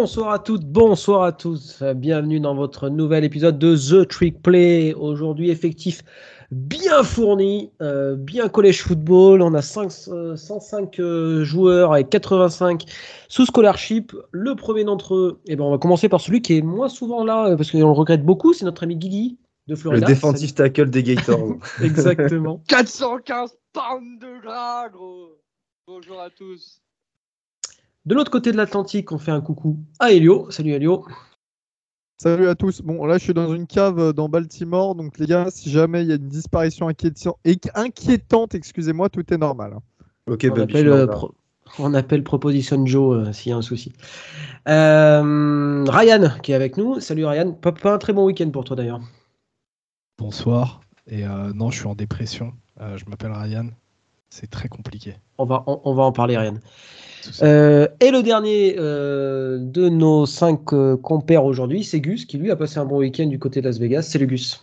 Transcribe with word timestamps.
Bonsoir 0.00 0.32
à 0.32 0.38
toutes, 0.38 0.64
bonsoir 0.64 1.24
à 1.24 1.32
tous. 1.32 1.82
Bienvenue 1.94 2.40
dans 2.40 2.54
votre 2.54 2.88
nouvel 2.88 3.22
épisode 3.22 3.58
de 3.58 3.76
The 3.76 4.08
Trick 4.08 4.40
Play. 4.40 4.94
Aujourd'hui, 4.94 5.50
effectif 5.50 6.02
bien 6.50 7.02
fourni, 7.02 7.70
euh, 7.82 8.16
bien 8.16 8.48
collège 8.48 8.80
football. 8.80 9.42
On 9.42 9.52
a 9.52 9.60
5, 9.60 9.90
105 10.36 10.98
euh, 10.98 11.02
euh, 11.02 11.44
joueurs 11.44 11.92
avec 11.92 12.08
85 12.08 12.86
sous 13.28 13.44
scholarship. 13.44 14.16
Le 14.32 14.54
premier 14.54 14.84
d'entre 14.84 15.14
eux, 15.14 15.42
eh 15.46 15.54
ben, 15.54 15.64
on 15.64 15.70
va 15.70 15.76
commencer 15.76 16.08
par 16.08 16.22
celui 16.22 16.40
qui 16.40 16.56
est 16.56 16.62
moins 16.62 16.88
souvent 16.88 17.22
là, 17.22 17.54
parce 17.54 17.70
qu'on 17.70 17.80
le 17.80 17.84
regrette 17.84 18.24
beaucoup, 18.24 18.54
c'est 18.54 18.64
notre 18.64 18.84
ami 18.84 18.96
Guigui 18.96 19.36
de 19.66 19.74
Florida. 19.74 20.06
Le 20.06 20.14
défensif 20.14 20.54
tackle 20.54 20.88
des 20.88 21.02
Gators. 21.02 21.56
Exactement. 21.84 22.62
415 22.68 23.54
pounds 23.74 24.18
de 24.18 24.40
gras, 24.40 24.88
gros. 24.88 25.36
Bonjour 25.86 26.18
à 26.18 26.30
tous. 26.30 26.80
De 28.06 28.14
l'autre 28.14 28.30
côté 28.30 28.50
de 28.50 28.56
l'Atlantique, 28.56 29.12
on 29.12 29.18
fait 29.18 29.30
un 29.30 29.42
coucou 29.42 29.76
à 29.98 30.12
Elio. 30.12 30.50
Salut 30.50 30.72
Elio. 30.72 31.04
Salut 32.16 32.48
à 32.48 32.54
tous. 32.54 32.80
Bon, 32.80 33.04
là, 33.04 33.18
je 33.18 33.24
suis 33.24 33.34
dans 33.34 33.54
une 33.54 33.66
cave 33.66 33.98
euh, 33.98 34.12
dans 34.12 34.28
Baltimore. 34.28 34.94
Donc, 34.94 35.18
les 35.18 35.26
gars, 35.26 35.50
si 35.50 35.70
jamais 35.70 36.02
il 36.02 36.08
y 36.08 36.12
a 36.12 36.16
une 36.16 36.28
disparition 36.28 36.88
inquiétante, 36.88 38.54
excusez-moi, 38.54 39.10
tout 39.10 39.32
est 39.32 39.36
normal. 39.36 39.76
Ok, 40.26 40.46
on, 40.50 40.60
appelle, 40.60 40.88
euh, 40.88 41.06
on 41.78 41.92
appelle 41.92 42.22
Proposition 42.22 42.84
Joe 42.86 43.28
euh, 43.28 43.32
s'il 43.32 43.50
y 43.50 43.52
a 43.52 43.58
un 43.58 43.62
souci. 43.62 43.92
Ryan 44.66 46.38
qui 46.42 46.52
est 46.52 46.54
avec 46.54 46.78
nous. 46.78 47.00
Salut 47.00 47.26
Ryan. 47.26 47.52
Pas, 47.52 47.74
un 47.84 47.98
très 47.98 48.14
bon 48.14 48.24
week-end 48.24 48.50
pour 48.50 48.64
toi 48.64 48.76
d'ailleurs. 48.76 49.00
Bonsoir. 50.18 50.80
Et 51.06 51.24
non, 51.54 51.70
je 51.70 51.78
suis 51.78 51.86
en 51.86 51.94
dépression. 51.94 52.52
je 52.78 53.04
m'appelle 53.08 53.32
Ryan. 53.32 53.68
C'est 54.28 54.48
très 54.48 54.68
compliqué. 54.68 55.16
On 55.38 55.44
va, 55.44 55.64
on 55.66 55.94
va 55.94 56.02
en 56.02 56.12
parler, 56.12 56.36
Ryan. 56.36 56.58
Euh, 57.42 57.86
et 58.00 58.10
le 58.10 58.22
dernier 58.22 58.76
euh, 58.78 59.58
de 59.60 59.88
nos 59.88 60.26
cinq 60.26 60.72
euh, 60.72 60.96
compères 60.96 61.44
aujourd'hui, 61.44 61.84
c'est 61.84 62.00
Gus, 62.00 62.24
qui 62.24 62.38
lui 62.38 62.50
a 62.50 62.56
passé 62.56 62.78
un 62.78 62.84
bon 62.84 62.98
week-end 62.98 63.26
du 63.26 63.38
côté 63.38 63.60
de 63.60 63.66
Las 63.66 63.78
Vegas. 63.78 64.02
Salut 64.02 64.26
Gus. 64.26 64.62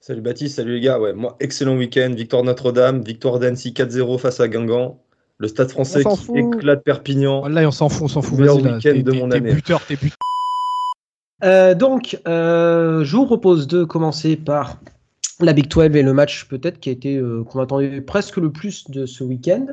Salut 0.00 0.22
Baptiste, 0.22 0.56
salut 0.56 0.74
les 0.74 0.80
gars. 0.80 0.98
Ouais, 0.98 1.12
moi, 1.12 1.36
excellent 1.40 1.76
week-end. 1.76 2.12
Victoire 2.16 2.42
Notre-Dame, 2.42 3.02
victoire 3.02 3.38
d'Annecy 3.38 3.72
4-0 3.72 4.18
face 4.18 4.40
à 4.40 4.48
Guingamp. 4.48 4.98
Le 5.38 5.48
stade 5.48 5.70
français 5.70 6.02
qui 6.04 6.38
éclate 6.38 6.84
Perpignan. 6.84 7.48
Là, 7.48 7.66
on 7.66 7.70
s'en 7.70 7.88
fout, 7.88 8.02
on 8.04 8.08
s'en 8.08 8.22
fout. 8.22 8.38
Meilleur 8.38 8.56
week-end 8.56 9.00
de 9.02 9.12
mon 9.12 9.30
année. 9.30 9.52
Buteur, 9.52 9.80
t'es 9.86 9.96
donc, 11.74 12.18
je 12.26 13.16
vous 13.16 13.26
propose 13.26 13.66
de 13.66 13.84
commencer 13.84 14.36
par 14.36 14.78
la 15.40 15.54
Big 15.54 15.68
12 15.68 15.96
et 15.96 16.02
le 16.02 16.12
match 16.12 16.46
peut-être 16.48 16.80
qui 16.80 16.90
a 16.90 16.92
été 16.92 17.22
qu'on 17.48 17.60
attendait 17.60 18.02
presque 18.02 18.36
le 18.36 18.50
plus 18.50 18.90
de 18.90 19.06
ce 19.06 19.24
week-end 19.24 19.66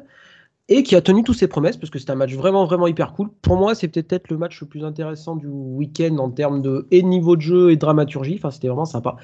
et 0.69 0.83
qui 0.83 0.95
a 0.95 1.01
tenu 1.01 1.23
toutes 1.23 1.37
ses 1.37 1.47
promesses 1.47 1.77
parce 1.77 1.89
que 1.89 1.99
c'est 1.99 2.09
un 2.09 2.15
match 2.15 2.33
vraiment 2.33 2.65
vraiment 2.65 2.87
hyper 2.87 3.13
cool. 3.13 3.29
Pour 3.41 3.57
moi, 3.57 3.75
c'est 3.75 3.87
peut-être 3.87 4.29
le 4.29 4.37
match 4.37 4.59
le 4.61 4.67
plus 4.67 4.83
intéressant 4.83 5.35
du 5.35 5.47
week-end 5.47 6.17
en 6.17 6.29
termes 6.29 6.61
de 6.61 6.87
et 6.91 7.03
niveau 7.03 7.35
de 7.35 7.41
jeu 7.41 7.71
et 7.71 7.77
dramaturgie. 7.77 8.35
Enfin, 8.37 8.51
c'était 8.51 8.67
vraiment 8.67 8.85
sympa. 8.85 9.15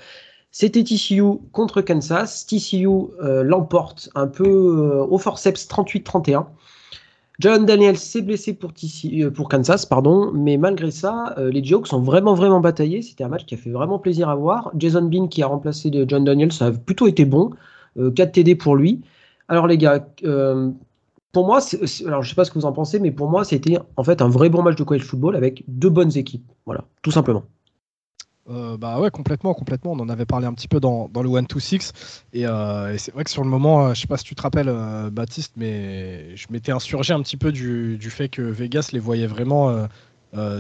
C'était 0.52 0.83
TCU 0.83 1.39
contre 1.52 1.81
Kansas. 1.81 2.45
TCU 2.45 2.88
euh, 2.88 3.44
l'emporte 3.44 4.09
un 4.16 4.27
peu 4.27 4.45
euh, 4.45 5.05
au 5.05 5.17
forceps 5.17 5.67
38-31. 5.67 6.45
John 7.39 7.66
Daniels 7.66 7.97
s'est 7.97 8.21
blessé 8.21 8.53
pour, 8.53 8.71
TCU, 8.71 9.23
euh, 9.23 9.31
pour 9.31 9.49
Kansas, 9.49 9.88
pardon, 9.88 10.31
mais 10.31 10.58
malgré 10.58 10.91
ça, 10.91 11.36
les 11.39 11.64
Jokes 11.64 11.92
ont 11.92 11.99
vraiment 11.99 12.36
vraiment 12.36 12.59
bataillé. 12.59 13.02
C'était 13.02 13.23
un 13.23 13.30
match 13.30 13.45
qui 13.45 13.55
a 13.55 13.58
fait 13.58 13.71
vraiment 13.71 13.99
plaisir 13.99 14.30
à 14.30 14.36
voir. 14.36 14.71
Jason 14.77 15.02
Bean 15.02 15.27
qui 15.27 15.42
a 15.42 15.48
remplacé 15.48 15.89
de 15.89 16.05
John 16.08 16.23
Daniels, 16.23 16.53
ça 16.53 16.67
a 16.67 16.71
plutôt 16.71 17.08
été 17.08 17.26
bon. 17.26 17.49
4 18.15 18.32
TD 18.32 18.55
pour 18.55 18.76
lui. 18.76 19.02
Alors 19.48 19.67
les 19.67 19.77
gars, 19.77 20.08
pour 21.33 21.48
moi, 21.48 21.60
alors 22.05 22.21
je 22.21 22.30
sais 22.30 22.36
pas 22.36 22.45
ce 22.45 22.52
que 22.52 22.60
vous 22.60 22.66
en 22.66 22.71
pensez, 22.71 22.99
mais 22.99 23.11
pour 23.11 23.27
moi, 23.27 23.44
c'était 23.44 23.80
en 23.98 24.04
fait 24.04 24.21
un 24.21 24.30
vrai 24.30 24.49
bon 24.49 24.61
match 24.61 24.76
de 24.76 24.83
college 24.83 25.04
football 25.04 25.36
avec 25.36 25.64
deux 25.67 25.89
bonnes 25.89 26.16
équipes. 26.16 26.49
Voilà, 26.66 26.86
tout 27.02 27.11
simplement. 27.11 27.44
Euh, 28.49 28.77
bah 28.77 28.99
ouais, 28.99 29.10
complètement, 29.10 29.55
complètement. 29.55 29.94
On 29.94 29.99
en 29.99 30.10
avait 30.10 30.27
parlé 30.27 30.45
un 30.45 30.54
petit 30.54 30.67
peu 30.67 30.80
dans, 30.80 31.10
le 31.16 31.30
1-2-6. 31.30 31.92
Euh, 32.36 32.94
et, 32.94 32.98
c'est 32.99 33.11
vrai 33.14 33.23
que 33.23 33.32
sur 33.32 33.44
le 33.44 33.49
moment, 33.49 33.88
euh, 33.88 33.94
je 33.95 34.02
sais 34.02 34.08
pas 34.08 34.17
si 34.17 34.26
tu 34.26 34.36
te 34.36 34.44
rappelles, 34.44 34.71
Baptiste, 35.11 35.54
mais 35.58 36.36
je 36.36 36.45
m'étais 36.52 36.71
insurgé 36.71 37.14
un 37.14 37.21
petit 37.23 37.38
peu 37.38 37.52
du, 37.52 37.98
du, 37.98 38.11
fait 38.11 38.30
que 38.30 38.44
Vegas 38.44 38.89
les 38.94 39.00
voyait 39.00 39.27
vraiment 39.27 39.88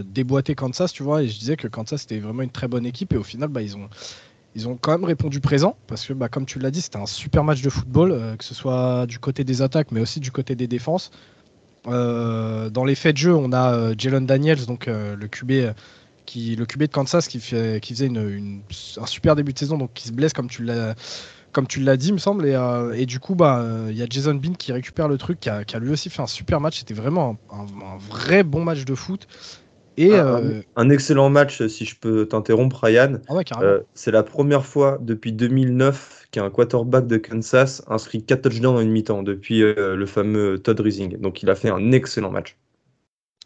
déboîter 0.05 0.55
Kansas, 0.55 0.91
tu 0.91 1.03
vois. 1.03 1.21
Et 1.21 1.27
je 1.27 1.37
disais 1.37 1.55
que 1.55 1.67
Kansas 1.67 2.01
c'était 2.01 2.19
vraiment 2.19 2.41
une 2.41 2.49
très 2.49 2.67
bonne 2.67 2.87
équipe. 2.87 3.13
Et 3.13 3.17
au 3.17 3.23
final, 3.23 3.49
bah, 3.49 3.61
ils 3.61 3.77
ont, 3.77 3.89
ils 4.55 4.67
ont 4.67 4.77
quand 4.79 4.91
même 4.91 5.03
répondu 5.03 5.39
présent 5.39 5.75
parce 5.87 6.05
que, 6.05 6.13
bah, 6.13 6.29
comme 6.29 6.45
tu 6.45 6.59
l'as 6.59 6.71
dit, 6.71 6.81
c'était 6.81 6.97
un 6.97 7.05
super 7.05 7.43
match 7.43 7.61
de 7.61 7.69
football, 7.69 8.11
euh, 8.11 8.35
que 8.35 8.43
ce 8.43 8.53
soit 8.53 9.05
du 9.07 9.19
côté 9.19 9.43
des 9.43 9.61
attaques, 9.61 9.91
mais 9.91 10.01
aussi 10.01 10.19
du 10.19 10.31
côté 10.31 10.55
des 10.55 10.67
défenses. 10.67 11.11
Euh, 11.87 12.69
dans 12.69 12.85
les 12.85 12.95
faits 12.95 13.15
de 13.15 13.17
jeu, 13.17 13.35
on 13.35 13.51
a 13.51 13.73
euh, 13.73 13.95
Jalen 13.97 14.25
Daniels, 14.25 14.65
donc 14.65 14.85
le 14.87 15.27
QB 15.27 15.73
qui, 16.25 16.55
le 16.55 16.65
QB 16.65 16.83
de 16.83 16.87
Kansas, 16.87 17.27
qui, 17.27 17.39
faisait 17.39 18.09
un 18.09 19.05
super 19.05 19.35
début 19.35 19.53
de 19.53 19.59
saison, 19.59 19.77
donc 19.77 19.91
qui 19.93 20.07
se 20.07 20.13
blesse 20.13 20.33
comme 20.33 20.49
tu 20.49 20.63
l'as 20.63 20.95
comme 21.51 21.67
tu 21.67 21.81
l'as 21.81 21.97
dit, 21.97 22.11
me 22.11 22.17
semble. 22.17 22.47
Et, 22.95 23.05
du 23.05 23.19
coup, 23.19 23.35
bah, 23.35 23.63
il 23.87 23.95
y 23.95 24.01
a 24.01 24.07
Jason 24.09 24.33
Bean 24.33 24.53
qui 24.53 24.71
récupère 24.71 25.07
le 25.07 25.19
truc, 25.19 25.39
qui 25.39 25.49
a, 25.49 25.63
lui 25.79 25.91
aussi 25.91 26.09
fait 26.09 26.23
un 26.23 26.27
super 26.27 26.59
match. 26.59 26.79
C'était 26.79 26.95
vraiment 26.95 27.37
un, 27.51 27.97
vrai 28.09 28.41
bon 28.41 28.63
match 28.63 28.85
de 28.85 28.95
foot. 28.95 29.27
Et 29.97 30.11
euh, 30.13 30.61
un, 30.75 30.89
excellent 30.89 31.29
match, 31.29 31.65
si 31.67 31.85
je 31.85 31.95
peux 31.95 32.27
t'interrompre, 32.27 32.83
Ryan. 32.83 33.19
Ah 33.29 33.61
euh, 33.61 33.81
c'est 33.93 34.11
la 34.11 34.23
première 34.23 34.65
fois 34.65 34.97
depuis 35.01 35.31
2009 35.31 36.27
qu'un 36.31 36.49
quarterback 36.49 37.07
de 37.07 37.17
Kansas 37.17 37.83
inscrit 37.87 38.23
4 38.23 38.41
touchdowns 38.41 38.77
en 38.77 38.81
une 38.81 38.91
mi-temps 38.91 39.23
depuis 39.23 39.61
euh, 39.61 39.95
le 39.95 40.05
fameux 40.05 40.57
Todd 40.57 40.79
Rising. 40.79 41.17
Donc 41.19 41.43
il 41.43 41.49
a 41.49 41.55
fait 41.55 41.69
un 41.69 41.91
excellent 41.91 42.31
match. 42.31 42.57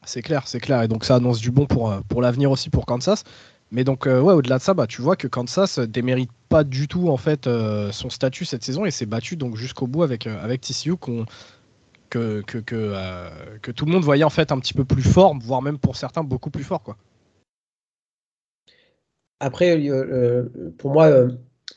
C'est 0.05 0.21
clair, 0.21 0.47
c'est 0.47 0.59
clair. 0.59 0.83
Et 0.83 0.87
donc 0.87 1.03
ça 1.03 1.15
annonce 1.15 1.39
du 1.39 1.51
bon 1.51 1.65
pour, 1.65 1.93
pour 2.07 2.21
l'avenir 2.21 2.49
aussi 2.51 2.69
pour 2.69 2.85
Kansas. 2.85 3.23
Mais 3.69 3.83
donc, 3.83 4.05
ouais, 4.05 4.21
au-delà 4.21 4.59
de 4.59 4.63
ça, 4.63 4.73
bah, 4.73 4.87
tu 4.87 5.01
vois 5.01 5.17
que 5.17 5.27
Kansas 5.27 5.79
démérite 5.79 6.31
pas 6.47 6.63
du 6.63 6.87
tout 6.87 7.09
en 7.09 7.17
fait 7.17 7.49
son 7.91 8.09
statut 8.09 8.45
cette 8.45 8.63
saison 8.63 8.85
et 8.85 8.91
s'est 8.91 9.05
battu 9.05 9.35
donc 9.35 9.57
jusqu'au 9.57 9.87
bout 9.87 10.03
avec, 10.03 10.25
avec 10.25 10.61
TCU 10.61 10.95
qu'on 10.95 11.25
que, 12.09 12.41
que, 12.41 12.57
que, 12.57 12.75
euh, 12.75 13.29
que, 13.61 13.71
tout 13.71 13.85
le 13.85 13.91
monde 13.91 14.03
voyait 14.03 14.23
en 14.23 14.29
fait 14.29 14.51
un 14.51 14.59
petit 14.59 14.73
peu 14.73 14.85
plus 14.85 15.03
fort, 15.03 15.35
voire 15.39 15.61
même 15.61 15.77
pour 15.77 15.95
certains 15.95 16.23
beaucoup 16.23 16.49
plus 16.49 16.63
fort. 16.63 16.83
Quoi. 16.83 16.97
Après, 19.39 19.77
euh, 19.77 19.93
euh, 19.93 20.73
pour 20.77 20.91
moi, 20.91 21.09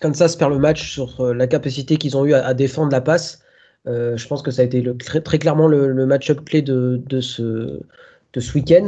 Kansas 0.00 0.36
perd 0.36 0.52
le 0.52 0.58
match 0.58 0.90
sur 0.92 1.34
la 1.34 1.46
capacité 1.46 1.96
qu'ils 1.96 2.16
ont 2.16 2.24
eu 2.24 2.34
à, 2.34 2.54
défendre 2.54 2.90
la 2.90 3.00
passe. 3.00 3.42
je 3.86 4.26
pense 4.26 4.42
que 4.42 4.50
ça 4.50 4.62
a 4.62 4.64
été 4.64 4.80
le, 4.80 4.96
très, 4.96 5.20
très, 5.20 5.38
clairement 5.38 5.68
le, 5.68 6.06
match-up 6.06 6.44
clé 6.44 6.62
de, 6.62 7.02
de, 7.06 7.20
ce, 7.20 7.80
de 8.32 8.40
ce 8.40 8.54
week-end. 8.54 8.86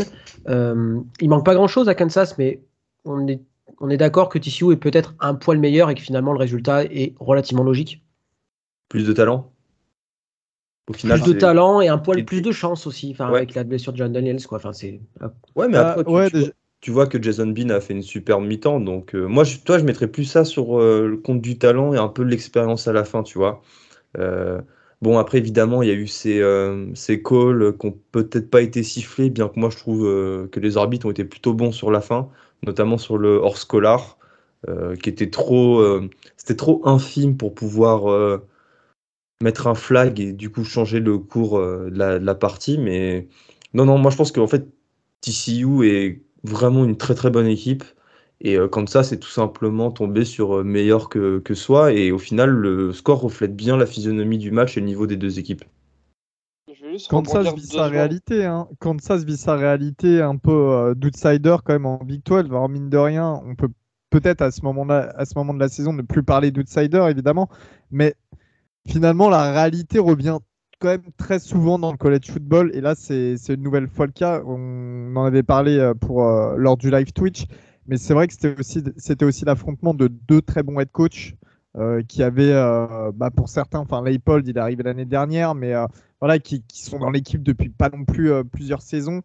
il 1.21 1.29
manque 1.29 1.45
pas 1.45 1.55
grand-chose 1.55 1.89
à 1.89 1.95
Kansas, 1.95 2.39
mais 2.39 2.63
on 3.05 3.27
est, 3.27 3.43
on 3.81 3.91
est 3.91 3.97
d'accord 3.97 4.29
que 4.29 4.39
TCU 4.39 4.73
est 4.73 4.77
peut-être 4.77 5.15
un 5.21 5.35
poil 5.35 5.59
meilleur 5.59 5.91
et 5.91 5.95
que 5.95 6.01
finalement 6.01 6.33
le 6.33 6.39
résultat 6.39 6.85
est 6.85 7.15
relativement 7.21 7.65
logique. 7.65 8.03
Plus 8.89 9.07
de 9.07 9.13
talent? 9.13 9.52
Plus 10.91 11.23
de 11.23 11.33
talent 11.33 11.81
et 11.81 11.89
un 11.89 11.99
poil 11.99 12.25
plus 12.25 12.43
de 12.43 12.53
chance 12.53 12.87
aussi, 12.87 13.15
avec 13.19 13.55
la 13.55 13.65
blessure 13.65 13.93
de 13.93 13.99
John 13.99 14.13
Daniels. 14.13 14.45
Quoi. 14.47 14.59
Enfin, 14.59 14.73
c'est... 14.73 15.01
Ouais, 15.55 15.69
mais 15.69 15.77
après, 15.77 16.31
tu, 16.81 16.91
vois, 16.91 17.07
que 17.07 17.23
Jason 17.23 17.47
Bean 17.47 17.71
a 17.71 17.81
fait 17.81 17.95
une 17.95 18.03
superbe 18.03 18.45
mi-temps. 18.45 18.81
Donc, 18.81 19.15
euh, 19.15 19.27
moi, 19.27 19.45
je, 19.45 19.59
toi, 19.59 19.79
je 19.79 19.85
mettrais 19.85 20.09
plus 20.09 20.25
ça 20.25 20.45
sur 20.45 20.81
euh, 20.81 21.07
le 21.07 21.17
compte 21.17 21.41
du 21.41 21.57
talent 21.57 21.95
et 21.95 21.99
un 21.99 22.09
peu 22.09 22.25
de 22.25 22.31
l'expérience 22.31 22.89
à 22.89 22.93
la 22.93 23.05
fin, 23.05 23.23
tu 23.23 23.39
vois. 23.39 23.63
Euh, 24.19 24.61
bon, 25.01 25.19
après, 25.19 25.39
évidemment, 25.39 25.83
il 25.83 25.89
y 25.89 25.93
a 25.93 25.95
eu 25.95 26.09
ces, 26.09 26.43
ces 26.95 27.23
calls 27.23 27.77
qui 27.79 27.87
n'ont 27.87 27.99
peut-être 28.11 28.51
pas 28.51 28.63
été 28.63 28.83
sifflés, 28.83 29.31
bien 29.31 29.49
que 29.49 29.61
moi, 29.61 29.71
je 29.71 29.77
trouve 29.77 30.03
que 30.51 30.61
les 30.61 30.77
arbitres 30.77 31.07
ont 31.07 31.11
été 31.11 31.25
plutôt 31.25 31.55
bons 31.55 31.73
sur 31.73 31.93
la 31.93 32.01
fin, 32.01 32.29
notamment 32.67 32.99
sur 32.99 33.17
le 33.17 33.37
hors-scolar, 33.37 34.19
qui 35.01 35.09
était 35.09 35.31
trop, 35.31 36.01
c'était 36.37 36.57
trop 36.57 36.83
infime 36.85 37.37
pour 37.37 37.55
pouvoir 37.55 38.41
mettre 39.43 39.67
un 39.67 39.75
flag 39.75 40.21
et 40.21 40.33
du 40.33 40.51
coup 40.51 40.65
changer 40.65 41.01
le 41.01 41.19
cours 41.19 41.59
euh, 41.59 41.91
de, 41.91 41.99
la, 41.99 42.35
partie. 42.35 42.79
Mais 42.79 43.29
non, 43.75 43.85
non, 43.85 43.99
moi 43.99 44.11
je 44.11 44.17
pense 44.17 44.33
qu'en 44.33 44.47
fait, 44.47 44.67
TCU 45.21 45.87
est 45.87 46.23
vraiment 46.45 46.85
une 46.85 46.97
très 46.97 47.15
très 47.15 47.31
bonne 47.31 47.47
équipe. 47.47 47.85
Et 48.41 48.57
euh, 48.57 48.67
comme 48.67 48.89
ça, 48.89 49.05
c'est 49.05 49.19
tout 49.19 49.29
simplement 49.29 49.91
tombé 49.91 50.25
sur 50.25 50.59
euh, 50.59 50.65
meilleur 50.65 51.09
que, 51.09 51.39
que 51.39 51.55
soi. 51.55 51.93
Et 51.93 52.11
au 52.11 52.19
final, 52.19 52.51
le 52.51 52.93
score 52.93 53.21
reflète 53.21 53.55
bien 53.55 53.77
la 53.77 53.87
physionomie 53.87 54.39
du 54.39 54.51
match 54.51 54.77
et 54.77 54.81
le 54.81 54.87
niveau 54.87 55.07
des 55.07 55.17
deux 55.17 55.39
équipes. 55.39 55.65
Kansas 57.09 57.55
vit 57.55 57.67
sa 57.67 57.87
réalité, 57.87 58.45
hein. 58.45 58.69
Kansas 58.79 59.25
vit 59.25 59.37
sa 59.37 59.57
réalité 59.57 60.21
un 60.21 60.37
peu 60.37 60.93
d'outsider 60.97 61.57
quand 61.65 61.73
même 61.73 61.87
en 61.87 61.99
Big 62.05 62.23
12. 62.25 62.47
Alors 62.47 62.69
mine 62.69 62.91
de 62.91 62.99
rien, 62.99 63.41
on 63.47 63.55
peut 63.55 63.71
peut-être 64.11 64.43
à 64.43 64.51
ce 64.51 64.63
moment-là, 64.63 65.13
à 65.17 65.25
ce 65.25 65.33
moment 65.37 65.55
de 65.55 65.61
la 65.61 65.69
saison, 65.69 65.93
ne 65.93 66.03
plus 66.03 66.23
parler 66.23 66.51
d'outsider 66.51 67.05
évidemment, 67.09 67.49
mais 67.91 68.15
finalement, 68.89 69.29
la 69.29 69.53
réalité 69.53 69.99
revient 69.99 70.39
quand 70.83 70.89
même 70.89 71.13
très 71.17 71.39
souvent 71.39 71.79
dans 71.79 71.93
le 71.93 71.97
college 71.97 72.31
football. 72.31 72.71
Et 72.75 72.81
là, 72.81 72.95
c'est 72.95 73.37
une 73.49 73.63
nouvelle 73.63 73.89
fois 73.89 74.07
le 74.07 74.13
cas. 74.13 74.43
On 74.45 75.15
en 75.17 75.25
avait 75.25 75.45
parlé 75.45 75.79
euh, 75.79 75.95
pour, 75.95 76.27
euh, 76.27 76.57
lors 76.57 76.77
du 76.77 76.91
live 76.91 77.13
Twitch. 77.13 77.47
Mais 77.87 77.97
c'est 77.97 78.15
vrai 78.15 78.29
que 78.29 78.35
c'était 78.35 79.25
aussi, 79.25 79.45
l'affrontement 79.45 79.95
de 79.95 80.09
deux 80.09 80.43
très 80.43 80.63
bons 80.63 80.79
head 80.79 80.91
coach 80.93 81.35
euh, 81.77 82.03
qui 82.07 82.23
avaient, 82.23 82.53
bah, 83.15 83.31
pour 83.31 83.49
certains, 83.49 83.81
enfin, 83.81 84.03
Leipold, 84.05 84.47
il 84.47 84.57
est 84.57 84.61
arrivé 84.61 84.85
l'année 84.85 85.05
dernière, 85.05 85.57
mais 85.57 85.73
voilà, 86.21 86.39
qui, 86.39 86.63
qui, 86.63 86.85
sont 86.85 87.01
dans 87.01 87.11
l'équipe 87.11 87.43
depuis 87.43 87.71
pas 87.71 87.91
non 87.91 88.05
plus 88.05 88.31
plusieurs 88.45 88.83
saisons. 88.83 89.23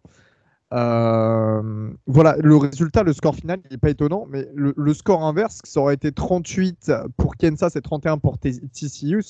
Euh, 0.74 1.90
voilà, 2.06 2.36
le 2.38 2.56
résultat, 2.56 3.02
le 3.02 3.12
score 3.12 3.34
final, 3.34 3.60
il 3.64 3.72
n'est 3.72 3.78
pas 3.78 3.90
étonnant, 3.90 4.26
mais 4.28 4.46
le, 4.54 4.94
score 4.94 5.22
inverse, 5.24 5.60
ça 5.64 5.80
aurait 5.80 5.94
été 5.94 6.12
38 6.12 6.92
pour 7.16 7.36
Kansas 7.36 7.76
et 7.76 7.80
31 7.80 8.18
pour 8.18 8.38
TCU. 8.38 9.22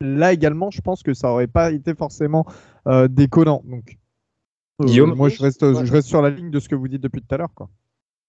là 0.00 0.32
également, 0.32 0.70
je 0.70 0.80
pense 0.82 1.02
que 1.02 1.14
ça 1.14 1.30
aurait 1.30 1.46
pas 1.46 1.70
été 1.70 1.94
forcément 1.94 2.44
euh, 2.86 3.08
déconnant. 3.08 3.62
Donc, 3.64 3.96
euh, 4.82 5.06
moi, 5.06 5.30
je 5.30 5.42
reste, 5.42 5.62
je 5.62 5.92
reste 5.92 6.08
sur 6.08 6.20
la 6.20 6.30
ligne 6.30 6.50
de 6.50 6.60
ce 6.60 6.68
que 6.68 6.74
vous 6.74 6.88
dites 6.88 7.02
depuis 7.02 7.22
tout 7.22 7.34
à 7.34 7.38
l'heure. 7.38 7.52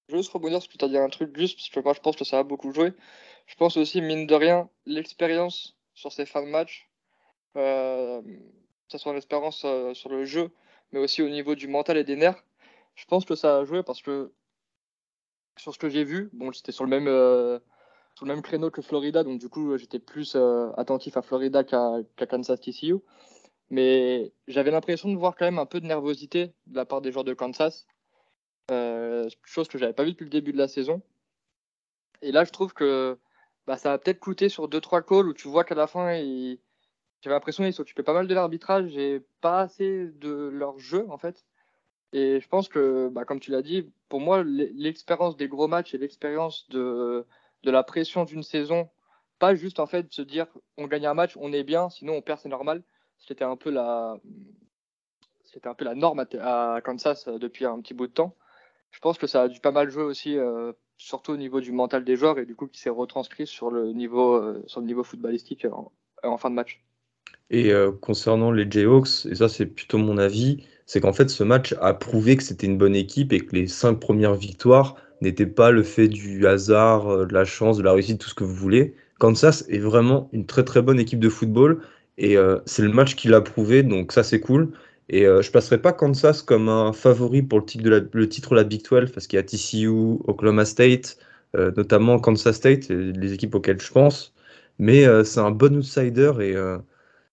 Je 0.08 0.14
veux 0.14 0.22
juste 0.22 0.32
rebondir 0.32 0.60
parce 0.60 0.70
que 0.70 0.78
tu 0.78 0.86
as 0.86 0.88
dit 0.88 0.98
un 0.98 1.10
truc 1.10 1.38
juste, 1.38 1.58
parce 1.58 1.70
que 1.70 1.80
moi, 1.82 1.94
je 1.94 2.00
pense 2.00 2.16
que 2.16 2.24
ça 2.24 2.40
a 2.40 2.44
beaucoup 2.44 2.72
joué. 2.72 2.94
Je 3.48 3.56
pense 3.56 3.76
aussi, 3.76 4.02
mine 4.02 4.28
de 4.28 4.36
rien, 4.36 4.70
l'expérience 4.86 5.76
sur 5.94 6.14
ces 6.14 6.26
fins 6.26 6.44
de 6.44 6.50
match, 6.50 6.90
que 7.56 8.22
ce 8.88 8.98
soit 8.98 9.14
l'expérience 9.14 9.66
sur 9.94 10.10
le 10.10 10.24
jeu, 10.24 10.52
mais 10.92 11.00
aussi 11.00 11.22
au 11.22 11.30
niveau 11.30 11.56
du 11.56 11.68
mental 11.68 11.98
et 11.98 12.04
des 12.04 12.16
nerfs. 12.16 12.44
Je 12.96 13.06
pense 13.06 13.26
que 13.26 13.36
ça 13.36 13.58
a 13.58 13.64
joué 13.66 13.84
parce 13.84 14.02
que 14.02 14.32
sur 15.58 15.74
ce 15.74 15.80
que 15.80 15.90
j'ai 15.90 16.04
vu, 16.04 16.30
bon, 16.34 16.52
j'étais 16.52 16.72
sur 16.72 16.84
le 16.84 16.90
même 16.90 17.08
euh, 17.08 17.60
sur 18.16 18.26
le 18.26 18.34
même 18.34 18.42
créneau 18.42 18.72
que 18.72 18.82
Florida, 18.82 19.24
donc 19.24 19.40
du 19.40 19.50
coup 19.50 19.78
j'étais 19.78 20.00
plus 20.00 20.36
euh, 20.36 20.72
attentif 20.78 21.18
à 21.18 21.22
Florida 21.22 21.64
qu'à 21.64 22.02
Kansas 22.28 22.60
TCU. 22.60 22.96
Mais 23.70 24.32
j'avais 24.48 24.72
l'impression 24.72 25.12
de 25.12 25.18
voir 25.18 25.36
quand 25.36 25.46
même 25.46 25.60
un 25.60 25.66
peu 25.66 25.82
de 25.82 25.86
nervosité 25.86 26.54
de 26.68 26.76
la 26.76 26.86
part 26.86 27.02
des 27.02 27.12
joueurs 27.12 27.26
de 27.26 27.34
Kansas, 27.34 27.86
euh, 28.72 29.30
chose 29.44 29.68
que 29.68 29.78
j'avais 29.78 29.94
pas 29.94 30.04
vu 30.04 30.12
depuis 30.12 30.24
le 30.24 30.30
début 30.30 30.54
de 30.54 30.58
la 30.58 30.68
saison. 30.68 31.02
Et 32.22 32.32
là, 32.32 32.44
je 32.46 32.52
trouve 32.52 32.74
que 32.74 33.18
bah, 33.68 33.78
ça 33.78 33.94
a 33.94 33.98
peut-être 33.98 34.20
coûté 34.20 34.50
sur 34.50 34.68
2-3 34.70 35.04
calls 35.06 35.28
où 35.28 35.34
tu 35.34 35.48
vois 35.48 35.64
qu'à 35.64 35.76
la 35.76 35.88
fin, 35.88 36.14
ils, 36.14 36.60
j'avais 37.22 37.36
l'impression 37.36 37.64
qu'ils 37.64 37.74
s'occupaient 37.74 38.04
pas 38.04 38.14
mal 38.14 38.28
de 38.28 38.34
l'arbitrage 38.34 38.96
et 38.98 39.24
pas 39.42 39.62
assez 39.62 40.08
de 40.20 40.50
leur 40.54 40.80
jeu 40.80 41.06
en 41.10 41.18
fait. 41.18 41.46
Et 42.14 42.40
je 42.40 42.48
pense 42.48 42.70
que, 42.70 43.10
bah, 43.10 43.26
comme 43.26 43.40
tu 43.40 43.52
l'as 43.52 43.62
dit, 43.62 43.92
pour 44.10 44.22
moi, 44.22 44.44
l'expérience 44.44 45.36
des 45.36 45.48
gros 45.48 45.68
matchs 45.68 45.94
et 45.94 45.98
l'expérience 45.98 46.70
de, 46.70 47.26
de 47.64 47.72
la 47.72 47.84
pression 47.84 48.24
d'une 48.24 48.44
saison, 48.44 48.90
pas 49.40 49.56
juste 49.56 49.80
en 49.80 49.88
fait 49.88 50.12
se 50.12 50.22
dire 50.22 50.48
on 50.78 50.88
gagne 50.88 51.06
un 51.06 51.14
match, 51.14 51.36
on 51.38 51.54
est 51.54 51.64
bien, 51.64 51.90
sinon 51.90 52.14
on 52.14 52.22
perd, 52.22 52.40
c'est 52.40 52.50
normal. 52.50 52.84
C'était 53.20 53.44
un 53.44 53.58
peu 53.58 53.72
la, 53.72 54.20
c'était 55.44 55.68
un 55.68 55.74
peu 55.74 55.86
la 55.86 55.96
norme 55.96 56.26
à, 56.40 56.82
Kansas 56.84 57.28
euh, 57.28 57.40
depuis 57.40 57.66
un 57.66 57.80
petit 57.82 57.94
bout 57.94 58.08
de 58.08 58.14
temps. 58.14 58.36
Je 58.92 59.00
pense 59.00 59.18
que 59.18 59.28
ça 59.28 59.44
a 59.44 59.48
dû 59.48 59.60
pas 59.60 59.72
mal 59.72 59.90
jouer 59.90 60.04
aussi, 60.04 60.38
euh, 60.38 60.72
surtout 60.98 61.34
au 61.34 61.38
niveau 61.38 61.62
du 61.62 61.72
mental 61.72 62.04
des 62.06 62.16
joueurs 62.16 62.40
et 62.40 62.46
du 62.46 62.56
coup 62.56 62.68
qui 62.68 62.80
s'est 62.80 62.90
retranscrit 62.90 63.48
sur 63.48 63.70
le 63.72 63.92
niveau, 63.92 64.36
euh, 64.36 64.64
sur 64.68 64.82
le 64.82 64.88
niveau 64.88 65.04
footballistique 65.04 65.68
en 66.24 66.38
fin 66.38 66.50
de 66.50 66.56
match. 66.56 66.82
Et 67.50 67.72
euh, 67.72 67.92
concernant 67.92 68.52
les 68.52 68.70
Jayhawks, 68.70 69.26
et 69.30 69.36
ça 69.36 69.48
c'est 69.50 69.66
plutôt 69.66 69.98
mon 69.98 70.18
avis, 70.18 70.66
c'est 70.86 71.00
qu'en 71.00 71.14
fait 71.14 71.30
ce 71.30 71.44
match 71.44 71.74
a 71.82 71.94
prouvé 71.94 72.36
que 72.38 72.44
c'était 72.44 72.68
une 72.68 72.78
bonne 72.78 72.96
équipe 72.96 73.32
et 73.34 73.40
que 73.40 73.56
les 73.56 73.68
cinq 73.68 74.00
premières 74.00 74.36
victoires 74.36 74.96
n'étaient 75.22 75.46
pas 75.46 75.72
le 75.72 75.84
fait 75.84 76.08
du 76.10 76.46
hasard, 76.46 77.08
euh, 77.10 77.26
de 77.26 77.34
la 77.34 77.46
chance, 77.46 77.78
de 77.78 77.84
la 77.84 77.94
réussite, 77.94 78.20
tout 78.20 78.30
ce 78.30 78.36
que 78.36 78.44
vous 78.44 78.54
voulez. 78.54 78.96
Kansas 79.20 79.66
est 79.70 79.80
vraiment 79.80 80.30
une 80.34 80.46
très 80.46 80.64
très 80.64 80.82
bonne 80.82 81.00
équipe 81.00 81.20
de 81.20 81.30
football 81.30 81.82
et 82.18 82.38
euh, 82.38 82.60
c'est 82.66 82.84
le 82.84 82.92
match 82.92 83.16
qui 83.16 83.30
l'a 83.30 83.42
prouvé, 83.42 83.84
donc 83.84 84.12
ça 84.12 84.24
c'est 84.24 84.40
cool. 84.40 84.72
Et 85.10 85.24
je 85.24 85.52
placerai 85.52 85.82
pas 85.82 85.94
Kansas 85.94 86.42
comme 86.42 86.68
un 86.68 86.92
favori 86.92 87.42
pour 87.42 87.60
le 87.60 87.66
titre 87.66 87.82
de 87.86 88.56
la 88.56 88.64
Big 88.66 88.84
12 88.84 89.12
parce 89.14 89.26
qu'il 89.28 89.38
y 89.38 89.40
a 89.40 89.44
TCU, 89.44 89.88
Oklahoma 90.28 90.66
State, 90.66 91.18
notamment 91.54 92.20
Kansas 92.20 92.58
State, 92.58 92.90
les 92.90 93.32
équipes 93.32 93.56
auxquelles 93.56 93.80
je 93.80 93.90
pense. 93.90 94.34
Mais 94.80 95.06
c'est 95.24 95.40
un 95.40 95.52
bon 95.52 95.78
outsider 95.78 96.34
et 96.42 96.56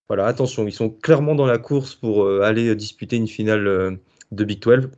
voilà, 0.09 0.27
attention, 0.27 0.67
ils 0.67 0.73
sont 0.73 0.91
clairement 0.91 1.35
dans 1.35 1.47
la 1.47 1.59
course 1.59 1.95
pour 1.95 2.25
euh, 2.25 2.43
aller 2.43 2.75
disputer 2.77 3.17
une 3.17 3.29
finale 3.29 3.67
euh, 3.67 3.91
de 4.33 4.45
Big 4.45 4.61
12. 4.61 4.91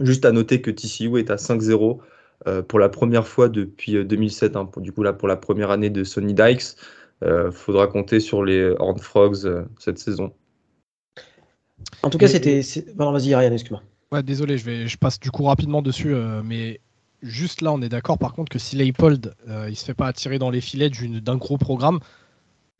Juste 0.00 0.24
à 0.24 0.30
noter 0.30 0.60
que 0.60 0.70
TCU 0.70 1.18
est 1.18 1.30
à 1.30 1.36
5-0 1.36 1.98
euh, 2.46 2.62
pour 2.62 2.78
la 2.78 2.88
première 2.88 3.26
fois 3.26 3.48
depuis 3.48 4.04
2007, 4.04 4.54
hein, 4.54 4.66
pour, 4.66 4.82
du 4.82 4.92
coup 4.92 5.02
là 5.02 5.12
pour 5.12 5.26
la 5.26 5.36
première 5.36 5.70
année 5.70 5.90
de 5.90 6.04
Sonny 6.04 6.34
Dykes. 6.34 6.76
Il 7.22 7.50
faudra 7.52 7.86
compter 7.86 8.18
sur 8.18 8.42
les 8.42 8.74
Horned 8.78 9.02
Frogs 9.02 9.66
cette 9.78 9.98
saison. 9.98 10.32
En 12.02 12.08
tout 12.08 12.16
cas, 12.16 12.28
c'était. 12.28 12.62
vas-y, 12.96 13.34
Ryan, 13.34 13.52
excuse-moi. 13.52 13.82
Ouais, 14.10 14.22
désolé, 14.22 14.56
je, 14.56 14.64
vais, 14.64 14.88
je 14.88 14.96
passe 14.96 15.20
du 15.20 15.30
coup 15.30 15.42
rapidement 15.42 15.82
dessus, 15.82 16.14
mais 16.42 16.80
juste 17.20 17.60
là, 17.60 17.72
on 17.72 17.82
est 17.82 17.90
d'accord 17.90 18.16
par 18.16 18.32
contre 18.32 18.50
que 18.50 18.58
si 18.58 18.74
Leipold 18.74 19.34
il 19.68 19.76
se 19.76 19.84
fait 19.84 19.92
pas 19.92 20.06
attirer 20.06 20.38
dans 20.38 20.48
les 20.48 20.62
filets 20.62 20.88
d'un 20.88 21.36
gros 21.36 21.58
programme, 21.58 22.00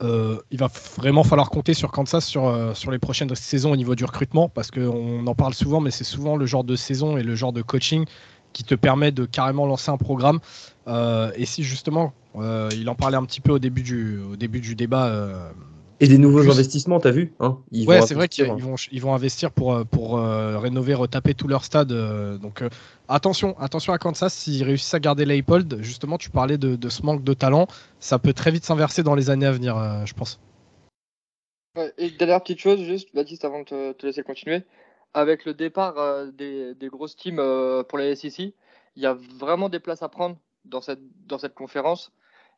euh, 0.03 0.39
il 0.51 0.59
va 0.59 0.69
vraiment 0.97 1.25
falloir 1.25 1.51
compter 1.51 1.75
sur 1.75 1.91
Kansas 1.91 2.25
sur, 2.25 2.49
euh, 2.49 2.73
sur 2.75 2.91
les 2.91 2.99
prochaines 2.99 3.35
saisons 3.35 3.73
au 3.73 3.77
niveau 3.77 3.95
du 3.95 4.05
recrutement, 4.05 4.49
parce 4.49 4.71
qu'on 4.71 5.27
en 5.27 5.35
parle 5.35 5.55
souvent, 5.55 5.81
mais 5.81 5.91
c'est 5.91 6.05
souvent 6.05 6.37
le 6.37 6.47
genre 6.47 6.65
de 6.65 6.77
saison 6.77 7.17
et 7.19 7.23
le 7.23 7.35
genre 7.35 7.53
de 7.53 7.63
coaching 7.63 8.07
qui 8.53 8.65
te 8.65 8.75
permet 8.75 9.13
de 9.13 9.27
carrément 9.27 9.67
lancer 9.67 9.91
un 9.91 9.97
programme. 9.97 10.41
Euh, 10.89 11.31
et 11.37 11.45
si 11.45 11.63
justement, 11.63 12.13
il 12.35 12.89
en 12.89 12.95
parlait 12.95 13.17
un 13.17 13.25
petit 13.25 13.41
peu 13.41 13.53
au 13.53 13.59
début 13.59 13.83
du 13.83 14.75
débat 14.75 15.53
et 16.01 16.09
des 16.09 16.17
nouveaux 16.17 16.51
investissements, 16.51 16.99
t'as 16.99 17.11
vu 17.11 17.35
hein 17.41 17.59
Ouais, 17.71 18.01
c'est 18.01 18.15
vrai 18.15 18.27
qu'ils 18.29 18.47
vont, 18.47 18.75
ils 18.91 19.03
vont 19.03 19.15
investir 19.15 19.53
pour, 19.53 19.75
euh, 19.75 19.85
pour 19.85 20.17
euh, 20.19 20.59
rénover, 20.59 20.95
retaper 20.95 21.35
tout 21.35 21.47
leur 21.47 21.63
stade. 21.63 21.93
Euh, 21.93 22.39
donc 22.39 22.63
attention, 23.09 23.59
attention 23.59 23.93
à 23.93 23.99
Kansas, 23.99 24.33
s'ils 24.33 24.65
réussissent 24.65 24.95
à 24.95 25.01
garder 25.01 25.27
Leipold, 25.27 25.83
justement, 25.83 26.17
tu 26.17 26.31
parlais 26.31 26.57
de, 26.57 26.89
ce 26.89 27.03
manque 27.03 27.23
de 27.23 27.35
talent, 27.35 27.67
ça 27.99 28.19
peut 28.19 28.33
très 28.33 28.51
vite 28.51 28.65
s'inverser 28.65 29.03
dans 29.03 29.15
les 29.15 29.29
années 29.29 29.47
à 29.47 29.53
venir, 29.53 29.77
je 30.07 30.15
pense. 30.15 30.41
et 31.99 32.11
dernière 32.11 32.41
petite 32.43 32.61
chose, 32.61 32.81
juste, 32.81 33.15
Baptiste, 33.15 33.45
avant 33.45 33.61
de 33.61 33.93
te, 33.93 34.07
laisser 34.07 34.23
continuer, 34.23 34.63
avec 35.13 35.45
le 35.45 35.53
départ 35.53 35.97
des, 36.33 36.75
des, 36.75 36.89
grosses 36.89 37.17
teams 37.17 37.43
pour 37.89 37.99
la 37.99 38.17
SEC, 38.17 38.55
il 38.97 39.03
y 39.03 39.07
a 39.07 39.17
vraiment 39.39 39.69
des 39.69 39.81
places 39.81 40.03
à 40.03 40.09
prendre 40.09 40.37
dans 40.65 40.81
cette, 40.81 41.01
dans 41.27 41.39
cette 41.39 41.55
conférence. 41.55 42.11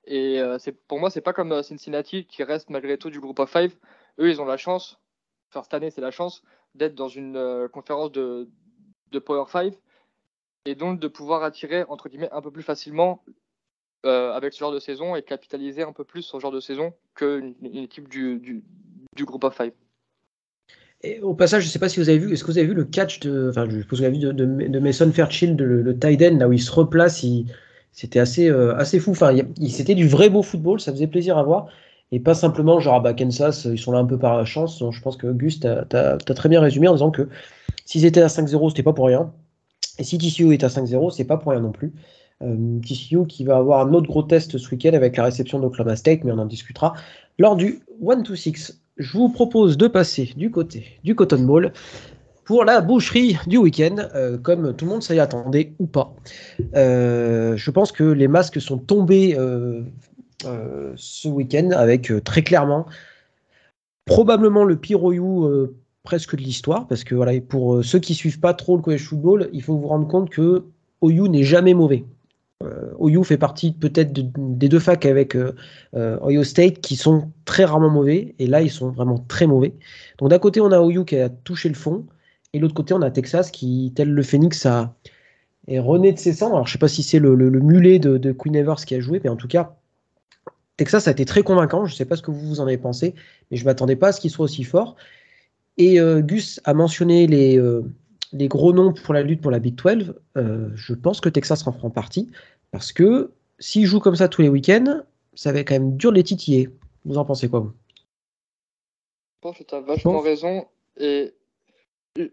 Et 0.05 0.41
euh, 0.41 0.59
pour 0.89 0.99
moi, 0.99 1.11
c'est 1.11 1.21
pas 1.21 1.33
comme 1.33 1.53
euh, 1.53 1.63
Cincinnati 1.63 2.27
qui 2.27 2.43
reste 2.43 2.71
malgré 2.71 2.99
tout 2.99 3.11
du 3.11 3.21
groupe 3.21 3.39
of 3.39 3.51
five. 3.51 3.75
Eux, 4.19 4.29
ils 4.29 4.41
ont 4.41 4.45
la 4.45 4.57
chance, 4.57 4.99
enfin 5.51 5.63
cette 5.63 5.75
année, 5.75 5.91
c'est 5.91 6.01
la 6.01 6.11
chance 6.11 6.43
d'être 6.75 6.95
dans 6.95 7.09
une 7.09 7.37
euh, 7.37 7.69
conférence 7.69 8.11
de, 8.13 8.49
Power 9.25 9.45
5 9.49 9.75
et 10.65 10.75
donc 10.75 10.99
de 10.99 11.09
pouvoir 11.09 11.43
attirer 11.43 11.85
entre 11.89 12.09
guillemets 12.09 12.31
un 12.33 12.41
peu 12.41 12.51
plus 12.51 12.63
facilement 12.63 13.23
avec 14.05 14.53
ce 14.53 14.59
genre 14.59 14.73
de 14.73 14.81
saison 14.81 15.15
et 15.15 15.23
capitaliser 15.23 15.83
un 15.83 15.93
peu 15.93 16.03
plus 16.03 16.23
sur 16.23 16.39
ce 16.39 16.43
genre 16.43 16.51
de 16.51 16.59
saison 16.59 16.93
qu'une 17.15 17.55
une 17.63 17.85
équipe 17.85 18.09
du, 18.09 18.41
du, 18.41 19.25
groupe 19.25 19.45
of 19.45 19.57
five. 19.57 19.73
Et 21.03 21.21
au 21.21 21.35
passage, 21.35 21.63
je 21.63 21.69
ne 21.69 21.73
sais 21.73 21.79
pas 21.79 21.89
si 21.89 22.01
vous 22.01 22.09
avez 22.09 22.19
vu, 22.19 22.33
est-ce 22.33 22.43
que 22.43 22.51
vous 22.51 22.59
avez 22.59 22.67
vu 22.67 22.75
le 22.75 22.85
catch 22.85 23.21
de, 23.21 23.53
je 23.55 23.83
que 23.87 23.95
vous 23.95 24.33
de, 24.33 24.79
Mason 24.81 25.13
Fairchild, 25.13 25.61
le, 25.61 25.83
le 25.83 25.99
tight 25.99 26.21
end, 26.21 26.39
là 26.39 26.49
où 26.49 26.53
il 26.53 26.61
se 26.61 26.73
replace, 26.73 27.23
c'était 27.93 28.19
assez, 28.19 28.49
euh, 28.49 28.83
fou. 29.01 29.15
C'était 29.69 29.95
du 29.95 30.09
vrai 30.09 30.31
beau 30.31 30.43
football, 30.43 30.81
ça 30.81 30.93
faisait 30.93 31.07
plaisir 31.07 31.39
à 31.39 31.43
voir. 31.43 31.67
Et 32.11 32.21
pas 32.21 32.35
simplement 32.35 32.81
genre, 32.81 32.97
ah 32.97 33.01
bah, 33.01 33.15
Kansas, 33.15 33.67
ils 33.67 33.79
sont 33.79 33.93
là 33.93 33.99
un 33.99 34.05
peu 34.05 34.19
par 34.19 34.47
chance. 34.47 34.83
Je 34.91 35.01
pense 35.01 35.17
que 35.17 35.33
Gus, 35.33 35.61
tu 35.61 36.35
très 36.35 36.49
bien 36.49 36.61
résumé 36.61 36.89
en 36.89 36.95
disant 36.95 37.11
que 37.11 37.29
s'ils 37.87 38.05
étaient 38.05 38.23
à 38.23 38.27
5-0, 38.27 38.71
c'était 38.71 38.83
pas 38.83 38.93
pour 38.93 39.07
rien. 39.07 39.33
Et 39.99 40.05
si 40.05 40.19
TCU 40.19 40.53
est 40.53 40.65
à 40.65 40.69
5-0, 40.69 41.11
c'est 41.11 41.25
pas 41.25 41.37
pour 41.37 41.53
rien 41.53 41.61
non 41.61 41.73
plus. 41.73 41.93
Euh, 42.43 42.81
TCU 42.81 43.27
qui 43.27 43.45
va 43.45 43.57
avoir 43.57 43.87
un 43.87 43.93
autre 43.93 44.09
gros 44.09 44.23
test 44.23 44.59
ce 44.59 44.71
week-end 44.71 44.93
avec 44.95 45.17
la 45.17 45.25
réception 45.25 45.61
d'Oklahoma 45.61 45.97
State, 45.97 46.25
mais 46.25 46.33
on 46.33 46.39
en 46.39 46.47
discutera 46.47 46.95
lors 47.39 47.57
du 47.57 47.81
1-2-6. 48.03 48.79
Je 48.97 49.13
vous 49.13 49.29
propose 49.29 49.77
de 49.77 49.87
passer 49.87 50.33
du 50.37 50.51
côté 50.51 50.99
du 51.05 51.15
Cotton 51.15 51.45
Bowl 51.45 51.73
pour 52.45 52.65
la 52.65 52.81
boucherie 52.81 53.39
du 53.47 53.57
week-end, 53.57 53.97
euh, 54.15 54.37
comme 54.39 54.75
tout 54.75 54.85
le 54.85 54.91
monde 54.91 55.03
s'y 55.03 55.19
attendait 55.19 55.73
ou 55.79 55.87
pas. 55.87 56.15
Euh, 56.75 57.57
je 57.57 57.71
pense 57.71 57.93
que 57.93 58.05
les 58.05 58.29
masques 58.29 58.61
sont 58.61 58.79
tombés 58.79 59.37
euh, 59.39 59.83
ce 60.97 61.29
week-end 61.29 61.71
avec 61.71 62.13
très 62.25 62.43
clairement 62.43 62.87
probablement 64.05 64.65
le 64.65 64.77
pire 64.77 65.05
OU 65.05 65.69
presque 66.03 66.35
de 66.35 66.43
l'histoire, 66.43 66.89
parce 66.89 67.05
que 67.05 67.15
voilà, 67.15 67.41
pour 67.41 67.85
ceux 67.85 68.01
qui 68.01 68.15
suivent 68.15 68.41
pas 68.41 68.53
trop 68.53 68.77
le 68.77 68.83
college 68.83 69.05
football, 69.05 69.49
il 69.53 69.63
faut 69.63 69.77
vous 69.77 69.87
rendre 69.87 70.09
compte 70.09 70.29
que 70.31 70.65
OU 71.01 71.29
n'est 71.29 71.45
jamais 71.45 71.75
mauvais. 71.75 72.05
OU 72.99 73.23
fait 73.23 73.39
partie 73.39 73.73
peut-être 73.73 74.13
des 74.13 74.69
deux 74.69 74.81
facs 74.81 75.07
avec 75.07 75.37
Ohio 75.95 76.43
State 76.43 76.81
qui 76.81 76.97
sont 76.97 77.31
très 77.45 77.65
rarement 77.65 77.91
mauvais, 77.91 78.35
et 78.41 78.49
là 78.49 78.61
ils 78.61 78.71
sont 78.71 78.91
vraiment 78.91 79.19
très 79.29 79.47
mauvais. 79.47 79.75
Donc 80.19 80.31
d'un 80.31 80.41
côté 80.41 80.61
on 80.61 80.73
a 80.73 80.81
OU 80.81 81.05
qui 81.05 81.17
a 81.17 81.29
touché 81.29 81.69
le 81.69 81.77
fond, 81.77 82.05
et 82.53 82.59
l'autre 82.59 82.75
côté, 82.75 82.95
on 82.95 83.03
a 83.03 83.11
Texas 83.11 83.51
qui, 83.51 83.93
tel 83.95 84.11
le 84.11 84.23
Phoenix, 84.23 84.67
a, 84.67 84.95
est 85.69 85.79
rené 85.79 86.13
de 86.13 86.19
ses 86.19 86.33
cendres. 86.33 86.55
Alors, 86.55 86.67
je 86.67 86.71
ne 86.71 86.73
sais 86.75 86.79
pas 86.79 86.89
si 86.89 87.03
c'est 87.03 87.19
le, 87.19 87.37
mulet 87.37 87.99
de, 87.99 88.33
Queen 88.33 88.55
Evers 88.55 88.85
qui 88.85 88.95
a 88.95 89.01
joué, 89.01 89.21
mais 89.23 89.31
en 89.31 89.37
tout 89.37 89.49
cas, 89.49 89.77
Texas 90.77 91.09
a 91.09 91.13
été 91.13 91.25
très 91.25 91.43
convaincant. 91.43 91.87
Je 91.87 91.93
ne 91.93 91.97
sais 91.97 92.05
pas 92.05 92.17
ce 92.17 92.23
que 92.23 92.31
vous, 92.31 92.47
vous 92.47 92.61
en 92.61 92.67
avez 92.67 92.79
pensé, 92.79 93.15
mais 93.51 93.57
je 93.57 93.65
ne 93.65 93.67
m'attendais 93.67 93.97
pas 93.97 94.09
à 94.09 94.13
ce 94.13 94.21
qu'il 94.21 94.31
soit 94.31 94.45
aussi 94.45 94.65
fort. 94.65 94.97
Et 95.79 96.01
euh, 96.01 96.21
Gus 96.21 96.61
a 96.65 96.75
mentionné 96.75 97.27
les, 97.27 97.59
euh, 97.59 97.83
les, 98.33 98.49
gros 98.49 98.73
noms 98.75 98.93
pour 98.93 99.15
la 99.15 99.23
lutte 99.23 99.41
pour 99.41 99.51
la 99.51 99.59
Big 99.59 99.75
12. 99.75 100.15
Euh, 100.37 100.69
je 100.75 100.93
pense 100.93 101.21
que 101.21 101.31
Texas 101.31 101.67
en 101.67 101.73
prend 101.73 101.91
partie, 101.91 102.31
parce 102.71 102.93
que 102.93 103.31
s'il 103.59 103.87
joue 103.87 104.01
comme 104.01 104.17
ça 104.17 104.29
tous 104.29 104.43
les 104.43 104.49
week-ends, 104.49 105.03
ça 105.35 105.53
va 105.53 105.61
être 105.61 105.69
quand 105.69 105.75
même 105.75 105.97
dur 105.97 106.11
de 106.11 106.17
les 106.17 106.25
titiller. 106.25 106.69
Vous 107.07 107.17
en 107.17 107.25
pensez 107.25 107.49
quoi, 107.49 107.61
vous? 107.61 107.73
Je 109.37 109.49
pense 109.49 109.59
que 109.59 109.65
tu 109.65 109.75
as 109.75 109.81
vachement 109.81 110.21
raison. 110.21 110.67
Et 110.99 111.33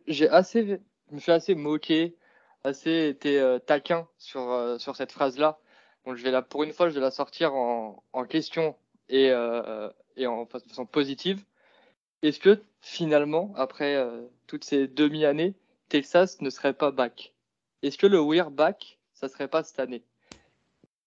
j'ai 0.07 0.29
assez 0.29 0.79
je 1.09 1.15
me 1.15 1.19
suis 1.19 1.31
assez 1.31 1.55
moqué, 1.55 2.15
assez 2.63 3.07
été 3.09 3.39
euh, 3.39 3.59
taquin 3.59 4.07
sur, 4.17 4.51
euh, 4.51 4.77
sur 4.77 4.95
cette 4.95 5.11
phrase-là. 5.11 5.59
Donc 6.05 6.15
je 6.15 6.23
vais 6.23 6.31
la, 6.31 6.41
pour 6.41 6.63
une 6.63 6.71
fois, 6.71 6.89
je 6.89 6.95
vais 6.95 7.01
la 7.01 7.11
sortir 7.11 7.53
en, 7.53 8.03
en 8.13 8.25
question 8.25 8.75
et, 9.09 9.31
euh, 9.31 9.89
et 10.15 10.27
en 10.27 10.45
de 10.45 10.49
façon 10.49 10.85
positive. 10.85 11.43
Est-ce 12.21 12.39
que 12.39 12.61
finalement, 12.81 13.53
après 13.55 14.05
toutes 14.47 14.65
ces 14.65 14.87
demi-années, 14.87 15.53
Texas 15.87 16.41
ne 16.41 16.49
serait 16.49 16.73
pas 16.73 16.91
back? 16.91 17.33
Est-ce 17.81 17.97
que 17.97 18.07
le 18.07 18.19
We're 18.19 18.51
back, 18.51 18.99
ça 19.13 19.29
serait 19.29 19.47
pas 19.47 19.63
cette 19.63 19.79
année? 19.79 20.03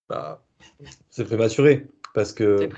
Bah, 0.09 0.43
C'est 1.11 1.25
prématuré. 1.25 1.87
Parce 2.15 2.33
que 2.33 2.69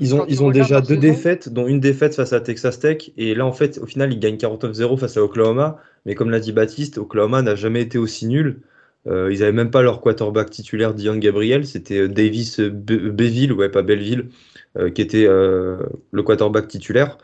ils 0.00 0.14
ont, 0.14 0.26
ils 0.26 0.42
ont 0.42 0.50
déjà 0.50 0.80
deux 0.80 0.96
défaites, 0.96 1.48
dont 1.48 1.68
une 1.68 1.78
défaite 1.78 2.16
face 2.16 2.32
à 2.32 2.40
Texas 2.40 2.80
Tech. 2.80 3.10
Et 3.16 3.34
là, 3.34 3.46
en 3.46 3.52
fait, 3.52 3.78
au 3.78 3.86
final, 3.86 4.12
ils 4.12 4.18
gagnent 4.18 4.36
49-0 4.36 4.98
face 4.98 5.16
à 5.16 5.22
Oklahoma. 5.22 5.80
Mais 6.04 6.14
comme 6.16 6.30
l'a 6.30 6.40
dit 6.40 6.52
Baptiste, 6.52 6.98
Oklahoma 6.98 7.42
n'a 7.42 7.54
jamais 7.54 7.82
été 7.82 7.96
aussi 7.96 8.26
nul. 8.26 8.60
Euh, 9.06 9.32
ils 9.32 9.40
n'avaient 9.40 9.52
même 9.52 9.70
pas 9.70 9.82
leur 9.82 10.00
quarterback 10.00 10.50
titulaire, 10.50 10.94
Dion 10.94 11.16
Gabriel. 11.16 11.64
C'était 11.64 12.00
euh, 12.00 12.08
Davis 12.08 12.58
Beville, 12.58 13.52
ouais, 13.52 13.68
pas 13.68 13.82
Belleville, 13.82 14.30
euh, 14.78 14.90
qui 14.90 15.02
était 15.02 15.26
le 15.26 16.22
quarterback 16.24 16.66
titulaire. 16.66 17.18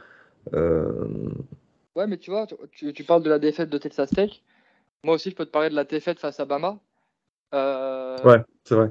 Ouais, 0.53 2.07
mais 2.07 2.19
tu 2.19 2.31
vois, 2.31 2.47
tu, 2.71 2.93
tu, 2.93 3.03
parles 3.03 3.25
de 3.25 3.31
la 3.31 3.41
défaite 3.41 3.69
de 3.69 3.79
Texas 3.79 4.11
Tech. 4.11 4.43
Moi 5.03 5.17
aussi, 5.17 5.31
je 5.31 5.35
peux 5.35 5.45
te 5.45 5.51
parler 5.51 5.71
de 5.71 5.75
la 5.75 5.85
défaite 5.85 6.21
face 6.21 6.39
à 6.39 6.45
Bama. 6.45 6.79
Ouais, 7.53 8.39
c'est 8.63 8.77
vrai 8.77 8.91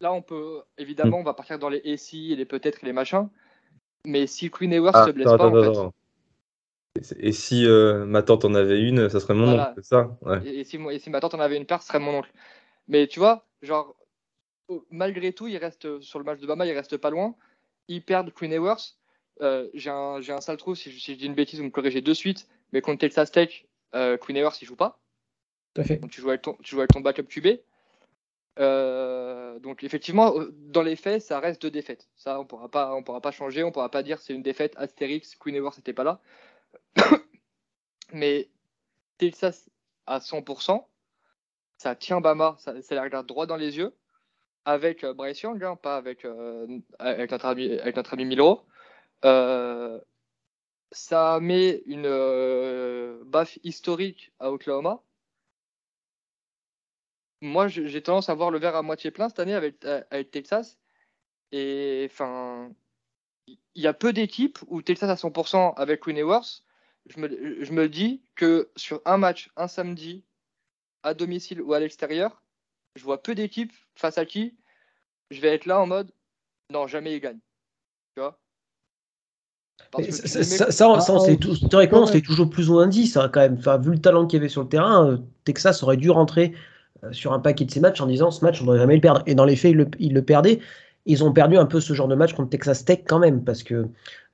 là, 0.00 0.12
on 0.12 0.22
peut, 0.22 0.62
évidemment, 0.78 1.18
mm. 1.18 1.20
on 1.20 1.24
va 1.24 1.34
partir 1.34 1.58
dans 1.58 1.68
les 1.68 1.96
SI 1.96 2.32
et 2.32 2.36
les 2.36 2.44
peut-être 2.44 2.82
et 2.82 2.86
les 2.86 2.92
machins. 2.92 3.28
Mais 4.06 4.26
si 4.26 4.50
Queen 4.50 4.72
Ewers 4.72 4.90
ah, 4.94 5.06
se 5.06 5.10
blesse 5.10 5.26
pas, 5.26 5.46
en 5.46 5.92
fait. 5.92 7.14
Et 7.18 7.32
si 7.32 7.66
euh, 7.66 8.04
ma 8.04 8.22
tante 8.22 8.44
en 8.44 8.54
avait 8.54 8.80
une, 8.80 9.08
ça 9.08 9.20
serait 9.20 9.34
mon 9.34 9.54
oncle, 9.54 9.72
c'est 9.76 9.84
ça? 9.84 10.18
Et, 10.44 10.64
si, 10.64 10.76
et, 10.90 10.98
si, 10.98 11.10
ma 11.10 11.20
tante 11.20 11.34
en 11.34 11.40
avait 11.40 11.56
une 11.56 11.66
paire, 11.66 11.82
ce 11.82 11.88
serait 11.88 12.00
mon 12.00 12.18
oncle. 12.18 12.32
Mais 12.88 13.06
tu 13.06 13.20
vois, 13.20 13.46
genre, 13.62 13.94
malgré 14.90 15.32
tout, 15.32 15.46
il 15.46 15.56
reste 15.56 16.00
sur 16.00 16.18
le 16.18 16.24
match 16.24 16.40
de 16.40 16.46
Bama, 16.46 16.66
il 16.66 16.72
reste 16.72 16.96
pas 16.96 17.10
loin. 17.10 17.34
Ils 17.88 18.02
perdent 18.02 18.32
Queen 18.32 18.52
Ewers. 18.52 18.96
Euh, 19.40 19.68
j'ai 19.72 19.90
un, 19.90 20.16
un, 20.16 20.40
sale 20.40 20.56
trou, 20.56 20.74
si 20.74 20.90
je, 20.90 21.12
dis 21.12 21.26
une 21.26 21.34
bêtise, 21.34 21.60
vous 21.60 21.66
me 21.66 21.70
corrigez 21.70 22.00
de 22.00 22.14
suite. 22.14 22.48
Mais 22.72 22.80
contre 22.80 23.00
Texas 23.00 23.30
Tech, 23.30 23.66
euh, 23.94 24.16
Queen 24.16 24.36
Ewers, 24.36 24.56
il 24.60 24.66
joue 24.66 24.76
pas. 24.76 25.00
Tout 25.74 25.82
à 25.82 25.84
fait. 25.84 25.96
Donc 25.96 26.10
tu 26.10 26.20
joues 26.20 26.30
avec 26.30 26.42
ton, 26.42 26.56
tu 26.62 26.72
joues 26.72 26.80
avec 26.80 26.90
ton 26.90 27.00
backup 27.00 27.24
QB. 27.24 27.60
Euh, 28.58 29.58
donc 29.60 29.84
effectivement, 29.84 30.36
euh, 30.38 30.52
dans 30.52 30.82
les 30.82 30.96
faits, 30.96 31.22
ça 31.22 31.40
reste 31.40 31.62
deux 31.62 31.70
défaites. 31.70 32.08
Ça, 32.16 32.40
on 32.40 32.44
pourra 32.44 32.68
pas, 32.68 32.94
on 32.94 33.02
pourra 33.02 33.20
pas 33.20 33.30
changer, 33.30 33.62
on 33.62 33.72
pourra 33.72 33.90
pas 33.90 34.02
dire 34.02 34.18
c'est 34.20 34.34
une 34.34 34.42
défaite. 34.42 34.74
Astérix, 34.76 35.36
Queen 35.36 35.54
Ever, 35.54 35.70
c'était 35.72 35.92
pas 35.92 36.04
là. 36.04 36.20
Mais 38.12 38.50
Texas 39.18 39.70
à 40.06 40.18
100%, 40.18 40.84
ça 41.78 41.94
tient 41.94 42.20
Bama, 42.20 42.56
ça, 42.58 42.80
ça, 42.82 42.94
la 42.94 43.02
regarde 43.02 43.26
droit 43.26 43.46
dans 43.46 43.56
les 43.56 43.78
yeux, 43.78 43.94
avec 44.64 45.04
euh, 45.04 45.14
Bryce 45.14 45.42
Young, 45.42 45.62
hein, 45.64 45.76
pas 45.76 45.96
avec, 45.96 46.26
avec, 46.98 47.30
notre 47.30 47.46
ami, 47.46 47.78
avec 47.78 47.96
notre 47.96 48.14
ami 48.14 48.24
Milo. 48.24 48.66
ça 50.92 51.38
met 51.40 51.82
une 51.86 53.22
baffe 53.24 53.58
historique 53.62 54.32
à 54.40 54.50
Oklahoma 54.50 55.02
moi, 57.40 57.68
j'ai 57.68 58.02
tendance 58.02 58.28
à 58.28 58.34
voir 58.34 58.50
le 58.50 58.58
verre 58.58 58.76
à 58.76 58.82
moitié 58.82 59.10
plein 59.10 59.28
cette 59.28 59.40
année 59.40 59.54
avec, 59.54 59.84
euh, 59.84 60.02
avec 60.10 60.30
Texas. 60.30 60.78
Et 61.52 62.06
enfin, 62.10 62.70
il 63.46 63.82
y 63.82 63.86
a 63.86 63.94
peu 63.94 64.12
d'équipes 64.12 64.58
où 64.68 64.82
Texas 64.82 65.10
à 65.10 65.14
100% 65.14 65.74
avec 65.76 66.00
Queen 66.00 66.18
Je 67.06 67.20
me, 67.20 67.64
je 67.64 67.72
me 67.72 67.88
dis 67.88 68.22
que 68.34 68.70
sur 68.76 69.00
un 69.04 69.16
match, 69.16 69.50
un 69.56 69.68
samedi, 69.68 70.24
à 71.02 71.14
domicile 71.14 71.62
ou 71.62 71.72
à 71.72 71.80
l'extérieur, 71.80 72.42
je 72.94 73.04
vois 73.04 73.22
peu 73.22 73.34
d'équipes 73.34 73.72
face 73.94 74.18
à 74.18 74.26
qui 74.26 74.54
je 75.30 75.40
vais 75.40 75.48
être 75.48 75.66
là 75.66 75.80
en 75.80 75.86
mode 75.86 76.12
non, 76.70 76.86
jamais 76.86 77.14
ils 77.14 77.20
gagnent. 77.20 77.40
Tu 78.14 78.20
vois? 78.20 78.38
Ça, 79.98 80.44
ça, 80.44 80.70
ça, 80.70 80.88
on 80.88 81.20
s'est 81.20 81.38
théoriquement, 81.68 82.04
on 82.04 82.20
toujours 82.20 82.48
plus 82.48 82.70
ou 82.70 82.74
moins 82.74 82.86
dit. 82.86 83.06
Ça, 83.06 83.28
quand 83.32 83.40
même. 83.40 83.56
Enfin, 83.58 83.78
vu 83.78 83.90
le 83.90 84.00
talent 84.00 84.26
qu'il 84.26 84.38
y 84.38 84.40
avait 84.40 84.48
sur 84.48 84.62
le 84.62 84.68
terrain, 84.68 85.08
euh, 85.08 85.18
Texas 85.44 85.82
aurait 85.82 85.96
dû 85.96 86.10
rentrer 86.10 86.54
sur 87.12 87.32
un 87.32 87.38
paquet 87.38 87.64
de 87.64 87.70
ces 87.70 87.80
matchs 87.80 88.00
en 88.00 88.06
disant 88.06 88.30
ce 88.30 88.44
match, 88.44 88.60
on 88.60 88.64
ne 88.64 88.68
devrait 88.68 88.80
jamais 88.80 88.94
le 88.96 89.00
perdre. 89.00 89.22
Et 89.26 89.34
dans 89.34 89.44
les 89.44 89.56
faits, 89.56 89.74
ils 89.98 90.12
le, 90.12 90.22
perdaient. 90.22 90.60
Ils 91.06 91.24
ont 91.24 91.32
perdu 91.32 91.56
un 91.56 91.66
peu 91.66 91.80
ce 91.80 91.94
genre 91.94 92.08
de 92.08 92.14
match 92.14 92.34
contre 92.34 92.50
Texas 92.50 92.84
Tech 92.84 93.00
quand 93.06 93.18
même, 93.18 93.44
parce 93.44 93.62
que 93.62 93.86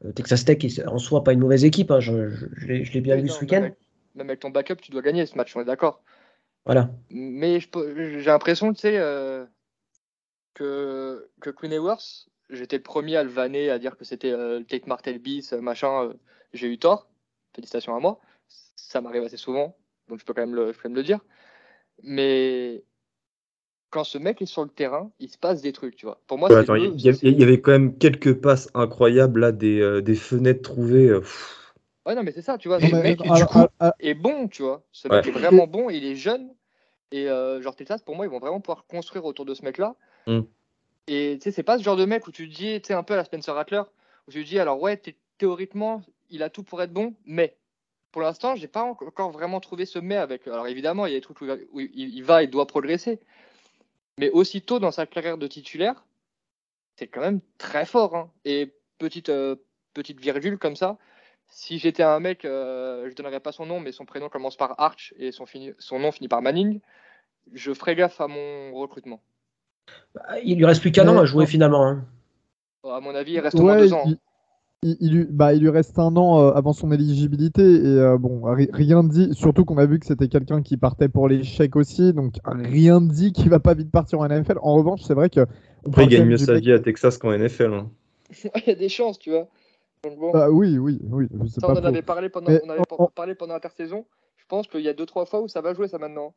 euh, 0.04 0.12
Texas 0.12 0.44
Tech 0.44 0.58
en 0.86 0.98
soi 0.98 1.22
pas 1.22 1.32
une 1.32 1.40
mauvaise 1.40 1.64
équipe. 1.64 1.90
Hein. 1.90 2.00
je, 2.00 2.30
je, 2.56 2.92
l'ai 2.92 3.00
bien 3.00 3.16
vu 3.16 3.28
ce 3.28 3.40
week-end. 3.40 3.70
Même 4.14 4.28
avec 4.28 4.40
ton 4.40 4.50
backup, 4.50 4.76
tu 4.76 4.90
dois 4.90 5.02
gagner 5.02 5.26
ce 5.26 5.36
match, 5.36 5.54
on 5.56 5.60
est 5.60 5.64
d'accord. 5.66 6.02
Voilà. 6.64 6.90
Mais 7.10 7.60
j'ai 7.60 8.24
l'impression, 8.24 8.72
tu 8.72 8.80
sais, 8.80 8.96
euh, 8.98 9.44
que, 10.54 11.28
que 11.40 11.50
Queen 11.50 11.72
Ewers, 11.72 12.26
j'étais 12.50 12.78
le 12.78 12.82
premier 12.82 13.16
à 13.16 13.22
le 13.22 13.30
vanner, 13.30 13.70
à 13.70 13.78
dire 13.78 13.96
que 13.96 14.04
c'était 14.04 14.32
le 14.32 14.64
Kate 14.64 14.86
Martel 14.88 15.18
bis, 15.18 15.52
machin. 15.52 16.12
j'ai 16.52 16.66
eu 16.66 16.78
tort. 16.78 17.08
Félicitations 17.54 17.94
à 17.94 18.00
moi. 18.00 18.20
Ça 18.74 19.00
m'arrive 19.00 19.22
assez 19.22 19.36
souvent, 19.36 19.76
donc 20.08 20.18
je 20.20 20.24
peux 20.24 20.34
quand 20.34 20.42
même 20.42 20.54
le, 20.54 20.68
je 20.68 20.72
peux 20.72 20.82
quand 20.82 20.88
même 20.88 20.96
le 20.96 21.02
dire. 21.02 21.20
Mais 22.02 22.84
quand 23.90 24.04
ce 24.04 24.18
mec 24.18 24.42
est 24.42 24.46
sur 24.46 24.62
le 24.62 24.68
terrain, 24.68 25.10
il 25.20 25.30
se 25.30 25.38
passe 25.38 25.62
des 25.62 25.72
trucs, 25.72 25.96
tu 25.96 26.06
vois. 26.06 26.20
Pour 26.26 26.38
moi, 26.38 26.50
il, 26.50 27.00
y 27.00 27.42
avait 27.42 27.60
quand 27.60 27.72
même 27.72 27.96
quelques 27.96 28.34
passes 28.34 28.68
incroyables 28.74 29.40
là, 29.40 29.52
des, 29.52 29.80
euh, 29.80 30.02
des 30.02 30.14
fenêtres 30.14 30.62
trouvées. 30.62 31.08
Euh, 31.08 31.22
ouais, 32.04 32.14
non, 32.14 32.22
mais 32.22 32.32
c'est 32.32 32.42
ça, 32.42 32.58
tu 32.58 32.68
vois. 32.68 32.80
Ce 32.80 32.94
mec, 32.94 33.22
du 33.22 33.44
coup, 33.46 33.66
est 34.00 34.14
bon, 34.14 34.48
tu 34.48 34.62
vois. 34.62 34.82
Ce 34.92 35.08
mec 35.08 35.26
est 35.26 35.30
vraiment 35.30 35.66
bon, 35.66 35.90
il 35.90 36.04
est 36.04 36.16
jeune. 36.16 36.50
Et 37.12 37.28
euh, 37.30 37.62
genre, 37.62 37.76
Texas, 37.76 38.02
pour 38.02 38.16
moi, 38.16 38.26
ils 38.26 38.30
vont 38.30 38.40
vraiment 38.40 38.60
pouvoir 38.60 38.84
construire 38.86 39.24
autour 39.24 39.44
de 39.44 39.54
ce 39.54 39.64
mec-là. 39.64 39.94
Mm. 40.26 40.40
Et 41.06 41.38
tu 41.40 41.44
sais, 41.44 41.50
c'est 41.52 41.62
pas 41.62 41.78
ce 41.78 41.84
genre 41.84 41.96
de 41.96 42.04
mec 42.04 42.26
où 42.26 42.32
tu 42.32 42.48
te 42.48 42.54
dis, 42.54 42.80
tu 42.80 42.88
sais, 42.88 42.94
un 42.94 43.04
peu 43.04 43.14
à 43.14 43.16
la 43.16 43.24
Spencer 43.24 43.54
Rattler, 43.54 43.82
où 44.26 44.32
tu 44.32 44.42
te 44.42 44.48
dis, 44.48 44.58
alors 44.58 44.82
ouais, 44.82 45.00
théoriquement, 45.38 46.02
il 46.30 46.42
a 46.42 46.50
tout 46.50 46.64
pour 46.64 46.82
être 46.82 46.92
bon, 46.92 47.14
mais 47.24 47.56
pour 48.12 48.22
l'instant, 48.22 48.56
j'ai 48.56 48.68
pas 48.68 48.82
encore 48.82 49.30
vraiment 49.30 49.60
trouvé 49.60 49.84
ce 49.84 49.98
mais 49.98 50.16
avec. 50.16 50.46
Alors 50.48 50.66
évidemment, 50.68 51.06
il 51.06 51.12
y 51.12 51.16
a 51.16 51.18
des 51.18 51.22
trucs 51.22 51.40
où 51.40 51.80
il 51.80 52.24
va 52.24 52.42
et 52.42 52.46
doit 52.46 52.66
progresser. 52.66 53.20
Mais 54.18 54.30
aussitôt 54.30 54.78
dans 54.78 54.90
sa 54.90 55.06
carrière 55.06 55.36
de 55.36 55.46
titulaire, 55.46 56.04
c'est 56.96 57.06
quand 57.06 57.20
même 57.20 57.40
très 57.58 57.84
fort. 57.84 58.16
Hein. 58.16 58.30
Et 58.44 58.72
petite, 58.98 59.28
euh, 59.28 59.56
petite 59.92 60.20
virgule 60.20 60.58
comme 60.58 60.76
ça, 60.76 60.96
si 61.48 61.78
j'étais 61.78 62.02
un 62.02 62.20
mec, 62.20 62.44
euh, 62.44 63.08
je 63.08 63.14
donnerais 63.14 63.40
pas 63.40 63.52
son 63.52 63.66
nom, 63.66 63.80
mais 63.80 63.92
son 63.92 64.04
prénom 64.04 64.28
commence 64.28 64.56
par 64.56 64.80
Arch 64.80 65.14
et 65.18 65.32
son, 65.32 65.44
son 65.78 65.98
nom 65.98 66.12
finit 66.12 66.28
par 66.28 66.42
Manning, 66.42 66.80
je 67.52 67.72
ferais 67.72 67.94
gaffe 67.94 68.20
à 68.20 68.28
mon 68.28 68.72
recrutement. 68.74 69.20
Bah, 70.14 70.40
il 70.42 70.56
lui 70.56 70.64
reste 70.64 70.80
plus 70.80 70.92
qu'un 70.92 71.06
an 71.08 71.18
à 71.18 71.24
jouer 71.26 71.46
finalement. 71.46 71.86
Hein. 71.86 72.04
À 72.84 73.00
mon 73.00 73.14
avis, 73.14 73.32
il 73.32 73.40
reste 73.40 73.56
au 73.56 73.62
moins 73.62 73.76
deux 73.76 73.92
ans 73.92 74.04
il, 74.06 74.18
bah, 74.82 75.52
il, 75.54 75.60
lui 75.60 75.70
reste 75.70 75.98
un 75.98 76.14
an 76.16 76.40
euh, 76.40 76.52
avant 76.52 76.72
son 76.72 76.92
éligibilité 76.92 77.62
et 77.62 77.86
euh, 77.86 78.18
bon, 78.18 78.42
rien 78.44 79.02
dit. 79.02 79.30
Surtout 79.34 79.64
qu'on 79.64 79.78
a 79.78 79.86
vu 79.86 79.98
que 79.98 80.06
c'était 80.06 80.28
quelqu'un 80.28 80.62
qui 80.62 80.76
partait 80.76 81.08
pour 81.08 81.28
l'échec 81.28 81.74
aussi, 81.76 82.12
donc 82.12 82.34
rien 82.44 83.00
dit 83.00 83.32
qu'il 83.32 83.50
va 83.50 83.58
pas 83.58 83.74
vite 83.74 83.90
partir 83.90 84.20
en 84.20 84.28
NFL. 84.28 84.58
En 84.62 84.74
revanche, 84.74 85.00
c'est 85.02 85.14
vrai 85.14 85.30
que. 85.30 85.46
Après, 85.86 86.04
il 86.04 86.08
gagne 86.08 86.26
mieux 86.26 86.36
sa 86.36 86.58
vie 86.58 86.72
à 86.72 86.78
Texas 86.78 87.18
qu'en 87.18 87.36
NFL. 87.36 87.72
Hein. 87.72 87.90
il 88.56 88.62
y 88.66 88.70
a 88.70 88.74
des 88.74 88.88
chances, 88.88 89.18
tu 89.18 89.30
vois. 89.30 89.48
Bah, 90.32 90.50
oui, 90.50 90.78
oui, 90.78 91.00
oui. 91.02 91.26
on 91.62 91.70
en 91.70 91.84
avait 91.84 92.02
parlé 92.02 92.28
pendant, 92.28 92.52
on 92.64 92.70
avait 92.70 92.82
parlé 93.14 93.34
pendant 93.34 93.54
l'intersaison. 93.54 94.04
Je 94.36 94.44
pense 94.46 94.68
qu'il 94.68 94.82
y 94.82 94.88
a 94.88 94.92
deux 94.92 95.06
trois 95.06 95.26
fois 95.26 95.40
où 95.40 95.48
ça 95.48 95.60
va 95.60 95.74
jouer 95.74 95.88
ça 95.88 95.98
maintenant. 95.98 96.32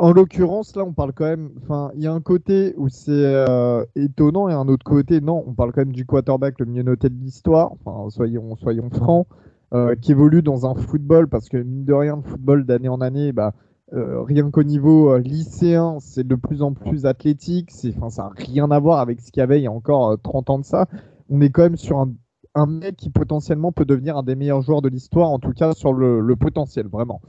En 0.00 0.12
l'occurrence, 0.12 0.76
là, 0.76 0.84
on 0.84 0.92
parle 0.92 1.12
quand 1.12 1.24
même. 1.24 1.50
Enfin, 1.60 1.90
il 1.96 2.02
y 2.02 2.06
a 2.06 2.12
un 2.12 2.20
côté 2.20 2.72
où 2.76 2.88
c'est 2.88 3.10
euh, 3.10 3.84
étonnant 3.96 4.48
et 4.48 4.52
un 4.52 4.68
autre 4.68 4.84
côté, 4.84 5.20
non, 5.20 5.42
on 5.44 5.54
parle 5.54 5.72
quand 5.72 5.80
même 5.80 5.92
du 5.92 6.06
quarterback 6.06 6.60
le 6.60 6.66
mieux 6.66 6.84
noté 6.84 7.08
de 7.08 7.16
l'histoire. 7.16 7.72
Enfin, 7.84 8.08
soyons, 8.10 8.54
soyons 8.56 8.90
francs, 8.90 9.26
euh, 9.74 9.96
qui 9.96 10.12
évolue 10.12 10.42
dans 10.42 10.66
un 10.66 10.76
football 10.76 11.26
parce 11.26 11.48
que 11.48 11.56
mine 11.56 11.84
de 11.84 11.92
rien, 11.92 12.14
le 12.14 12.22
football 12.22 12.64
d'année 12.64 12.88
en 12.88 13.00
année, 13.00 13.32
bah, 13.32 13.54
euh, 13.92 14.22
rien 14.22 14.48
qu'au 14.52 14.62
niveau 14.62 15.18
lycéen, 15.18 15.96
c'est 15.98 16.26
de 16.26 16.36
plus 16.36 16.62
en 16.62 16.74
plus 16.74 17.04
athlétique. 17.04 17.70
C'est, 17.72 17.92
enfin, 17.96 18.10
ça 18.10 18.22
n'a 18.22 18.30
rien 18.36 18.70
à 18.70 18.78
voir 18.78 19.00
avec 19.00 19.20
ce 19.20 19.32
qu'il 19.32 19.40
y 19.40 19.42
avait 19.42 19.58
il 19.58 19.64
y 19.64 19.66
a 19.66 19.72
encore 19.72 20.16
30 20.22 20.50
ans 20.50 20.58
de 20.60 20.64
ça. 20.64 20.86
On 21.28 21.40
est 21.40 21.50
quand 21.50 21.62
même 21.62 21.76
sur 21.76 21.98
un, 21.98 22.12
un, 22.54 22.66
mec 22.66 22.94
qui 22.94 23.10
potentiellement 23.10 23.72
peut 23.72 23.84
devenir 23.84 24.16
un 24.16 24.22
des 24.22 24.36
meilleurs 24.36 24.62
joueurs 24.62 24.80
de 24.80 24.88
l'histoire, 24.88 25.28
en 25.30 25.40
tout 25.40 25.52
cas 25.52 25.72
sur 25.72 25.92
le 25.92 26.36
potentiel, 26.36 26.86
vraiment. 26.86 27.20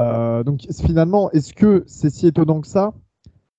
Euh, 0.00 0.44
donc 0.44 0.66
finalement, 0.72 1.30
est-ce 1.32 1.52
que 1.52 1.84
c'est 1.86 2.10
si 2.10 2.26
étonnant 2.26 2.60
que 2.60 2.68
ça? 2.68 2.92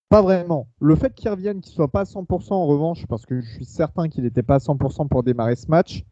Pas 0.09 0.21
vraiment. 0.21 0.67
Le 0.79 0.95
fait 0.95 1.13
qu'il 1.13 1.29
revienne, 1.29 1.61
qu'il 1.61 1.73
soit 1.73 1.89
pas 1.89 2.01
à 2.01 2.05
100% 2.05 2.53
en 2.53 2.65
revanche, 2.65 3.05
parce 3.07 3.25
que 3.25 3.41
je 3.41 3.47
suis 3.47 3.65
certain 3.65 4.09
qu'il 4.09 4.23
n'était 4.23 4.43
pas 4.43 4.55
à 4.55 4.59
100% 4.59 5.07
pour 5.07 5.23
démarrer 5.23 5.55
ce 5.55 5.67
match. 5.67 6.03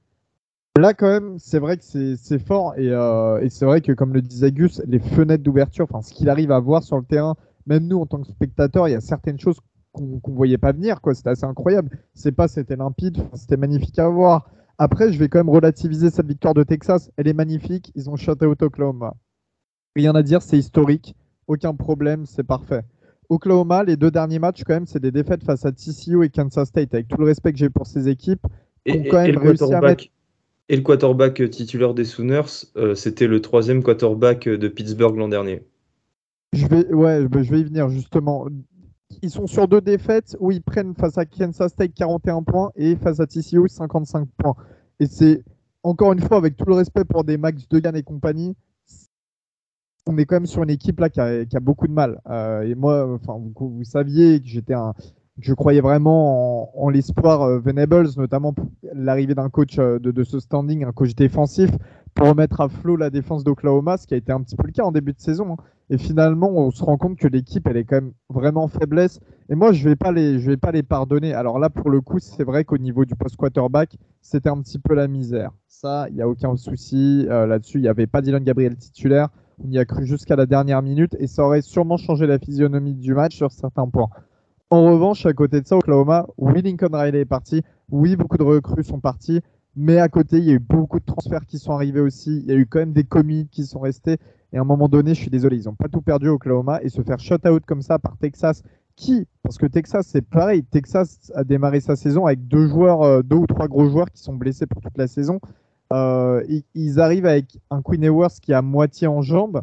Là, 0.78 0.94
quand 0.94 1.08
même, 1.08 1.40
c'est 1.40 1.58
vrai 1.58 1.78
que 1.78 1.84
c'est 1.84 2.40
fort 2.40 2.76
euh, 2.78 3.40
et, 3.40 3.50
c'est 3.50 3.66
vrai 3.66 3.82
que, 3.82 3.94
comme 3.94 4.14
le 4.14 4.22
disait 4.22 4.52
Gus, 4.52 4.82
les 4.86 5.00
fenêtres 5.00 5.44
d'ouverture, 5.44 5.88
enfin, 5.90 6.04
ce 6.04 6.14
qu'il 6.14 6.30
arrive 6.30 6.52
à 6.52 6.60
voir 6.60 6.84
sur 6.84 6.98
le 6.98 7.04
terrain, 7.04 7.36
même 7.66 7.88
nous 7.88 8.00
en 8.00 8.06
tant 8.06 8.22
que 8.22 8.28
spectateurs, 8.28 8.88
il 8.88 8.92
y 8.92 8.96
a 8.96 9.02
certaines 9.02 9.40
choses 9.40 9.60
qu'on 9.92 10.22
ne 10.28 10.36
voyait 10.36 10.60
pas 10.60 10.74
venir. 10.74 11.00
C'était 11.14 11.32
assez 11.32 11.46
incroyable. 11.46 11.98
C'est 12.14 12.32
pas 12.32 12.48
c'était 12.48 12.76
limpide, 12.76 13.18
c'était 13.34 13.58
magnifique 13.58 13.98
à 13.98 14.08
voir. 14.08 14.52
Après, 14.78 15.12
je 15.12 15.18
vais 15.18 15.28
quand 15.28 15.40
même 15.40 15.50
relativiser 15.50 16.12
cette 16.12 16.28
victoire 16.28 16.54
de 16.54 16.62
Texas. 16.62 17.10
Elle 17.18 17.28
est 17.28 17.34
magnifique. 17.34 17.92
Ils 17.96 18.12
ont 18.12 18.16
shut 18.16 18.44
out 18.44 18.62
Oklahoma 18.62 19.16
Rien 19.98 20.14
à 20.14 20.22
dire, 20.22 20.44
c'est 20.44 20.60
historique. 20.60 21.16
Aucun 21.48 21.74
problème, 21.74 22.28
c'est 22.28 22.44
parfait. 22.44 22.84
Oklahoma, 23.30 23.84
les 23.84 23.98
deux 23.98 24.12
derniers 24.12 24.38
matchs, 24.38 24.64
quand 24.64 24.76
même, 24.76 24.86
c'est 24.86 25.00
des 25.00 25.12
défaites 25.12 25.44
face 25.44 25.66
à 25.66 25.72
TCU 25.72 26.24
et 26.24 26.30
Kansas 26.30 26.68
State. 26.68 26.94
Avec 26.94 27.08
tout 27.08 27.18
le 27.18 27.26
respect 27.26 27.52
que 27.52 27.58
j'ai 27.58 27.72
pour 27.72 27.88
ces 27.88 28.08
équipes, 28.08 28.46
et, 28.86 29.08
quand 29.08 29.18
même 29.18 29.30
et 30.70 30.76
le 30.76 30.82
quarterback 30.84 31.50
titulaire 31.50 31.96
des 31.96 32.04
Sooners, 32.04 32.68
euh, 32.76 32.94
c'était 32.94 33.26
le 33.26 33.42
troisième 33.42 33.82
quarterback 33.82 34.48
de 34.48 34.68
Pittsburgh 34.68 35.18
l'an 35.18 35.30
dernier. 35.30 35.64
Je 36.54 36.68
vais, 36.68 36.94
ouais, 36.94 37.22
je 37.22 37.52
vais 37.52 37.62
y 37.62 37.64
venir 37.64 37.90
justement. 37.90 38.48
Ils 39.24 39.32
sont 39.32 39.48
sur 39.48 39.68
deux 39.68 39.82
défaites 39.82 40.38
où 40.40 40.52
ils 40.52 40.62
prennent 40.62 40.94
face 40.94 41.18
à 41.18 41.26
Kansas 41.26 41.72
State 41.72 41.94
41 41.96 42.44
points 42.44 42.70
et 42.76 42.96
face 42.98 43.20
à 43.20 43.26
TCU 43.26 43.68
55 43.68 44.28
points. 44.38 44.56
Et 45.00 45.08
c'est 45.08 45.44
encore 45.82 46.14
une 46.14 46.20
fois 46.20 46.38
avec 46.38 46.56
tout 46.56 46.66
le 46.66 46.76
respect 46.76 47.04
pour 47.04 47.24
des 47.24 47.38
Max 47.38 47.68
Degan 47.68 47.96
et 47.96 48.04
compagnie, 48.04 48.56
on 50.08 50.18
est 50.18 50.26
quand 50.26 50.36
même 50.36 50.46
sur 50.46 50.64
une 50.64 50.70
équipe 50.70 51.00
là 51.00 51.10
qui 51.10 51.20
a, 51.20 51.60
beaucoup 51.60 51.88
de 51.88 51.94
mal. 51.94 52.22
Euh, 52.30 52.62
et 52.62 52.76
moi, 52.76 53.08
enfin, 53.14 53.40
vous, 53.56 53.84
saviez 53.84 54.40
que 54.40 54.48
j'étais 54.48 54.74
un, 54.74 54.94
je 55.40 55.54
croyais 55.54 55.82
vraiment 55.82 56.82
en, 56.82 56.90
l'espoir 56.90 57.44
euh, 57.44 57.60
Venables, 57.60 58.10
notamment 58.18 58.54
l'arrivée 58.94 59.36
d'un 59.36 59.50
coach 59.50 59.78
euh, 59.80 60.00
de, 60.00 60.24
ce 60.24 60.40
standing, 60.40 60.84
un 60.84 60.92
coach 60.92 61.16
défensif, 61.16 61.70
pour 62.14 62.28
remettre 62.28 62.62
à 62.62 62.70
flot 62.70 62.96
la 62.96 63.10
défense 63.10 63.44
d'Oklahoma, 63.44 63.98
ce 63.98 64.08
qui 64.08 64.14
a 64.14 64.18
été 64.18 64.32
un 64.32 64.42
petit 64.42 64.56
peu 64.56 64.66
le 64.66 64.72
cas 64.72 64.84
en 64.84 64.92
début 64.92 65.14
de 65.14 65.20
saison. 65.20 65.54
Hein. 65.54 65.64
Et 65.90 65.98
finalement, 65.98 66.50
on 66.50 66.70
se 66.72 66.84
rend 66.84 66.98
compte 66.98 67.18
que 67.18 67.28
l'équipe, 67.28 67.66
elle 67.68 67.78
est 67.78 67.86
quand 67.86 67.98
même 67.98 68.12
vraiment 68.30 68.68
faiblesse. 68.68 69.22
Et 69.50 69.56
moi, 69.56 69.72
je 69.72 69.88
vais 69.88 69.96
pas 69.96 70.12
les, 70.12 70.40
je 70.40 70.52
vais 70.52 70.58
pas 70.58 70.72
les 70.72 70.84
pardonner. 70.84 71.34
Alors 71.34 71.60
là, 71.60 71.70
pour 71.70 71.90
le 71.90 72.02
coup, 72.02 72.20
c'est 72.20 72.44
vrai 72.44 72.66
qu'au 72.66 72.78
niveau 72.78 73.06
du 73.06 73.16
post 73.16 73.38
quarterback, 73.38 73.96
c'était 74.22 74.50
un 74.50 74.62
petit 74.62 74.80
peu 74.80 74.96
la 74.96 75.08
misère. 75.08 75.52
Ça, 75.70 76.08
il 76.10 76.16
n'y 76.16 76.22
a 76.22 76.28
aucun 76.28 76.58
souci 76.58 77.26
là-dessus. 77.30 77.78
Il 77.78 77.84
n'y 77.84 77.88
avait 77.88 78.08
pas 78.08 78.22
Dylan 78.22 78.44
Gabriel 78.44 78.76
titulaire. 78.76 79.30
On 79.64 79.72
y 79.72 79.80
a 79.80 79.86
cru 79.86 80.06
jusqu'à 80.06 80.36
la 80.36 80.46
dernière 80.46 80.82
minute 80.82 81.16
et 81.20 81.28
ça 81.28 81.44
aurait 81.44 81.62
sûrement 81.62 81.98
changé 81.98 82.28
la 82.28 82.38
physionomie 82.38 82.94
du 82.94 83.14
match 83.14 83.36
sur 83.36 83.52
certains 83.52 83.88
points. 83.88 84.10
En 84.70 84.84
revanche, 84.84 85.26
à 85.26 85.34
côté 85.34 85.62
de 85.62 85.68
ça, 85.68 85.78
Oklahoma, 85.78 86.28
oui, 86.38 86.62
Lincoln 86.62 86.90
Riley 86.92 87.22
est 87.22 87.26
parti, 87.26 87.64
oui, 87.90 88.16
beaucoup 88.16 88.38
de 88.38 88.44
recrues 88.44 88.84
sont 88.84 89.00
partis, 89.00 89.42
mais 89.76 89.98
à 90.00 90.10
côté, 90.10 90.40
il 90.40 90.44
y 90.44 90.50
a 90.50 90.54
eu 90.54 90.60
beaucoup 90.60 91.00
de 91.00 91.06
transferts 91.06 91.46
qui 91.46 91.58
sont 91.58 91.72
arrivés 91.72 92.02
aussi. 92.02 92.40
Il 92.40 92.46
y 92.48 92.52
a 92.52 92.56
eu 92.56 92.66
quand 92.66 92.80
même 92.80 92.94
des 92.94 93.04
commits 93.04 93.48
qui 93.52 93.64
sont 93.66 93.80
restés. 93.80 94.18
Et 94.52 94.58
à 94.58 94.62
un 94.62 94.66
moment 94.66 94.90
donné, 94.90 95.14
je 95.14 95.22
suis 95.22 95.30
désolé, 95.30 95.58
ils 95.58 95.66
n'ont 95.66 95.76
pas 95.76 95.88
tout 95.88 96.02
perdu 96.02 96.28
Oklahoma 96.30 96.80
et 96.82 96.90
se 96.90 97.02
faire 97.02 97.20
shut 97.20 97.46
out 97.48 97.64
comme 97.66 97.82
ça 97.82 98.00
par 98.00 98.18
Texas, 98.18 98.64
qui, 98.96 99.28
parce 99.44 99.58
que 99.58 99.68
Texas, 99.68 100.08
c'est 100.08 100.22
pareil, 100.22 100.64
Texas 100.64 101.32
a 101.36 101.44
démarré 101.44 101.80
sa 101.80 101.96
saison 101.96 102.26
avec 102.26 102.48
deux 102.48 102.68
joueurs, 102.68 103.04
euh, 103.04 103.22
deux 103.22 103.36
ou 103.36 103.46
trois 103.46 103.68
gros 103.68 103.88
joueurs 103.90 104.10
qui 104.12 104.22
sont 104.22 104.34
blessés 104.34 104.66
pour 104.66 104.82
toute 104.82 104.98
la 104.98 105.08
saison. 105.08 105.40
Euh, 105.94 106.44
ils, 106.76 107.00
arrivent 107.00 107.26
avec 107.26 107.60
un 107.70 107.82
Queen 107.82 108.04
Ewers 108.04 108.40
qui 108.42 108.52
est 108.52 108.56
à 108.56 108.62
moitié 108.62 109.08
en 109.08 109.22
jambes. 109.22 109.62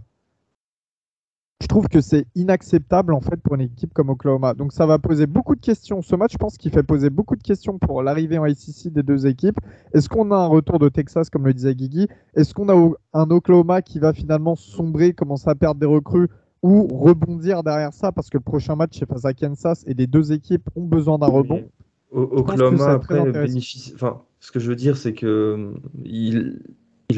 Je 1.61 1.67
trouve 1.67 1.89
que 1.89 2.01
c'est 2.01 2.27
inacceptable 2.35 3.15
en 3.15 3.21
fait 3.21 3.37
pour 3.37 3.55
une 3.55 3.63
équipe 3.63 3.95
comme 3.95 4.11
Oklahoma. 4.11 4.55
Donc 4.55 4.73
ça 4.73 4.87
va 4.87 4.99
poser 4.99 5.27
beaucoup 5.27 5.55
de 5.55 5.61
questions. 5.61 6.03
Ce 6.03 6.15
match, 6.17 6.33
je 6.33 6.39
pense 6.39 6.59
qu'il 6.59 6.71
fait 6.71 6.83
poser 6.83 7.11
beaucoup 7.11 7.37
de 7.37 7.43
questions 7.43 7.79
pour 7.79 8.03
l'arrivée 8.03 8.39
en 8.39 8.45
ICC 8.45 8.93
des 8.93 9.03
deux 9.03 9.27
équipes. 9.27 9.59
Est-ce 9.93 10.09
qu'on 10.09 10.31
a 10.31 10.37
un 10.37 10.47
retour 10.47 10.79
de 10.79 10.89
Texas, 10.89 11.31
comme 11.31 11.47
le 11.47 11.55
disait 11.55 11.75
Guigui? 11.75 12.09
Est-ce 12.35 12.53
qu'on 12.53 12.69
a 12.69 12.93
un 13.13 13.31
Oklahoma 13.31 13.83
qui 13.83 13.99
va 13.99 14.13
finalement 14.13 14.57
sombrer, 14.57 15.15
commencer 15.15 15.49
à 15.49 15.55
perdre 15.55 15.81
des 15.81 15.87
recrues 15.87 16.29
ou 16.63 16.87
rebondir 16.87 17.63
derrière 17.63 17.93
ça? 17.93 18.13
Parce 18.13 18.29
que 18.29 18.37
le 18.37 18.43
prochain 18.43 18.77
match 18.77 18.99
c'est 18.99 19.09
face 19.09 19.25
à 19.25 19.33
Kansas 19.33 19.85
et 19.87 19.95
les 19.95 20.07
deux 20.07 20.33
équipes 20.33 20.69
ont 20.77 20.85
besoin 20.85 21.19
d'un 21.19 21.29
rebond. 21.29 21.65
Oklahoma 22.13 22.93
après 22.93 23.31
bénéficie. 23.31 23.93
Enfin, 23.95 24.23
ce 24.45 24.53
que 24.53 24.61
je 24.61 24.69
veux 24.69 24.77
dire, 24.77 24.99
c'est 24.99 25.15
que 25.15 25.73
il, 26.05 26.61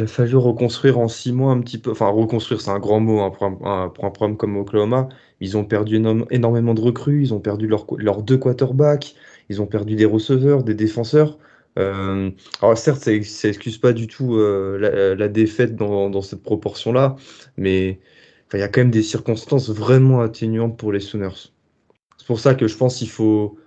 a 0.01 0.07
fallu 0.07 0.37
reconstruire 0.37 0.97
en 1.01 1.09
six 1.09 1.33
mois 1.33 1.51
un 1.51 1.61
petit 1.61 1.77
peu. 1.77 1.91
Enfin, 1.91 2.07
reconstruire, 2.09 2.61
c'est 2.61 2.71
un 2.71 2.79
grand 2.79 3.01
mot 3.01 3.21
hein, 3.21 3.31
pour, 3.31 3.47
un, 3.67 3.89
pour, 3.89 4.13
programme 4.13 4.37
comme 4.37 4.57
Oklahoma. 4.57 5.09
Ils 5.41 5.57
ont 5.57 5.65
perdu 5.65 6.01
énormément 6.31 6.73
de 6.73 6.81
recrues, 6.81 7.23
ils 7.23 7.35
ont 7.35 7.41
perdu 7.41 7.67
leurs 7.67 8.23
deux 8.23 8.39
quarterbacks, 8.39 9.17
ils 9.49 9.61
ont 9.61 9.67
perdu 9.67 9.97
des 9.97 10.05
receveurs, 10.05 10.63
des 10.63 10.75
défenseurs. 10.75 11.37
Euh, 11.81 12.31
alors 12.63 12.79
certes, 12.79 13.01
ça, 13.01 13.11
n'excuse 13.11 13.79
pas 13.79 13.93
du 13.93 14.07
tout 14.07 14.37
euh, 14.37 15.17
la, 15.19 15.29
défaite 15.29 15.75
dans 15.75 16.23
cette 16.23 16.45
proportion-là, 16.45 17.17
mais 17.57 17.99
il 18.55 18.61
y 18.61 18.63
a 18.63 18.69
quand 18.69 18.83
même 18.83 18.93
des 18.93 19.03
circonstances 19.03 19.69
vraiment 19.69 20.21
atténuantes 20.21 20.79
pour 20.79 20.93
les 20.93 21.01
Sooners. 21.01 21.51
C'est 22.19 22.27
pour 22.29 22.39
ça 22.39 22.55
que 22.55 22.69
je 22.69 22.77
pense 22.77 22.99
qu'il 22.99 23.11
faut 23.11 23.59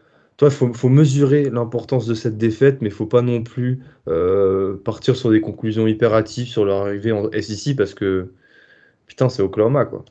il 0.47 0.51
faut, 0.51 0.89
mesurer 0.89 1.49
l'importance 1.49 2.05
de 2.05 2.13
cette 2.13 2.37
défaite, 2.37 2.81
mais 2.81 2.87
il 2.87 2.91
ne 2.91 2.95
faut 2.95 3.05
pas 3.05 3.21
non 3.21 3.43
plus 3.43 3.83
euh, 4.07 4.77
partir 4.83 5.15
sur 5.15 5.31
des 5.31 5.41
conclusions 5.41 5.85
hyper 5.85 6.13
hâtives 6.13 6.47
sur 6.47 6.63
leur 6.65 6.85
arrivée 6.85 7.11
en 7.11 7.29
SEC 7.31 7.75
parce 7.75 7.93
que 7.93 8.33
putain, 9.05 9.27
c'est 9.27 9.41
Oklahoma 9.41 9.85
quoi. 9.85 10.05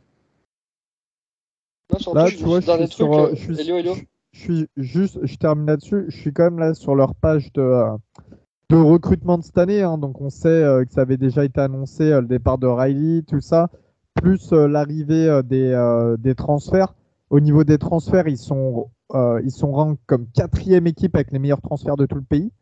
là, 2.14 2.26
tu 2.28 2.44
vois, 2.44 2.60
je 2.60 2.84
suis, 2.84 2.94
sur, 2.94 3.18
euh, 3.18 3.34
je, 3.34 4.38
suis, 4.38 4.66
juste, 4.76 5.18
je 5.22 5.36
termine 5.36 5.66
là-dessus. 5.66 6.04
Je 6.08 6.16
suis 6.16 6.32
quand 6.32 6.44
même 6.44 6.58
là 6.58 6.74
sur 6.74 6.94
leur 6.94 7.14
page 7.14 7.50
de, 7.54 7.62
euh, 7.62 7.96
de 8.68 8.76
recrutement 8.76 9.38
de 9.38 9.44
cette 9.44 9.56
année. 9.56 9.82
Hein. 9.82 9.96
donc, 9.96 10.20
on 10.20 10.28
sait 10.28 10.84
que 10.86 10.92
ça 10.92 11.00
avait 11.00 11.16
déjà 11.16 11.46
été 11.46 11.60
annoncé 11.60 12.10
le 12.10 12.26
départ 12.26 12.58
de 12.58 12.66
Riley, 12.66 13.22
tout 13.22 13.40
ça, 13.40 13.70
plus 14.14 14.52
l'arrivée 14.52 15.40
des, 15.44 16.14
des 16.18 16.34
transferts. 16.34 16.94
Au 17.30 17.40
niveau 17.40 17.64
des 17.64 17.78
transferts, 17.78 18.28
ils 18.28 18.38
sont 18.38 18.90
euh, 19.14 19.40
ils 19.44 19.50
sont 19.50 19.72
rank 19.72 19.98
comme 20.06 20.26
quatrième 20.28 20.86
équipe 20.86 21.14
avec 21.14 21.32
les 21.32 21.38
meilleurs 21.38 21.62
transferts 21.62 21.96
de 21.96 22.06
tout 22.06 22.16
le 22.16 22.22
pays. 22.22 22.52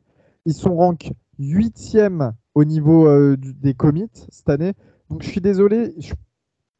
Ils 0.44 0.54
sont 0.54 0.76
rank 0.76 1.12
huitième 1.38 2.32
au 2.54 2.64
niveau 2.64 3.06
euh, 3.08 3.36
des 3.36 3.74
commits 3.74 4.10
cette 4.30 4.48
année. 4.48 4.72
Je 5.20 5.28
suis 5.28 5.40
désolé, 5.40 5.94
je, 5.98 6.14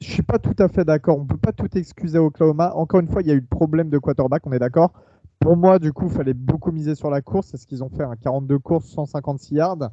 ne 0.00 0.06
suis 0.06 0.22
pas 0.22 0.38
tout 0.38 0.54
à 0.58 0.68
fait 0.68 0.84
d'accord. 0.84 1.18
On 1.18 1.26
peut 1.26 1.36
pas 1.36 1.52
tout 1.52 1.76
excuser 1.76 2.18
Oklahoma. 2.18 2.72
Encore 2.74 3.00
une 3.00 3.08
fois, 3.08 3.22
il 3.22 3.28
y 3.28 3.30
a 3.30 3.34
eu 3.34 3.40
le 3.40 3.46
problème 3.46 3.90
de 3.90 3.98
quarterback, 3.98 4.46
on 4.46 4.52
est 4.52 4.58
d'accord. 4.58 4.92
Pour 5.38 5.56
moi, 5.56 5.78
du 5.78 5.92
coup, 5.92 6.06
il 6.06 6.12
fallait 6.12 6.34
beaucoup 6.34 6.72
miser 6.72 6.94
sur 6.94 7.10
la 7.10 7.20
course. 7.20 7.48
C'est 7.48 7.56
ce 7.56 7.66
qu'ils 7.66 7.84
ont 7.84 7.90
fait. 7.90 8.04
42 8.22 8.54
hein. 8.54 8.58
courses, 8.62 8.86
156 8.86 9.54
yards. 9.54 9.90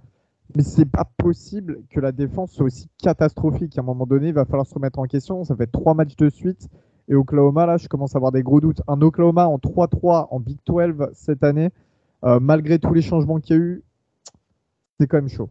Mais 0.56 0.64
c'est 0.64 0.86
pas 0.86 1.06
possible 1.18 1.84
que 1.90 2.00
la 2.00 2.12
défense 2.12 2.52
soit 2.52 2.66
aussi 2.66 2.88
catastrophique. 3.02 3.78
À 3.78 3.82
un 3.82 3.84
moment 3.84 4.06
donné, 4.06 4.30
il 4.30 4.34
va 4.34 4.46
falloir 4.46 4.66
se 4.66 4.74
remettre 4.74 5.00
en 5.00 5.06
question. 5.06 5.44
Ça 5.44 5.56
fait 5.56 5.68
trois 5.68 5.94
matchs 5.94 6.16
de 6.16 6.30
suite. 6.30 6.70
Et 7.10 7.16
Oklahoma, 7.16 7.66
là, 7.66 7.78
je 7.78 7.88
commence 7.88 8.16
à 8.16 8.18
avoir 8.18 8.32
des 8.32 8.44
gros 8.44 8.62
doutes. 8.62 8.82
Un 8.88 9.02
Oklahoma 9.02 9.48
en 9.48 9.58
3-3 9.58 10.28
en 10.32 10.39
Big 10.39 10.58
12 10.66 11.10
cette 11.13 11.44
année, 11.44 11.70
euh, 12.24 12.39
malgré 12.39 12.80
tous 12.80 12.94
les 12.94 13.02
changements 13.02 13.39
qu'il 13.39 13.56
y 13.56 13.60
a 13.60 13.62
eu, 13.62 13.84
c'est 15.00 15.08
quand 15.08 15.18
même 15.18 15.30
chaud. 15.30 15.50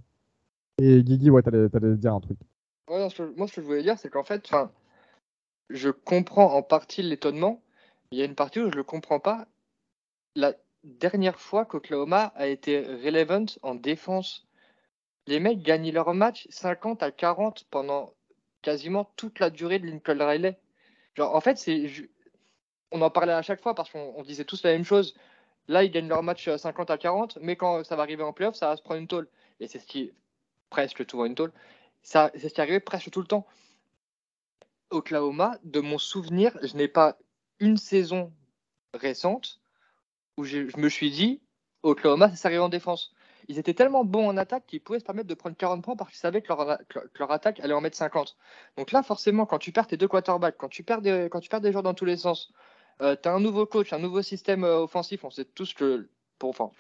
Et 0.79 1.03
Guigui, 1.03 1.31
ouais, 1.31 1.43
t'allais, 1.43 1.69
allais 1.75 1.97
dire 1.97 2.15
un 2.15 2.21
truc. 2.21 2.39
moi, 2.89 3.09
ce 3.11 3.23
que 3.55 3.61
je 3.61 3.67
voulais 3.67 3.83
dire, 3.83 3.99
c'est 3.99 4.09
qu'en 4.09 4.25
fait, 4.25 4.51
je 5.69 5.91
comprends 5.91 6.55
en 6.55 6.63
partie 6.63 7.03
l'étonnement. 7.03 7.61
Il 8.11 8.19
y 8.19 8.23
a 8.23 8.25
une 8.25 8.35
partie 8.35 8.61
où 8.61 8.65
je 8.65 8.71
ne 8.71 8.77
le 8.77 8.85
comprends 8.85 9.21
pas. 9.21 9.47
La 10.35 10.55
dernière 10.85 11.39
fois 11.39 11.65
qu'Oklahoma 11.65 12.33
a 12.35 12.47
été 12.47 12.81
relevant 12.81 13.47
en 13.63 13.75
défense, 13.75 14.47
les 15.27 15.41
mecs 15.41 15.63
gagnaient 15.63 15.93
leur 15.93 16.13
match 16.15 16.47
50 16.51 17.03
à 17.03 17.11
40 17.11 17.65
pendant 17.71 18.13
quasiment 18.63 19.11
toute 19.17 19.39
la 19.39 19.51
durée 19.51 19.79
de 19.79 19.87
Lincoln 19.87 20.19
Riley. 20.19 20.59
En 21.19 21.41
fait. 21.41 21.59
On 22.95 23.01
en 23.01 23.11
parlait 23.11 23.33
à 23.33 23.41
chaque 23.41 23.63
fois 23.63 23.75
parce 23.75 23.91
qu'on 23.91 24.23
disait 24.23 24.45
tous 24.45 24.63
la 24.65 24.73
même 24.73 24.85
chose. 24.85 25.15
Là, 25.67 25.83
ils 25.83 25.91
gagnent 25.91 26.09
leur 26.09 26.23
match 26.23 26.55
50 26.55 26.91
euh, 26.91 26.95
à 26.95 26.99
40, 26.99 27.39
mais 27.41 27.57
quand 27.57 27.85
ça 27.85 27.97
va 27.97 28.03
arriver 28.03 28.23
en 28.23 28.35
playoff, 28.35 28.55
ça 28.55 28.69
va 28.69 28.77
se 28.77 28.83
prendre 28.83 29.01
une 29.01 29.09
tôle. 29.09 29.29
Et 29.61 29.67
c'est 29.67 29.79
ce 29.79 29.87
qui. 29.87 30.13
Presque 30.69 31.01
une 31.13 31.35
tôle. 31.35 31.53
Arrive 32.15 32.81
presque 32.81 33.11
tout 33.11 33.21
le 33.21 33.27
temps. 33.27 33.47
Oklahoma, 34.91 35.59
de 35.65 35.81
mon 35.81 35.99
souvenir, 35.99 36.57
je 36.63 36.77
n'ai 36.77 36.89
pas 36.89 37.19
une 37.61 37.77
saison 37.77 38.33
récente 38.95 39.61
où 40.37 40.45
je, 40.45 40.69
je 40.69 40.77
me 40.79 40.89
suis 40.89 41.11
dit 41.11 41.41
Oklahoma, 41.83 42.31
ça 42.31 42.37
s'arrive 42.37 42.63
en 42.63 42.69
défense 42.69 43.15
ils 43.53 43.59
étaient 43.59 43.75
tellement 43.75 44.05
bons 44.05 44.29
en 44.29 44.37
attaque 44.39 44.67
qu'ils 44.67 44.81
pouvaient 44.81 44.99
se 44.99 45.05
permettre 45.05 45.29
de 45.29 45.35
prendre 45.35 45.57
40 45.57 45.85
points 45.85 45.97
parce 45.97 46.11
qu'ils 46.11 46.19
savaient 46.19 46.41
que 46.41 46.49
leur, 46.49 47.31
attaque 47.31 47.61
allait 47.61 47.75
en 47.75 47.83
mettre 47.83 47.97
50. 47.97 48.37
Donc 48.79 48.93
là, 48.93 49.03
forcément, 49.03 49.45
quand 49.45 49.59
tu 49.59 49.73
perds 49.73 49.87
tes 49.87 49.99
deux 49.99 50.09
quarterbacks, 50.09 50.57
quand 50.57 50.69
tu 50.69 50.83
perds 50.83 51.03
des, 51.03 51.29
joueurs 51.71 51.83
dans 51.83 51.95
tous 51.95 52.07
les 52.07 52.17
sens, 52.17 52.51
euh, 53.03 53.15
tu 53.23 53.29
as 53.29 53.33
un 53.33 53.41
nouveau 53.41 53.67
coach, 53.67 53.93
un 53.93 53.99
nouveau 53.99 54.23
système 54.23 54.65
euh, 54.65 54.79
offensif. 54.81 55.25
On 55.25 55.31
sait 55.31 55.45
tous 55.45 55.75
que, 55.75 56.09
pour, 56.39 56.51
enfin, 56.51 56.71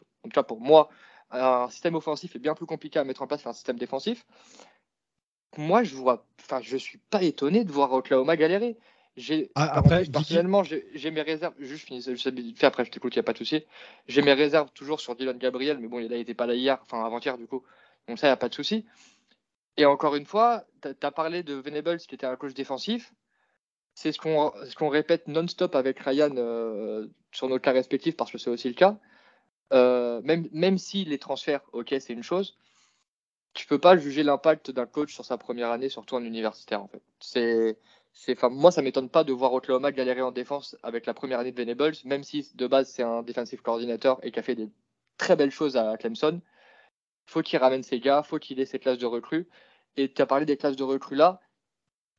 pour 0.42 0.60
moi, 0.60 0.88
un 1.30 1.68
système 1.68 1.94
offensif 1.94 2.34
est 2.36 2.38
bien 2.38 2.54
plus 2.54 2.66
compliqué 2.66 2.98
à 2.98 3.04
mettre 3.04 3.22
en 3.22 3.26
place 3.26 3.42
qu'un 3.42 3.52
système 3.52 3.78
défensif. 3.78 4.24
Moi, 5.58 5.82
je 5.82 5.94
vois, 5.94 6.26
enfin, 6.40 6.62
suis 6.62 6.98
pas 7.10 7.22
étonné 7.22 7.64
de 7.64 7.72
voir 7.72 7.92
Oklahoma 7.92 8.36
galérer. 8.36 8.78
J'ai, 9.16 9.50
ah, 9.54 9.70
après, 9.74 10.04
personnellement, 10.06 10.62
j'ai 10.62 11.10
mes 11.10 11.22
réserves. 11.22 11.54
Juste 11.58 11.86
finis, 11.86 12.02
je 12.02 12.16
sais, 12.16 12.64
après, 12.64 12.84
je 12.84 12.90
t'écoute, 12.90 13.14
il 13.14 13.18
n'y 13.18 13.20
a 13.20 13.24
pas 13.24 13.34
de 13.34 13.38
souci. 13.38 13.62
J'ai 14.06 14.22
mes 14.22 14.32
réserves 14.32 14.70
toujours 14.72 15.00
sur 15.00 15.14
Dylan 15.16 15.36
Gabriel, 15.36 15.78
mais 15.78 15.88
bon, 15.88 15.98
il 15.98 16.08
n'était 16.08 16.34
pas 16.34 16.46
là 16.46 16.54
hier, 16.54 16.78
enfin 16.82 17.04
avant-hier, 17.04 17.36
du 17.36 17.46
coup. 17.46 17.62
Donc 18.08 18.18
ça, 18.18 18.26
il 18.26 18.30
n'y 18.30 18.34
a 18.34 18.38
pas 18.38 18.48
de 18.48 18.54
souci. 18.54 18.86
Et 19.76 19.84
encore 19.86 20.14
une 20.16 20.26
fois, 20.26 20.64
tu 20.82 20.88
as 21.02 21.10
parlé 21.10 21.42
de 21.42 21.54
Venables 21.54 21.98
qui 21.98 22.14
était 22.14 22.26
un 22.26 22.36
coach 22.36 22.54
défensif. 22.54 23.12
C'est 23.94 24.12
ce 24.12 24.18
qu'on 24.18 24.52
ce 24.66 24.74
qu'on 24.74 24.88
répète 24.88 25.28
non-stop 25.28 25.74
avec 25.74 25.98
Ryan 26.00 26.34
euh, 26.36 27.08
sur 27.32 27.48
nos 27.48 27.58
cas 27.58 27.72
respectifs, 27.72 28.16
parce 28.16 28.30
que 28.32 28.38
c'est 28.38 28.50
aussi 28.50 28.68
le 28.68 28.74
cas. 28.74 28.98
Euh, 29.74 30.20
même, 30.22 30.48
même 30.52 30.78
si 30.78 31.04
les 31.04 31.18
transferts, 31.18 31.62
ok, 31.72 31.94
c'est 32.00 32.12
une 32.12 32.22
chose. 32.22 32.56
tu 33.54 33.66
peux 33.66 33.78
pas 33.78 33.96
juger 33.96 34.22
l'impact 34.22 34.70
d'un 34.70 34.86
coach 34.86 35.14
sur 35.14 35.24
sa 35.24 35.36
première 35.38 35.70
année, 35.70 35.88
surtout 35.88 36.14
en 36.16 36.24
universitaire 36.24 36.82
en 36.82 36.88
fait. 36.88 37.02
C'est 37.20 37.78
Moi, 38.50 38.70
ça 38.70 38.82
m'étonne 38.82 39.08
pas 39.08 39.24
de 39.24 39.32
voir 39.32 39.52
Oklahoma 39.52 39.90
galérer 39.90 40.22
en 40.22 40.32
défense 40.32 40.76
avec 40.82 41.06
la 41.06 41.14
première 41.14 41.40
année 41.40 41.52
de 41.52 41.56
Venables, 41.56 41.96
même 42.04 42.22
si 42.22 42.50
de 42.54 42.66
base 42.66 42.90
c'est 42.90 43.02
un 43.02 43.22
defensive 43.22 43.62
coordinateur 43.62 44.18
et 44.22 44.30
qui 44.30 44.38
a 44.38 44.42
fait 44.42 44.54
des 44.54 44.70
très 45.16 45.34
belles 45.36 45.50
choses 45.50 45.76
à 45.76 45.96
Clemson. 45.96 46.40
Faut 47.26 47.42
qu'il 47.42 47.58
ramène 47.58 47.82
ses 47.82 48.00
gars, 48.00 48.22
faut 48.22 48.38
qu'il 48.38 48.60
ait 48.60 48.66
ses 48.66 48.78
classes 48.78 48.98
de 48.98 49.06
recrues. 49.06 49.48
Et 49.96 50.12
tu 50.12 50.22
as 50.22 50.26
parlé 50.26 50.46
des 50.46 50.56
classes 50.56 50.76
de 50.76 50.84
recrues 50.84 51.16
là, 51.16 51.40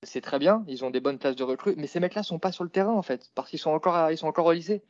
c'est 0.04 0.22
très 0.22 0.40
bien, 0.40 0.64
ils 0.68 0.84
ont 0.84 0.90
des 0.90 1.00
bonnes 1.00 1.18
classes 1.20 1.36
de 1.36 1.44
recrues, 1.44 1.76
mais 1.78 1.88
ces 1.88 2.00
mecs-là 2.00 2.24
sont 2.24 2.40
pas 2.40 2.52
sur 2.52 2.64
le 2.64 2.70
terrain 2.70 2.94
en 2.94 3.02
fait, 3.02 3.32
parce 3.36 3.50
qu'ils 3.50 3.60
sont 3.60 3.72
encore, 3.72 4.12
ils 4.12 4.18
sont 4.18 4.28
encore 4.28 4.46
au 4.46 4.52
lycée. 4.52 4.84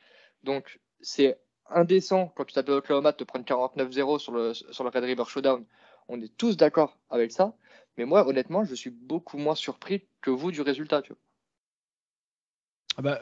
Donc 0.43 0.79
c'est 1.01 1.39
indécent 1.69 2.33
quand 2.35 2.45
tu 2.45 2.53
t'appelles 2.53 2.75
Oklahoma 2.75 3.11
de 3.11 3.23
prendre 3.23 3.45
49-0 3.45 4.19
sur 4.19 4.31
le, 4.31 4.53
sur 4.53 4.83
le 4.83 4.89
Red 4.89 5.03
River 5.03 5.23
Showdown. 5.27 5.65
On 6.07 6.19
est 6.21 6.35
tous 6.35 6.57
d'accord 6.57 6.97
avec 7.09 7.31
ça. 7.31 7.55
Mais 7.97 8.05
moi, 8.05 8.27
honnêtement, 8.27 8.63
je 8.63 8.75
suis 8.75 8.89
beaucoup 8.89 9.37
moins 9.37 9.55
surpris 9.55 10.03
que 10.21 10.31
vous 10.31 10.51
du 10.51 10.61
résultat. 10.61 11.01
Tu 11.01 11.09
vois. 11.09 11.19
Ah 12.97 13.01
bah, 13.01 13.19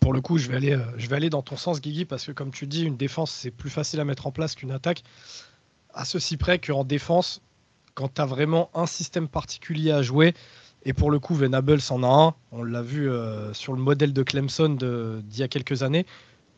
pour, 0.00 0.12
le 0.12 0.20
coup, 0.20 0.38
je 0.38 0.48
vais, 0.48 0.56
aller, 0.56 0.72
euh, 0.72 0.84
je 0.96 1.06
vais 1.08 1.16
aller 1.16 1.30
dans 1.30 1.42
ton 1.42 1.56
sens, 1.56 1.80
Guigui, 1.80 2.06
parce 2.06 2.24
que 2.24 2.32
comme 2.32 2.50
tu 2.50 2.66
dis, 2.66 2.84
une 2.84 2.96
défense, 2.96 3.30
c'est 3.30 3.50
plus 3.50 3.70
facile 3.70 4.00
à 4.00 4.04
mettre 4.04 4.26
en 4.26 4.32
place 4.32 4.54
qu'une 4.54 4.70
attaque. 4.70 5.02
À 5.92 6.04
ceci 6.04 6.36
près 6.36 6.58
qu'en 6.58 6.84
défense, 6.84 7.42
quand 7.94 8.14
tu 8.14 8.20
as 8.20 8.26
vraiment 8.26 8.70
un 8.72 8.86
système 8.86 9.28
particulier 9.28 9.90
à 9.90 10.02
jouer, 10.02 10.32
et 10.84 10.94
pour 10.94 11.10
le 11.10 11.18
coup, 11.18 11.34
Venables 11.34 11.80
en 11.90 12.02
a 12.02 12.08
un, 12.08 12.34
on 12.52 12.62
l'a 12.62 12.80
vu 12.80 13.10
euh, 13.10 13.52
sur 13.52 13.74
le 13.74 13.82
modèle 13.82 14.14
de 14.14 14.22
Clemson 14.22 14.70
d'il 15.22 15.38
y 15.38 15.42
a 15.42 15.48
quelques 15.48 15.82
années, 15.82 16.06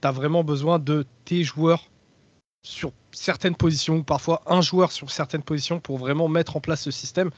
tu 0.01 0.07
as 0.07 0.13
vraiment 0.13 0.45
besoin 0.45 0.79
de 0.79 1.05
tes 1.25 1.43
joueurs 1.43 1.89
sur 2.65 2.93
certaines 3.11 3.57
positions, 3.57 4.05
parfois 4.05 4.43
un 4.47 4.61
joueur 4.61 4.93
sur 4.93 5.11
certaines 5.11 5.43
positions 5.43 5.81
pour 5.81 5.99
vraiment 5.99 6.29
mettre 6.29 6.57
en 6.57 6.61
place 6.61 6.83
ce 6.83 6.93
système. 6.93 7.31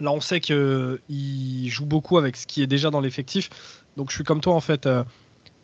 Là, 0.00 0.12
on 0.12 0.20
sait 0.20 0.40
qu'il 0.40 1.68
joue 1.68 1.86
beaucoup 1.86 2.18
avec 2.18 2.36
ce 2.36 2.46
qui 2.46 2.62
est 2.62 2.66
déjà 2.66 2.90
dans 2.90 3.00
l'effectif. 3.00 3.50
Donc, 3.96 4.10
je 4.10 4.14
suis 4.14 4.24
comme 4.24 4.40
toi, 4.40 4.54
en 4.54 4.60
fait. 4.60 4.86
Euh, 4.86 5.04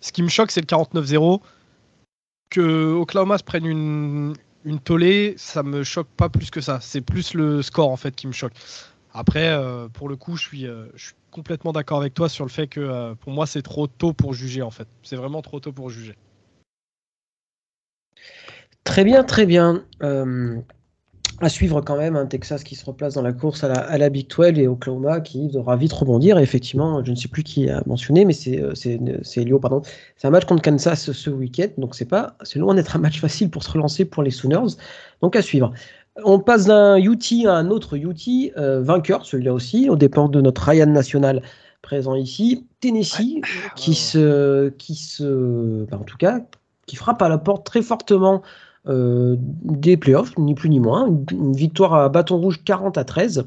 ce 0.00 0.12
qui 0.12 0.22
me 0.22 0.28
choque, 0.28 0.50
c'est 0.50 0.60
le 0.60 0.66
49-0. 0.66 1.40
Que 2.50 2.92
Oklahoma 2.92 3.38
se 3.38 3.44
prenne 3.44 3.66
une, 3.66 4.34
une 4.64 4.80
tollée, 4.80 5.34
ça 5.36 5.62
me 5.62 5.82
choque 5.82 6.08
pas 6.08 6.28
plus 6.28 6.50
que 6.50 6.60
ça. 6.60 6.78
C'est 6.80 7.00
plus 7.00 7.34
le 7.34 7.62
score, 7.62 7.90
en 7.90 7.96
fait, 7.96 8.14
qui 8.14 8.26
me 8.26 8.32
choque. 8.32 8.52
Après, 9.12 9.48
euh, 9.48 9.88
pour 9.88 10.08
le 10.08 10.16
coup, 10.16 10.36
je 10.36 10.42
suis, 10.42 10.66
euh, 10.66 10.86
je 10.94 11.06
suis 11.06 11.14
complètement 11.30 11.72
d'accord 11.72 11.98
avec 11.98 12.14
toi 12.14 12.28
sur 12.28 12.44
le 12.44 12.50
fait 12.50 12.66
que 12.68 13.14
pour 13.14 13.32
moi, 13.32 13.46
c'est 13.46 13.62
trop 13.62 13.86
tôt 13.86 14.12
pour 14.12 14.34
juger, 14.34 14.62
en 14.62 14.70
fait. 14.70 14.88
C'est 15.02 15.16
vraiment 15.16 15.42
trop 15.42 15.60
tôt 15.60 15.72
pour 15.72 15.90
juger. 15.90 16.14
Très 18.84 19.04
bien, 19.04 19.24
très 19.24 19.44
bien. 19.44 19.84
À 21.40 21.48
suivre 21.48 21.80
quand 21.82 21.96
même 21.96 22.16
un 22.16 22.26
Texas 22.26 22.64
qui 22.64 22.74
se 22.74 22.84
replace 22.84 23.14
dans 23.14 23.22
la 23.22 23.32
course 23.32 23.62
à 23.62 23.96
la, 23.96 24.10
Big 24.10 24.28
12 24.28 24.58
et 24.58 24.66
Oklahoma 24.66 25.20
qui 25.20 25.46
devra 25.46 25.76
vite 25.76 25.92
rebondir. 25.92 26.36
effectivement, 26.38 27.04
je 27.04 27.12
ne 27.12 27.16
sais 27.16 27.28
plus 27.28 27.44
qui 27.44 27.70
a 27.70 27.80
mentionné, 27.86 28.24
mais 28.24 28.32
c'est 28.32 28.60
euh, 28.60 28.72
Elio, 29.36 29.60
pardon. 29.60 29.82
C'est 30.16 30.26
un 30.26 30.30
match 30.30 30.46
contre 30.46 30.62
Kansas 30.62 31.12
ce 31.12 31.30
week-end, 31.30 31.68
donc 31.78 31.94
c'est 31.94 32.06
pas, 32.06 32.36
c'est 32.42 32.58
loin 32.58 32.74
d'être 32.74 32.96
un 32.96 32.98
match 32.98 33.20
facile 33.20 33.50
pour 33.50 33.62
se 33.62 33.70
relancer 33.70 34.04
pour 34.04 34.24
les 34.24 34.32
Sooners. 34.32 34.74
Donc 35.22 35.36
à 35.36 35.42
suivre. 35.42 35.72
On 36.24 36.40
passe 36.40 36.66
d'un 36.66 36.98
UT 36.98 37.46
à 37.46 37.52
un 37.52 37.70
autre 37.70 37.96
UT, 37.96 38.52
euh, 38.56 38.82
vainqueur 38.82 39.24
celui-là 39.24 39.54
aussi, 39.54 39.88
au 39.88 39.94
départ 39.94 40.28
de 40.30 40.40
notre 40.40 40.62
Ryan 40.62 40.86
national 40.86 41.42
présent 41.82 42.16
ici, 42.16 42.66
Tennessee, 42.80 43.40
qui 43.76 43.94
se, 43.94 44.70
qui 44.70 44.96
se, 44.96 45.84
bah, 45.84 45.98
en 46.00 46.04
tout 46.04 46.16
cas, 46.16 46.40
qui 46.86 46.96
frappe 46.96 47.22
à 47.22 47.28
la 47.28 47.38
porte 47.38 47.64
très 47.64 47.82
fortement 47.82 48.42
euh, 48.88 49.36
des 49.38 49.96
playoffs, 49.96 50.36
ni 50.38 50.54
plus 50.54 50.70
ni 50.70 50.80
moins. 50.80 51.06
Une, 51.30 51.52
victoire 51.52 51.94
à 51.94 52.08
bâton 52.08 52.38
rouge 52.38 52.62
40 52.64 52.96
à 52.96 53.04
13 53.04 53.46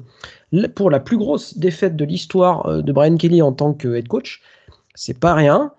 pour 0.76 0.92
la 0.92 1.00
plus 1.00 1.18
grosse 1.18 1.58
défaite 1.58 1.96
de 1.96 2.06
l'histoire 2.06 2.66
euh, 2.68 2.82
de 2.82 2.92
Brian 2.92 3.18
Kelly 3.18 3.42
en 3.42 3.52
tant 3.52 3.74
que 3.74 3.96
head 3.96 4.08
coach. 4.08 4.42
C'est 4.94 5.20
pas 5.20 5.34
rien. 5.34 5.74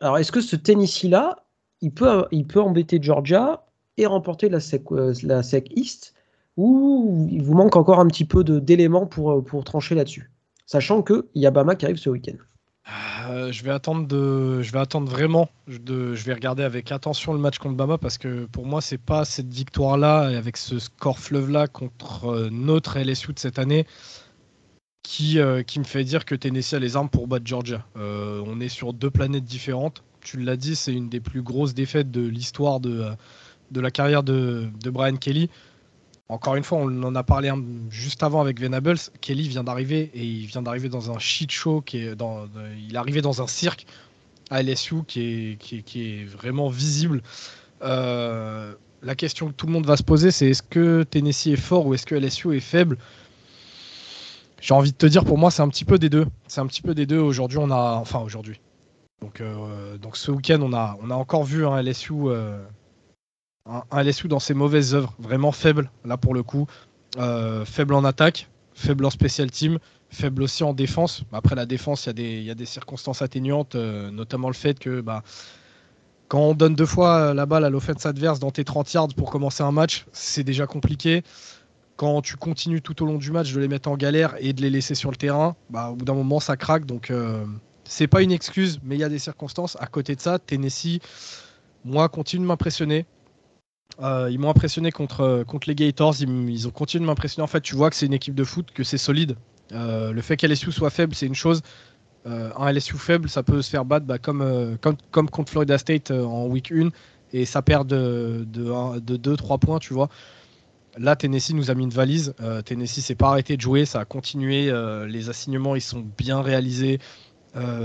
Alors, 0.00 0.18
est-ce 0.18 0.32
que 0.32 0.40
ce 0.40 0.56
Tennessee-là, 0.56 1.44
il 1.80 1.92
peut, 1.92 2.24
il 2.30 2.46
peut 2.46 2.60
embêter 2.60 2.98
Georgia 3.02 3.64
et 3.98 4.06
remporter 4.06 4.48
la 4.48 4.60
SEC, 4.60 4.82
euh, 4.92 5.12
East? 5.70 6.14
Ou 6.56 7.28
il 7.30 7.42
vous 7.42 7.54
manque 7.54 7.76
encore 7.76 8.00
un 8.00 8.06
petit 8.06 8.24
peu 8.24 8.44
d'éléments 8.44 9.06
pour, 9.06 9.42
pour 9.44 9.64
trancher 9.64 9.94
là-dessus? 9.94 10.30
Sachant 10.66 11.02
qu'il 11.02 11.22
y 11.34 11.46
a 11.46 11.50
Bama 11.50 11.76
qui 11.76 11.84
arrive 11.84 11.96
ce 11.96 12.10
week-end. 12.10 12.36
Euh, 13.28 13.52
je 13.52 13.62
vais 13.62 13.70
attendre 13.70 14.06
de, 14.06 14.62
je 14.62 14.72
vais 14.72 14.80
attendre 14.80 15.10
vraiment. 15.10 15.48
Je 15.68 16.24
vais 16.24 16.34
regarder 16.34 16.64
avec 16.64 16.90
attention 16.90 17.32
le 17.32 17.38
match 17.38 17.58
contre 17.58 17.76
Bama 17.76 17.98
parce 17.98 18.18
que 18.18 18.46
pour 18.46 18.66
moi 18.66 18.80
c'est 18.80 18.98
pas 18.98 19.24
cette 19.24 19.52
victoire 19.52 19.96
là 19.96 20.30
et 20.30 20.36
avec 20.36 20.56
ce 20.56 20.78
score 20.78 21.18
fleuve 21.18 21.50
là 21.50 21.68
contre 21.68 22.26
euh, 22.26 22.48
notre 22.50 22.98
LSU 22.98 23.32
de 23.32 23.38
cette 23.38 23.58
année 23.58 23.86
qui, 25.02 25.38
euh, 25.38 25.62
qui 25.62 25.78
me 25.78 25.84
fait 25.84 26.04
dire 26.04 26.24
que 26.24 26.34
Tennessee 26.34 26.74
a 26.74 26.78
les 26.80 26.96
armes 26.96 27.08
pour 27.08 27.28
battre 27.28 27.46
Georgia. 27.46 27.84
on 27.96 28.60
est 28.60 28.68
sur 28.68 28.92
deux 28.92 29.10
planètes 29.10 29.44
différentes. 29.44 30.02
Tu 30.20 30.38
l'as 30.38 30.56
dit, 30.56 30.76
c'est 30.76 30.92
une 30.92 31.08
des 31.08 31.20
plus 31.20 31.42
grosses 31.42 31.74
défaites 31.74 32.10
de 32.10 32.22
l'histoire 32.22 32.78
de, 32.78 33.06
de 33.72 33.80
la 33.80 33.90
carrière 33.90 34.22
de, 34.22 34.68
de 34.80 34.90
Brian 34.90 35.16
Kelly. 35.16 35.50
Encore 36.32 36.56
une 36.56 36.64
fois, 36.64 36.78
on 36.78 37.02
en 37.02 37.14
a 37.14 37.22
parlé 37.22 37.52
juste 37.90 38.22
avant 38.22 38.40
avec 38.40 38.58
Venables. 38.58 38.96
Kelly 39.20 39.48
vient 39.48 39.64
d'arriver 39.64 40.10
et 40.14 40.24
il 40.24 40.46
vient 40.46 40.62
d'arriver 40.62 40.88
dans 40.88 41.10
un 41.10 41.18
shit 41.18 41.50
show 41.50 41.84
dans, 42.16 42.46
il 42.78 42.94
est 42.94 42.96
arrivé 42.96 43.20
dans 43.20 43.42
un 43.42 43.46
cirque 43.46 43.84
à 44.48 44.62
LSU 44.62 45.04
qui 45.06 45.58
est, 45.94 46.24
vraiment 46.24 46.70
visible. 46.70 47.22
Euh, 47.82 48.72
la 49.02 49.14
question 49.14 49.48
que 49.48 49.52
tout 49.52 49.66
le 49.66 49.72
monde 49.72 49.84
va 49.84 49.98
se 49.98 50.02
poser, 50.02 50.30
c'est 50.30 50.48
est-ce 50.48 50.62
que 50.62 51.02
Tennessee 51.02 51.48
est 51.48 51.56
fort 51.56 51.86
ou 51.86 51.92
est-ce 51.92 52.06
que 52.06 52.14
LSU 52.14 52.56
est 52.56 52.60
faible? 52.60 52.96
J'ai 54.62 54.72
envie 54.72 54.92
de 54.92 54.96
te 54.96 55.04
dire, 55.04 55.26
pour 55.26 55.36
moi, 55.36 55.50
c'est 55.50 55.60
un 55.60 55.68
petit 55.68 55.84
peu 55.84 55.98
des 55.98 56.08
deux. 56.08 56.24
C'est 56.48 56.62
un 56.62 56.66
petit 56.66 56.80
peu 56.80 56.94
des 56.94 57.04
deux. 57.04 57.18
Aujourd'hui, 57.18 57.58
on 57.58 57.70
a, 57.70 57.96
enfin 57.96 58.20
aujourd'hui. 58.20 58.58
Donc, 59.20 59.42
euh, 59.42 59.98
ce 60.14 60.30
week-end, 60.30 60.60
on 60.62 60.72
a, 60.72 60.96
on 61.02 61.10
a 61.10 61.14
encore 61.14 61.44
vu 61.44 61.66
un 61.66 61.82
LSU 61.82 62.14
un, 63.66 64.02
LSU 64.02 64.28
dans 64.28 64.38
ses 64.38 64.54
mauvaises 64.54 64.94
œuvres, 64.94 65.14
vraiment 65.18 65.52
faible, 65.52 65.90
là 66.04 66.16
pour 66.16 66.34
le 66.34 66.42
coup. 66.42 66.66
Euh, 67.18 67.64
faible 67.64 67.94
en 67.94 68.04
attaque, 68.04 68.48
faible 68.74 69.04
en 69.04 69.10
special 69.10 69.50
team, 69.50 69.78
faible 70.10 70.42
aussi 70.42 70.64
en 70.64 70.72
défense. 70.72 71.24
Après 71.32 71.54
la 71.54 71.66
défense, 71.66 72.06
il 72.06 72.42
y, 72.42 72.50
a 72.50 72.54
des 72.54 72.66
circonstances 72.66 73.22
atténuantes, 73.22 73.74
euh, 73.74 74.10
notamment 74.10 74.48
le 74.48 74.54
fait 74.54 74.78
que 74.78 75.00
bah, 75.00 75.22
quand 76.28 76.40
on 76.40 76.54
donne 76.54 76.74
deux 76.74 76.86
fois 76.86 77.34
la 77.34 77.44
balle 77.46 77.64
à 77.64 77.70
l'offense 77.70 78.06
adverse 78.06 78.38
dans 78.38 78.50
tes 78.50 78.64
30 78.64 78.92
yards 78.94 79.08
pour 79.14 79.30
commencer 79.30 79.62
un 79.62 79.72
match, 79.72 80.06
c'est 80.12 80.44
déjà 80.44 80.66
compliqué. 80.66 81.22
Quand 81.96 82.22
tu 82.22 82.36
continues 82.36 82.80
tout 82.80 83.02
au 83.02 83.06
long 83.06 83.18
du 83.18 83.30
match 83.30 83.52
de 83.52 83.60
les 83.60 83.68
mettre 83.68 83.90
en 83.90 83.96
galère 83.96 84.34
et 84.38 84.54
de 84.54 84.62
les 84.62 84.70
laisser 84.70 84.94
sur 84.94 85.10
le 85.10 85.16
terrain, 85.16 85.56
bah, 85.68 85.90
au 85.90 85.96
bout 85.96 86.06
d'un 86.06 86.14
moment 86.14 86.40
ça 86.40 86.56
craque. 86.56 86.86
Donc 86.86 87.10
euh, 87.10 87.44
c'est 87.84 88.06
pas 88.06 88.22
une 88.22 88.32
excuse, 88.32 88.80
mais 88.82 88.96
il 88.96 89.00
y 89.00 89.04
a 89.04 89.10
des 89.10 89.18
circonstances. 89.18 89.76
À 89.78 89.86
côté 89.86 90.16
de 90.16 90.20
ça, 90.20 90.38
Tennessee, 90.38 91.00
moi, 91.84 92.08
continue 92.08 92.42
de 92.42 92.48
m'impressionner. 92.48 93.04
Euh, 94.00 94.28
ils 94.30 94.38
m'ont 94.38 94.50
impressionné 94.50 94.90
contre, 94.90 95.20
euh, 95.20 95.44
contre 95.44 95.68
les 95.68 95.74
Gators. 95.74 96.14
Ils, 96.20 96.68
ont 96.68 96.70
continué 96.70 97.02
de 97.02 97.06
m'impressionner. 97.06 97.44
En 97.44 97.48
fait, 97.48 97.60
tu 97.60 97.74
vois 97.74 97.90
que 97.90 97.96
c'est 97.96 98.06
une 98.06 98.14
équipe 98.14 98.34
de 98.34 98.44
foot, 98.44 98.70
que 98.72 98.84
c'est 98.84 98.98
solide. 98.98 99.36
Euh, 99.72 100.12
le 100.12 100.22
fait 100.22 100.36
qu'LSU 100.36 100.72
soit 100.72 100.90
faible, 100.90 101.14
c'est 101.14 101.26
une 101.26 101.34
chose. 101.34 101.62
un 102.24 102.72
LSU 102.72 102.96
faible, 102.98 103.28
ça 103.28 103.42
peut 103.42 103.62
se 103.62 103.70
faire 103.70 103.84
battre 103.84 104.06
bah, 104.06 104.18
comme, 104.18 104.78
comme, 105.10 105.28
contre 105.28 105.50
Florida 105.50 105.76
State 105.76 106.12
en 106.12 106.46
week 106.46 106.70
1 106.70 106.90
et 107.32 107.44
ça 107.44 107.62
perd 107.62 107.88
de 107.88 108.46
2-3 108.46 109.58
points, 109.58 109.78
tu 109.78 109.92
vois. 109.92 110.08
Là, 110.98 111.16
Tennessee 111.16 111.54
nous 111.54 111.70
a 111.70 111.74
mis 111.74 111.84
une 111.84 111.90
valise. 111.90 112.34
Tennessee 112.64 113.00
s'est 113.00 113.16
pas 113.16 113.30
arrêté 113.30 113.56
de 113.56 113.62
jouer, 113.62 113.86
ça 113.86 114.00
a 114.00 114.04
continué. 114.04 114.72
les 115.08 115.30
assignements, 115.30 115.74
ils 115.74 115.80
sont 115.80 116.04
bien 116.16 116.42
réalisés. 116.42 117.00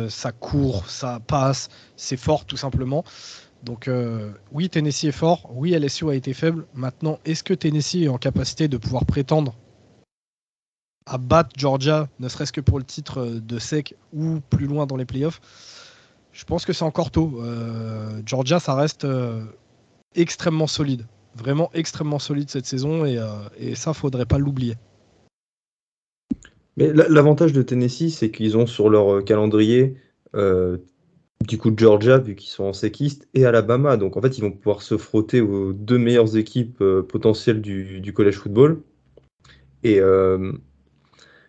ça 0.09 0.31
court, 0.33 0.87
ça 0.87 1.19
passe, 1.25 1.69
c'est 1.95 2.17
fort 2.17 2.45
tout 2.45 2.57
simplement. 2.57 3.03
Donc 3.63 3.87
euh, 3.87 4.31
oui, 4.51 4.69
Tennessee 4.69 5.05
est 5.05 5.11
fort, 5.11 5.49
oui, 5.53 5.71
LSU 5.71 6.09
a 6.09 6.15
été 6.15 6.33
faible. 6.33 6.65
Maintenant, 6.73 7.19
est-ce 7.25 7.43
que 7.43 7.53
Tennessee 7.53 8.03
est 8.03 8.07
en 8.07 8.17
capacité 8.17 8.67
de 8.67 8.77
pouvoir 8.77 9.05
prétendre 9.05 9.55
à 11.05 11.17
battre 11.17 11.51
Georgia, 11.57 12.09
ne 12.19 12.27
serait-ce 12.27 12.51
que 12.51 12.61
pour 12.61 12.77
le 12.77 12.83
titre 12.83 13.25
de 13.25 13.59
sec 13.59 13.95
ou 14.13 14.39
plus 14.49 14.67
loin 14.67 14.85
dans 14.85 14.97
les 14.97 15.05
playoffs? 15.05 15.39
Je 16.33 16.43
pense 16.43 16.65
que 16.65 16.73
c'est 16.73 16.83
encore 16.83 17.11
tôt. 17.11 17.39
Euh, 17.41 18.21
Georgia, 18.25 18.59
ça 18.59 18.75
reste 18.75 19.05
euh, 19.05 19.41
extrêmement 20.15 20.67
solide, 20.67 21.05
vraiment 21.35 21.71
extrêmement 21.73 22.19
solide 22.19 22.49
cette 22.49 22.65
saison 22.65 23.05
et, 23.05 23.19
et 23.57 23.73
ça, 23.73 23.93
faudrait 23.93 24.25
pas 24.25 24.37
l'oublier. 24.37 24.75
Mais 26.75 26.93
l'avantage 26.93 27.53
de 27.53 27.63
Tennessee, 27.63 28.11
c'est 28.11 28.29
qu'ils 28.29 28.55
ont 28.55 28.67
sur 28.67 28.89
leur 28.89 29.23
calendrier 29.23 29.95
du 31.41 31.57
coup 31.57 31.71
Georgia, 31.75 32.17
vu 32.17 32.35
qu'ils 32.35 32.49
sont 32.49 32.65
en 32.65 32.73
séquiste, 32.73 33.27
et 33.33 33.45
Alabama. 33.45 33.97
Donc 33.97 34.17
en 34.17 34.21
fait, 34.21 34.37
ils 34.37 34.41
vont 34.41 34.51
pouvoir 34.51 34.81
se 34.81 34.97
frotter 34.97 35.41
aux 35.41 35.73
deux 35.73 35.97
meilleures 35.97 36.37
équipes 36.37 36.81
euh, 36.81 37.03
potentielles 37.03 37.61
du, 37.61 38.13
collège 38.13 38.37
football. 38.37 38.81
Et 39.83 39.99
euh, 39.99 40.51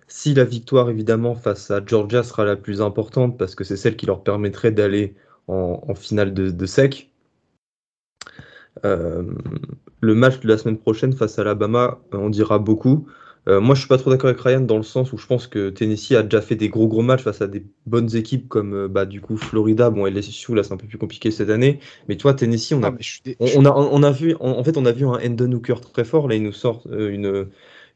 si 0.07 0.35
la 0.35 0.45
victoire, 0.45 0.91
évidemment, 0.91 1.35
face 1.35 1.71
à 1.71 1.85
Georgia 1.85 2.23
sera 2.23 2.45
la 2.45 2.57
plus 2.57 2.83
importante, 2.83 3.39
parce 3.39 3.55
que 3.55 3.65
c'est 3.65 3.77
celle 3.77 3.97
qui 3.97 4.07
leur 4.07 4.23
permettrait 4.23 4.73
d'aller 4.73 5.15
en, 5.49 5.95
finale 5.95 6.35
de, 6.35 6.67
sec, 6.67 7.11
euh, 8.85 9.23
le 10.01 10.15
match 10.15 10.41
de 10.41 10.49
la 10.49 10.59
semaine 10.59 10.77
prochaine 10.77 11.15
face 11.15 11.39
à 11.39 11.43
Alabama, 11.43 11.99
on 12.13 12.29
dira 12.29 12.59
beaucoup. 12.59 13.07
Euh, 13.47 13.61
moi, 13.61 13.75
je 13.75 13.81
suis 13.81 13.89
pas 13.89 13.99
trop 13.99 14.11
d'accord 14.11 14.29
avec 14.29 14.41
Ryan 14.41 14.61
dans 14.61 14.77
le 14.77 14.83
sens 14.83 15.13
où 15.13 15.19
je 15.19 15.27
pense 15.27 15.47
que 15.47 15.71
Tennessee 15.71 16.13
a 16.13 16.23
déjà 16.23 16.41
fait 16.41 16.57
des 16.57 16.69
gros 16.69 16.89
gros 16.89 17.03
matchs 17.03 17.23
face 17.23 17.41
à 17.41 17.47
des 17.47 17.65
bonnes 17.87 18.15
équipes 18.17 18.49
comme 18.49 18.75
euh, 18.75 18.89
bah, 18.89 19.07
du 19.07 19.21
coup 19.21 19.37
Florida. 19.37 19.91
Bon, 19.91 20.07
LSU 20.07 20.55
là, 20.55 20.63
c'est 20.63 20.73
un 20.73 20.77
peu 20.77 20.87
plus 20.87 20.99
compliqué 20.99 21.31
cette 21.31 21.51
année. 21.51 21.81
Mais 22.09 22.17
toi, 22.17 22.35
Tennessee, 22.35 22.73
on 22.73 22.83
a, 22.83 22.93
on, 23.41 23.65
a, 23.65 23.71
on 23.71 24.03
a 24.03 24.11
vu, 24.11 24.35
en 24.41 24.65
fait, 24.65 24.77
on 24.77 24.87
a 24.87 24.93
vu 24.93 25.07
un 25.07 25.19
Endon 25.25 25.53
Hooker 25.53 25.81
très 25.93 26.05
fort. 26.05 26.29
Là, 26.29 26.35
il 26.35 26.43
nous 26.43 26.53
sort 26.53 26.83
euh, 26.91 27.47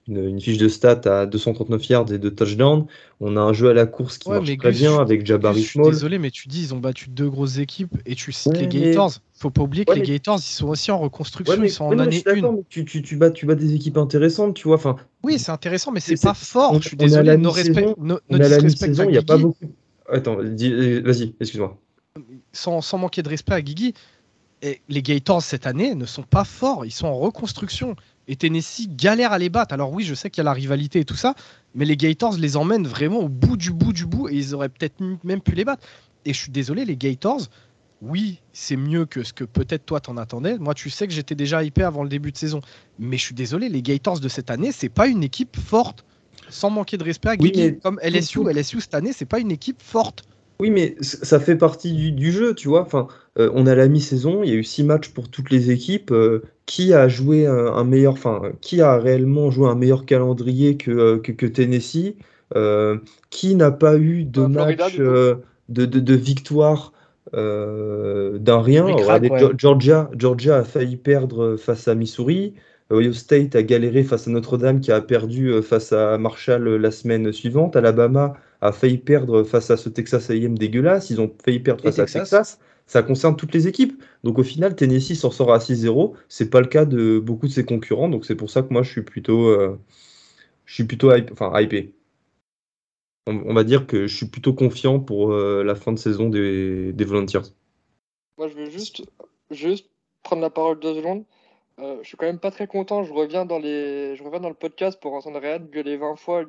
une 0.09 0.19
une, 0.19 0.41
fiche 0.41 0.59
de 0.59 0.69
stats 0.69 1.03
à 1.05 1.27
239 1.27 1.89
yards 1.89 2.13
et 2.13 2.19
de 2.19 2.29
touchdowns. 2.29 2.87
On 3.21 3.37
a 3.37 3.41
un 3.41 3.53
jeu 3.53 3.71
à 3.71 3.75
la 3.75 3.87
course 3.87 4.19
qui 4.19 4.29
marche 4.29 4.57
très 4.59 4.73
bien 4.73 4.99
avec 4.99 5.25
Jabari 5.25 5.63
Small. 5.63 5.93
Désolé, 5.93 6.19
mais 6.19 6.31
tu 6.31 6.49
dis 6.49 6.63
ils 6.63 6.75
ont 6.75 6.79
battu 6.79 7.09
deux 7.09 7.31
grosses 7.31 7.59
équipes 7.59 7.97
et 8.07 8.15
tu 8.15 8.33
cites 8.33 8.57
les 8.57 8.67
Gators. 8.67 9.13
Faut 9.35 9.51
pas 9.51 9.63
oublier 9.63 9.85
que 9.85 9.93
les 9.93 10.03
Gators 10.03 10.39
ils 10.39 10.43
sont 10.43 10.69
aussi 10.69 10.91
en 10.91 10.99
reconstruction, 10.99 11.63
ils 11.63 11.71
sont 11.71 11.85
en 11.85 11.99
année 11.99 12.23
1. 12.27 12.57
Tu, 12.69 12.85
tu, 12.85 13.03
tu, 13.03 13.17
bats, 13.17 13.31
tu 13.31 13.47
bats 13.47 13.55
des 13.55 13.75
équipes 13.75 13.97
intéressantes, 13.97 14.55
tu 14.55 14.69
vois. 14.69 14.77
Enfin, 14.77 14.97
oui, 15.23 15.39
c'est 15.39 15.53
intéressant, 15.53 15.93
mais 15.93 16.01
c'est 16.01 16.21
pas 16.21 16.35
fort. 16.35 16.81
je 16.81 16.89
suis 16.89 16.97
désolé, 16.97 17.37
nos 17.37 17.51
respect, 17.51 17.95
no, 17.99 18.19
on 18.29 18.41
a 18.41 18.49
la 18.49 18.69
saison 18.69 19.05
il 19.05 19.13
n'y 19.13 19.19
a 19.19 19.23
pas 19.23 19.39
beaucoup. 19.39 19.67
Attends, 20.11 20.37
vas-y, 20.37 21.35
excuse-moi. 21.41 21.79
Sans, 22.53 22.83
sans 22.83 22.99
manquer 22.99 23.23
de 23.23 23.29
respect 23.29 23.55
à 23.55 23.63
Guigui, 23.63 23.95
les 24.89 25.03
Gators 25.03 25.43
cette 25.43 25.67
année 25.67 25.95
ne 25.95 26.07
sont 26.07 26.23
pas 26.23 26.45
forts, 26.45 26.85
ils 26.85 26.93
sont 26.93 27.07
en 27.07 27.19
reconstruction. 27.19 27.97
Et 28.29 28.37
Tennessee 28.37 28.89
galère 28.89 29.33
à 29.33 29.39
les 29.39 29.49
battre. 29.49 29.75
Alors 29.75 29.93
oui, 29.93 30.05
je 30.05 30.15
sais 30.15 30.31
qu'il 30.31 30.43
y 30.43 30.43
a 30.43 30.45
la 30.45 30.53
rivalité 30.53 31.01
et 31.01 31.05
tout 31.05 31.17
ça, 31.17 31.35
mais 31.75 31.85
les 31.85 31.97
Gators 31.97 32.37
les 32.37 32.57
emmènent 32.57 32.87
vraiment 32.87 33.21
au 33.21 33.29
bout 33.29 33.57
du 33.57 33.73
bout 33.73 33.93
du 33.93 34.07
bout 34.07 34.29
et 34.29 34.35
ils 34.35 34.55
auraient 34.55 34.69
peut-être 34.69 35.03
même 35.25 35.41
pu 35.41 35.53
les 35.53 35.65
battre. 35.65 35.87
Et 36.25 36.33
je 36.33 36.39
suis 36.39 36.53
désolé, 36.53 36.85
les 36.85 36.97
Gators, 36.97 37.49
oui, 38.01 38.41
c'est 38.53 38.77
mieux 38.77 39.07
que 39.07 39.23
ce 39.23 39.33
que 39.33 39.45
peut-être 39.45 39.87
toi 39.87 40.01
t'en 40.01 40.17
attendais. 40.17 40.59
Moi, 40.59 40.75
tu 40.75 40.91
sais 40.91 41.07
que 41.07 41.13
j'étais 41.13 41.35
déjà 41.35 41.63
hypé 41.63 41.83
avant 41.83 42.03
le 42.03 42.09
début 42.09 42.33
de 42.33 42.37
saison. 42.37 42.61
Mais 42.99 43.17
je 43.17 43.23
suis 43.23 43.35
désolé, 43.35 43.69
les 43.69 43.83
Gators 43.83 44.21
de 44.21 44.29
cette 44.29 44.51
année, 44.51 44.73
c'est 44.73 44.89
pas 44.89 45.07
une 45.07 45.23
équipe 45.23 45.57
forte. 45.57 46.05
Sans 46.49 46.69
manquer 46.69 46.99
de 46.99 47.05
respect 47.05 47.31
à 47.31 47.37
Guigui, 47.37 47.79
comme 47.79 47.99
LSU, 48.03 48.41
LSU 48.45 48.81
cette 48.81 48.95
année, 48.95 49.13
c'est 49.13 49.25
pas 49.25 49.39
une 49.39 49.53
équipe 49.53 49.81
forte. 49.81 50.25
Oui, 50.61 50.71
mais 50.71 50.97
ça 51.01 51.41
fait 51.41 51.57
partie 51.57 52.13
du, 52.13 52.33
jeu, 52.33 52.55
tu 52.55 52.69
vois. 52.69 52.83
Enfin, 52.83 53.09
euh, 53.39 53.51
on 53.55 53.67
a 53.67 53.75
la 53.75 53.89
mi-saison, 53.89 54.43
il 54.43 54.51
y 54.51 54.53
a 54.53 54.57
eu 54.57 54.65
six 54.65 54.85
matchs 54.85 55.09
pour 55.09 55.29
toutes 55.29 55.51
les 55.51 55.71
équipes. 55.71 56.11
Euh, 56.11 56.43
qui 56.67 56.95
a 56.95 57.09
joué 57.09 57.47
un, 57.47 57.85
meilleur, 57.85 58.13
enfin, 58.13 58.53
qui 58.61 58.81
a 58.81 58.97
réellement 58.97 59.51
joué 59.51 59.69
un 59.69 59.75
meilleur 59.75 60.07
calendrier 60.07 60.77
que, 60.77 60.91
euh, 60.91 61.19
que, 61.19 61.47
Tennessee 61.47 62.17
Qui 63.31 63.55
n'a 63.55 63.71
pas 63.71 63.97
eu 63.97 64.25
de 64.25 64.43
match 64.43 64.97
de, 64.97 65.37
de, 65.69 66.15
victoire 66.15 66.93
d'un 67.33 68.63
rien 68.63 68.87
Georgia, 69.57 70.11
Georgia 70.17 70.59
a 70.59 70.65
failli 70.65 70.97
perdre 70.97 71.57
face 71.57 71.89
à 71.89 71.95
Missouri. 71.95 72.55
Ohio 72.93 73.15
State 73.15 73.57
a 73.57 73.63
galéré 73.63 74.03
face 74.03 74.29
à 74.29 74.31
Notre-Dame 74.31 74.81
qui 74.81 74.93
a 74.93 75.01
perdu 75.01 75.63
face 75.63 75.93
à 75.93 76.19
Marshall 76.19 76.77
la 76.77 76.91
semaine 76.91 77.33
suivante. 77.33 77.75
Alabama 77.75 78.35
a 78.61 78.71
failli 78.73 78.99
perdre 78.99 79.43
face 79.43 79.71
à 79.71 79.77
ce 79.77 79.89
Texas 79.89 80.31
A&M 80.31 80.57
dégueulasse. 80.57 81.11
Ils 81.11 81.21
ont 81.21 81.31
failli 81.45 81.61
perdre 81.61 81.83
face 81.83 81.99
à 81.99 82.07
Texas. 82.07 82.59
Ça 82.93 83.03
concerne 83.03 83.37
toutes 83.37 83.55
les 83.55 83.69
équipes. 83.69 84.03
Donc 84.23 84.39
au 84.39 84.43
final, 84.43 84.77
Tennessee 84.77 85.19
s'en 85.19 85.31
sort 85.31 85.51
à 85.55 85.61
6-0. 85.61 86.13
C'est 86.29 86.51
pas 86.51 86.61
le 86.61 86.67
cas 86.67 86.85
de 86.85 87.19
beaucoup 87.19 87.47
de 87.47 87.53
ses 87.53 87.65
concurrents. 87.65 88.11
Donc 88.11 88.27
c'est 88.27 88.37
pour 88.37 88.51
ça 88.51 88.61
que 88.61 88.71
moi 88.71 88.83
je 88.83 88.91
suis 88.91 89.01
plutôt, 89.01 89.47
euh, 89.47 89.81
je 90.67 90.75
suis 90.75 90.85
plutôt 90.85 91.11
enfin 91.33 91.59
hypé. 91.59 91.95
On, 93.27 93.55
va 93.55 93.65
dire 93.65 93.87
que 93.87 94.07
je 94.07 94.15
suis 94.15 94.27
plutôt 94.27 94.53
confiant 94.53 95.01
pour 95.01 95.33
euh, 95.33 95.65
la 95.65 95.75
fin 95.75 95.93
de 95.93 95.99
saison 95.99 96.29
des, 96.29 96.93
des 96.93 97.05
Volunteers. 97.07 97.55
Moi 98.37 98.49
je 98.49 98.57
veux 98.57 98.69
juste, 98.69 99.03
juste 99.51 99.89
prendre 100.23 100.43
la 100.43 100.51
parole 100.51 100.79
deux 100.79 100.95
secondes. 100.95 101.25
Euh, 101.79 101.97
je 102.03 102.09
suis 102.09 102.19
quand 102.19 102.27
même 102.27 102.41
pas 102.41 102.51
très 102.51 102.67
content. 102.67 103.05
Je 103.05 103.15
reviens 103.15 103.47
dans 103.47 103.59
les, 103.59 104.17
je 104.17 104.23
reviens 104.23 104.41
dans 104.41 104.51
le 104.51 104.55
podcast 104.55 105.01
pour 105.01 105.15
entendre 105.15 105.41
Ryan 105.41 105.61
gueuler 105.61 105.97
20 105.97 106.17
fois. 106.17 106.45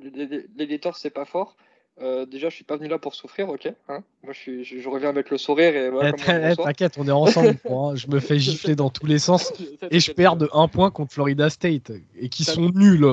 L'éditeur 0.58 0.98
c'est 0.98 1.10
pas 1.10 1.24
fort. 1.24 1.56
Euh, 2.02 2.26
déjà, 2.26 2.50
je 2.50 2.56
suis 2.56 2.64
pas 2.64 2.76
venu 2.76 2.88
là 2.88 2.98
pour 2.98 3.14
souffrir, 3.14 3.50
ok 3.50 3.72
hein 3.88 4.04
Moi, 4.24 4.34
je, 4.34 4.64
je, 4.64 4.90
reviens 4.90 5.10
avec 5.10 5.30
le 5.30 5.38
sourire 5.38 5.76
et 5.76 5.90
voilà. 5.92 6.10
Eh, 6.10 6.56
t'inquiète, 6.56 6.96
on 6.98 7.08
est 7.08 7.12
ensemble. 7.12 7.56
hein. 7.70 7.94
Je 7.96 8.08
me 8.08 8.20
fais 8.20 8.40
gifler 8.40 8.76
dans 8.76 8.90
tous 8.90 9.06
les 9.06 9.20
sens 9.20 9.54
et 9.92 10.00
je 10.00 10.12
perds 10.12 10.38
de 10.38 10.50
1 10.54 10.68
point 10.70 10.90
contre 10.90 11.14
Florida 11.14 11.52
State 11.52 11.92
et 12.18 12.30
qui 12.30 12.46
sont 12.46 12.72
nuls. 12.72 13.06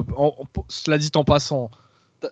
cela 0.68 0.96
dit 0.96 1.10
en 1.14 1.24
passant. 1.24 1.70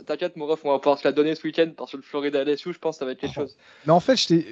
T'inquiète, 0.07 0.37
mon 0.37 0.47
ref, 0.47 0.61
on 0.65 0.71
va 0.71 0.79
pouvoir 0.79 0.99
se 0.99 1.05
la 1.05 1.13
donner 1.13 1.35
ce 1.35 1.43
week-end 1.45 1.71
parce 1.77 1.93
que 1.93 1.97
le 1.99 2.03
Florida 2.03 2.45
LSU, 2.45 2.73
je 2.73 2.79
pense 2.79 2.97
que 2.97 3.01
ça 3.01 3.05
va 3.05 3.13
être 3.13 3.21
quelque 3.21 3.35
chose. 3.35 3.57
Mais 3.87 3.93
en 3.93 4.01
fait, 4.01 4.17
je 4.17 4.43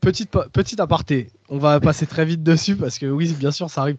petite, 0.00 0.30
petite 0.52 0.80
aparté. 0.80 1.30
On 1.48 1.58
va 1.58 1.80
passer 1.80 2.06
très 2.06 2.24
vite 2.24 2.42
dessus 2.42 2.76
parce 2.76 2.98
que 2.98 3.06
oui, 3.06 3.32
bien 3.34 3.50
sûr, 3.50 3.70
ça 3.70 3.82
arrive. 3.82 3.96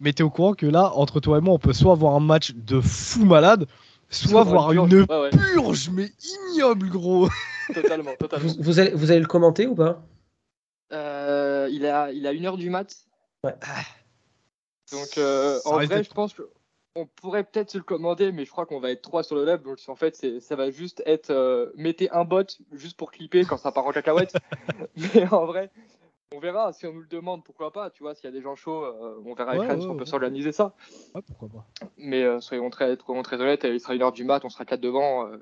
Mais 0.00 0.12
t'es 0.12 0.22
au 0.22 0.30
courant 0.30 0.54
que 0.54 0.66
là, 0.66 0.92
entre 0.94 1.20
toi 1.20 1.38
et 1.38 1.40
moi, 1.40 1.54
on 1.54 1.58
peut 1.58 1.72
soit 1.72 1.92
avoir 1.92 2.14
un 2.14 2.20
match 2.20 2.52
de 2.54 2.80
fou 2.80 3.24
malade 3.24 3.66
soit 4.10 4.44
voir 4.44 4.72
une 4.72 5.06
purge, 5.06 5.90
mais 5.90 6.10
ignoble, 6.54 6.88
gros. 6.88 7.28
Totalement, 7.74 8.14
totalement. 8.18 8.52
Vous, 8.58 8.80
allez, 8.80 8.90
vous 8.92 9.10
allez 9.10 9.20
le 9.20 9.26
commenter 9.26 9.66
ou 9.66 9.74
pas? 9.74 10.02
Euh, 10.92 11.68
il, 11.70 11.86
a, 11.86 12.10
il 12.12 12.26
a 12.26 12.32
une 12.32 12.46
heure 12.46 12.56
du 12.56 12.70
mat. 12.70 12.94
Ouais. 13.44 13.54
Donc, 14.90 15.18
euh, 15.18 15.58
en 15.64 15.74
vrai, 15.74 16.02
je 16.02 16.10
pense 16.10 16.34
qu'on 16.34 17.06
pourrait 17.06 17.44
peut-être 17.44 17.70
se 17.70 17.78
le 17.78 17.84
commander, 17.84 18.32
mais 18.32 18.44
je 18.44 18.50
crois 18.50 18.64
qu'on 18.64 18.80
va 18.80 18.90
être 18.90 19.02
trois 19.02 19.22
sur 19.22 19.36
le 19.36 19.44
live. 19.44 19.62
Donc, 19.62 19.78
en 19.86 19.94
fait, 19.94 20.40
ça 20.40 20.56
va 20.56 20.70
juste 20.70 21.02
être 21.04 21.30
euh, 21.30 21.70
mettez 21.76 22.10
un 22.10 22.24
bot 22.24 22.46
juste 22.72 22.96
pour 22.96 23.10
clipper 23.10 23.44
quand 23.44 23.58
ça 23.58 23.70
part 23.70 23.86
en 23.86 23.92
cacahuète. 23.92 24.34
mais 25.14 25.26
en 25.30 25.44
vrai, 25.44 25.70
on 26.32 26.40
verra 26.40 26.72
si 26.72 26.86
on 26.86 26.92
nous 26.92 27.00
le 27.00 27.06
demande, 27.06 27.44
pourquoi 27.44 27.72
pas. 27.72 27.90
Tu 27.90 28.02
vois, 28.02 28.14
s'il 28.14 28.24
y 28.24 28.28
a 28.28 28.32
des 28.32 28.42
gens 28.42 28.54
chauds, 28.54 28.84
euh, 28.84 29.22
on 29.24 29.34
verra 29.34 29.52
avec 29.52 29.82
on 29.82 29.96
peut 29.96 30.04
s'organiser 30.04 30.52
ça. 30.52 30.74
pourquoi 31.26 31.48
pas. 31.48 31.66
Mais 31.96 32.22
euh, 32.22 32.40
soyons 32.40 32.70
très, 32.70 32.96
très, 32.96 33.22
très 33.22 33.40
honnêtes, 33.40 33.64
il 33.64 33.80
sera 33.80 33.94
une 33.94 34.02
heure 34.02 34.12
du 34.12 34.24
mat, 34.24 34.44
on 34.44 34.48
sera 34.48 34.64
quatre 34.64 34.80
devant. 34.80 35.26
Euh. 35.26 35.38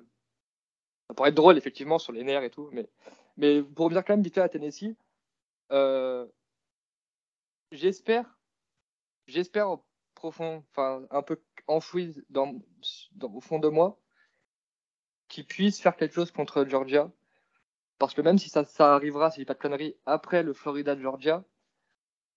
ça 1.08 1.14
pourrait 1.14 1.30
être 1.30 1.34
drôle, 1.34 1.58
effectivement, 1.58 1.98
sur 1.98 2.12
les 2.12 2.24
nerfs 2.24 2.44
et 2.44 2.50
tout. 2.50 2.68
Mais, 2.72 2.88
mais 3.36 3.62
pour 3.62 3.86
revenir 3.86 4.04
quand 4.04 4.14
même 4.14 4.22
vite 4.22 4.38
à 4.38 4.48
Tennessee, 4.48 4.94
j'espère, 7.72 8.38
j'espère 9.26 9.78
profond, 10.14 10.64
enfin 10.70 11.04
un 11.10 11.22
peu 11.22 11.40
enfoui 11.66 12.14
dans, 12.30 12.54
dans, 13.12 13.32
au 13.34 13.40
fond 13.40 13.58
de 13.58 13.68
moi, 13.68 13.98
qu'ils 15.28 15.46
puissent 15.46 15.80
faire 15.80 15.96
quelque 15.96 16.14
chose 16.14 16.30
contre 16.30 16.64
Georgia 16.64 17.10
parce 17.98 18.14
que 18.14 18.20
même 18.20 18.38
si 18.38 18.48
ça, 18.48 18.64
ça 18.64 18.94
arrivera, 18.94 19.30
si 19.30 19.40
j'ai 19.40 19.44
pas 19.46 19.54
de 19.54 19.58
conneries, 19.58 19.96
après 20.06 20.42
le 20.42 20.52
Florida-Georgia, 20.52 21.44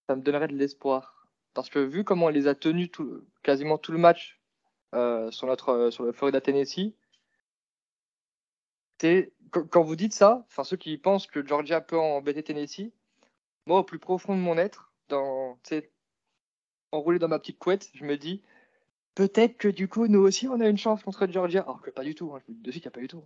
ça 0.07 0.15
me 0.15 0.21
donnerait 0.21 0.47
de 0.47 0.55
l'espoir. 0.55 1.27
Parce 1.53 1.69
que 1.69 1.79
vu 1.79 2.03
comment 2.03 2.27
on 2.27 2.29
les 2.29 2.47
a 2.47 2.55
tenus 2.55 2.89
quasiment 3.43 3.77
tout 3.77 3.91
le 3.91 3.97
match 3.97 4.39
euh, 4.95 5.29
sur, 5.31 5.47
notre, 5.47 5.69
euh, 5.69 5.91
sur 5.91 6.03
le 6.03 6.11
Florida-Tennessee, 6.11 6.93
quand 9.69 9.83
vous 9.83 9.95
dites 9.95 10.13
ça, 10.13 10.45
enfin 10.47 10.63
ceux 10.63 10.77
qui 10.77 10.97
pensent 10.97 11.27
que 11.27 11.45
Georgia 11.45 11.81
peut 11.81 11.97
embêter 11.97 12.43
Tennessee, 12.43 12.91
moi 13.65 13.79
au 13.79 13.83
plus 13.83 13.99
profond 13.99 14.35
de 14.35 14.41
mon 14.41 14.57
être, 14.57 14.91
dans, 15.07 15.57
enroulé 16.91 17.19
dans 17.19 17.27
ma 17.27 17.39
petite 17.39 17.59
couette, 17.59 17.89
je 17.93 18.03
me 18.03 18.17
dis 18.17 18.41
peut-être 19.15 19.57
que 19.57 19.67
du 19.67 19.87
coup 19.87 20.07
nous 20.07 20.19
aussi 20.19 20.47
on 20.47 20.59
a 20.59 20.67
une 20.67 20.77
chance 20.77 21.03
contre 21.03 21.27
Georgia. 21.27 21.61
Alors 21.61 21.81
que 21.81 21.89
pas 21.89 22.03
du 22.03 22.15
tout, 22.15 22.33
hein, 22.33 22.39
je 22.41 22.47
vous 22.47 22.53
dis 22.53 22.61
de 22.61 22.79
n'y 22.79 22.87
a 22.87 22.91
pas 22.91 23.01
du 23.01 23.07
tout. 23.07 23.23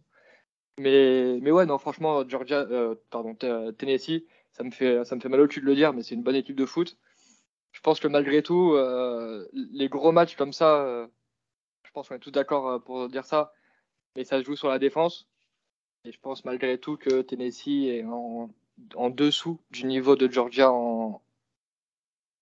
Mais, 0.80 1.40
mais 1.42 1.52
ouais, 1.52 1.66
non, 1.66 1.78
franchement, 1.78 2.28
Georgia, 2.28 2.62
euh, 2.62 2.96
pardon, 3.12 3.36
Tennessee, 3.36 4.24
ça 4.52 4.64
me, 4.64 4.72
fait, 4.72 5.06
ça 5.06 5.16
me 5.16 5.22
fait 5.22 5.30
mal 5.30 5.42
au 5.42 5.48
cul 5.48 5.62
de 5.62 5.66
le 5.66 5.76
dire, 5.76 5.94
mais 5.94 6.02
c'est 6.04 6.16
une 6.16 6.24
bonne 6.24 6.36
équipe 6.36 6.56
de 6.56 6.66
foot. 6.66 6.98
Je 7.72 7.82
pense 7.82 8.00
que 8.00 8.08
malgré 8.08 8.44
tout, 8.44 8.74
euh, 8.74 9.48
les 9.54 9.90
gros 9.90 10.12
matchs 10.12 10.36
comme 10.36 10.54
ça, 10.54 10.82
euh, 10.84 11.08
je 11.86 11.92
pense 11.92 12.10
qu'on 12.10 12.16
est 12.16 12.20
tous 12.20 12.32
d'accord 12.32 12.84
pour 12.84 13.08
dire 13.10 13.26
ça, 13.26 13.54
mais 14.16 14.24
ça 14.24 14.40
se 14.40 14.46
joue 14.46 14.56
sur 14.56 14.70
la 14.70 14.80
défense. 14.80 15.28
Et 16.06 16.12
je 16.12 16.20
pense 16.20 16.46
malgré 16.46 16.80
tout 16.80 16.98
que 16.98 17.22
Tennessee 17.22 17.88
est 17.88 18.04
en, 18.06 18.50
en 18.96 19.10
dessous 19.10 19.60
du 19.72 19.86
niveau 19.86 20.16
de 20.16 20.32
Georgia 20.32 20.72
en, 20.72 21.22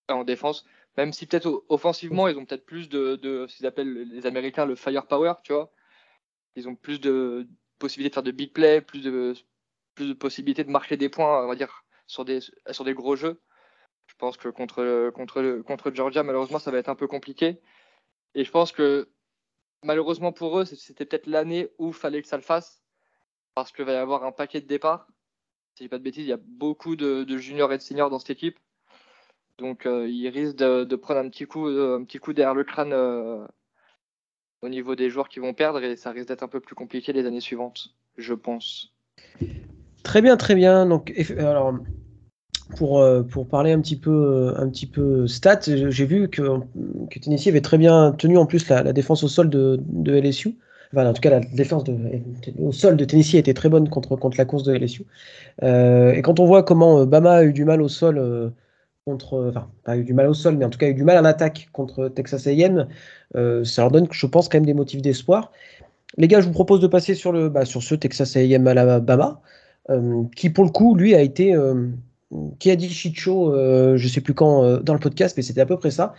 en 0.10 0.24
défense. 0.24 0.66
Même 0.98 1.14
si 1.14 1.26
peut-être 1.28 1.64
offensivement, 1.70 2.28
ils 2.28 2.38
ont 2.38 2.46
peut-être 2.46 2.66
plus 2.66 2.90
de, 2.90 3.16
de 3.18 3.48
ce 3.48 3.58
qu'ils 3.58 3.66
appellent 3.66 3.94
les 3.94 4.26
Américains 4.26 4.66
le 4.66 4.76
firepower, 4.76 5.34
tu 5.44 5.54
vois. 5.54 5.72
Ils 6.56 6.68
ont 6.68 6.76
plus 6.76 7.00
de, 7.00 7.48
possibilité 7.82 8.12
de 8.12 8.14
faire 8.14 8.24
de 8.24 8.32
big 8.32 8.54
play, 8.54 8.82
plus 8.82 9.02
de, 9.02 9.34
plus 9.96 10.08
de 10.08 10.14
possibilités 10.14 10.64
de 10.64 10.70
marquer 10.70 10.98
des 10.98 11.10
points, 11.10 11.44
on 11.44 11.48
va 11.48 11.56
dire, 11.56 11.84
sur 12.08 12.26
des, 12.26 12.42
gros 12.94 13.16
jeux. 13.16 13.42
Je 14.08 14.16
pense 14.18 14.38
que 14.38 14.50
contre, 14.50 15.92
Georgia, 15.94 16.24
malheureusement, 16.24 16.60
ça 16.60 16.72
va 16.72 16.78
être 16.78 16.90
un 16.90 16.96
peu 16.96 17.08
compliqué. 17.08 17.62
Et 18.36 18.44
je 18.44 18.52
pense 18.52 18.72
que 18.72 19.10
malheureusement 19.84 20.32
pour 20.32 20.60
eux, 20.60 20.66
c'était 20.66 21.06
peut-être 21.06 21.28
l'année 21.28 21.70
où 21.80 21.90
il 21.90 21.94
fallait 21.94 22.22
que 22.22 22.28
ça 22.28 22.38
le 22.38 22.44
fasse, 22.44 22.84
parce 23.56 23.72
qu'il 23.72 23.86
va 23.86 23.94
y 23.94 23.96
avoir 23.96 24.24
un 24.24 24.32
paquet 24.32 24.62
de 24.62 24.68
départs. 24.68 25.08
Si 25.76 25.84
je 25.84 25.84
dis 25.86 25.90
pas 25.90 25.98
de 25.98 26.04
bêtises, 26.04 26.26
il 26.26 26.30
y 26.30 26.34
a 26.34 26.40
beaucoup 26.42 26.96
de, 26.96 27.38
juniors 27.38 27.74
et 27.74 27.78
de 27.78 27.82
seniors 27.82 28.10
dans 28.10 28.20
cette 28.20 28.32
équipe. 28.32 28.60
Donc 29.58 29.86
euh, 29.86 30.08
ils 30.08 30.30
risquent 30.30 30.58
de, 30.58 30.96
prendre 30.96 31.20
un 31.20 31.30
petit 31.30 31.46
coup, 31.46 31.68
un 31.68 32.04
petit 32.04 32.20
coup 32.20 32.34
derrière 32.34 32.56
le 32.56 32.64
crâne 32.64 32.94
euh, 32.94 33.46
au 34.62 34.70
niveau 34.70 34.96
des 34.96 35.10
joueurs 35.10 35.30
qui 35.30 35.40
vont 35.40 35.54
perdre 35.54 35.84
et 35.84 35.96
ça 35.96 36.12
risque 36.12 36.28
d'être 36.28 36.44
un 36.44 36.48
peu 36.48 36.60
plus 36.60 36.76
compliqué 36.76 37.14
les 37.14 37.26
années 37.26 37.42
suivantes, 37.42 37.96
je 38.18 38.34
pense. 38.34 38.94
Très 40.04 40.22
bien, 40.22 40.38
très 40.38 40.56
bien. 40.56 40.86
Donc, 40.86 41.14
alors, 41.38 41.76
pour, 42.78 43.04
pour 43.30 43.48
parler 43.48 43.72
un 43.72 43.82
petit 43.82 43.98
peu, 43.98 44.54
un 44.58 44.70
petit 44.70 44.86
peu 44.86 45.28
stats, 45.28 45.62
j'ai 45.66 46.06
vu 46.06 46.30
que, 46.30 46.42
Tennessee 47.22 47.48
avait 47.48 47.62
très 47.62 47.78
bien 47.78 48.12
tenu 48.12 48.38
en 48.38 48.46
plus 48.46 48.68
la, 48.70 48.94
défense 48.94 49.24
au 49.24 49.28
sol 49.28 49.50
de, 49.50 49.80
LSU. 50.08 50.58
Enfin, 50.94 51.08
en 51.08 51.14
tout 51.14 51.22
cas, 51.22 51.30
la 51.30 51.40
défense 51.40 51.84
au 52.60 52.72
sol 52.72 52.98
de 52.98 53.06
Tennessee 53.06 53.36
était 53.36 53.54
très 53.54 53.70
bonne 53.70 53.90
contre, 53.90 54.16
contre 54.16 54.38
la 54.38 54.46
course 54.46 54.64
de 54.64 54.74
LSU. 54.74 55.06
et 55.62 56.22
quand 56.24 56.40
on 56.40 56.46
voit 56.46 56.64
comment 56.64 57.06
Bama 57.06 57.32
a 57.32 57.44
eu 57.44 57.54
du 57.54 57.66
mal 57.66 57.82
au 57.82 57.90
sol 57.90 58.54
contre, 59.06 59.50
enfin, 59.50 59.70
pas 59.84 59.98
eu 59.98 60.04
du 60.04 60.14
mal 60.14 60.28
au 60.28 60.34
sol, 60.34 60.58
mais 60.58 60.66
en 60.66 60.70
tout 60.70 60.78
cas 60.78 60.88
eu 60.88 60.94
du 60.94 61.04
mal 61.04 61.18
en 61.18 61.26
attaque 61.26 61.70
contre 61.72 62.08
Texas 62.10 62.48
A&M, 62.48 62.88
euh, 63.36 63.64
ça 63.64 63.82
leur 63.84 63.92
donne, 63.92 64.08
je 64.12 64.26
pense, 64.28 64.50
quand 64.50 64.58
même 64.58 64.66
des 64.66 64.74
motifs 64.74 65.02
d'espoir. 65.02 65.52
Les 66.18 66.28
gars, 66.28 66.42
je 66.42 66.48
vous 66.48 66.54
propose 66.54 66.82
de 66.82 66.88
passer 66.88 67.16
sur, 67.16 67.32
le, 67.32 67.50
bah, 67.50 67.66
sur 67.66 67.82
ce 67.82 67.96
Texas 67.96 68.36
A&M 68.36 68.68
Alabama, 68.68 69.42
euh, 69.90 70.24
qui 70.36 70.50
pour 70.50 70.66
le 70.66 70.70
coup, 70.70 70.96
lui, 70.96 71.16
a 71.16 71.22
été, 71.22 71.56
euh, 71.56 71.88
qui 72.60 72.70
a 72.70 72.76
dit 72.76 72.90
Chicho, 72.90 73.54
je 73.98 74.08
sais 74.08 74.22
plus 74.22 74.34
quand 74.34 74.80
dans 74.82 74.94
le 74.94 75.00
podcast, 75.00 75.36
mais 75.36 75.44
c'était 75.44 75.62
à 75.62 75.66
peu 75.66 75.78
près 75.78 75.92
ça. 75.92 76.14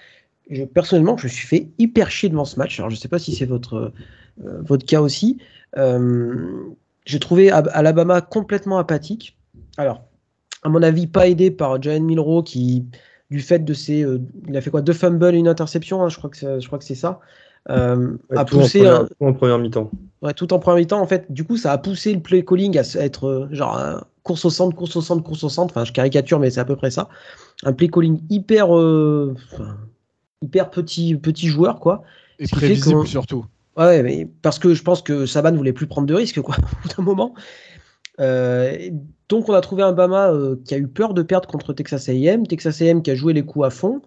Personnellement, 0.74 1.16
je 1.16 1.24
me 1.24 1.28
suis 1.30 1.46
fait 1.46 1.68
hyper 1.78 2.10
chier 2.10 2.28
devant 2.28 2.44
ce 2.44 2.58
match. 2.58 2.78
Alors, 2.78 2.90
je 2.90 2.96
sais 2.96 3.08
pas 3.08 3.18
si 3.18 3.34
c'est 3.34 3.46
votre, 3.46 3.92
votre 4.38 4.84
cas 4.84 5.00
aussi. 5.00 5.38
J'ai 5.74 7.18
trouvé 7.18 7.50
Alabama 7.50 8.20
complètement 8.20 8.78
apathique. 8.78 9.38
Alors, 9.78 10.04
à 10.62 10.68
mon 10.68 10.82
avis, 10.82 11.06
pas 11.06 11.28
aidé 11.28 11.50
par 11.50 11.80
Jalen 11.82 12.04
Milrow 12.04 12.42
qui, 12.42 12.86
du 13.30 13.40
fait 13.40 13.60
de 13.60 13.74
ses. 13.74 14.04
Euh, 14.04 14.20
il 14.48 14.56
a 14.56 14.60
fait 14.60 14.70
quoi 14.70 14.82
Deux 14.82 14.92
fumbles 14.92 15.34
et 15.34 15.38
une 15.38 15.48
interception, 15.48 16.02
hein, 16.02 16.08
je 16.08 16.16
crois 16.18 16.30
que 16.30 16.84
c'est 16.84 16.94
ça. 16.94 17.20
Euh, 17.70 18.16
a 18.34 18.44
poussé. 18.44 18.88
En 18.88 19.06
tout 19.06 19.14
en 19.20 19.32
première 19.32 19.58
mi-temps. 19.58 19.90
Ouais, 20.20 20.34
tout 20.34 20.52
en 20.52 20.58
première 20.58 20.78
mi-temps, 20.78 21.00
en 21.00 21.06
fait. 21.06 21.30
Du 21.30 21.44
coup, 21.44 21.56
ça 21.56 21.72
a 21.72 21.78
poussé 21.78 22.12
le 22.12 22.20
play 22.20 22.44
calling 22.44 22.78
à 22.78 22.82
être 23.00 23.26
euh, 23.26 23.48
genre 23.50 24.04
course 24.22 24.44
au 24.44 24.50
centre, 24.50 24.76
course 24.76 24.94
au 24.96 25.00
centre, 25.00 25.22
course 25.22 25.44
au 25.44 25.48
centre. 25.48 25.72
Enfin, 25.74 25.84
je 25.84 25.92
caricature, 25.92 26.38
mais 26.38 26.50
c'est 26.50 26.60
à 26.60 26.64
peu 26.64 26.76
près 26.76 26.90
ça. 26.90 27.08
Un 27.64 27.72
play 27.72 27.88
calling 27.88 28.20
hyper. 28.30 28.68
hyper 30.42 30.70
petit, 30.70 31.16
petit 31.16 31.48
joueur, 31.48 31.80
quoi. 31.80 32.02
Et 32.38 32.46
prévisible 32.46 33.06
surtout. 33.06 33.46
Ouais, 33.76 34.02
mais 34.02 34.28
parce 34.42 34.58
que 34.58 34.74
je 34.74 34.82
pense 34.82 35.00
que 35.00 35.24
Saban 35.24 35.54
voulait 35.54 35.72
plus 35.72 35.86
prendre 35.86 36.06
de 36.06 36.14
risques, 36.14 36.40
quoi, 36.42 36.56
au 36.58 36.82
bout 36.82 36.94
d'un 36.94 37.02
moment. 37.02 37.34
Euh, 38.22 38.90
donc 39.28 39.48
on 39.48 39.54
a 39.54 39.60
trouvé 39.60 39.82
un 39.82 39.92
Bama 39.92 40.30
euh, 40.30 40.56
qui 40.64 40.74
a 40.74 40.78
eu 40.78 40.88
peur 40.88 41.12
de 41.12 41.22
perdre 41.22 41.48
contre 41.48 41.72
Texas 41.72 42.08
A&M, 42.08 42.46
Texas 42.46 42.80
A&M 42.80 43.02
qui 43.02 43.10
a 43.10 43.14
joué 43.14 43.32
les 43.32 43.44
coups 43.44 43.66
à 43.66 43.70
fond. 43.70 44.00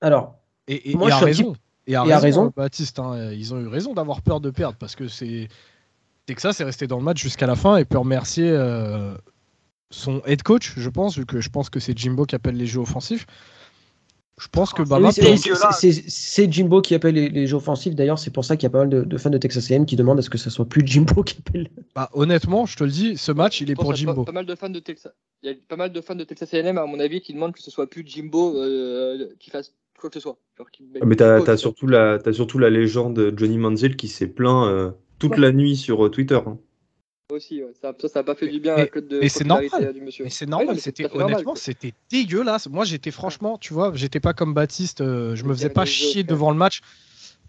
Alors, 0.00 0.38
et, 0.68 0.94
moi, 0.94 1.10
et, 1.10 1.12
raison. 1.12 1.54
Et, 1.86 1.96
a 1.96 2.18
raison, 2.18 2.52
Baptiste. 2.56 2.98
Hein, 2.98 3.32
ils 3.32 3.52
ont 3.52 3.60
eu 3.60 3.66
raison 3.66 3.92
d'avoir 3.92 4.22
peur 4.22 4.40
de 4.40 4.50
perdre 4.50 4.78
parce 4.78 4.94
que 4.94 5.08
c'est 5.08 5.48
Texas 6.26 6.60
est 6.60 6.64
resté 6.64 6.86
dans 6.86 6.98
le 6.98 7.02
match 7.02 7.20
jusqu'à 7.20 7.46
la 7.46 7.56
fin 7.56 7.76
et 7.76 7.84
peut 7.84 7.98
remercier 7.98 8.48
euh, 8.48 9.16
son 9.90 10.22
head 10.26 10.42
coach, 10.44 10.74
je 10.76 10.88
pense, 10.88 11.18
vu 11.18 11.26
que 11.26 11.40
je 11.40 11.48
pense 11.48 11.70
que 11.70 11.80
c'est 11.80 11.96
Jimbo 11.98 12.24
qui 12.24 12.36
appelle 12.36 12.56
les 12.56 12.66
jeux 12.66 12.80
offensifs. 12.80 13.26
Je 14.40 14.48
pense 14.48 14.72
que 14.72 14.82
Bama. 14.82 15.10
c'est 15.12 16.52
Jimbo 16.52 16.80
qui 16.80 16.94
appelle 16.94 17.14
les, 17.14 17.46
jeux 17.46 17.56
offensifs. 17.56 17.94
D'ailleurs, 17.94 18.18
c'est 18.18 18.30
pour 18.30 18.44
ça 18.44 18.56
qu'il 18.56 18.64
y 18.64 18.68
a 18.68 18.70
pas 18.70 18.86
mal 18.86 18.88
de, 18.88 19.18
fans 19.18 19.28
de 19.28 19.36
Texas 19.36 19.70
A&M 19.70 19.84
qui 19.84 19.96
demandent 19.96 20.18
à 20.18 20.22
ce 20.22 20.30
que 20.30 20.38
ce 20.38 20.48
soit 20.48 20.64
plus 20.64 20.82
Jimbo 20.84 21.22
qui 21.22 21.36
appelle. 21.46 21.68
Bah, 21.94 22.08
honnêtement, 22.14 22.64
je 22.64 22.76
te 22.76 22.84
le 22.84 22.90
dis, 22.90 23.18
ce 23.18 23.32
match, 23.32 23.60
il 23.60 23.70
est 23.70 23.74
pour 23.74 23.94
Jimbo. 23.94 24.24
Pas, 24.24 24.32
mal 24.32 24.46
de 24.46 24.54
fans 24.54 24.70
de 24.70 24.78
Texas. 24.78 25.12
Il 25.42 25.50
y 25.50 25.52
a 25.52 25.56
pas 25.68 25.76
mal 25.76 25.92
de 25.92 26.00
fans 26.00 26.14
de 26.14 26.24
Texas 26.24 26.54
A&M, 26.54 26.78
à 26.78 26.86
mon 26.86 26.98
avis, 27.00 27.20
qui 27.20 27.34
demandent 27.34 27.52
que 27.52 27.62
ce 27.62 27.70
soit 27.70 27.88
plus 27.88 28.02
Jimbo 28.06 28.56
euh, 28.56 29.28
qui 29.38 29.50
fasse 29.50 29.74
quoi 29.98 30.08
que 30.08 30.14
ce 30.14 30.20
soit. 30.20 30.38
mais 31.04 31.16
tu 31.16 31.22
as, 31.22 31.56
surtout 31.58 31.86
la, 31.86 32.18
as 32.24 32.32
surtout 32.32 32.58
la 32.58 32.70
légende 32.70 33.34
Johnny 33.36 33.58
Manziel 33.58 33.96
qui 33.96 34.08
s'est 34.08 34.28
plaint 34.28 34.66
euh, 34.66 34.90
toute 35.18 35.36
la 35.36 35.52
nuit 35.52 35.76
sur 35.76 36.06
euh, 36.06 36.08
Twitter. 36.08 36.40
Hein 36.46 36.58
aussi. 37.32 37.62
Ça, 37.80 37.94
ça, 38.08 38.22
pas 38.22 38.34
fait 38.34 38.48
du 38.48 38.60
bien 38.60 38.74
à 38.74 38.78
la 38.78 38.86
de 39.00 39.28
c'est 39.28 39.44
normal. 39.44 39.92
du 39.92 40.00
monsieur. 40.00 40.24
Mais 40.24 40.30
c'est 40.30 40.46
normal. 40.46 40.78
c'était 40.78 41.06
honnêtement, 41.12 41.54
c'était 41.54 41.94
dégueulasse. 42.10 42.68
Moi, 42.68 42.84
j'étais 42.84 43.10
franchement, 43.10 43.58
tu 43.58 43.72
vois, 43.72 43.92
j'étais 43.94 44.20
pas 44.20 44.32
comme 44.32 44.54
Baptiste. 44.54 45.00
Euh, 45.00 45.34
je 45.34 45.44
me 45.44 45.54
faisais 45.54 45.70
pas 45.70 45.84
chier 45.84 46.22
devant 46.22 46.50
le 46.50 46.56
match 46.56 46.80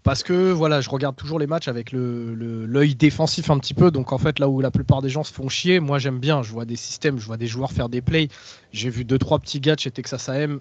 parce 0.02 0.22
que 0.22 0.50
voilà, 0.50 0.80
je 0.80 0.90
regarde 0.90 1.16
toujours 1.16 1.38
les 1.38 1.46
matchs 1.46 1.68
avec 1.68 1.92
le 1.92 2.34
l'œil 2.66 2.94
défensif 2.94 3.50
un 3.50 3.58
petit 3.58 3.74
peu. 3.74 3.90
Donc 3.90 4.12
en 4.12 4.18
fait, 4.18 4.38
là 4.38 4.48
où 4.48 4.60
la 4.60 4.70
plupart 4.70 5.02
des 5.02 5.08
gens 5.08 5.24
se 5.24 5.32
font 5.32 5.48
chier, 5.48 5.80
moi 5.80 5.98
j'aime 5.98 6.18
bien. 6.18 6.42
Je 6.42 6.52
vois 6.52 6.64
des 6.64 6.76
systèmes, 6.76 7.18
je 7.18 7.26
vois 7.26 7.36
des 7.36 7.46
joueurs 7.46 7.72
faire 7.72 7.88
des 7.88 8.00
plays. 8.00 8.28
J'ai 8.72 8.90
vu 8.90 9.04
deux 9.04 9.18
trois 9.18 9.38
petits 9.38 9.60
gars 9.60 9.76
chez 9.78 9.90
Texas 9.90 10.28
A&M 10.28 10.60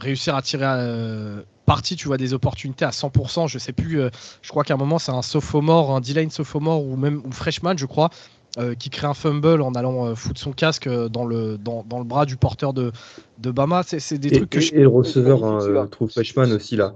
réussir 0.00 0.34
à 0.34 0.42
tirer 0.42 0.64
euh, 0.66 1.42
partie, 1.68 1.96
tu 1.96 2.08
vois, 2.08 2.16
des 2.16 2.32
opportunités 2.32 2.84
à 2.84 2.90
100%. 2.90 3.46
Je 3.46 3.58
sais 3.58 3.72
plus, 3.72 4.00
euh, 4.00 4.08
je 4.42 4.48
crois 4.48 4.64
qu'à 4.64 4.74
un 4.74 4.78
moment, 4.78 4.98
c'est 4.98 5.12
un 5.12 5.22
sophomore, 5.22 5.94
un 5.94 6.00
D-line 6.00 6.30
sophomore 6.30 6.84
ou 6.84 6.96
même 6.96 7.20
ou 7.24 7.30
freshman, 7.30 7.76
je 7.76 7.84
crois, 7.84 8.08
euh, 8.56 8.74
qui 8.74 8.88
crée 8.88 9.06
un 9.06 9.14
fumble 9.14 9.60
en 9.60 9.72
allant 9.74 10.14
foutre 10.16 10.40
son 10.40 10.52
casque 10.52 10.88
dans 10.88 11.26
le, 11.26 11.58
dans, 11.58 11.84
dans, 11.84 11.98
le 11.98 12.04
bras 12.04 12.24
du 12.24 12.36
porteur 12.36 12.72
de, 12.72 12.90
de 13.38 13.50
Bama. 13.50 13.82
C'est 13.84 14.18
des 14.18 14.30
trucs 14.30 14.50
que 14.50 14.60
je... 14.60 14.74
Et 14.74 14.80
le 14.80 14.88
receveur, 14.88 15.44
hein, 15.44 15.86
trouve 15.90 16.10
freshman 16.10 16.50
aussi, 16.52 16.76
là. 16.76 16.94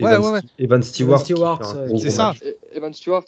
Ouais, 0.00 0.12
Evan, 0.12 0.24
ouais, 0.24 0.32
ouais. 0.32 0.40
Evan 0.58 0.82
Stewart. 0.82 1.24
c'est 1.98 2.10
ça. 2.10 2.34
Evan 2.72 2.92
Stewart. 2.92 3.24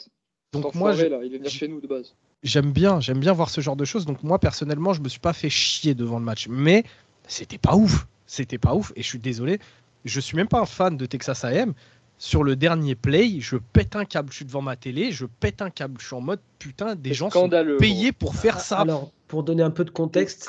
Donc 0.53 0.75
moi, 0.75 0.93
là, 0.93 1.19
il 1.23 1.35
est 1.35 1.49
chez 1.49 1.69
nous 1.69 1.79
de 1.79 1.87
base. 1.87 2.13
J'aime 2.43 2.71
bien, 2.73 2.99
j'aime 2.99 3.19
bien 3.19 3.33
voir 3.33 3.49
ce 3.49 3.61
genre 3.61 3.77
de 3.77 3.85
choses. 3.85 4.05
Donc 4.05 4.23
moi, 4.23 4.39
personnellement, 4.39 4.91
je 4.93 5.01
me 5.01 5.07
suis 5.07 5.19
pas 5.19 5.31
fait 5.31 5.49
chier 5.49 5.93
devant 5.93 6.19
le 6.19 6.25
match, 6.25 6.47
mais 6.49 6.83
c'était 7.27 7.57
pas 7.57 7.75
ouf 7.75 8.05
c'était 8.31 8.57
pas 8.57 8.73
ouf. 8.73 8.93
Et 8.95 9.03
je 9.03 9.07
suis 9.07 9.19
désolé, 9.19 9.59
je 10.05 10.19
suis 10.19 10.35
même 10.35 10.47
pas 10.47 10.61
un 10.61 10.65
fan 10.65 10.97
de 10.97 11.05
Texas 11.05 11.43
AM. 11.43 11.73
Sur 12.17 12.43
le 12.43 12.55
dernier 12.55 12.93
play, 12.93 13.39
je 13.39 13.57
pète 13.57 13.95
un 13.95 14.05
câble. 14.05 14.29
Je 14.29 14.35
suis 14.37 14.45
devant 14.45 14.61
ma 14.61 14.75
télé, 14.75 15.11
je 15.11 15.25
pète 15.25 15.61
un 15.63 15.71
câble. 15.71 15.99
Je 15.99 16.05
suis 16.05 16.15
en 16.15 16.21
mode 16.21 16.39
putain, 16.59 16.95
des 16.95 17.13
gens 17.13 17.31
sont 17.31 17.49
payés 17.79 18.11
pour 18.11 18.35
faire 18.35 18.59
ça. 18.59 18.77
Alors, 18.77 19.11
pour 19.27 19.43
donner 19.43 19.63
un 19.63 19.71
peu 19.71 19.83
de 19.83 19.89
contexte, 19.89 20.43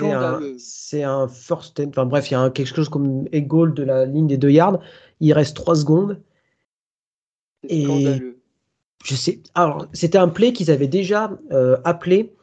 c'est 0.58 1.02
un, 1.02 1.28
first 1.28 1.80
Enfin 1.88 2.04
bref, 2.04 2.30
il 2.30 2.34
y 2.34 2.36
a 2.36 2.50
quelque 2.50 2.74
chose 2.74 2.90
comme 2.90 3.24
goal 3.32 3.72
de 3.72 3.84
la 3.84 4.04
ligne 4.04 4.26
des 4.26 4.36
deux 4.36 4.50
yards. 4.50 4.80
Il 5.20 5.32
reste 5.32 5.56
3 5.56 5.76
secondes. 5.76 6.20
Et 7.68 7.86
je 9.04 9.14
sais. 9.14 9.40
Alors, 9.54 9.86
c'était 9.92 10.18
un 10.18 10.28
play 10.28 10.52
qu'ils 10.52 10.70
avaient 10.70 10.88
déjà 10.88 11.30
euh, 11.52 11.78
appelé. 11.84 12.34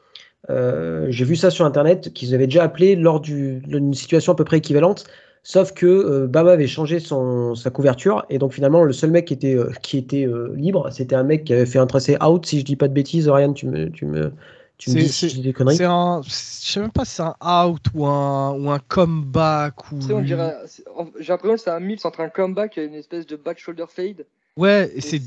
Euh, 0.50 1.08
j'ai 1.10 1.26
vu 1.26 1.36
ça 1.36 1.50
sur 1.50 1.66
internet, 1.66 2.14
qu'ils 2.14 2.34
avaient 2.34 2.48
déjà 2.48 2.64
appelé 2.64 2.96
lors 2.96 3.20
d'une 3.20 3.94
situation 3.94 4.34
à 4.34 4.36
peu 4.36 4.44
près 4.44 4.58
équivalente. 4.58 5.06
Sauf 5.44 5.74
que 5.74 5.86
euh, 5.86 6.28
Bama 6.28 6.52
avait 6.52 6.68
changé 6.68 7.00
son, 7.00 7.56
sa 7.56 7.70
couverture 7.70 8.26
et 8.30 8.38
donc 8.38 8.54
finalement 8.54 8.84
le 8.84 8.94
seul 8.94 9.12
mec 9.12 9.26
qui 9.26 9.34
était, 9.34 9.56
euh, 9.56 9.72
qui 9.82 9.98
était 9.98 10.26
euh, 10.26 10.54
libre, 10.56 10.90
c'était 10.92 11.16
un 11.16 11.24
mec 11.24 11.46
qui 11.46 11.54
avait 11.54 11.66
fait 11.66 11.80
un 11.80 11.88
tracé 11.88 12.18
out. 12.22 12.46
Si 12.46 12.60
je 12.60 12.66
dis 12.66 12.76
pas 12.76 12.88
de 12.88 12.94
bêtises, 12.94 13.30
Ryan, 13.30 13.54
tu 13.54 13.66
me, 13.66 13.90
tu 13.90 14.06
me, 14.06 14.34
tu 14.78 14.92
me 14.92 14.96
dis 14.96 15.08
si 15.08 15.30
je 15.30 15.36
dis 15.36 15.42
des 15.42 15.54
conneries. 15.54 15.78
C'est 15.78 15.86
un, 15.86 16.22
je 16.24 16.30
sais 16.30 16.80
même 16.82 16.92
pas 16.92 17.06
si 17.06 17.16
c'est 17.16 17.24
un 17.24 17.36
out 17.42 17.82
ou 17.94 18.06
un, 18.06 18.52
ou 18.60 18.70
un 18.70 18.80
comeback 18.80 19.92
ou. 19.92 20.00
J'ai 20.02 20.36
l'impression 20.36 21.56
que 21.56 21.58
c'est 21.58 21.70
un 21.70 21.80
mix 21.80 22.04
entre 22.04 22.20
un 22.20 22.30
comeback 22.30 22.78
et 22.78 22.86
une 22.86 22.96
espèce 22.96 23.26
de 23.26 23.38
back 23.38 23.60
shoulder 23.60 23.86
fade. 23.88 24.26
Ouais, 24.58 24.92
et 24.94 25.00
c'est 25.00 25.22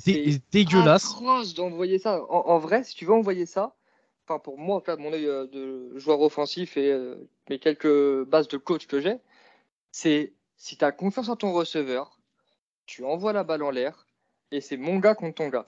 dégueulasse. 0.53 1.17
d'envoyer 1.57 1.99
ça. 1.99 2.21
En, 2.29 2.59
vrai, 2.59 2.85
si 2.85 2.95
tu 2.95 3.07
veux 3.07 3.15
envoyer 3.15 3.47
ça, 3.47 3.75
enfin 4.29 4.39
pour 4.39 4.59
moi, 4.59 4.83
de 4.87 4.95
mon 4.97 5.11
œil 5.11 5.25
de 5.25 5.97
joueur 5.97 6.21
offensif 6.21 6.77
et 6.77 6.95
mes 7.49 7.59
quelques 7.59 8.25
bases 8.25 8.49
de 8.49 8.59
coach 8.59 8.87
que 8.87 9.01
j'ai 9.01 9.17
c'est 9.93 10.33
si 10.57 10.77
tu 10.77 10.85
as 10.85 10.91
confiance 10.91 11.29
en 11.29 11.37
ton 11.37 11.53
receveur, 11.53 12.19
tu 12.87 13.05
envoies 13.05 13.33
la 13.33 13.45
balle 13.45 13.63
en 13.63 13.71
l'air 13.71 14.07
et 14.51 14.61
c'est 14.61 14.77
mon 14.77 14.99
gars 14.99 15.15
contre 15.15 15.37
ton 15.37 15.49
gars. 15.49 15.67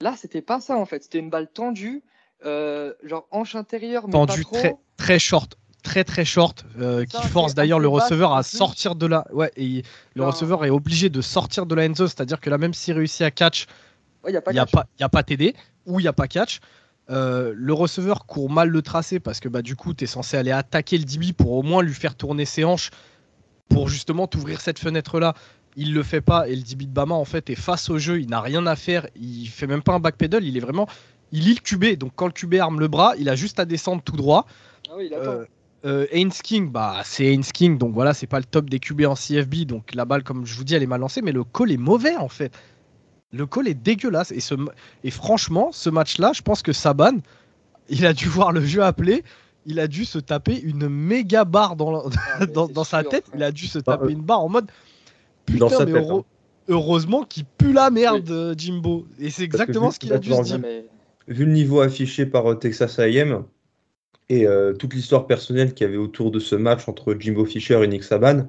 Là, 0.00 0.14
c'était 0.16 0.42
pas 0.42 0.60
ça 0.60 0.76
en 0.76 0.86
fait. 0.86 1.02
C'était 1.04 1.18
une 1.18 1.30
balle 1.30 1.48
tendue, 1.52 2.02
euh, 2.44 2.94
genre 3.02 3.26
hanche 3.30 3.54
intérieure, 3.54 4.06
mais 4.06 4.12
tendue 4.12 4.44
pas 4.44 4.50
trop. 4.50 4.56
très 4.56 4.76
très 4.96 5.18
short, 5.18 5.56
très 5.82 6.04
très 6.04 6.24
short, 6.24 6.64
euh, 6.78 7.04
qui 7.04 7.22
force 7.28 7.54
d'ailleurs 7.54 7.78
le 7.78 7.88
receveur 7.88 8.32
à 8.32 8.42
sortir 8.42 8.94
de 8.94 9.06
la. 9.06 9.26
Ouais, 9.32 9.50
et 9.56 9.82
le 10.14 10.24
receveur 10.24 10.64
est 10.64 10.70
obligé 10.70 11.08
de 11.08 11.20
sortir 11.20 11.66
de 11.66 11.74
la 11.74 11.86
end 11.86 11.94
zone, 11.94 12.08
c'est-à-dire 12.08 12.40
que 12.40 12.50
là, 12.50 12.58
même 12.58 12.74
s'il 12.74 12.94
réussit 12.94 13.22
à 13.22 13.30
catch, 13.30 13.66
il 14.26 14.30
n'y 14.30 14.36
a, 14.36 14.66
pas, 14.66 14.86
y 14.98 15.02
a 15.02 15.08
pas 15.08 15.22
TD 15.22 15.54
ou 15.86 15.98
il 15.98 16.04
n'y 16.04 16.08
a 16.08 16.12
pas 16.12 16.28
catch. 16.28 16.60
Euh, 17.10 17.52
le 17.56 17.72
receveur 17.72 18.26
court 18.26 18.48
mal 18.48 18.68
le 18.68 18.80
tracé 18.80 19.18
parce 19.18 19.40
que 19.40 19.48
bah, 19.48 19.62
du 19.62 19.74
coup, 19.74 19.92
tu 19.92 20.04
es 20.04 20.06
censé 20.06 20.36
aller 20.36 20.52
attaquer 20.52 20.98
le 20.98 21.04
DB 21.04 21.32
pour 21.32 21.52
au 21.52 21.62
moins 21.62 21.82
lui 21.82 21.94
faire 21.94 22.14
tourner 22.14 22.44
ses 22.44 22.64
hanches 22.64 22.90
pour 23.72 23.88
justement 23.88 24.26
t'ouvrir 24.26 24.60
cette 24.60 24.78
fenêtre-là. 24.78 25.34
Il 25.76 25.94
le 25.94 26.02
fait 26.02 26.20
pas 26.20 26.48
et 26.48 26.54
le 26.54 26.62
de 26.62 26.84
Bama 26.86 27.14
en 27.14 27.24
fait 27.24 27.48
est 27.48 27.54
face 27.54 27.88
au 27.88 27.98
jeu, 27.98 28.20
il 28.20 28.28
n'a 28.28 28.40
rien 28.40 28.66
à 28.66 28.76
faire, 28.76 29.06
il 29.16 29.46
fait 29.46 29.66
même 29.66 29.82
pas 29.82 29.94
un 29.94 30.00
backpedal, 30.00 30.44
il 30.44 30.56
est 30.56 30.60
vraiment 30.60 30.86
il 31.32 31.44
lit 31.44 31.54
le 31.54 31.60
QB. 31.60 31.98
Donc 31.98 32.12
quand 32.14 32.26
le 32.26 32.32
QB 32.32 32.54
arme 32.56 32.78
le 32.78 32.88
bras, 32.88 33.14
il 33.18 33.28
a 33.28 33.34
juste 33.34 33.58
à 33.58 33.64
descendre 33.64 34.02
tout 34.02 34.16
droit. 34.16 34.46
Ah 34.90 34.94
oui, 34.98 35.10
euh, 35.12 35.46
euh, 35.86 36.30
King, 36.44 36.70
bah 36.70 37.00
c'est 37.04 37.24
Haynes 37.24 37.42
King, 37.42 37.78
donc 37.78 37.94
voilà, 37.94 38.14
c'est 38.14 38.26
pas 38.26 38.38
le 38.38 38.44
top 38.44 38.68
des 38.68 38.78
QB 38.78 39.02
en 39.06 39.14
CFB, 39.14 39.64
donc 39.64 39.94
la 39.94 40.04
balle, 40.04 40.22
comme 40.22 40.44
je 40.46 40.54
vous 40.54 40.64
dis, 40.64 40.74
elle 40.74 40.82
est 40.82 40.86
mal 40.86 41.00
lancée, 41.00 41.22
mais 41.22 41.32
le 41.32 41.42
call 41.42 41.72
est 41.72 41.78
mauvais 41.78 42.16
en 42.16 42.28
fait. 42.28 42.52
Le 43.32 43.46
call 43.46 43.66
est 43.66 43.74
dégueulasse 43.74 44.30
et, 44.30 44.40
ce, 44.40 44.54
et 45.04 45.10
franchement, 45.10 45.70
ce 45.72 45.88
match-là, 45.88 46.32
je 46.34 46.42
pense 46.42 46.62
que 46.62 46.72
Saban, 46.72 47.16
il 47.88 48.04
a 48.04 48.12
dû 48.12 48.28
voir 48.28 48.52
le 48.52 48.64
jeu 48.64 48.82
appelé 48.82 49.24
il 49.66 49.80
a 49.80 49.86
dû 49.86 50.04
se 50.04 50.18
taper 50.18 50.60
une 50.60 50.88
méga 50.88 51.44
barre 51.44 51.76
dans, 51.76 52.08
ah, 52.08 52.46
dans, 52.52 52.84
sa 52.84 53.04
tête. 53.04 53.24
Il 53.34 53.42
a 53.42 53.52
dû 53.52 53.66
se 53.66 53.78
taper 53.78 54.12
une 54.12 54.22
barre 54.22 54.40
en 54.40 54.48
mode 54.48 54.66
putain, 55.46 55.84
mais 55.84 55.98
hein. 55.98 56.24
heureusement 56.68 57.24
qu'il 57.24 57.44
pue 57.44 57.72
la 57.72 57.90
merde, 57.90 58.54
Jimbo. 58.56 59.06
Et 59.18 59.30
c'est 59.30 59.44
exactement 59.44 59.90
ce 59.90 59.98
qu'il 59.98 60.12
a 60.12 60.18
dû 60.18 60.30
se 60.30 60.42
dire. 60.42 60.60
Vu 61.28 61.44
le 61.44 61.52
niveau 61.52 61.80
affiché 61.80 62.26
par 62.26 62.50
euh, 62.50 62.54
Texas 62.56 62.98
AM, 62.98 63.44
Et 64.28 64.46
toute 64.78 64.94
l'histoire 64.94 65.26
personnelle 65.26 65.74
qu'il 65.74 65.86
y 65.86 65.88
avait 65.88 65.98
autour 65.98 66.30
de 66.30 66.40
ce 66.40 66.56
match 66.56 66.88
entre 66.88 67.14
Jimbo 67.18 67.44
Fisher 67.44 67.82
et 67.82 67.86
Nick 67.86 68.02
Saban, 68.02 68.48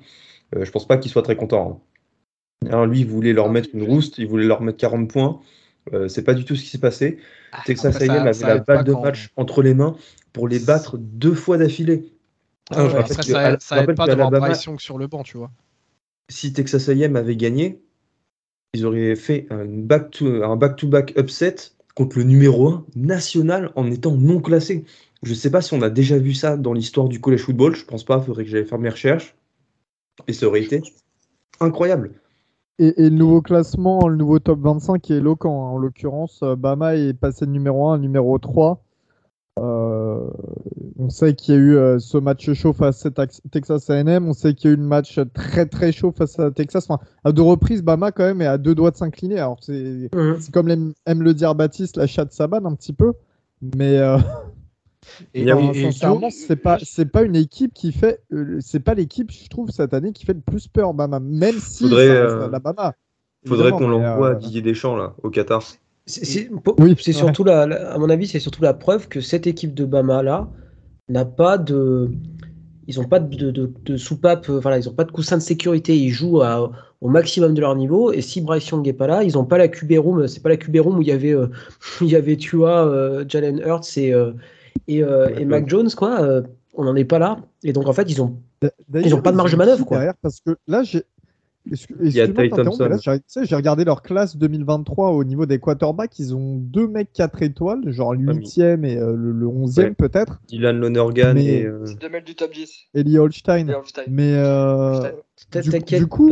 je 0.56 0.70
pense 0.70 0.88
pas 0.88 0.98
qu'il 0.98 1.12
soit 1.12 1.24
très 1.24 1.36
content. 1.36 1.82
Hein. 2.70 2.86
lui, 2.88 3.02
il 3.02 3.08
voulait 3.08 3.34
leur 3.34 3.50
mettre 3.50 3.70
une 3.74 3.84
rouste, 3.84 4.18
il 4.18 4.28
voulait 4.28 4.46
leur 4.46 4.62
mettre 4.62 4.78
40 4.78 5.10
points. 5.10 5.40
c'est 6.08 6.24
pas 6.24 6.34
du 6.34 6.46
tout 6.46 6.56
ce 6.56 6.64
qui 6.64 6.70
s'est 6.70 6.80
passé. 6.80 7.18
Ah, 7.52 7.62
Texas 7.66 8.02
A&M 8.02 8.12
avait 8.12 8.48
la 8.48 8.58
balle 8.60 8.84
de 8.84 8.94
match 8.94 9.30
entre 9.36 9.62
les 9.62 9.76
mains 9.76 9.96
pour 10.34 10.48
les 10.48 10.60
battre 10.60 10.98
deux 10.98 11.36
fois 11.36 11.58
d'affilée. 11.58 12.12
Ah, 12.72 13.06
ça, 13.06 13.58
ça, 13.60 13.84
pas 13.84 14.08
d'avoir 14.08 14.32
pression 14.32 14.78
sur 14.78 14.98
le 14.98 15.08
banc, 15.08 15.24
tu 15.24 15.38
vois. 15.38 15.52
Si 16.30 16.54
Texas 16.54 16.90
A&M 16.90 17.16
avait 17.16 17.36
gagné, 17.36 17.82
ils 18.74 18.86
auraient 18.86 19.16
fait 19.16 19.48
un 19.52 19.66
back-to-back 19.66 21.14
upset 21.18 21.56
contre 21.96 22.18
le 22.18 22.24
numéro 22.24 22.70
1 22.70 22.86
national 22.96 23.72
en 23.76 23.92
étant 23.92 24.16
non 24.16 24.42
classé. 24.42 24.86
Je 25.22 25.30
ne 25.30 25.36
sais 25.36 25.52
pas 25.52 25.62
si 25.62 25.74
on 25.74 25.82
a 25.82 25.90
déjà 25.90 26.18
vu 26.18 26.34
ça 26.34 26.58
dans 26.58 26.74
l'histoire 26.74 27.08
du 27.08 27.22
college 27.22 27.42
football. 27.42 27.76
Je 27.76 27.86
pense 27.86 28.04
pas. 28.04 28.18
Il 28.18 28.26
faudrait 28.26 28.44
que 28.44 28.50
j'aille 28.50 28.66
faire 28.66 28.80
mes 28.80 28.90
recherches. 28.90 29.36
Et 30.28 30.34
ça 30.34 30.48
aurait 30.48 30.64
été 30.64 30.82
incroyable. 31.60 32.12
Et, 32.80 32.94
le 32.98 33.10
nouveau 33.10 33.42
classement, 33.42 34.08
le 34.08 34.16
nouveau 34.16 34.40
top 34.40 34.60
25 34.60 35.12
est 35.12 35.18
éloquent. 35.18 35.68
Hein. 35.68 35.72
En 35.72 35.78
l'occurrence, 35.78 36.44
Bama 36.58 36.96
est 36.96 37.14
passé 37.14 37.46
de 37.46 37.52
numéro 37.52 37.90
1 37.90 37.96
à 37.96 37.98
numéro 38.00 38.38
3. 38.40 38.83
Euh, 39.60 40.30
on 40.98 41.10
sait 41.10 41.36
qu'il 41.36 41.54
y 41.54 41.58
a 41.58 41.60
eu 41.60 41.76
euh, 41.76 42.00
ce 42.00 42.18
match 42.18 42.52
chaud 42.54 42.74
face 42.74 43.06
à 43.06 43.12
Texas 43.52 43.90
A&M. 43.90 44.28
On 44.28 44.34
sait 44.34 44.54
qu'il 44.54 44.72
y 44.72 44.74
a 44.74 44.78
eu 44.78 44.80
un 44.80 44.84
match 44.84 45.20
très 45.34 45.66
très 45.66 45.92
chaud 45.92 46.12
face 46.16 46.40
à 46.40 46.50
Texas. 46.52 46.88
à 47.24 47.32
deux 47.32 47.42
reprises, 47.44 47.84
Bama 47.84 48.12
quand 48.12 48.24
même 48.24 48.42
est 48.42 48.48
à 48.48 48.58
deux 48.58 48.74
doigts 48.74 48.92
de 48.92 48.96
s'incliner. 48.96 49.40
Alors 49.40 49.60
c'est 49.62 50.10
comme 50.52 50.70
aime, 50.70 50.94
le 51.22 51.34
dire 51.34 51.54
Baptiste, 51.56 51.98
la 51.98 52.08
chatte 52.08 52.32
Saban 52.32 52.66
un 52.66 52.76
petit 52.76 52.94
peu. 52.94 53.14
Mais 53.76 53.98
euh, 53.98 54.18
et, 55.34 55.46
sincèrement, 55.46 56.30
c'est 56.32 56.56
pas 56.56 56.80
c'est 56.82 57.06
pas 57.06 57.22
une 57.24 57.36
équipe 57.36 57.74
qui 57.74 57.92
fait 57.92 58.24
c'est 58.60 58.80
pas 58.80 58.96
l'équipe 58.96 59.32
je 59.32 59.50
trouve 59.50 59.70
cette 59.70 59.94
année 59.94 60.14
qui 60.14 60.26
fait 60.26 60.34
le 60.34 60.42
plus 60.42 60.68
peur 60.68 60.94
Bama. 60.94 61.20
Même 61.20 61.60
si 61.60 61.84
faudrait, 61.84 62.48
la 62.50 62.60
Bama. 62.60 62.94
Faudrait 63.46 63.72
qu'on 63.72 63.88
l'envoie 63.88 64.32
à 64.32 64.36
Didier 64.36 64.62
Deschamps 64.62 64.96
là 64.96 65.14
au 65.22 65.30
Qatar. 65.30 65.64
C'est 66.06 66.50
oui, 66.80 66.96
surtout 66.98 67.46
la, 67.46 67.62
à 67.94 67.98
mon 67.98 68.10
avis, 68.10 68.28
c'est 68.28 68.40
surtout 68.40 68.62
la 68.62 68.74
preuve 68.74 69.08
que 69.08 69.22
cette 69.22 69.48
équipe 69.48 69.74
de 69.74 69.86
Bama 69.86 70.22
là 70.22 70.50
n'a 71.08 71.24
pas 71.24 71.58
de, 71.58 72.12
ils 72.88 73.00
n'ont 73.00 73.08
pas 73.08 73.20
de, 73.20 73.52
de, 73.52 73.98
soupape, 73.98 74.50
euh, 74.50 74.60
voilà, 74.60 74.80
ils 74.80 74.86
n'ont 74.86 74.94
pas 74.94 75.06
de 75.06 75.12
coussin 75.12 75.38
de 75.38 75.42
sécurité, 75.42 75.96
ils 75.98 76.10
jouent 76.10 76.42
au 77.00 77.08
maximum 77.08 77.54
de 77.54 77.62
leur 77.62 77.76
niveau. 77.76 78.12
Et 78.12 78.22
si 78.22 78.42
Bryce 78.42 78.68
Young 78.68 78.86
n'est 78.86 78.92
pas 78.92 79.08
là, 79.08 79.24
ils 79.24 79.34
n'ont 79.36 79.46
pas 79.46 79.58
la 79.58 79.70
QB 79.70 79.94
room, 79.98 80.28
c'est 80.28 80.42
pas 80.42 80.50
la 80.50 80.58
QB 80.58 80.78
room 80.82 80.98
où 80.98 81.02
il 81.02 81.08
y 81.08 81.12
avait, 81.12 81.34
euh, 81.34 81.48
il 82.02 82.08
y 82.08 82.18
avait 82.18 82.36
Tua, 82.36 82.86
euh, 82.86 83.24
Jalen 83.28 83.60
Hurts 83.60 83.98
et 83.98 84.14
et, 84.88 84.98
et 84.98 85.46
Mac 85.46 85.70
Jones 85.70 85.90
quoi. 85.96 86.44
on 86.74 86.84
n'en 86.84 86.96
est 86.96 87.06
pas 87.06 87.20
là. 87.20 87.38
Et 87.64 87.72
donc 87.72 87.88
en 87.88 87.94
fait, 87.94 88.12
ils 88.12 88.22
ont 88.22 88.36
ils 88.94 89.16
ont 89.16 89.22
pas 89.22 89.32
de 89.32 89.38
marge 89.38 89.54
de 89.54 89.58
manœuvre 89.58 89.86
quoi. 89.86 90.14
Parce 90.22 90.42
que 90.42 90.58
là, 90.68 90.84
j'ai 90.84 91.04
il 91.66 92.12
y 92.12 92.20
a 92.20 92.28
J'ai 93.44 93.56
regardé 93.56 93.86
leur 93.86 94.02
classe 94.02 94.38
2023 94.38 95.12
au 95.12 95.24
niveau 95.24 95.46
des 95.46 95.60
quarterbacks. 95.60 96.20
Ils 96.20 96.36
ont 96.36 96.58
deux 96.58 96.88
mecs 96.88 97.14
4 97.14 97.42
étoiles, 97.42 97.92
genre 97.92 98.14
le 98.14 98.34
8ème 98.34 98.86
et 98.86 98.98
euh, 98.98 99.16
le, 99.16 99.46
11ème 99.46 99.96
peut-être. 99.96 100.42
Dylan 100.48 100.78
Lonergan 100.78 101.38
et. 101.38 101.64
Euh... 101.64 101.86
deux 102.00 102.10
mecs 102.10 102.26
du 102.26 102.36
top 102.36 102.54
10. 102.54 102.70
Eli 102.96 103.18
Holstein. 103.18 103.68
Mais 104.08 104.34
euh, 104.34 105.12
du, 105.86 106.08
coup. 106.08 106.30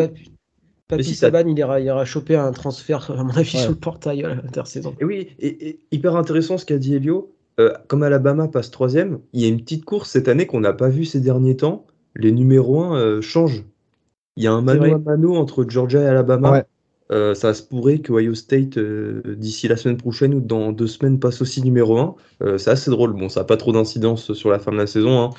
Papy 0.87 1.15
Saban, 1.15 1.47
il 1.47 1.57
ira, 1.57 1.79
il 1.79 1.85
ira 1.85 2.03
choper 2.03 2.35
un 2.35 2.51
transfert, 2.51 3.11
à 3.11 3.23
mon 3.23 3.29
avis, 3.29 3.57
sur 3.57 3.69
le 3.69 3.75
portail 3.75 4.23
à 4.25 4.35
l'intersaison. 4.35 4.93
Et 4.99 5.05
oui, 5.05 5.29
et, 5.39 5.79
hyper 5.91 6.17
intéressant 6.17 6.57
ce 6.57 6.65
qu'a 6.65 6.77
dit 6.77 6.95
Elio. 6.95 7.33
Euh, 7.59 7.73
comme 7.87 8.01
Alabama 8.03 8.47
passe 8.47 8.71
troisième, 8.71 9.19
il 9.33 9.41
y 9.41 9.45
a 9.45 9.47
une 9.47 9.59
petite 9.61 9.85
course 9.85 10.09
cette 10.09 10.27
année 10.27 10.47
qu'on 10.47 10.61
n'a 10.61 10.73
pas 10.73 10.89
vue 10.89 11.05
ces 11.05 11.19
derniers 11.19 11.57
temps. 11.57 11.85
Les 12.15 12.31
numéros 12.31 12.83
1 12.83 13.21
changent. 13.21 13.63
Il 14.37 14.43
y 14.43 14.47
a 14.47 14.53
un 14.53 14.61
mano 14.61 14.95
à 14.95 14.97
mano 14.97 15.35
entre 15.35 15.65
Georgia 15.67 16.01
et 16.01 16.07
Alabama. 16.07 16.63
Euh, 17.11 17.35
ça 17.35 17.53
se 17.53 17.61
pourrait 17.61 17.99
que 17.99 18.13
Ohio 18.13 18.33
State, 18.33 18.77
euh, 18.77 19.21
d'ici 19.37 19.67
la 19.67 19.75
semaine 19.75 19.97
prochaine 19.97 20.33
ou 20.33 20.39
dans 20.39 20.71
deux 20.71 20.87
semaines, 20.87 21.19
passe 21.19 21.41
aussi 21.41 21.61
numéro 21.61 21.97
1. 21.97 22.15
Euh, 22.41 22.57
c'est 22.57 22.69
assez 22.71 22.89
drôle. 22.89 23.11
Bon, 23.11 23.27
ça 23.27 23.41
n'a 23.41 23.43
pas 23.43 23.57
trop 23.57 23.73
d'incidence 23.73 24.31
sur 24.31 24.49
la 24.49 24.59
fin 24.59 24.71
de 24.71 24.77
la 24.77 24.87
saison. 24.87 25.21
Hein. 25.21 25.29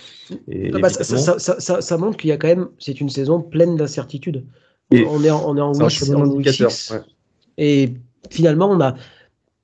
Et 0.49 0.71
ah 0.75 0.79
bah, 0.79 0.91
ça, 0.91 1.97
montre 1.97 2.19
qu'il 2.19 2.29
y 2.29 2.33
a 2.33 2.37
quand 2.37 2.49
même, 2.49 2.69
c'est 2.79 3.01
une 3.01 3.09
saison 3.09 3.41
pleine 3.41 3.77
d'incertitudes. 3.77 4.45
On 4.93 5.25
est 5.25 5.31
en, 5.31 5.49
on 5.49 5.57
est 5.57 5.61
en 5.63 5.73
week, 6.27 6.63
Et 7.57 7.95
finalement, 8.29 8.69
on 8.69 8.81
a, 8.83 8.95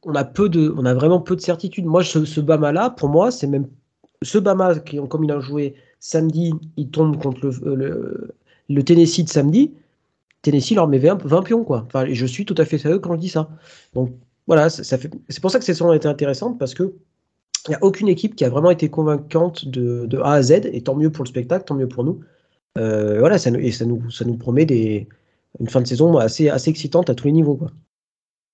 on, 0.04 0.14
a 0.14 0.24
peu 0.24 0.48
de, 0.48 0.72
on 0.78 0.86
a 0.86 0.94
vraiment 0.94 1.20
peu 1.20 1.36
de 1.36 1.42
certitudes. 1.42 1.84
Moi, 1.84 2.02
ce, 2.04 2.24
ce 2.24 2.40
Bama-là, 2.40 2.88
pour 2.90 3.10
moi, 3.10 3.30
c'est 3.30 3.46
même. 3.46 3.66
Ce 4.22 4.38
Bama, 4.38 4.78
qui, 4.78 4.98
comme 5.08 5.24
il 5.24 5.30
a 5.30 5.40
joué 5.40 5.74
samedi, 6.00 6.54
il 6.78 6.88
tombe 6.88 7.22
contre 7.22 7.50
le 7.62 7.74
le 7.74 8.34
Tennessee 8.82 9.24
de 9.24 9.28
samedi, 9.28 9.72
Tennessee 10.42 10.72
leur 10.74 10.88
met 10.88 10.98
20, 10.98 11.24
20 11.24 11.42
pions, 11.42 11.64
quoi. 11.64 11.84
Enfin, 11.86 12.06
je 12.10 12.26
suis 12.26 12.44
tout 12.44 12.54
à 12.58 12.64
fait 12.64 12.78
sérieux 12.78 12.98
quand 12.98 13.14
je 13.14 13.20
dis 13.20 13.28
ça. 13.28 13.50
Donc 13.94 14.10
voilà, 14.46 14.70
ça, 14.70 14.98
fait... 14.98 15.10
c'est 15.28 15.40
pour 15.40 15.50
ça 15.50 15.58
que 15.58 15.64
cette 15.64 15.74
saison 15.74 15.90
a 15.90 15.96
été 15.96 16.08
intéressante 16.08 16.58
parce 16.58 16.74
que 16.74 16.94
il 17.66 17.72
n'y 17.72 17.76
a 17.76 17.84
aucune 17.84 18.08
équipe 18.08 18.34
qui 18.34 18.44
a 18.44 18.48
vraiment 18.48 18.70
été 18.70 18.88
convaincante 18.88 19.66
de, 19.66 20.18
A 20.20 20.34
à 20.34 20.42
Z, 20.42 20.70
et 20.72 20.82
tant 20.82 20.94
mieux 20.94 21.10
pour 21.10 21.24
le 21.24 21.28
spectacle, 21.28 21.64
tant 21.64 21.74
mieux 21.74 21.88
pour 21.88 22.04
nous. 22.04 22.20
Euh, 22.78 23.18
voilà, 23.18 23.36
ça, 23.36 23.50
et 23.50 23.72
ça 23.72 23.84
nous, 23.84 24.10
ça 24.10 24.24
nous 24.24 24.36
promet 24.36 24.64
des, 24.64 25.08
une 25.60 25.68
fin 25.68 25.80
de 25.80 25.86
saison 25.86 26.16
assez, 26.16 26.48
assez 26.48 26.70
excitante 26.70 27.10
à 27.10 27.14
tous 27.14 27.26
les 27.26 27.32
niveaux. 27.32 27.56
Quoi. 27.56 27.70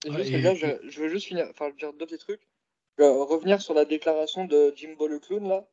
je, 0.05 1.01
veux 1.01 1.09
juste 1.09 1.27
finir, 1.27 1.47
enfin, 1.51 1.71
dire 1.79 1.93
deux 1.93 2.07
petits 2.07 2.19
trucs. 2.19 2.41
revenir 2.99 3.61
sur 3.61 3.75
la 3.75 3.85
déclaration 3.85 4.47
de 4.47 4.73
Jimbo 4.75 5.07
le 5.07 5.19
clown, 5.19 5.49
là, 5.49 5.65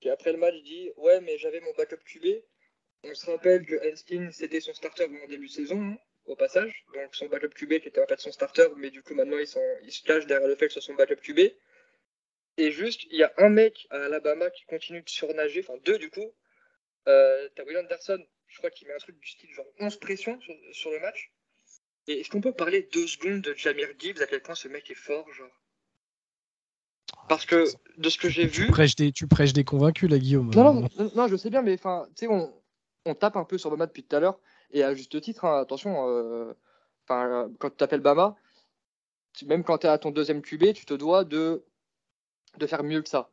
qui 0.00 0.08
après 0.08 0.32
le 0.32 0.38
match 0.38 0.54
dit 0.64 0.90
Ouais, 0.98 1.20
mais 1.22 1.38
j'avais 1.38 1.60
mon 1.60 1.72
backup 1.76 2.04
QB, 2.04 2.26
on 3.04 3.14
se 3.14 3.30
rappelle 3.30 3.66
que 3.66 3.74
Einstein, 3.84 4.30
c'était 4.32 4.60
son 4.60 4.74
starter 4.74 5.04
en 5.04 5.28
début 5.28 5.46
de 5.46 5.52
saison, 5.52 5.80
hein, 5.80 5.98
au 6.26 6.36
passage. 6.36 6.84
Donc 6.94 7.14
son 7.14 7.26
backup 7.26 7.50
QB 7.50 7.80
qui 7.80 7.88
était 7.88 8.00
en 8.00 8.06
fait 8.06 8.20
son 8.20 8.32
starter, 8.32 8.68
mais 8.76 8.90
du 8.90 9.02
coup 9.02 9.14
maintenant 9.14 9.38
il, 9.38 9.46
se 9.46 10.02
cache 10.02 10.26
derrière 10.26 10.48
le 10.48 10.56
fait 10.56 10.68
que 10.68 10.72
ce 10.72 10.80
soit 10.80 10.92
son 10.92 10.96
backup 10.96 11.20
QB. 11.20 11.52
Et 12.56 12.70
juste, 12.70 13.04
il 13.10 13.18
y 13.18 13.24
a 13.24 13.32
un 13.38 13.48
mec 13.48 13.86
à 13.90 13.96
Alabama 14.04 14.48
qui 14.50 14.64
continue 14.66 15.02
de 15.02 15.08
surnager, 15.08 15.60
enfin 15.60 15.78
deux 15.84 15.98
du 15.98 16.10
coup. 16.10 16.32
Euh, 17.08 17.48
T'as 17.54 17.64
Will 17.64 17.76
Anderson, 17.76 18.24
je 18.46 18.58
crois 18.58 18.70
qu'il 18.70 18.86
met 18.88 18.94
un 18.94 18.98
truc 18.98 19.18
du 19.18 19.28
style 19.28 19.50
genre 19.52 19.66
11 19.80 19.96
pressions 19.98 20.38
sur, 20.72 20.90
le 20.90 21.00
match. 21.00 21.32
Et 22.06 22.20
est-ce 22.20 22.30
qu'on 22.30 22.40
peut 22.40 22.52
parler 22.52 22.88
deux 22.92 23.06
secondes 23.06 23.40
de 23.40 23.54
Jamir 23.54 23.88
Gibbs, 23.98 24.22
à 24.22 24.26
quel 24.26 24.40
point 24.40 24.54
ce 24.54 24.68
mec 24.68 24.90
est 24.90 24.94
fort, 24.94 25.30
genre? 25.32 25.50
Parce 27.28 27.46
que 27.46 27.66
de 27.96 28.08
ce 28.08 28.18
que 28.18 28.28
j'ai 28.28 28.46
vu. 28.46 28.66
Tu 28.66 28.70
prêches, 28.70 28.96
des, 28.96 29.12
tu 29.12 29.26
prêches 29.26 29.52
des 29.52 29.64
convaincus, 29.64 30.10
là, 30.10 30.18
Guillaume. 30.18 30.50
Non, 30.54 30.74
non, 30.74 31.10
non, 31.14 31.28
je 31.28 31.36
sais 31.36 31.50
bien, 31.50 31.62
mais 31.62 31.74
enfin, 31.74 32.06
tu 32.16 32.20
sais, 32.20 32.26
on, 32.28 32.52
on 33.06 33.14
tape 33.14 33.36
un 33.36 33.44
peu 33.44 33.58
sur 33.58 33.70
Bama 33.70 33.86
depuis 33.86 34.04
tout 34.04 34.16
à 34.16 34.20
l'heure, 34.20 34.38
et 34.70 34.82
à 34.82 34.94
juste 34.94 35.20
titre, 35.20 35.44
hein, 35.44 35.60
attention, 35.60 36.08
euh, 36.08 36.54
quand 37.06 37.70
tu 37.70 37.76
t'appelles 37.76 38.00
Bama, 38.00 38.36
même 39.46 39.64
quand 39.64 39.78
tu 39.78 39.86
es 39.86 39.90
à 39.90 39.98
ton 39.98 40.10
deuxième 40.10 40.42
QB, 40.42 40.72
tu 40.74 40.86
te 40.86 40.94
dois 40.94 41.24
de, 41.24 41.64
faire 42.66 42.84
mieux 42.84 43.02
que 43.02 43.08
ça. 43.08 43.30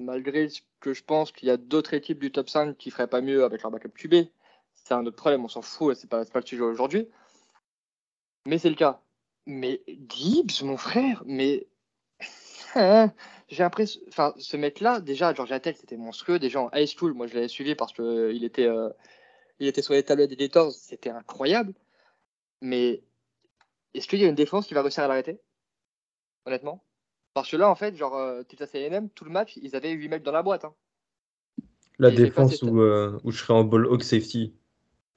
Malgré 0.00 0.48
que 0.80 0.92
je 0.92 1.02
pense 1.04 1.32
qu'il 1.32 1.48
y 1.48 1.50
a 1.50 1.56
d'autres 1.56 1.94
équipes 1.94 2.18
du 2.18 2.32
top 2.32 2.48
5 2.48 2.76
qui 2.76 2.90
feraient 2.90 3.06
pas 3.06 3.20
mieux 3.20 3.44
avec 3.44 3.62
leur 3.62 3.70
backup 3.70 3.90
QB. 3.90 4.28
C'est 4.74 4.94
un 4.94 5.04
autre 5.06 5.16
problème, 5.16 5.44
on 5.44 5.48
s'en 5.48 5.62
fout, 5.62 5.96
c'est 5.96 6.08
pas, 6.08 6.24
pas 6.24 6.40
le 6.40 6.46
sujet 6.46 6.62
aujourd'hui. 6.62 7.08
Mais 8.46 8.58
c'est 8.58 8.68
le 8.68 8.76
cas. 8.76 9.00
Mais 9.46 9.82
Gibbs, 10.08 10.62
mon 10.62 10.76
frère, 10.76 11.22
mais 11.26 11.66
j'ai 13.48 13.62
l'impression, 13.62 14.00
enfin, 14.08 14.34
ce 14.38 14.56
mec-là, 14.56 15.00
déjà, 15.00 15.32
Georgia 15.34 15.60
Tech, 15.60 15.76
c'était 15.78 15.96
monstrueux. 15.96 16.38
Déjà 16.38 16.60
en 16.60 16.70
high 16.74 16.86
school, 16.86 17.14
moi, 17.14 17.26
je 17.26 17.34
l'avais 17.34 17.48
suivi 17.48 17.74
parce 17.74 17.92
que 17.92 18.32
il 18.34 18.44
était, 18.44 18.66
euh, 18.66 18.90
il 19.58 19.66
était 19.66 19.82
sur 19.82 19.94
les 19.94 20.02
tablettes 20.02 20.30
d'éditeurs, 20.30 20.72
c'était 20.72 21.10
incroyable. 21.10 21.72
Mais 22.60 23.02
est-ce 23.94 24.06
qu'il 24.06 24.20
y 24.20 24.24
a 24.24 24.28
une 24.28 24.34
défense 24.34 24.66
qui 24.66 24.74
va 24.74 24.82
réussir 24.82 25.04
à 25.04 25.08
l'arrêter? 25.08 25.40
Honnêtement 26.44 26.82
Parce 27.34 27.50
que 27.50 27.56
là, 27.56 27.70
en 27.70 27.74
fait, 27.74 27.96
genre, 27.96 28.16
euh, 28.16 28.42
Texas 28.42 28.74
A&M, 28.74 29.08
tout 29.10 29.24
le 29.24 29.30
match, 29.30 29.56
ils 29.62 29.74
avaient 29.76 29.92
8 29.92 30.08
mecs 30.08 30.22
dans 30.22 30.32
la 30.32 30.42
boîte. 30.42 30.64
Hein. 30.64 30.74
La 31.98 32.10
défense 32.10 32.62
où, 32.62 32.80
euh, 32.80 33.18
où 33.24 33.30
je 33.30 33.38
serais 33.38 33.54
en 33.54 33.64
ball 33.64 33.86
hawk 33.86 34.02
safety. 34.02 34.54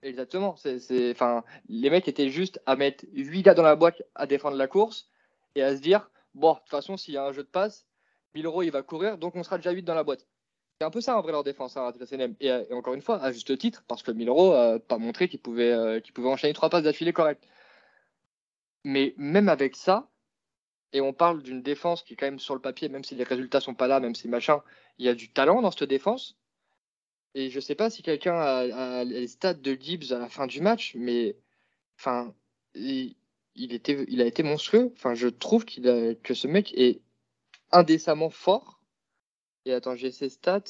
Exactement. 0.01 0.55
C'est, 0.55 1.11
enfin, 1.11 1.43
les 1.67 1.89
mecs 1.89 2.07
étaient 2.07 2.29
juste 2.29 2.61
à 2.65 2.77
mettre 2.77 3.03
8 3.13 3.41
gars 3.41 3.53
dans 3.53 3.63
la 3.63 3.75
boîte 3.75 4.01
à 4.15 4.27
défendre 4.27 4.55
la 4.55 4.67
course 4.67 5.09
et 5.55 5.61
à 5.61 5.75
se 5.75 5.81
dire, 5.81 6.09
bon, 6.33 6.53
de 6.53 6.59
toute 6.59 6.69
façon, 6.69 6.97
s'il 6.97 7.13
y 7.13 7.17
a 7.17 7.25
un 7.25 7.31
jeu 7.31 7.43
de 7.43 7.47
passe, 7.47 7.85
1000 8.35 8.45
euros, 8.45 8.63
il 8.63 8.71
va 8.71 8.83
courir, 8.83 9.17
donc 9.17 9.35
on 9.35 9.43
sera 9.43 9.57
déjà 9.57 9.71
8 9.71 9.83
dans 9.83 9.95
la 9.95 10.03
boîte. 10.03 10.27
C'est 10.79 10.85
un 10.85 10.91
peu 10.91 11.01
ça 11.01 11.17
en 11.17 11.21
vrai 11.21 11.33
leur 11.33 11.43
défense 11.43 11.75
hein, 11.75 11.91
à 11.91 12.15
et, 12.39 12.47
et, 12.47 12.73
encore 12.73 12.93
une 12.93 13.01
fois, 13.01 13.21
à 13.21 13.31
juste 13.31 13.57
titre, 13.57 13.83
parce 13.87 14.03
que 14.03 14.11
1000 14.11 14.29
euros 14.29 14.53
n'a 14.53 14.79
pas 14.79 14.97
montré 14.97 15.27
qu'il 15.27 15.41
pouvait, 15.41 15.71
euh, 15.73 15.99
pouvait 16.13 16.29
enchaîner 16.29 16.53
trois 16.53 16.69
passes 16.69 16.83
d'affilée 16.83 17.13
correctes. 17.13 17.45
Mais 18.85 19.13
même 19.17 19.49
avec 19.49 19.75
ça, 19.75 20.09
et 20.93 21.01
on 21.01 21.13
parle 21.13 21.43
d'une 21.43 21.61
défense 21.61 22.03
qui 22.03 22.13
est 22.13 22.15
quand 22.15 22.25
même 22.25 22.39
sur 22.39 22.55
le 22.55 22.61
papier, 22.61 22.89
même 22.89 23.03
si 23.03 23.15
les 23.15 23.23
résultats 23.23 23.59
sont 23.61 23.75
pas 23.75 23.87
là, 23.87 23.99
même 23.99 24.15
si 24.15 24.27
machin, 24.27 24.63
il 24.97 25.05
y 25.05 25.09
a 25.09 25.13
du 25.15 25.31
talent 25.31 25.61
dans 25.61 25.71
cette 25.71 25.89
défense. 25.89 26.37
Et 27.35 27.49
je 27.49 27.59
sais 27.59 27.75
pas 27.75 27.89
si 27.89 28.01
quelqu'un 28.01 28.35
a, 28.35 29.03
les 29.03 29.27
stats 29.27 29.53
de 29.53 29.73
Gibbs 29.73 30.13
à 30.13 30.19
la 30.19 30.29
fin 30.29 30.47
du 30.47 30.61
match, 30.61 30.95
mais 30.95 31.37
enfin, 31.99 32.33
était, 33.73 34.05
il 34.07 34.21
a 34.21 34.25
été 34.25 34.43
monstrueux. 34.43 34.91
Enfin, 34.95 35.13
je 35.13 35.27
trouve 35.27 35.65
qu'il 35.65 36.17
que 36.23 36.33
ce 36.33 36.47
mec 36.47 36.73
est 36.75 37.01
indécemment 37.71 38.29
fort. 38.29 38.79
Et 39.65 39.73
attends, 39.73 39.95
j'ai 39.95 40.11
ses 40.11 40.29
stats. 40.29 40.63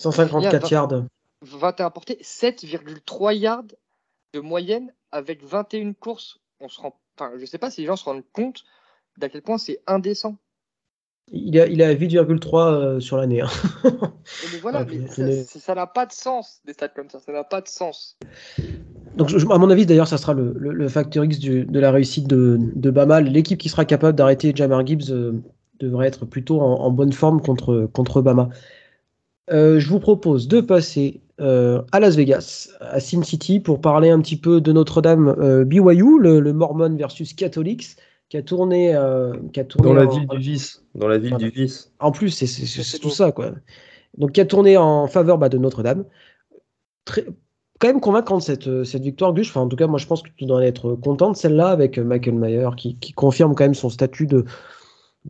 154 0.00 0.70
yards. 0.70 1.04
21 1.42 1.90
portées, 1.90 2.18
7,3 2.20 3.34
yards 3.34 3.64
de 4.32 4.40
moyenne 4.40 4.92
avec 5.12 5.44
21 5.44 5.92
courses. 5.92 6.40
On 6.60 6.68
se 6.68 6.80
rend, 6.80 6.98
enfin, 7.16 7.32
je 7.38 7.46
sais 7.46 7.58
pas 7.58 7.70
si 7.70 7.82
les 7.82 7.86
gens 7.86 7.96
se 7.96 8.04
rendent 8.04 8.24
compte 8.32 8.64
d'à 9.16 9.28
quel 9.28 9.42
point 9.42 9.58
c'est 9.58 9.80
indécent. 9.86 10.36
Il 11.30 11.60
a, 11.60 11.66
il 11.66 11.82
a 11.82 11.94
8,3 11.94 12.72
euh, 12.72 13.00
sur 13.00 13.16
l'année. 13.18 13.42
Hein. 13.42 13.50
mais 13.84 14.58
voilà, 14.60 14.84
mais 15.18 15.44
ça 15.44 15.74
n'a 15.74 15.86
pas 15.86 16.06
de 16.06 16.12
sens, 16.12 16.60
des 16.64 16.72
stats 16.72 16.88
comme 16.88 17.10
ça. 17.10 17.20
Ça 17.20 17.32
n'a 17.32 17.44
pas 17.44 17.60
de 17.60 17.68
sens. 17.68 18.18
Donc, 19.18 19.30
à 19.50 19.58
mon 19.58 19.68
avis, 19.70 19.84
d'ailleurs, 19.84 20.08
ça 20.08 20.16
sera 20.16 20.32
le, 20.32 20.54
le, 20.56 20.88
facteur 20.88 21.24
X 21.24 21.38
de 21.40 21.80
la 21.80 21.90
réussite 21.90 22.26
de, 22.26 22.58
de 22.74 22.90
Bama. 22.90 23.20
L'équipe 23.20 23.58
qui 23.58 23.68
sera 23.68 23.84
capable 23.84 24.16
d'arrêter 24.16 24.52
Jamar 24.54 24.86
Gibbs 24.86 25.10
euh, 25.10 25.32
devrait 25.80 26.06
être 26.06 26.24
plutôt 26.24 26.60
en, 26.60 26.90
bonne 26.90 27.12
forme 27.12 27.40
contre, 27.42 27.88
contre 27.92 28.22
Bama. 28.22 28.48
Euh, 29.50 29.80
je 29.80 29.88
vous 29.88 30.00
propose 30.00 30.48
de 30.48 30.60
passer 30.60 31.20
à 31.40 32.00
Las 32.00 32.16
Vegas, 32.16 32.68
à 32.80 32.98
Sin 32.98 33.22
City, 33.22 33.60
pour 33.60 33.80
parler 33.80 34.10
un 34.10 34.20
petit 34.20 34.36
peu 34.36 34.60
de 34.60 34.72
Notre-Dame 34.72 35.64
BYU, 35.64 36.18
le, 36.18 36.40
le, 36.40 36.52
Mormon 36.52 36.96
versus 36.96 37.32
Catholics 37.32 37.96
qui 38.28 38.36
a 38.36 38.42
tourné, 38.42 38.94
euh, 38.94 39.34
qui 39.52 39.60
a 39.60 39.64
tourné 39.64 39.88
dans 39.88 39.94
la 39.94 40.06
ville 40.06 40.26
du 40.26 40.38
vice. 40.38 40.84
Dans 40.94 41.08
la 41.08 41.18
ville 41.18 41.36
du 41.36 41.48
vice. 41.48 41.92
En 41.98 42.12
plus, 42.12 42.30
c'est 42.30 42.98
tout 42.98 43.10
ça, 43.10 43.32
quoi. 43.32 43.52
Donc, 44.16 44.32
qui 44.32 44.40
a 44.40 44.44
tourné 44.44 44.76
en 44.76 45.06
faveur 45.06 45.38
bah, 45.38 45.48
de 45.48 45.58
Notre-Dame. 45.58 46.04
Quand 47.78 47.88
même 47.88 48.00
convaincante 48.00 48.42
cette, 48.42 48.84
cette 48.84 49.02
victoire, 49.02 49.32
Gus. 49.32 49.48
Enfin, 49.48 49.60
en 49.60 49.68
tout 49.68 49.76
cas, 49.76 49.86
moi, 49.86 49.98
je 49.98 50.06
pense 50.06 50.22
que 50.22 50.30
tu 50.36 50.46
dois 50.46 50.64
être 50.64 50.94
content 50.94 51.30
de 51.30 51.36
celle-là 51.36 51.68
avec 51.68 51.98
Michael 51.98 52.34
Mayer, 52.34 52.70
qui, 52.76 52.96
qui, 52.96 53.12
confirme 53.12 53.54
quand 53.54 53.64
même 53.64 53.74
son 53.74 53.88
statut 53.88 54.26
de, 54.26 54.44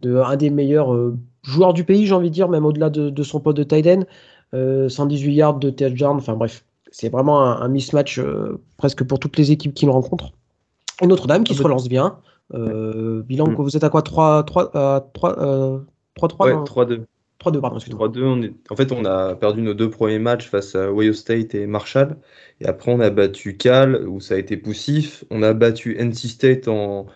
de 0.01 0.17
un 0.17 0.37
des 0.37 0.51
meilleurs 0.51 0.95
euh, 0.95 1.17
joueurs 1.43 1.75
du 1.75 1.85
pays, 1.85 2.07
j'ai 2.07 2.15
envie 2.15 2.31
de 2.31 2.35
dire, 2.35 2.49
même 2.49 2.65
au-delà 2.65 2.89
de, 2.89 3.11
de, 3.11 3.23
son 3.23 3.41
poste 3.41 3.59
de 3.59 3.65
Tiden. 3.65 4.07
Euh, 4.55 4.89
118 4.89 5.35
yards 5.35 5.59
de 5.59 5.71
touchdown. 5.71 6.17
Enfin, 6.17 6.35
bref, 6.35 6.65
c'est 6.91 7.11
vraiment 7.11 7.43
un, 7.43 7.69
mismatch 7.69 8.19
euh, 8.19 8.61
presque 8.79 9.05
pour 9.05 9.19
toutes 9.19 9.37
les 9.37 9.53
équipes 9.53 9.75
qui 9.75 9.85
le 9.85 9.93
rencontrent. 9.93 10.33
Et 11.03 11.07
Notre-Dame 11.07 11.45
qui 11.45 11.53
ah, 11.53 11.57
se 11.57 11.63
relance 11.63 11.89
bien. 11.89 12.17
Euh, 12.55 13.23
bilan, 13.23 13.49
mm. 13.49 13.55
vous 13.57 13.77
êtes 13.77 13.85
à 13.85 13.91
quoi? 13.91 14.03
3 14.03 14.45
3 14.45 14.71
3 14.71 15.11
3 15.13 15.85
3 16.15 16.65
3 16.65 16.85
2. 16.87 17.05
3-2, 17.41 17.61
pardon, 17.61 17.79
3-2, 17.79 18.23
on 18.25 18.43
est... 18.43 18.53
En 18.69 18.77
fait, 18.77 18.91
on 18.91 19.05
a 19.05 19.37
perdu 19.37 19.63
nos 19.63 19.75
deux 19.75 19.91
premiers 19.91 20.19
matchs 20.19 20.49
face 20.49 20.75
à 20.75 20.91
Ohio 20.91 21.13
State 21.13 21.55
et 21.55 21.67
Marshall. 21.67 22.17
Et 22.61 22.67
après, 22.67 22.93
on 22.93 23.01
a 23.01 23.11
battu 23.11 23.57
Cal, 23.57 24.09
où 24.09 24.21
ça 24.21 24.35
a 24.35 24.39
été 24.39 24.57
poussif. 24.57 25.25
On 25.31 25.43
a 25.43 25.53
battu 25.55 25.97
NC 25.99 26.29
State 26.29 26.67
en, 26.67 27.07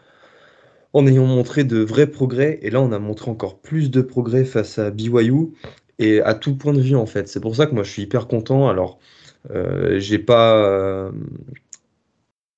en 0.92 1.06
ayant 1.06 1.26
montré 1.26 1.64
de 1.64 1.78
vrais 1.78 2.06
progrès. 2.06 2.60
Et 2.62 2.70
là, 2.70 2.80
on 2.80 2.92
a 2.92 3.00
montré 3.00 3.30
encore 3.30 3.58
plus 3.58 3.90
de 3.90 4.00
progrès 4.00 4.44
face 4.44 4.78
à 4.78 4.90
BYU. 4.90 5.48
Et 5.98 6.20
à 6.20 6.34
tout 6.34 6.56
point 6.56 6.72
de 6.72 6.80
vue, 6.80 6.96
en 6.96 7.06
fait. 7.06 7.28
C'est 7.28 7.40
pour 7.40 7.56
ça 7.56 7.66
que 7.66 7.74
moi, 7.74 7.82
je 7.82 7.90
suis 7.90 8.02
hyper 8.02 8.28
content. 8.28 8.68
Alors, 8.68 9.00
euh, 9.50 9.98
j'ai 9.98 10.18
pas. 10.18 10.56
Euh, 10.56 11.10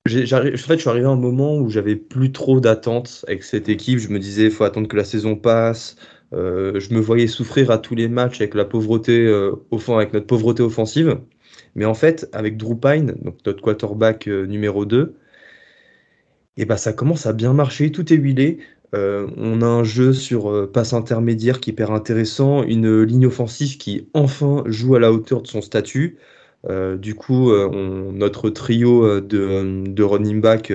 en 0.06 0.10
fait, 0.10 0.26
je 0.26 0.80
suis 0.80 0.88
arrivé 0.90 1.06
à 1.06 1.10
un 1.10 1.16
moment 1.16 1.56
où 1.56 1.70
j'avais 1.70 1.96
plus 1.96 2.30
trop 2.30 2.60
d'attentes 2.60 3.24
avec 3.26 3.42
cette 3.42 3.70
équipe. 3.70 3.98
Je 3.98 4.08
me 4.08 4.18
disais, 4.18 4.44
il 4.44 4.50
faut 4.50 4.64
attendre 4.64 4.86
que 4.86 4.96
la 4.96 5.04
saison 5.04 5.34
passe. 5.34 5.96
Euh, 6.35 6.80
je 6.80 6.93
me 6.95 7.01
voyais 7.01 7.26
souffrir 7.26 7.70
à 7.70 7.78
tous 7.78 7.95
les 7.95 8.09
matchs 8.09 8.41
avec 8.41 8.55
la 8.55 8.64
pauvreté, 8.64 9.26
euh, 9.26 9.53
avec 9.89 10.12
notre 10.12 10.26
pauvreté 10.26 10.62
offensive. 10.62 11.20
Mais 11.74 11.85
en 11.85 11.95
fait, 11.95 12.28
avec 12.32 12.57
Drew 12.57 12.76
Pine, 12.76 13.14
donc 13.22 13.37
notre 13.47 13.62
quarterback 13.62 14.28
euh, 14.28 14.47
numéro 14.47 14.85
2, 14.85 15.14
et 16.57 16.62
eh 16.62 16.64
ben, 16.66 16.76
ça 16.76 16.93
commence 16.93 17.26
à 17.26 17.32
bien 17.32 17.53
marcher, 17.53 17.91
tout 17.91 18.12
est 18.12 18.16
huilé. 18.16 18.59
on 18.93 19.61
a 19.61 19.66
un 19.66 19.82
jeu 19.82 20.12
sur 20.12 20.70
passe 20.70 20.93
intermédiaire 20.93 21.59
qui 21.59 21.70
est 21.70 21.72
hyper 21.72 21.91
intéressant, 21.91 22.62
une 22.62 23.03
ligne 23.03 23.26
offensive 23.26 23.76
qui 23.76 24.09
enfin 24.14 24.62
joue 24.66 24.95
à 24.95 25.01
la 25.01 25.12
hauteur 25.12 25.43
de 25.43 25.49
son 25.49 25.61
statut. 25.62 26.18
Du 27.01 27.16
coup, 27.16 27.51
notre 28.12 28.51
trio 28.51 29.20
de, 29.20 30.03
running 30.03 30.41
back 30.41 30.72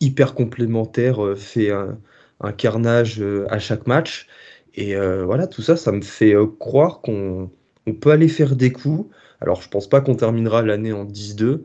hyper 0.00 0.34
complémentaire 0.34 1.34
fait 1.36 1.70
un, 1.70 2.52
carnage 2.56 3.22
à 3.50 3.60
chaque 3.60 3.86
match. 3.86 4.26
Et 4.74 4.94
voilà, 4.96 5.46
tout 5.46 5.62
ça, 5.62 5.76
ça 5.76 5.92
me 5.92 6.00
fait 6.00 6.34
croire 6.58 7.00
qu'on 7.02 7.50
peut 8.00 8.10
aller 8.10 8.28
faire 8.28 8.56
des 8.56 8.72
coups. 8.72 9.14
Alors, 9.40 9.60
je 9.60 9.68
pense 9.68 9.88
pas 9.88 10.00
qu'on 10.00 10.14
terminera 10.14 10.62
l'année 10.62 10.92
en 10.92 11.04
10-2. 11.04 11.62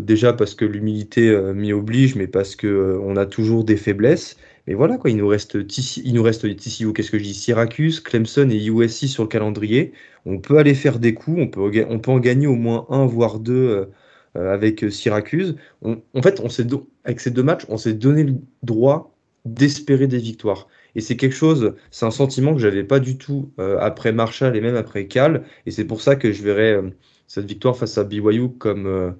déjà 0.00 0.32
parce 0.32 0.54
que 0.54 0.64
l'humilité 0.64 1.36
m'y 1.54 1.72
oblige, 1.72 2.16
mais 2.16 2.26
parce 2.26 2.56
qu'on 2.56 3.16
a 3.16 3.26
toujours 3.26 3.64
des 3.64 3.76
faiblesses. 3.76 4.36
Mais 4.66 4.74
voilà, 4.74 4.98
quoi, 4.98 5.10
il 5.10 5.16
nous 5.16 5.28
reste, 5.28 5.56
il 6.04 6.14
nous 6.14 6.28
TCU, 6.28 6.92
qu'est-ce 6.92 7.10
que 7.10 7.18
je 7.18 7.22
dis 7.22 7.34
Syracuse, 7.34 8.00
Clemson 8.00 8.48
et 8.50 8.64
USC 8.66 9.06
sur 9.06 9.22
le 9.22 9.28
calendrier. 9.28 9.92
On 10.24 10.38
peut 10.38 10.58
aller 10.58 10.74
faire 10.74 10.98
des 10.98 11.14
coups, 11.14 11.38
on 11.40 11.46
peut, 11.48 11.86
on 11.88 11.98
peut 12.00 12.10
en 12.10 12.18
gagner 12.18 12.48
au 12.48 12.56
moins 12.56 12.86
un, 12.90 13.06
voire 13.06 13.38
deux 13.38 13.54
euh, 13.54 13.86
euh, 14.36 14.52
avec 14.52 14.82
euh, 14.82 14.90
Syracuse. 14.90 15.56
en 15.82 16.22
fait, 16.22 16.40
on 16.40 16.48
avec 17.04 17.20
ces 17.20 17.30
deux 17.30 17.42
matchs, 17.44 17.64
on 17.68 17.76
s'est 17.76 17.94
donné 17.94 18.24
le 18.24 18.34
droit 18.64 19.16
d'espérer 19.44 20.08
des 20.08 20.18
victoires. 20.18 20.66
Et 20.96 21.00
c'est 21.00 21.16
quelque 21.16 21.34
chose, 21.34 21.74
c'est 21.92 22.06
un 22.06 22.10
sentiment 22.10 22.54
que 22.54 22.60
j'avais 22.60 22.82
pas 22.84 22.98
du 22.98 23.18
tout 23.18 23.52
après 23.58 24.12
Marshall 24.12 24.56
et 24.56 24.60
même 24.60 24.76
après 24.76 25.06
Cal. 25.06 25.44
Et 25.66 25.70
c'est 25.70 25.84
pour 25.84 26.00
ça 26.00 26.16
que 26.16 26.32
je 26.32 26.42
verrais 26.42 26.82
cette 27.28 27.46
victoire 27.46 27.76
face 27.76 27.98
à 27.98 28.04
BYU 28.04 28.48
comme 28.58 29.14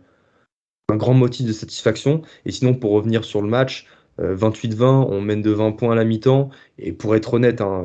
un 0.88 0.96
grand 0.96 1.14
motif 1.14 1.46
de 1.46 1.52
satisfaction. 1.52 2.22
Et 2.46 2.50
sinon, 2.50 2.74
pour 2.74 2.92
revenir 2.92 3.24
sur 3.24 3.42
le 3.42 3.48
match, 3.48 3.86
28-20, 4.18 5.06
on 5.10 5.20
mène 5.20 5.42
de 5.42 5.50
20 5.50 5.72
points 5.72 5.92
à 5.92 5.94
la 5.94 6.04
mi-temps. 6.04 6.50
Et 6.78 6.92
pour 6.92 7.14
être 7.14 7.34
honnête, 7.34 7.60
hein, 7.60 7.84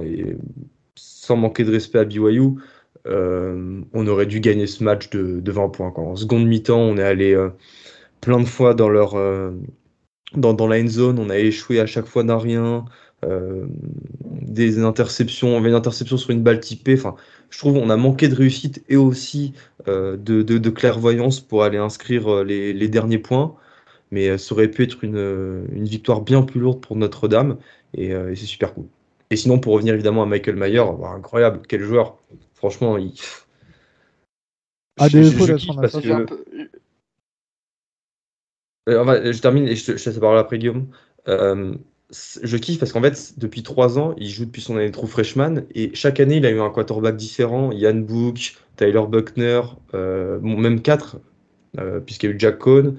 sans 0.95 1.35
manquer 1.35 1.63
de 1.63 1.71
respect 1.71 1.99
à 1.99 2.05
BYU, 2.05 2.55
euh, 3.07 3.81
on 3.93 4.07
aurait 4.07 4.25
dû 4.25 4.39
gagner 4.39 4.67
ce 4.67 4.83
match 4.83 5.09
de, 5.09 5.51
20 5.51 5.69
points. 5.69 5.93
En 5.95 6.15
seconde 6.15 6.45
mi-temps, 6.45 6.79
on 6.79 6.97
est 6.97 7.03
allé 7.03 7.33
euh, 7.33 7.49
plein 8.21 8.39
de 8.39 8.45
fois 8.45 8.73
dans, 8.73 8.89
leur, 8.89 9.15
euh, 9.15 9.51
dans, 10.35 10.67
la 10.67 10.79
end 10.79 10.87
zone, 10.87 11.19
on 11.19 11.29
a 11.29 11.37
échoué 11.37 11.79
à 11.79 11.85
chaque 11.85 12.05
fois 12.05 12.23
d'un 12.23 12.37
rien. 12.37 12.85
Des 13.23 14.79
interceptions, 14.83 15.55
on 15.55 15.59
avait 15.59 15.69
une 15.69 15.75
interception 15.75 16.17
sur 16.17 16.31
une 16.31 16.41
balle 16.41 16.59
typée. 16.59 16.95
Enfin, 16.95 17.15
je 17.49 17.59
trouve 17.59 17.77
on 17.77 17.89
a 17.89 17.97
manqué 17.97 18.27
de 18.27 18.35
réussite 18.35 18.83
et 18.89 18.97
aussi 18.97 19.53
de, 19.87 20.17
de, 20.17 20.69
clairvoyance 20.69 21.39
pour 21.39 21.63
aller 21.63 21.77
inscrire 21.77 22.43
les, 22.43 22.73
les 22.73 22.87
derniers 22.87 23.19
points 23.19 23.55
mais 24.09 24.37
ça 24.37 24.53
aurait 24.53 24.69
pu 24.69 24.83
être 24.83 25.03
une, 25.03 25.65
une 25.71 25.85
victoire 25.85 26.21
bien 26.21 26.41
plus 26.41 26.59
lourde 26.59 26.81
pour 26.81 26.97
Notre-Dame 26.97 27.57
et, 27.93 28.07
et 28.07 28.35
c'est 28.35 28.45
super 28.45 28.73
cool. 28.73 28.87
Et 29.31 29.37
sinon, 29.37 29.59
pour 29.59 29.73
revenir 29.73 29.93
évidemment 29.93 30.23
à 30.23 30.25
Michael 30.25 30.57
Mayer, 30.57 30.83
incroyable, 31.05 31.61
quel 31.67 31.81
joueur. 31.81 32.17
Franchement, 32.53 32.97
il. 32.97 33.13
À 34.99 35.07
je, 35.07 35.23
je, 35.23 35.73
parce 35.73 35.99
que... 36.01 36.25
Euh, 38.89 39.31
je 39.31 39.39
termine 39.39 39.67
et 39.67 39.75
je 39.75 39.85
te, 39.85 39.91
laisse 39.93 40.05
la 40.05 40.19
parole 40.19 40.37
après 40.37 40.57
Guillaume. 40.59 40.87
Euh, 42.11 42.39
je 42.43 42.57
kiffe 42.57 42.79
parce 42.79 42.91
qu'en 42.91 43.01
fait, 43.01 43.33
depuis 43.37 43.63
trois 43.63 43.99
ans, 43.99 44.13
il 44.17 44.29
joue 44.29 44.45
depuis 44.45 44.61
son 44.61 44.77
année 44.77 44.89
de 44.89 44.95
freshman 44.95 45.63
et 45.75 45.91
chaque 45.93 46.19
année, 46.19 46.37
il 46.37 46.45
a 46.45 46.51
eu 46.51 46.59
un 46.59 46.69
quarterback 46.69 47.15
différent. 47.15 47.71
Yann 47.71 48.03
Book, 48.03 48.55
Tyler 48.75 49.03
Buckner, 49.09 49.61
euh, 49.93 50.39
même 50.41 50.81
quatre, 50.81 51.17
puisqu'il 52.05 52.29
y 52.29 52.33
a 52.33 52.35
eu 52.35 52.39
Jack 52.39 52.57
Cohn. 52.59 52.97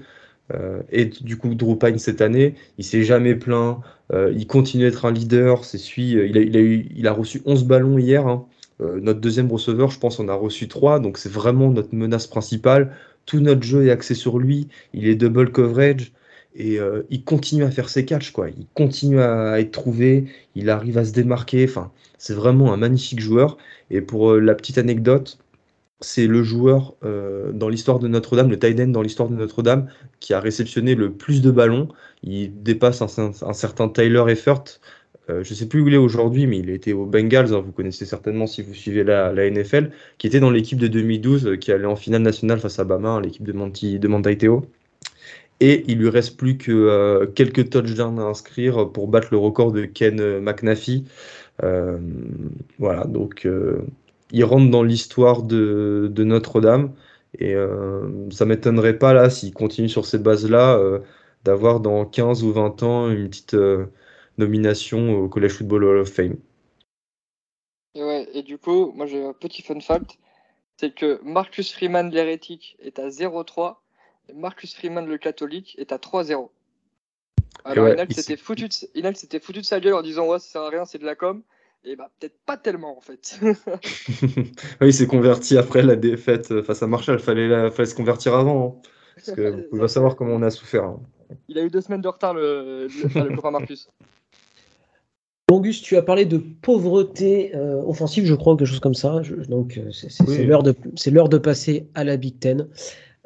et 0.91 1.05
du 1.05 1.37
coup, 1.37 1.55
Drew 1.55 1.77
Pine 1.77 1.99
cette 1.99 2.21
année, 2.21 2.55
il 2.77 2.83
s'est 2.83 3.03
jamais 3.03 3.35
plaint. 3.35 3.79
il 4.11 4.47
continue 4.47 4.83
d'être 4.83 5.05
un 5.05 5.11
leader. 5.11 5.63
C'est 5.65 5.79
il, 5.97 6.37
a, 6.37 6.59
eu, 6.61 6.87
il 6.95 7.07
a 7.07 7.13
reçu 7.13 7.41
11 7.45 7.65
ballons 7.65 7.97
hier. 7.97 8.27
Hein. 8.27 8.47
Euh, 8.81 8.99
notre 8.99 9.19
deuxième 9.19 9.51
receveur, 9.51 9.91
je 9.91 9.99
pense, 9.99 10.19
on 10.19 10.27
a 10.27 10.33
reçu 10.33 10.67
trois, 10.67 10.99
donc 10.99 11.17
c'est 11.17 11.31
vraiment 11.31 11.69
notre 11.69 11.93
menace 11.95 12.27
principale. 12.27 12.95
Tout 13.25 13.39
notre 13.39 13.63
jeu 13.63 13.85
est 13.87 13.91
axé 13.91 14.15
sur 14.15 14.39
lui. 14.39 14.67
Il 14.93 15.07
est 15.07 15.15
double 15.15 15.51
coverage 15.51 16.11
et 16.55 16.79
euh, 16.79 17.03
il 17.09 17.23
continue 17.23 17.63
à 17.63 17.71
faire 17.71 17.89
ses 17.89 18.05
catchs, 18.05 18.31
quoi. 18.31 18.49
Il 18.49 18.67
continue 18.73 19.19
à 19.21 19.59
être 19.59 19.71
trouvé, 19.71 20.25
il 20.55 20.69
arrive 20.69 20.97
à 20.97 21.05
se 21.05 21.11
démarquer. 21.11 21.65
Enfin, 21.65 21.91
c'est 22.17 22.33
vraiment 22.33 22.73
un 22.73 22.77
magnifique 22.77 23.19
joueur. 23.19 23.57
Et 23.89 24.01
pour 24.01 24.31
euh, 24.31 24.39
la 24.39 24.55
petite 24.55 24.77
anecdote, 24.77 25.39
c'est 26.01 26.27
le 26.27 26.43
joueur 26.43 26.95
dans 27.53 27.69
l'histoire 27.69 27.97
de 27.97 28.09
Notre-Dame, 28.09 28.49
le 28.49 28.59
tight 28.59 28.91
dans 28.91 29.01
l'histoire 29.01 29.29
de 29.29 29.35
Notre-Dame, 29.35 29.87
qui 30.19 30.33
a 30.33 30.41
réceptionné 30.41 30.95
le 30.95 31.13
plus 31.13 31.41
de 31.41 31.49
ballons. 31.49 31.87
Il 32.23 32.61
dépasse 32.61 33.01
un, 33.01 33.53
certain 33.53 33.87
Tyler 33.87 34.25
Effort, 34.27 34.65
euh, 35.29 35.43
je 35.43 35.51
ne 35.51 35.55
sais 35.55 35.67
plus 35.67 35.81
où 35.81 35.87
il 35.87 35.93
est 35.93 35.97
aujourd'hui, 35.97 36.47
mais 36.47 36.59
il 36.59 36.69
était 36.69 36.91
aux 36.91 37.05
Bengals, 37.05 37.53
hein, 37.53 37.61
vous 37.61 37.71
connaissez 37.71 38.05
certainement 38.05 38.45
si 38.45 38.61
vous 38.61 38.73
suivez 38.73 39.03
la, 39.03 39.31
NFL, 39.49 39.91
qui 40.17 40.27
était 40.27 40.41
dans 40.41 40.51
l'équipe 40.51 40.77
de 40.77 40.87
2012, 40.87 41.47
euh, 41.47 41.55
qui 41.55 41.71
allait 41.71 41.85
en 41.85 41.95
finale 41.95 42.23
nationale 42.23 42.59
face 42.59 42.79
à 42.79 42.83
Bama, 42.83 43.21
l'équipe 43.21 43.43
de 43.43 43.53
Monty, 43.53 43.99
de 43.99 44.33
Teo. 44.33 44.65
Et 45.59 45.83
il 45.87 45.99
lui 45.99 46.09
reste 46.09 46.37
plus 46.37 46.57
que 46.57 46.71
euh, 46.71 47.25
quelques 47.27 47.69
touchdowns 47.69 48.19
à 48.19 48.23
inscrire 48.23 48.91
pour 48.91 49.07
battre 49.07 49.29
le 49.31 49.37
record 49.37 49.71
de 49.71 49.85
Ken 49.85 50.39
McNaffie. 50.39 51.05
voilà, 52.79 53.05
donc 53.05 53.47
il 54.31 54.43
rentre 54.43 54.69
dans 54.71 54.83
l'histoire 54.83 55.43
de, 55.43 56.09
de 56.11 56.23
Notre-Dame. 56.23 56.93
Et 57.39 57.55
ça 58.31 58.45
m'étonnerait 58.45 58.97
pas, 58.99 59.13
là, 59.13 59.29
s'il 59.29 59.53
continue 59.53 59.89
sur 59.89 60.05
ces 60.05 60.19
bases-là, 60.19 60.79
d'avoir 61.43 61.79
dans 61.79 62.05
15 62.05 62.43
ou 62.43 62.51
20 62.51 62.83
ans 62.83 63.09
une 63.09 63.29
petite 63.29 63.55
nomination 64.37 65.15
au 65.15 65.29
College 65.29 65.51
Football 65.51 65.83
Hall 65.85 65.97
of 65.99 66.09
Fame. 66.09 66.35
Et 67.95 68.03
ouais, 68.03 68.27
Et 68.33 68.43
du 68.43 68.57
coup, 68.57 68.91
moi 68.95 69.05
j'ai 69.05 69.23
un 69.23 69.33
petit 69.33 69.61
fun 69.61 69.79
fact 69.79 70.17
c'est 70.77 70.93
que 70.93 71.19
Marcus 71.23 71.71
Freeman 71.71 72.09
l'hérétique 72.09 72.75
est 72.79 72.99
à 72.99 73.07
0-3 73.07 73.75
et 73.75 73.82
Marcus 74.33 74.75
Freeman 74.75 75.05
le 75.05 75.17
catholique 75.17 75.75
est 75.77 75.91
à 75.91 75.97
3-0. 75.97 76.49
Alors 77.65 77.85
ouais, 77.85 77.93
Inal 77.93 78.11
s'était 78.11 78.37
foutu, 78.37 78.67
de... 78.67 79.39
foutu 79.39 79.59
de 79.59 79.65
sa 79.65 79.79
gueule 79.79 79.93
en 79.93 80.01
disant 80.01 80.27
ouais 80.27 80.39
ça 80.39 80.47
sert 80.47 80.61
à 80.61 80.69
rien 80.69 80.85
c'est 80.85 80.97
de 80.97 81.05
la 81.05 81.15
com 81.15 81.43
et 81.85 81.95
bah 81.95 82.09
peut-être 82.19 82.37
pas 82.45 82.57
tellement 82.57 82.97
en 82.97 83.01
fait. 83.01 83.39
oui 83.41 84.87
il 84.87 84.93
s'est 84.93 85.07
converti 85.07 85.57
après 85.57 85.81
la 85.81 85.95
défaite 85.95 86.61
face 86.61 86.81
à 86.81 86.87
Marshall, 86.87 87.19
fallait, 87.19 87.47
la... 87.47 87.71
fallait 87.71 87.89
se 87.89 87.95
convertir 87.95 88.33
avant. 88.33 88.81
Hein. 88.83 88.89
Parce 89.15 89.31
que 89.31 89.69
vous 89.71 89.87
savoir 89.87 90.15
comment 90.15 90.33
on 90.33 90.41
a 90.41 90.49
souffert. 90.49 90.85
Hein. 90.85 90.99
Il 91.47 91.57
a 91.57 91.63
eu 91.63 91.69
deux 91.69 91.81
semaines 91.81 92.01
de 92.01 92.07
retard 92.07 92.33
le, 92.33 92.87
le, 92.87 93.29
le 93.29 93.51
Marcus. 93.51 93.89
Angus, 95.51 95.81
tu 95.81 95.97
as 95.97 96.01
parlé 96.01 96.25
de 96.25 96.37
pauvreté 96.37 97.55
euh, 97.55 97.81
offensive, 97.83 98.25
je 98.25 98.33
crois, 98.33 98.57
quelque 98.57 98.67
chose 98.67 98.79
comme 98.79 98.95
ça. 98.95 99.21
donc, 99.49 99.77
euh, 99.77 99.91
c'est 99.91 100.45
l'heure 100.45 100.63
de, 100.63 101.37
passer 101.37 101.87
à 101.93 102.03
la 102.03 102.17
Big 102.17 102.39
Ten. 102.39 102.67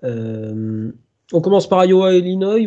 Euh, 0.03 0.91
on 1.33 1.41
commence 1.41 1.67
par 1.67 1.83
Iowa, 1.83 2.13
Illinois, 2.13 2.65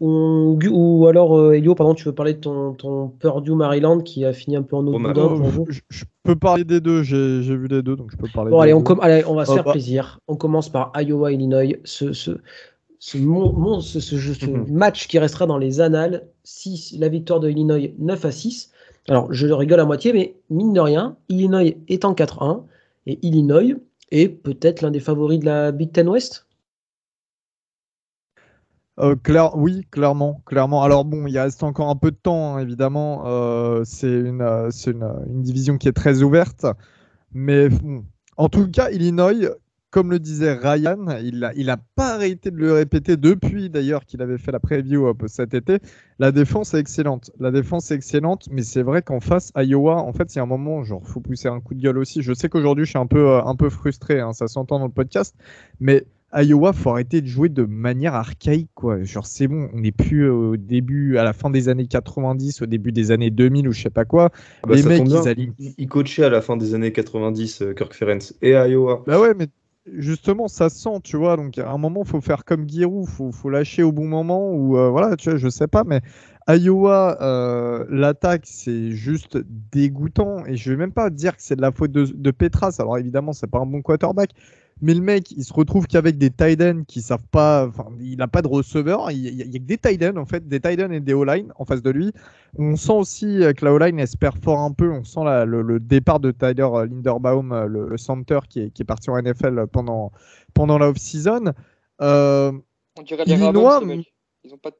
ou, 0.00 1.06
alors, 1.08 1.52
Elio, 1.52 1.74
pardon, 1.74 1.94
tu 1.94 2.04
veux 2.04 2.14
parler 2.14 2.34
de 2.34 2.38
ton, 2.38 2.74
ton 2.74 3.08
Purdue, 3.08 3.54
Maryland, 3.54 4.00
qui 4.00 4.24
a 4.24 4.32
fini 4.32 4.56
un 4.56 4.62
peu 4.62 4.76
en 4.76 4.86
eau 4.86 4.94
oh, 4.94 5.66
je, 5.68 5.80
je, 5.88 6.04
peux 6.22 6.36
parler 6.36 6.64
des 6.64 6.80
deux, 6.80 7.02
j'ai 7.02 7.40
vu 7.40 7.66
les 7.66 7.82
deux, 7.82 7.96
donc 7.96 8.12
je 8.12 8.16
peux 8.16 8.28
parler 8.32 8.50
bon, 8.52 8.60
allez, 8.60 8.74
on, 8.74 8.84
allez, 9.00 9.24
on 9.26 9.34
va 9.34 9.44
se 9.44 9.52
faire 9.52 9.64
plaisir. 9.64 10.20
On 10.28 10.36
commence 10.36 10.68
par 10.68 10.92
Iowa, 10.94 11.32
Illinois, 11.32 11.76
ce, 11.82 12.12
ce, 12.12 12.38
ce, 13.00 13.18
mhm. 13.18 14.66
match 14.70 15.08
qui 15.08 15.18
restera 15.18 15.46
dans 15.46 15.58
les 15.58 15.80
annales, 15.80 16.28
6, 16.44 16.96
la 16.98 17.08
victoire 17.08 17.40
de 17.40 17.50
Illinois 17.50 17.92
9 17.98 18.24
à 18.24 18.30
6. 18.30 18.70
Alors, 19.08 19.32
je 19.32 19.46
rigole 19.48 19.80
à 19.80 19.84
moitié, 19.84 20.12
mais 20.12 20.34
mine 20.50 20.72
de 20.72 20.80
rien, 20.80 21.16
Illinois 21.28 21.74
est 21.88 22.04
en 22.04 22.14
4-1 22.14 22.62
et 23.06 23.18
Illinois 23.22 23.76
est 24.10 24.28
peut-être 24.28 24.82
l'un 24.82 24.90
des 24.90 25.00
favoris 25.00 25.40
de 25.40 25.44
la 25.44 25.72
Big 25.72 25.92
Ten 25.92 26.08
West 26.08 26.45
euh, 28.98 29.14
oui, 29.54 29.86
clairement, 29.90 30.42
clairement. 30.46 30.82
Alors 30.82 31.04
bon, 31.04 31.26
il 31.26 31.38
reste 31.38 31.62
encore 31.62 31.90
un 31.90 31.96
peu 31.96 32.10
de 32.10 32.16
temps, 32.16 32.56
hein, 32.56 32.60
évidemment. 32.60 33.24
Euh, 33.26 33.82
c'est 33.84 34.10
une, 34.10 34.40
euh, 34.40 34.70
une, 34.86 35.42
division 35.42 35.76
qui 35.76 35.88
est 35.88 35.92
très 35.92 36.22
ouverte. 36.22 36.66
Mais 37.34 37.68
en 38.36 38.48
tout 38.48 38.70
cas, 38.70 38.90
Illinois, 38.90 39.34
comme 39.90 40.10
le 40.10 40.18
disait 40.18 40.54
Ryan, 40.54 40.98
il 41.22 41.40
n'a 41.40 41.52
il 41.54 41.70
a 41.70 41.76
pas 41.76 42.14
arrêté 42.14 42.50
de 42.50 42.56
le 42.56 42.72
répéter 42.72 43.16
depuis 43.16 43.70
d'ailleurs 43.70 44.04
qu'il 44.04 44.22
avait 44.22 44.38
fait 44.38 44.52
la 44.52 44.60
preview 44.60 45.12
cet 45.26 45.54
été. 45.54 45.78
La 46.18 46.32
défense 46.32 46.72
est 46.74 46.78
excellente. 46.78 47.30
La 47.38 47.50
défense 47.50 47.90
est 47.90 47.94
excellente, 47.94 48.48
mais 48.50 48.62
c'est 48.62 48.82
vrai 48.82 49.02
qu'en 49.02 49.20
face, 49.20 49.52
Iowa, 49.56 49.96
en 49.96 50.12
fait, 50.12 50.34
il 50.34 50.36
y 50.36 50.38
a 50.38 50.42
un 50.42 50.46
moment, 50.46 50.84
genre, 50.84 51.06
faut 51.06 51.20
pousser 51.20 51.48
un 51.48 51.60
coup 51.60 51.74
de 51.74 51.82
gueule 51.82 51.98
aussi. 51.98 52.22
Je 52.22 52.32
sais 52.32 52.48
qu'aujourd'hui, 52.48 52.86
je 52.86 52.90
suis 52.90 52.98
un 52.98 53.06
peu, 53.06 53.28
euh, 53.28 53.42
un 53.42 53.56
peu 53.56 53.68
frustré, 53.68 54.20
hein, 54.20 54.32
ça 54.32 54.48
s'entend 54.48 54.78
dans 54.78 54.86
le 54.86 54.92
podcast, 54.92 55.34
mais 55.80 56.06
Iowa, 56.36 56.72
faut 56.72 56.90
arrêter 56.90 57.20
de 57.20 57.26
jouer 57.26 57.48
de 57.48 57.64
manière 57.64 58.14
archaïque, 58.14 58.70
quoi. 58.74 59.02
Genre, 59.02 59.26
c'est 59.26 59.48
bon, 59.48 59.68
on 59.72 59.80
n'est 59.80 59.92
plus 59.92 60.28
au 60.28 60.56
début, 60.56 61.16
à 61.18 61.24
la 61.24 61.32
fin 61.32 61.50
des 61.50 61.68
années 61.68 61.86
90, 61.86 62.62
au 62.62 62.66
début 62.66 62.92
des 62.92 63.10
années 63.10 63.30
2000 63.30 63.68
ou 63.68 63.72
je 63.72 63.82
sais 63.82 63.90
pas 63.90 64.04
quoi. 64.04 64.30
Ah 64.62 64.68
bah, 64.68 64.74
les 64.74 64.82
mecs, 64.82 65.08
ils, 65.58 65.74
ils, 65.78 65.88
coachaient 65.88 66.24
à 66.24 66.30
la 66.30 66.42
fin 66.42 66.56
des 66.56 66.74
années 66.74 66.92
90, 66.92 67.62
euh, 67.62 67.74
Kirk 67.74 67.94
Ferenc 67.94 68.34
et 68.42 68.50
Iowa. 68.50 69.02
Bah 69.06 69.18
ouais, 69.18 69.34
mais 69.34 69.48
justement, 69.94 70.48
ça 70.48 70.68
sent, 70.68 71.00
tu 71.02 71.16
vois. 71.16 71.36
Donc, 71.36 71.58
à 71.58 71.70
un 71.70 71.78
moment, 71.78 72.02
il 72.04 72.08
faut 72.08 72.20
faire 72.20 72.44
comme 72.44 72.68
Giroud, 72.68 73.08
faut, 73.08 73.32
faut 73.32 73.50
lâcher 73.50 73.82
au 73.82 73.92
bon 73.92 74.06
moment, 74.06 74.52
ou 74.52 74.76
euh, 74.76 74.90
voilà, 74.90 75.16
tu 75.16 75.30
vois, 75.30 75.38
je 75.38 75.48
sais 75.48 75.68
pas, 75.68 75.84
mais 75.84 76.00
Iowa, 76.48 77.18
euh, 77.22 77.84
l'attaque, 77.88 78.44
c'est 78.44 78.90
juste 78.90 79.38
dégoûtant. 79.72 80.44
Et 80.46 80.56
je 80.56 80.70
vais 80.70 80.76
même 80.76 80.92
pas 80.92 81.10
dire 81.10 81.36
que 81.36 81.42
c'est 81.42 81.56
de 81.56 81.62
la 81.62 81.72
faute 81.72 81.92
de, 81.92 82.04
de 82.04 82.30
Petras. 82.30 82.76
Alors, 82.78 82.98
évidemment, 82.98 83.32
c'est 83.32 83.50
pas 83.50 83.58
un 83.58 83.66
bon 83.66 83.82
quarterback, 83.82 84.30
mais 84.82 84.92
le 84.92 85.00
mec, 85.00 85.30
il 85.30 85.44
se 85.44 85.52
retrouve 85.52 85.86
qu'avec 85.86 86.18
des 86.18 86.30
tight 86.30 86.60
ends 86.60 86.82
qui 86.86 87.00
savent 87.00 87.26
pas, 87.30 87.66
enfin, 87.66 87.86
il 87.98 88.16
n'a 88.18 88.28
pas 88.28 88.42
de 88.42 88.48
receveur. 88.48 89.10
Il 89.10 89.18
y, 89.18 89.42
a, 89.42 89.44
que 89.46 89.64
des 89.64 89.78
tight 89.78 90.02
ends, 90.02 90.16
en 90.18 90.26
fait, 90.26 90.46
des 90.46 90.60
tight 90.60 90.80
ends 90.80 90.90
et 90.90 91.00
des 91.00 91.14
O-line 91.14 91.52
en 91.56 91.64
face 91.64 91.82
de 91.82 91.90
lui. 91.90 92.12
On 92.58 92.76
sent 92.76 92.92
aussi 92.92 93.40
que 93.56 93.64
la 93.64 93.72
O-line 93.72 93.98
espère 93.98 94.36
fort 94.36 94.60
un 94.60 94.72
peu. 94.72 94.90
On 94.90 95.02
sent 95.04 95.20
le, 95.24 95.78
départ 95.80 96.20
de 96.20 96.30
Tyler 96.30 96.68
Linderbaum, 96.90 97.64
le, 97.66 97.96
center 97.96 98.40
qui 98.48 98.60
est, 98.60 98.70
qui 98.70 98.82
est, 98.82 98.84
parti 98.84 99.08
en 99.08 99.20
NFL 99.20 99.66
pendant, 99.72 100.12
pendant 100.52 100.78
la 100.78 100.88
off-season. 100.90 101.52
Euh, 102.02 102.52
On 102.98 103.02
dirait 103.02 103.24
les 103.24 103.32
Illinois, 103.32 103.78
Ravens, 103.78 104.04
ils 104.44 104.50
n'ont 104.50 104.58
pas, 104.58 104.70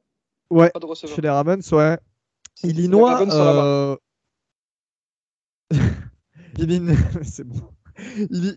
ouais, 0.49 0.69
pas 0.69 0.79
de 0.79 0.85
receveur. 0.85 1.15
Chez 1.15 1.21
les 1.21 1.29
Ravens, 1.29 1.71
ouais. 1.71 1.97
Illinois. 2.63 3.27
Euh... 3.31 3.97
Illinois, 6.57 6.95
c'est 7.23 7.43
bon. 7.43 7.61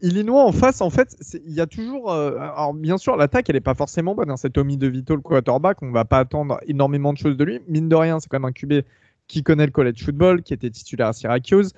Illinois 0.03 0.45
en 0.45 0.53
face, 0.53 0.80
en 0.80 0.91
fait, 0.91 1.16
il 1.47 1.53
y 1.53 1.61
a 1.61 1.66
toujours. 1.66 2.12
Euh, 2.12 2.36
alors, 2.38 2.74
bien 2.74 2.99
sûr, 2.99 3.16
l'attaque, 3.16 3.49
elle 3.49 3.57
n'est 3.57 3.61
pas 3.61 3.74
forcément 3.74 4.14
bonne. 4.14 4.30
Hein. 4.30 4.36
C'est 4.36 4.51
Tommy 4.51 4.76
DeVito, 4.76 5.14
le 5.14 5.22
quarterback. 5.22 5.82
On 5.82 5.86
ne 5.86 5.93
va 5.93 6.05
pas 6.05 6.18
attendre 6.18 6.61
énormément 6.66 7.12
de 7.12 7.18
choses 7.18 7.36
de 7.36 7.45
lui. 7.45 7.61
Mine 7.68 7.88
de 7.88 7.97
rien, 7.97 8.20
c'est 8.20 8.28
quand 8.28 8.38
même 8.38 8.49
un 8.49 8.53
QB 8.53 8.84
qui 9.28 9.43
connaît 9.43 9.66
le 9.66 9.72
college 9.72 10.03
football, 10.05 10.43
qui 10.43 10.55
était 10.55 10.70
titulaire 10.70 11.09
à 11.09 11.12
Syracuse. 11.12 11.72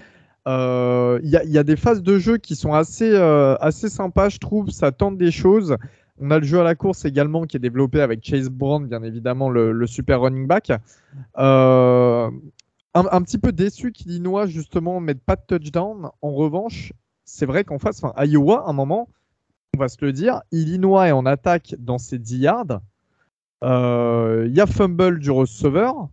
Euh, 0.48 1.20
il 1.22 1.30
y, 1.30 1.58
a 1.58 1.62
des 1.62 1.76
phases 1.76 2.02
de 2.02 2.18
jeu 2.18 2.36
qui 2.36 2.56
sont 2.56 2.72
assez, 2.72 3.12
euh, 3.12 3.54
assez 3.60 3.88
sympas, 3.88 4.28
je 4.28 4.38
trouve. 4.38 4.70
Ça 4.70 4.90
tente 4.90 5.16
des 5.16 5.30
choses. 5.30 5.76
On 6.18 6.30
a 6.30 6.38
le 6.38 6.44
jeu 6.44 6.60
à 6.60 6.64
la 6.64 6.74
course 6.74 7.04
également 7.04 7.44
qui 7.44 7.56
est 7.56 7.60
développé 7.60 8.00
avec 8.00 8.24
Chase 8.24 8.48
Brown, 8.48 8.86
bien 8.86 9.02
évidemment, 9.02 9.50
le, 9.50 9.86
super 9.86 10.20
running 10.20 10.46
back. 10.46 10.72
un, 11.34 12.32
petit 12.94 13.38
peu 13.38 13.52
déçu 13.52 13.92
qu'Illinois, 13.92 14.46
justement, 14.46 14.98
mette 15.00 15.22
pas 15.22 15.36
de 15.36 15.42
touchdown. 15.46 16.10
En 16.22 16.32
revanche, 16.32 16.92
c'est 17.32 17.46
vrai 17.46 17.64
qu'en 17.64 17.78
face, 17.78 18.04
enfin, 18.04 18.12
Iowa, 18.26 18.66
à 18.66 18.68
un 18.68 18.74
moment, 18.74 19.08
on 19.74 19.78
va 19.78 19.88
se 19.88 19.96
le 20.04 20.12
dire, 20.12 20.42
Illinois 20.52 21.08
est 21.08 21.12
en 21.12 21.24
attaque 21.24 21.74
dans 21.78 21.96
ses 21.96 22.18
10 22.18 22.36
yards. 22.36 22.80
Euh, 23.64 24.44
il 24.46 24.54
y 24.54 24.60
a 24.60 24.66
fumble 24.66 25.18
du 25.18 25.30
receveur. 25.30 26.10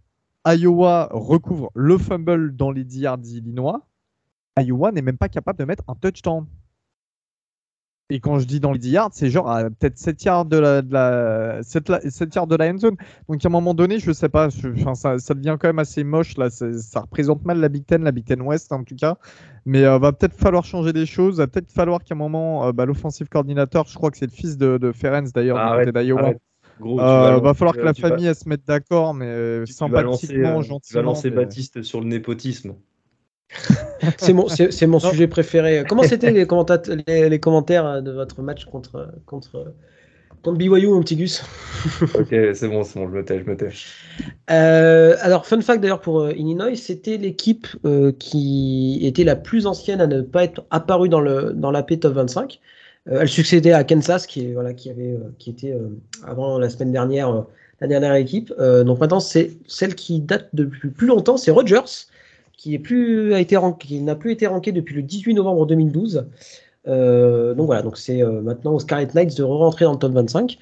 Iowa 0.47 1.09
recouvre 1.11 1.71
le 1.75 1.97
fumble 1.97 2.55
dans 2.55 2.71
les 2.71 2.85
10 2.85 2.99
yards 3.01 3.17
d'Illinois. 3.17 3.85
Iowa 4.57 4.93
n'est 4.93 5.01
même 5.01 5.17
pas 5.17 5.27
capable 5.27 5.59
de 5.59 5.65
mettre 5.65 5.83
un 5.89 5.95
touchdown. 5.95 6.45
Et 8.11 8.19
quand 8.19 8.39
je 8.39 8.45
dis 8.45 8.59
dans 8.59 8.71
les 8.71 8.79
10 8.79 8.89
yards, 8.89 9.09
c'est 9.13 9.29
genre 9.29 9.45
peut-être 9.79 9.99
7 9.99 10.23
yards 10.23 10.45
de 10.45 10.57
la, 10.57 10.81
de 10.81 10.91
la 10.91 11.59
7, 11.61 12.33
yards 12.33 12.47
de 12.47 12.55
la 12.55 12.71
end 12.71 12.77
zone. 12.79 12.95
Donc 13.27 13.45
à 13.45 13.47
un 13.47 13.51
moment 13.51 13.75
donné, 13.75 13.99
je 13.99 14.11
sais 14.11 14.29
pas, 14.29 14.49
ça, 14.49 15.33
devient 15.35 15.57
quand 15.59 15.67
même 15.67 15.77
assez 15.77 16.03
moche 16.03 16.35
là. 16.35 16.49
Ça 16.49 17.01
représente 17.01 17.45
mal 17.45 17.59
la 17.59 17.69
Big 17.69 17.85
Ten, 17.85 18.03
la 18.03 18.11
Big 18.11 18.25
Ten 18.25 18.41
West 18.41 18.71
en 18.71 18.83
tout 18.83 18.95
cas. 18.95 19.17
Mais 19.65 19.83
euh, 19.83 19.99
va 19.99 20.11
peut-être 20.11 20.33
falloir 20.33 20.65
changer 20.65 20.91
des 20.91 21.05
choses. 21.05 21.37
Va 21.37 21.45
peut-être 21.45 21.71
falloir 21.71 22.03
qu'à 22.03 22.15
un 22.15 22.17
moment, 22.17 22.65
euh, 22.65 22.71
bah, 22.71 22.85
l'offensive 22.85 23.29
coordinateur, 23.29 23.85
je 23.87 23.93
crois 23.93 24.09
que 24.09 24.17
c'est 24.17 24.25
le 24.25 24.31
fils 24.31 24.57
de, 24.57 24.79
de 24.79 24.91
Ferenc 24.91 25.31
d'ailleurs, 25.31 25.77
côté 25.77 25.91
d'Iowa. 25.91 26.33
Euh, 26.81 27.39
va 27.39 27.53
falloir 27.53 27.75
que 27.75 27.81
la 27.81 27.93
famille 27.93 28.25
elle 28.25 28.35
se 28.35 28.49
mette 28.49 28.65
d'accord, 28.65 29.13
mais 29.13 29.65
sympathiquement, 29.67 30.61
gentiment. 30.61 30.79
Tu 30.79 30.93
vas 30.95 31.01
lancer 31.03 31.29
Baptiste 31.29 31.83
sur 31.83 31.99
le 32.01 32.07
népotisme. 32.07 32.73
C'est 34.17 34.33
mon, 34.33 34.47
c'est, 34.47 34.87
mon 34.87 34.99
sujet 34.99 35.27
préféré. 35.27 35.83
Comment 35.87 36.03
c'était 36.03 36.31
les, 36.31 36.45
les, 37.07 37.29
les, 37.29 37.39
commentaires 37.39 38.01
de 38.01 38.11
votre 38.11 38.41
match 38.41 38.65
contre, 38.65 39.11
contre, 39.25 39.73
contre 40.43 40.57
BYU, 40.57 40.87
mon 40.87 41.01
petit 41.01 41.15
Gus? 41.15 41.43
Ok, 42.15 42.27
c'est 42.29 42.67
bon, 42.67 42.83
c'est 42.83 42.99
bon, 42.99 43.07
je 43.09 43.17
me 43.17 43.25
tais, 43.25 43.39
je 43.39 43.49
me 43.49 43.57
tais. 43.57 43.69
Euh, 44.51 45.15
alors, 45.21 45.45
fun 45.45 45.61
fact 45.61 45.81
d'ailleurs 45.81 46.01
pour 46.01 46.21
euh, 46.21 46.33
Illinois, 46.33 46.75
c'était 46.75 47.17
l'équipe 47.17 47.67
euh, 47.85 48.11
qui 48.17 48.99
était 49.03 49.23
la 49.23 49.35
plus 49.35 49.65
ancienne 49.65 50.01
à 50.01 50.07
ne 50.07 50.21
pas 50.21 50.43
être 50.43 50.65
apparue 50.69 51.09
dans, 51.09 51.21
le, 51.21 51.53
dans 51.53 51.71
l'AP 51.71 51.99
Top 51.99 52.13
25. 52.13 52.59
elle 53.07 53.27
succédait 53.27 53.73
à 53.73 53.83
Kansas, 53.83 54.27
qui, 54.27 54.45
est, 54.45 54.53
voilà, 54.53 54.73
qui, 54.73 54.89
avait, 54.89 55.17
qui 55.39 55.49
était 55.49 55.75
avant 56.23 56.59
la 56.59 56.69
semaine 56.69 56.91
dernière 56.91 57.45
la 57.81 57.87
dernière 57.87 58.13
équipe. 58.15 58.53
donc 58.59 58.99
maintenant, 58.99 59.21
c'est 59.21 59.51
celle 59.65 59.95
qui 59.95 60.19
date 60.19 60.49
depuis 60.51 60.89
plus 60.89 61.07
longtemps, 61.07 61.37
c'est 61.37 61.49
Rogers 61.49 62.08
qui 62.59 62.71
n'a 62.71 62.79
plus, 62.79 63.33
été 63.39 63.57
plus 64.19 64.31
été 64.33 64.47
ranké 64.47 64.73
depuis 64.73 64.93
le 64.93 65.01
18 65.01 65.33
novembre 65.33 65.65
2012. 65.65 66.27
Euh, 66.89 67.53
donc 67.53 67.67
voilà, 67.67 67.81
donc 67.81 67.97
c'est 67.97 68.21
euh, 68.21 68.41
maintenant 68.41 68.73
aux 68.73 68.79
Scarlet 68.79 69.07
Knights 69.13 69.37
de 69.37 69.43
re-rentrer 69.43 69.85
dans 69.85 69.93
le 69.93 69.97
top 69.97 70.11
25. 70.11 70.57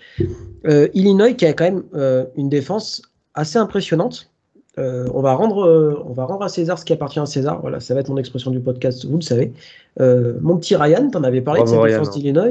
Euh, 0.67 0.89
Illinois 0.93 1.33
qui 1.33 1.47
a 1.47 1.53
quand 1.53 1.63
même 1.63 2.29
une 2.35 2.49
défense 2.49 3.01
assez 3.33 3.57
impressionnante. 3.57 4.29
on, 4.77 5.21
va 5.21 5.33
rendre, 5.33 6.03
on 6.07 6.13
va 6.13 6.25
rendre 6.25 6.43
à 6.43 6.49
César 6.49 6.77
ce 6.77 6.85
qui 6.85 6.93
appartient 6.93 7.19
à 7.19 7.25
César. 7.25 7.61
Voilà, 7.61 7.79
ça 7.79 7.95
va 7.95 8.01
être 8.01 8.09
mon 8.09 8.17
expression 8.17 8.51
du 8.51 8.59
podcast, 8.59 9.03
vous 9.03 9.17
le 9.17 9.23
savez. 9.23 9.51
mon 9.99 10.55
petit 10.57 10.75
Ryan, 10.75 11.09
tu 11.09 11.17
en 11.17 11.23
avais 11.23 11.41
parlé 11.41 11.63
de 11.63 11.67
cette 11.67 11.81
défense 11.81 12.11
d'Illinois. 12.11 12.49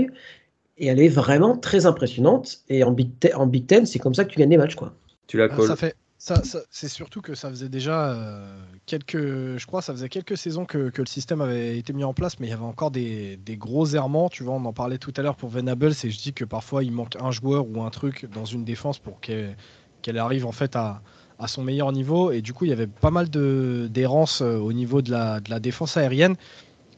Et 0.78 0.88
elle 0.88 1.01
est 1.01 1.09
vraiment 1.09 1.57
très 1.57 1.86
impressionnante. 1.86 2.59
Et 2.68 2.82
en 2.82 2.90
Big, 2.90 3.11
en 3.36 3.47
Big 3.47 3.66
Ten, 3.66 3.86
c'est 3.86 4.01
comme 4.01 4.14
ça 4.14 4.24
que 4.24 4.30
tu 4.30 4.40
gagnes 4.40 4.51
des 4.51 4.59
matchs. 4.59 4.74
Quoi. 4.74 4.92
Tu 5.28 5.38
la 5.38 5.49
colles. 5.49 5.68
Ça 5.68 5.76
fait, 5.76 5.94
c'est 6.19 6.89
surtout 6.89 7.21
que 7.21 7.35
ça 7.35 7.51
faisait 7.51 7.69
déjà 7.69 8.11
euh, 8.11 8.59
quelques, 8.87 9.59
je 9.59 9.67
crois, 9.67 9.83
ça 9.83 9.93
faisait 9.93 10.09
quelques 10.09 10.37
saisons 10.37 10.64
que, 10.64 10.91
le 10.97 11.07
système 11.07 11.41
avait 11.41 11.79
été 11.79 11.93
mis 11.93 12.05
en 12.05 12.14
place, 12.14 12.41
mais 12.41 12.47
il 12.47 12.51
y 12.51 12.55
avait 12.55 12.64
encore 12.64 12.91
des, 12.91 13.39
gros 13.51 13.87
errements. 13.87 14.29
Tu 14.29 14.43
vois, 14.43 14.55
on 14.55 14.64
en 14.64 14.73
parlait 14.73 14.99
tout 14.99 15.12
à 15.17 15.23
l'heure 15.23 15.37
pour 15.37 15.51
Venables, 15.51 15.93
et 16.05 16.11
je 16.11 16.19
dis 16.19 16.33
que 16.33 16.45
parfois 16.45 16.85
il 16.85 16.93
manque 16.93 17.17
un 17.21 17.31
joueur 17.31 17.67
ou 17.69 17.83
un 17.83 17.91
truc 17.91 18.27
dans 18.33 18.47
une 18.47 18.64
défense 18.64 18.99
pour 18.99 19.21
qu'elle 19.21 20.19
arrive 20.19 20.47
en 20.47 20.53
fait 20.53 20.75
à, 20.75 21.03
son 21.47 21.62
meilleur 21.62 21.93
niveau. 21.93 22.33
Et 22.33 22.41
du 22.41 22.55
coup, 22.55 22.64
il 22.64 22.71
y 22.71 22.73
avait 22.73 22.87
pas 22.87 23.11
mal 23.11 23.29
d'errance 23.29 24.41
euh, 24.41 24.57
au 24.57 24.73
niveau 24.73 25.03
de 25.03 25.11
la, 25.11 25.41
de 25.41 25.51
la 25.51 25.61
défense 25.61 25.99
aérienne. 25.99 26.37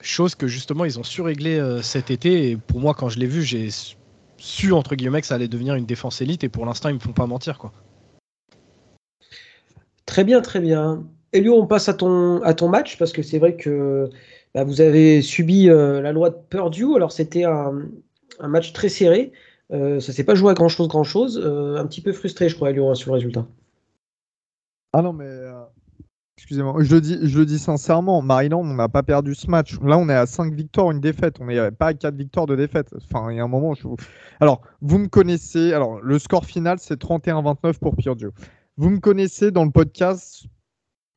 chose 0.00 0.36
que 0.36 0.46
justement 0.46 0.84
ils 0.84 1.00
ont 1.00 1.02
surréglé 1.02 1.58
euh, 1.58 1.82
cet 1.82 2.12
été. 2.12 2.50
Et 2.50 2.56
pour 2.56 2.78
moi, 2.78 2.94
quand 2.94 3.08
je 3.08 3.18
l'ai 3.18 3.26
vu, 3.26 3.42
j'ai 3.42 3.68
su 4.36 4.72
entre 4.72 4.94
guillemets 4.94 5.20
que 5.20 5.26
ça 5.26 5.34
allait 5.34 5.48
devenir 5.48 5.74
une 5.74 5.86
défense 5.86 6.20
élite. 6.20 6.44
Et 6.44 6.48
pour 6.48 6.66
l'instant, 6.66 6.88
ils 6.88 6.94
me 6.94 7.00
font 7.00 7.12
pas 7.12 7.26
mentir, 7.26 7.58
quoi. 7.58 7.72
Très 10.08 10.24
bien, 10.24 10.40
très 10.40 10.60
bien. 10.60 11.04
Elio, 11.34 11.54
on 11.54 11.66
passe 11.66 11.90
à 11.90 11.94
ton, 11.94 12.40
à 12.42 12.54
ton 12.54 12.70
match 12.70 12.96
parce 12.96 13.12
que 13.12 13.22
c'est 13.22 13.38
vrai 13.38 13.56
que 13.56 14.08
bah, 14.54 14.64
vous 14.64 14.80
avez 14.80 15.20
subi 15.20 15.68
euh, 15.68 16.00
la 16.00 16.12
loi 16.12 16.30
de 16.30 16.36
Purdue. 16.48 16.94
Alors 16.96 17.12
c'était 17.12 17.44
un, 17.44 17.82
match 18.40 18.72
très 18.72 18.88
serré. 18.88 19.32
Euh, 19.70 20.00
ça 20.00 20.14
s'est 20.14 20.24
pas 20.24 20.34
joué 20.34 20.50
à 20.50 20.54
grand 20.54 20.70
chose, 20.70 20.88
grand 20.88 21.04
chose. 21.04 21.38
Euh, 21.44 21.76
un 21.76 21.86
petit 21.86 22.00
peu 22.00 22.12
frustré, 22.14 22.48
je 22.48 22.56
crois, 22.56 22.70
Elio, 22.70 22.88
hein, 22.88 22.94
sur 22.94 23.10
le 23.10 23.16
résultat. 23.16 23.46
Ah 24.94 25.02
non, 25.02 25.12
mais 25.12 25.26
euh, 25.26 25.60
excusez-moi, 26.38 26.76
je 26.78 26.94
le 26.94 27.02
dis, 27.02 27.18
je 27.22 27.38
le 27.38 27.44
dis 27.44 27.58
sincèrement, 27.58 28.22
Maryland, 28.22 28.60
on 28.60 28.72
n'a 28.72 28.88
pas 28.88 29.02
perdu 29.02 29.34
ce 29.34 29.50
match. 29.50 29.78
Là, 29.82 29.98
on 29.98 30.08
est 30.08 30.14
à 30.14 30.24
5 30.24 30.54
victoires, 30.54 30.90
une 30.90 31.00
défaite. 31.00 31.36
On 31.38 31.44
n'est 31.44 31.70
pas 31.70 31.88
à 31.88 31.94
4 31.94 32.14
victoires 32.14 32.46
de 32.46 32.56
défaite. 32.56 32.94
Enfin, 32.96 33.30
il 33.30 33.36
y 33.36 33.40
a 33.40 33.44
un 33.44 33.48
moment, 33.48 33.74
je... 33.74 33.86
alors 34.40 34.62
vous 34.80 34.96
me 34.96 35.08
connaissez. 35.08 35.74
Alors 35.74 36.00
le 36.00 36.18
score 36.18 36.46
final, 36.46 36.78
c'est 36.80 36.98
31-29 36.98 37.78
pour 37.78 37.94
Purdue. 37.94 38.30
Vous 38.78 38.90
me 38.90 39.00
connaissez 39.00 39.50
dans 39.50 39.64
le 39.64 39.72
podcast 39.72 40.44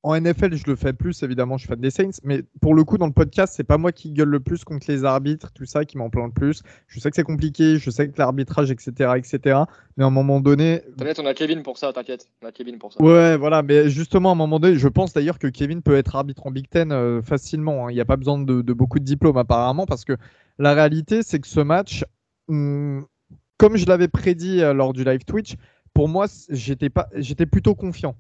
en 0.01 0.20
NFL, 0.20 0.55
je 0.55 0.64
le 0.66 0.76
fais 0.76 0.93
plus, 0.93 1.22
évidemment, 1.22 1.57
je 1.57 1.68
fais 1.68 1.76
des 1.76 1.91
Saints, 1.91 2.20
mais 2.24 2.41
pour 2.59 2.74
le 2.74 2.84
coup, 2.84 2.97
dans 2.97 3.05
le 3.05 3.14
podcast, 3.14 3.53
c'est 3.55 3.64
pas 3.64 3.78
moi 3.78 3.91
qui 3.91 4.12
gueule 4.12 4.30
le 4.30 4.39
plus 4.39 4.64
contre 4.64 4.88
les 4.89 5.05
arbitres, 5.05 5.51
tout 5.53 5.66
ça, 5.66 5.86
qui 5.86 5.99
m'en 5.99 6.09
plaint 6.09 6.26
le 6.26 6.34
plus. 6.34 6.64
Je 6.88 6.99
sais 6.99 7.12
que 7.12 7.16
c'est 7.16 7.22
compliqué, 7.22 7.78
je 7.78 7.91
sais 7.91 8.09
que 8.09 8.18
l'arbitrage, 8.18 8.72
etc., 8.72 9.12
etc., 9.16 9.59
mais 9.95 10.03
à 10.03 10.07
un 10.07 10.09
moment 10.09 10.39
donné. 10.39 10.82
T'inquiète, 10.97 11.20
on 11.20 11.26
a 11.28 11.36
Kevin 11.36 11.62
pour 11.62 11.78
ça, 11.78 11.93
t'inquiète, 11.93 12.28
on 12.41 12.47
a 12.47 12.51
Kevin 12.51 12.80
pour 12.80 12.93
ça. 12.93 13.03
Ouais, 13.03 13.38
voilà, 13.38 13.62
mais 13.62 13.91
justement, 13.91 14.30
à 14.30 14.32
un 14.32 14.36
moment 14.36 14.59
donné, 14.59 14.76
je 14.80 14.88
pense 14.88 15.14
d'ailleurs 15.14 15.38
que 15.38 15.45
Kevin 15.45 15.84
peut 15.84 15.95
être 15.95 16.16
arbitre 16.16 16.47
en 16.47 16.49
Big 16.49 16.68
Ten 16.68 16.91
euh, 16.91 17.22
facilement. 17.22 17.86
Hein. 17.86 17.91
Il 17.91 17.93
n'y 17.93 18.01
a 18.01 18.05
pas 18.05 18.18
besoin 18.18 18.39
de, 18.39 18.74
beaucoup 18.74 18.97
de 18.97 19.05
diplômes, 19.05 19.38
apparemment, 19.38 19.86
parce 19.86 20.03
que 20.03 20.18
la 20.57 20.74
réalité, 20.74 21.22
c'est 21.22 21.39
que 21.39 21.47
ce 21.47 21.59
match, 21.59 22.05
hmm, 22.47 23.01
comme 23.57 23.78
je 23.78 23.86
l'avais 23.86 24.07
prédit 24.07 24.64
euh, 24.64 24.74
lors 24.74 24.93
du 24.93 25.03
live 25.03 25.26
Twitch, 25.26 25.57
pour 25.93 26.07
moi, 26.09 26.27
j'étais 26.49 27.45
plutôt 27.45 27.75
confiant. 27.75 28.15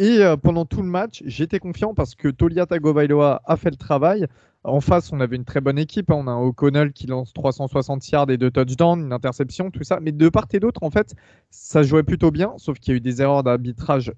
Et 0.00 0.24
euh, 0.24 0.38
pendant 0.38 0.64
tout 0.64 0.80
le 0.80 0.88
match, 0.88 1.22
j'étais 1.26 1.58
confiant 1.58 1.92
parce 1.92 2.14
que 2.14 2.28
Tolia 2.28 2.64
Tagovailoa 2.64 3.42
a 3.44 3.56
fait 3.58 3.68
le 3.68 3.76
travail. 3.76 4.26
En 4.64 4.80
face, 4.80 5.12
on 5.12 5.20
avait 5.20 5.36
une 5.36 5.44
très 5.44 5.60
bonne 5.60 5.78
équipe. 5.78 6.10
Hein. 6.10 6.14
On 6.16 6.26
a 6.26 6.30
un 6.30 6.40
O'Connell 6.40 6.94
qui 6.94 7.06
lance 7.06 7.34
360 7.34 8.08
yards 8.08 8.30
et 8.30 8.38
deux 8.38 8.50
touchdowns, 8.50 9.00
une 9.00 9.12
interception, 9.12 9.70
tout 9.70 9.84
ça. 9.84 10.00
Mais 10.00 10.12
de 10.12 10.28
part 10.30 10.46
et 10.54 10.58
d'autre, 10.58 10.82
en 10.84 10.90
fait, 10.90 11.14
ça 11.50 11.82
jouait 11.82 12.02
plutôt 12.02 12.30
bien, 12.30 12.54
sauf 12.56 12.78
qu'il 12.78 12.92
y 12.92 12.94
a 12.94 12.96
eu 12.96 13.00
des 13.02 13.20
erreurs 13.20 13.42
d'arbitrage 13.42 14.10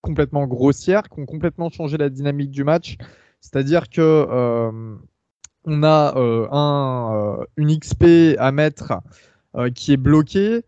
complètement 0.00 0.48
grossières 0.48 1.08
qui 1.08 1.20
ont 1.20 1.26
complètement 1.26 1.70
changé 1.70 1.96
la 1.98 2.08
dynamique 2.08 2.50
du 2.50 2.64
match. 2.64 2.96
C'est-à-dire 3.40 3.88
que 3.90 4.00
euh, 4.00 4.96
on 5.66 5.82
a 5.84 6.16
euh, 6.16 6.48
un, 6.50 7.46
une 7.56 7.78
XP 7.78 8.36
à 8.38 8.50
mettre 8.50 8.94
qui 9.76 9.92
est 9.92 9.98
bloquée 9.98 10.64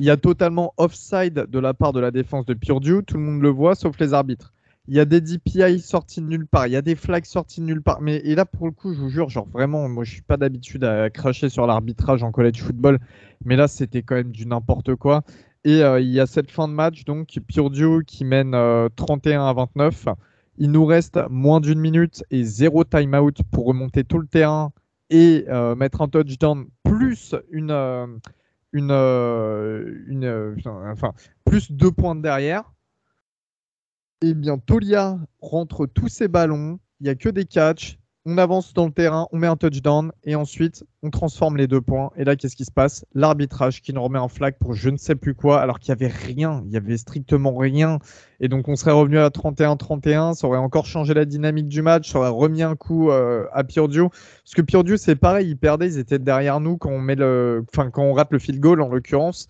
il 0.00 0.06
y 0.06 0.10
a 0.10 0.16
totalement 0.16 0.74
offside 0.78 1.46
de 1.48 1.58
la 1.58 1.74
part 1.74 1.92
de 1.92 2.00
la 2.00 2.10
défense 2.10 2.46
de 2.46 2.54
Purdue. 2.54 3.02
Tout 3.06 3.16
le 3.16 3.22
monde 3.22 3.42
le 3.42 3.50
voit, 3.50 3.74
sauf 3.74 3.98
les 3.98 4.14
arbitres. 4.14 4.52
Il 4.88 4.94
y 4.94 5.00
a 5.00 5.04
des 5.04 5.20
DPI 5.20 5.78
sortis 5.78 6.20
de 6.20 6.26
nulle 6.26 6.46
part. 6.46 6.66
Il 6.66 6.72
y 6.72 6.76
a 6.76 6.82
des 6.82 6.96
flags 6.96 7.24
sortis 7.24 7.60
de 7.60 7.66
nulle 7.66 7.82
part. 7.82 8.00
Mais 8.00 8.16
et 8.24 8.34
là, 8.34 8.44
pour 8.44 8.66
le 8.66 8.72
coup, 8.72 8.94
je 8.94 9.00
vous 9.00 9.10
jure, 9.10 9.28
genre 9.28 9.46
vraiment, 9.48 9.88
moi, 9.88 10.02
je 10.02 10.10
suis 10.10 10.22
pas 10.22 10.36
d'habitude 10.36 10.82
à 10.82 11.08
cracher 11.08 11.48
sur 11.48 11.66
l'arbitrage 11.66 12.22
en 12.22 12.32
college 12.32 12.60
football. 12.60 12.98
Mais 13.44 13.54
là, 13.54 13.68
c'était 13.68 14.02
quand 14.02 14.16
même 14.16 14.32
du 14.32 14.46
n'importe 14.46 14.96
quoi. 14.96 15.22
Et 15.64 15.84
euh, 15.84 16.00
il 16.00 16.08
y 16.08 16.18
a 16.18 16.26
cette 16.26 16.50
fin 16.50 16.66
de 16.66 16.72
match, 16.72 17.04
donc 17.04 17.38
Purdue 17.46 18.04
qui 18.04 18.24
mène 18.24 18.56
31 18.96 19.40
euh, 19.40 19.44
à 19.46 19.52
29. 19.52 20.08
Il 20.58 20.72
nous 20.72 20.84
reste 20.84 21.20
moins 21.30 21.60
d'une 21.60 21.78
minute 21.78 22.24
et 22.30 22.42
zéro 22.42 22.82
timeout 22.84 23.34
pour 23.52 23.66
remonter 23.66 24.02
tout 24.04 24.18
le 24.18 24.26
terrain 24.26 24.72
et 25.10 25.44
euh, 25.48 25.76
mettre 25.76 26.02
un 26.02 26.08
touchdown 26.08 26.66
plus 26.82 27.36
une 27.50 27.70
une, 28.72 28.90
euh, 28.90 30.02
une 30.06 30.24
euh, 30.24 30.56
enfin, 30.90 31.12
plus 31.44 31.70
deux 31.70 31.92
points 31.92 32.14
derrière. 32.14 32.72
Et 34.22 34.28
eh 34.28 34.34
bien, 34.34 34.58
Tolia 34.58 35.18
rentre 35.40 35.86
tous 35.86 36.08
ses 36.08 36.28
ballons. 36.28 36.78
Il 37.00 37.04
n'y 37.04 37.10
a 37.10 37.14
que 37.16 37.28
des 37.28 37.44
catchs 37.44 37.98
on 38.24 38.38
avance 38.38 38.72
dans 38.72 38.86
le 38.86 38.92
terrain, 38.92 39.26
on 39.32 39.38
met 39.38 39.48
un 39.48 39.56
touchdown 39.56 40.12
et 40.24 40.36
ensuite 40.36 40.84
on 41.02 41.10
transforme 41.10 41.56
les 41.56 41.66
deux 41.66 41.80
points. 41.80 42.10
Et 42.16 42.24
là, 42.24 42.36
qu'est-ce 42.36 42.54
qui 42.54 42.64
se 42.64 42.70
passe? 42.70 43.04
L'arbitrage 43.14 43.82
qui 43.82 43.92
nous 43.92 44.02
remet 44.02 44.20
en 44.20 44.28
flag 44.28 44.54
pour 44.60 44.74
je 44.74 44.90
ne 44.90 44.96
sais 44.96 45.16
plus 45.16 45.34
quoi, 45.34 45.60
alors 45.60 45.80
qu'il 45.80 45.92
n'y 45.92 46.04
avait 46.04 46.14
rien, 46.14 46.62
il 46.66 46.72
y 46.72 46.76
avait 46.76 46.96
strictement 46.96 47.56
rien. 47.56 47.98
Et 48.38 48.48
donc 48.48 48.68
on 48.68 48.76
serait 48.76 48.92
revenu 48.92 49.18
à 49.18 49.28
31-31, 49.28 50.34
ça 50.34 50.46
aurait 50.46 50.58
encore 50.58 50.86
changé 50.86 51.14
la 51.14 51.24
dynamique 51.24 51.68
du 51.68 51.82
match, 51.82 52.12
ça 52.12 52.20
aurait 52.20 52.28
remis 52.28 52.62
un 52.62 52.76
coup 52.76 53.10
euh, 53.10 53.46
à 53.52 53.64
Purdue. 53.64 54.08
Parce 54.08 54.54
que 54.54 54.62
Purdue, 54.62 54.98
c'est 54.98 55.16
pareil, 55.16 55.48
ils 55.48 55.56
perdaient, 55.56 55.88
ils 55.88 55.98
étaient 55.98 56.20
derrière 56.20 56.60
nous 56.60 56.76
quand 56.76 56.90
on, 56.90 57.00
met 57.00 57.16
le... 57.16 57.64
enfin, 57.72 57.90
quand 57.90 58.02
on 58.02 58.12
rate 58.12 58.30
le 58.30 58.38
field 58.38 58.60
goal 58.60 58.80
en 58.80 58.88
l'occurrence. 58.88 59.48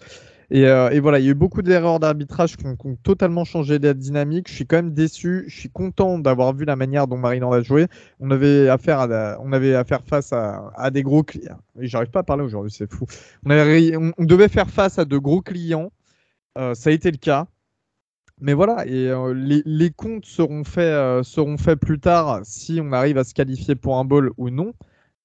Euh, 0.52 0.90
et, 0.90 1.00
voilà, 1.00 1.18
il 1.18 1.24
y 1.24 1.28
a 1.28 1.30
eu 1.30 1.34
beaucoup 1.34 1.62
d'erreurs 1.62 1.98
d'arbitrage 1.98 2.56
qui 2.56 2.66
ont, 2.66 2.76
totalement 3.02 3.44
changé 3.44 3.78
la 3.78 3.94
dynamique. 3.94 4.48
Je 4.48 4.54
suis 4.54 4.66
quand 4.66 4.76
même 4.76 4.92
déçu. 4.92 5.44
Je 5.48 5.58
suis 5.58 5.70
content 5.70 6.18
d'avoir 6.18 6.54
vu 6.54 6.64
la 6.64 6.76
manière 6.76 7.06
dont 7.06 7.16
Maryland 7.16 7.52
a 7.52 7.62
joué. 7.62 7.86
On 8.20 8.30
avait 8.30 8.68
affaire 8.68 9.00
à, 9.00 9.38
on 9.40 9.52
avait 9.52 9.74
affaire 9.74 10.02
face 10.04 10.32
à, 10.32 10.90
des 10.90 11.02
gros 11.02 11.22
clients. 11.22 11.58
J'arrive 11.78 12.10
pas 12.10 12.20
à 12.20 12.22
parler 12.22 12.44
aujourd'hui, 12.44 12.70
c'est 12.70 12.90
fou. 12.90 13.06
On, 13.46 14.12
on, 14.18 14.24
devait 14.24 14.48
faire 14.48 14.68
face 14.68 14.98
à 14.98 15.04
de 15.04 15.16
gros 15.16 15.40
clients. 15.40 15.90
Euh, 16.58 16.74
ça 16.74 16.90
a 16.90 16.92
été 16.92 17.10
le 17.10 17.16
cas. 17.16 17.46
Mais 18.40 18.54
voilà, 18.54 18.84
et 18.86 19.08
euh, 19.08 19.32
les, 19.34 19.90
comptes 19.90 20.26
seront 20.26 20.64
faits, 20.64 21.24
seront 21.24 21.56
faits 21.56 21.78
plus 21.78 22.00
tard 22.00 22.40
si 22.42 22.80
on 22.82 22.92
arrive 22.92 23.16
à 23.16 23.24
se 23.24 23.34
qualifier 23.34 23.76
pour 23.76 23.98
un 23.98 24.04
bowl 24.04 24.32
ou 24.36 24.50
non. 24.50 24.74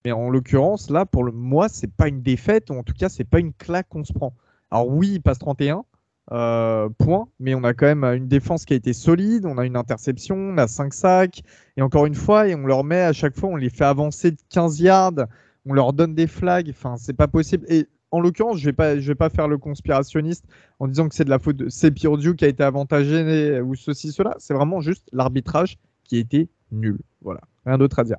Mais 0.05 0.11
en 0.11 0.29
l'occurrence, 0.29 0.89
là, 0.89 1.05
pour 1.05 1.23
le 1.23 1.31
moi, 1.31 1.67
c'est 1.67 1.91
pas 1.91 2.07
une 2.07 2.21
défaite, 2.21 2.69
ou 2.69 2.75
en 2.75 2.83
tout 2.83 2.93
cas, 2.93 3.09
c'est 3.09 3.25
pas 3.25 3.39
une 3.39 3.53
claque 3.53 3.89
qu'on 3.89 4.05
se 4.05 4.13
prend. 4.13 4.33
Alors 4.71 4.87
oui, 4.87 5.13
il 5.13 5.21
passe 5.21 5.39
31 5.39 5.85
euh, 6.31 6.89
points, 6.97 7.27
mais 7.39 7.55
on 7.55 7.63
a 7.63 7.73
quand 7.73 7.85
même 7.85 8.03
une 8.03 8.27
défense 8.27 8.65
qui 8.65 8.73
a 8.73 8.75
été 8.75 8.93
solide, 8.93 9.45
on 9.45 9.57
a 9.57 9.65
une 9.65 9.77
interception, 9.77 10.35
on 10.35 10.57
a 10.57 10.67
5 10.67 10.93
sacs, 10.93 11.41
et 11.77 11.81
encore 11.81 12.05
une 12.05 12.15
fois, 12.15 12.47
et 12.47 12.55
on 12.55 12.65
leur 12.65 12.83
met 12.83 13.01
à 13.01 13.13
chaque 13.13 13.37
fois, 13.37 13.49
on 13.49 13.55
les 13.55 13.69
fait 13.69 13.85
avancer 13.85 14.31
de 14.31 14.37
15 14.49 14.79
yards, 14.81 15.27
on 15.65 15.73
leur 15.73 15.93
donne 15.93 16.15
des 16.15 16.27
flags, 16.27 16.69
enfin 16.69 16.95
c'est 16.97 17.15
pas 17.15 17.27
possible. 17.27 17.65
Et 17.69 17.87
en 18.11 18.19
l'occurrence, 18.19 18.57
je 18.57 18.65
vais 18.65 18.73
pas, 18.73 18.95
vais 18.95 19.15
pas 19.15 19.29
faire 19.29 19.47
le 19.47 19.57
conspirationniste 19.57 20.45
en 20.79 20.87
disant 20.87 21.07
que 21.07 21.15
c'est 21.15 21.25
de 21.25 21.29
la 21.29 21.39
faute 21.39 21.57
de 21.57 21.69
c'est 21.69 21.91
Purdue 21.91 22.35
qui 22.35 22.45
a 22.45 22.47
été 22.47 22.63
avantagé 22.63 23.61
ou 23.61 23.75
ceci 23.75 24.11
cela. 24.11 24.35
C'est 24.39 24.53
vraiment 24.53 24.81
juste 24.81 25.09
l'arbitrage 25.11 25.77
qui 26.05 26.17
été 26.17 26.49
nul. 26.71 26.99
Voilà, 27.21 27.41
rien 27.65 27.77
d'autre 27.77 27.99
à 27.99 28.03
dire. 28.03 28.17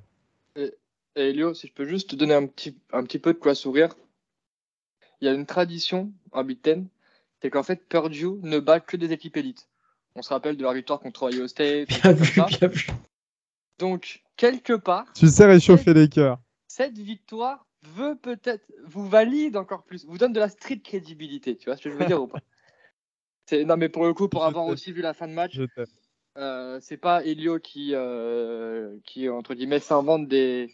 Elio, 1.14 1.55
si 1.55 1.66
je 1.66 1.72
peux 1.72 1.84
juste 1.84 2.11
te 2.11 2.16
donner 2.16 2.34
un 2.34 2.46
petit, 2.46 2.76
un 2.92 3.03
petit 3.03 3.18
peu 3.18 3.32
de 3.32 3.38
quoi 3.38 3.55
sourire, 3.55 3.88
il 5.21 5.27
y 5.27 5.29
a 5.29 5.35
une 5.35 5.47
tradition 5.47 6.12
en 6.33 6.45
Big 6.45 6.61
Ten, 6.61 6.89
c'est 7.41 7.51
qu'en 7.51 7.62
fait, 7.62 7.89
Purdue 7.89 8.39
ne 8.43 8.59
bat 8.59 8.81
que 8.81 8.97
des 8.97 9.12
équipes 9.12 9.37
élites. 9.37 9.69
On 10.14 10.23
se 10.23 10.31
rappelle 10.31 10.57
de 10.57 10.64
la 10.64 10.73
victoire 10.73 11.01
contre 11.01 11.29
Ohio 11.29 11.47
State. 11.47 11.89
Donc, 13.79 14.23
quelque 14.37 14.73
part. 14.73 15.12
Tu 15.14 15.29
sais 15.29 15.47
réchauffer 15.47 15.95
les 15.95 16.09
cœurs. 16.09 16.39
Cette 16.66 16.99
victoire 16.99 17.66
veut 17.83 18.16
peut-être 18.16 18.64
vous 18.85 19.09
valide 19.09 19.57
encore 19.57 19.85
plus, 19.85 20.05
vous 20.05 20.19
donne 20.19 20.33
de 20.33 20.41
la 20.41 20.49
street 20.49 20.81
crédibilité, 20.81 21.57
tu 21.57 21.66
vois 21.66 21.77
ce 21.77 21.83
que 21.83 21.91
je 21.91 21.97
veux 21.97 22.07
dire 22.07 22.23
ou 22.23 22.27
pas? 22.27 22.41
Non, 23.51 23.79
mais 23.79 23.89
pour 23.89 24.05
le 24.05 24.12
coup, 24.12 24.29
pour 24.29 24.45
avoir 24.45 24.66
aussi 24.66 24.93
vu 24.93 25.01
la 25.01 25.14
fin 25.14 25.27
de 25.27 25.33
match, 25.33 25.59
euh, 26.37 26.79
c'est 26.83 26.99
pas 26.99 27.25
Elio 27.25 27.59
qui, 27.59 27.95
euh, 27.95 28.95
qui 29.07 29.27
entre 29.31 29.55
guillemets, 29.55 29.81
s'invente 29.81 30.29
des, 30.29 30.71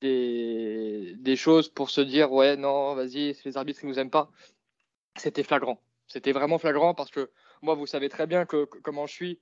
des, 0.00 1.36
choses 1.36 1.68
pour 1.68 1.90
se 1.90 2.00
dire 2.00 2.32
ouais 2.32 2.56
non 2.56 2.94
vas-y 2.94 3.34
c'est 3.34 3.44
les 3.46 3.56
arbitres 3.56 3.80
qui 3.80 3.86
nous 3.86 3.98
aiment 3.98 4.10
pas. 4.10 4.30
C'était 5.16 5.42
flagrant. 5.42 5.80
C'était 6.06 6.32
vraiment 6.32 6.58
flagrant 6.58 6.94
parce 6.94 7.10
que 7.10 7.30
moi 7.62 7.74
vous 7.74 7.86
savez 7.86 8.08
très 8.08 8.26
bien 8.26 8.46
que, 8.46 8.64
comment 8.64 9.06
je 9.06 9.12
suis. 9.12 9.40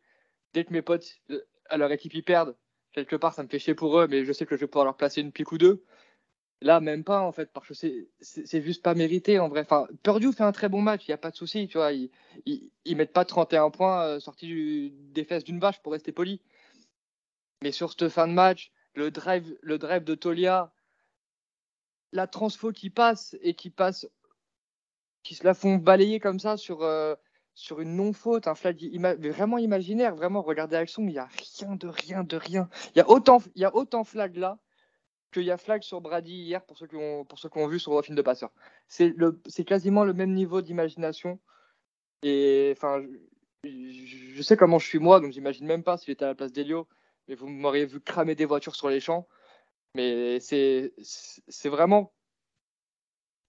Dès 0.52 0.64
que 0.64 0.72
mes 0.72 0.82
potes 0.82 1.06
euh, 1.30 1.40
à 1.68 1.76
leur 1.76 1.92
équipe 1.92 2.14
y 2.14 2.22
perdent 2.22 2.56
quelque 2.92 3.16
part 3.16 3.34
ça 3.34 3.42
me 3.42 3.48
fait 3.48 3.58
chier 3.58 3.74
pour 3.74 3.98
eux 3.98 4.06
mais 4.08 4.24
je 4.24 4.32
sais 4.32 4.46
que 4.46 4.56
je 4.56 4.62
vais 4.62 4.66
pouvoir 4.66 4.86
leur 4.86 4.96
placer 4.96 5.20
une 5.20 5.32
pique 5.32 5.52
ou 5.52 5.58
deux. 5.58 5.84
Là 6.62 6.80
même 6.80 7.04
pas 7.04 7.20
en 7.20 7.32
fait 7.32 7.52
parce 7.52 7.68
que 7.68 7.74
c'est 7.74 8.62
juste 8.62 8.82
pas 8.82 8.94
mérité 8.94 9.38
en 9.38 9.48
vrai. 9.48 9.60
Enfin 9.60 9.86
Purdue 10.02 10.32
fait 10.32 10.44
un 10.44 10.52
très 10.52 10.68
bon 10.68 10.80
match 10.80 11.06
il 11.06 11.10
y 11.10 11.14
a 11.14 11.18
pas 11.18 11.30
de 11.30 11.36
souci 11.36 11.68
tu 11.68 11.78
vois. 11.78 11.92
Ils, 11.92 12.10
ils, 12.46 12.96
mettent 12.96 13.12
pas 13.12 13.24
31 13.24 13.70
points 13.70 14.02
euh, 14.04 14.20
sortis 14.20 14.92
des 15.12 15.24
fesses 15.24 15.44
d'une 15.44 15.60
vache 15.60 15.82
pour 15.82 15.92
rester 15.92 16.12
poli 16.12 16.40
mais 17.62 17.72
sur 17.72 17.90
cette 17.92 18.08
fin 18.08 18.28
de 18.28 18.32
match 18.32 18.72
le 18.96 19.10
drive, 19.10 19.56
le 19.62 19.78
drive 19.78 20.02
de 20.02 20.14
Tolia, 20.14 20.72
la 22.12 22.26
transfo 22.26 22.72
qui 22.72 22.90
passe 22.90 23.36
et 23.42 23.54
qui 23.54 23.70
passe, 23.70 24.08
qui 25.22 25.34
se 25.34 25.44
la 25.44 25.54
font 25.54 25.76
balayer 25.76 26.18
comme 26.18 26.40
ça 26.40 26.56
sur, 26.56 26.82
euh, 26.82 27.14
sur 27.54 27.80
une 27.80 27.94
non-faute, 27.94 28.48
un 28.48 28.54
flag 28.54 28.78
vraiment 29.18 29.58
imaginaire, 29.58 30.16
vraiment, 30.16 30.42
regardez 30.42 30.76
l'action, 30.76 31.02
il 31.02 31.12
n'y 31.12 31.18
a 31.18 31.28
rien 31.60 31.76
de 31.76 31.88
rien 31.88 32.24
de 32.24 32.36
rien. 32.36 32.68
Il 32.94 32.98
y 32.98 33.00
a 33.00 33.08
autant, 33.08 33.42
il 33.54 33.62
y 33.62 33.64
a 33.64 33.74
autant 33.74 34.02
flag 34.02 34.36
là 34.36 34.58
qu'il 35.32 35.44
y 35.44 35.50
a 35.50 35.58
flag 35.58 35.82
sur 35.82 36.00
Brady 36.00 36.32
hier 36.32 36.64
pour 36.64 36.78
ceux 36.78 36.86
qui 36.86 36.96
ont, 36.96 37.24
pour 37.24 37.38
ceux 37.38 37.50
qui 37.50 37.58
ont 37.58 37.66
vu 37.66 37.78
sur 37.78 37.94
le 37.94 38.02
film 38.02 38.16
de 38.16 38.22
passeur. 38.22 38.50
C'est 38.88 39.64
quasiment 39.66 40.04
le 40.04 40.14
même 40.14 40.32
niveau 40.32 40.62
d'imagination. 40.62 41.38
Et 42.22 42.72
enfin, 42.74 43.04
je, 43.64 44.42
sais 44.42 44.56
comment 44.56 44.78
je 44.78 44.86
suis 44.86 44.98
moi, 44.98 45.20
donc 45.20 45.32
j'imagine 45.32 45.66
même 45.66 45.82
pas 45.82 45.98
s'il 45.98 46.12
était 46.12 46.24
à 46.24 46.28
la 46.28 46.34
place 46.34 46.52
d'Elio 46.52 46.88
mais 47.28 47.34
vous 47.34 47.48
m'auriez 47.48 47.86
vu 47.86 48.00
cramer 48.00 48.34
des 48.34 48.44
voitures 48.44 48.76
sur 48.76 48.88
les 48.88 49.00
champs. 49.00 49.26
Mais 49.94 50.38
c'est 50.40 50.92
vraiment 51.64 52.12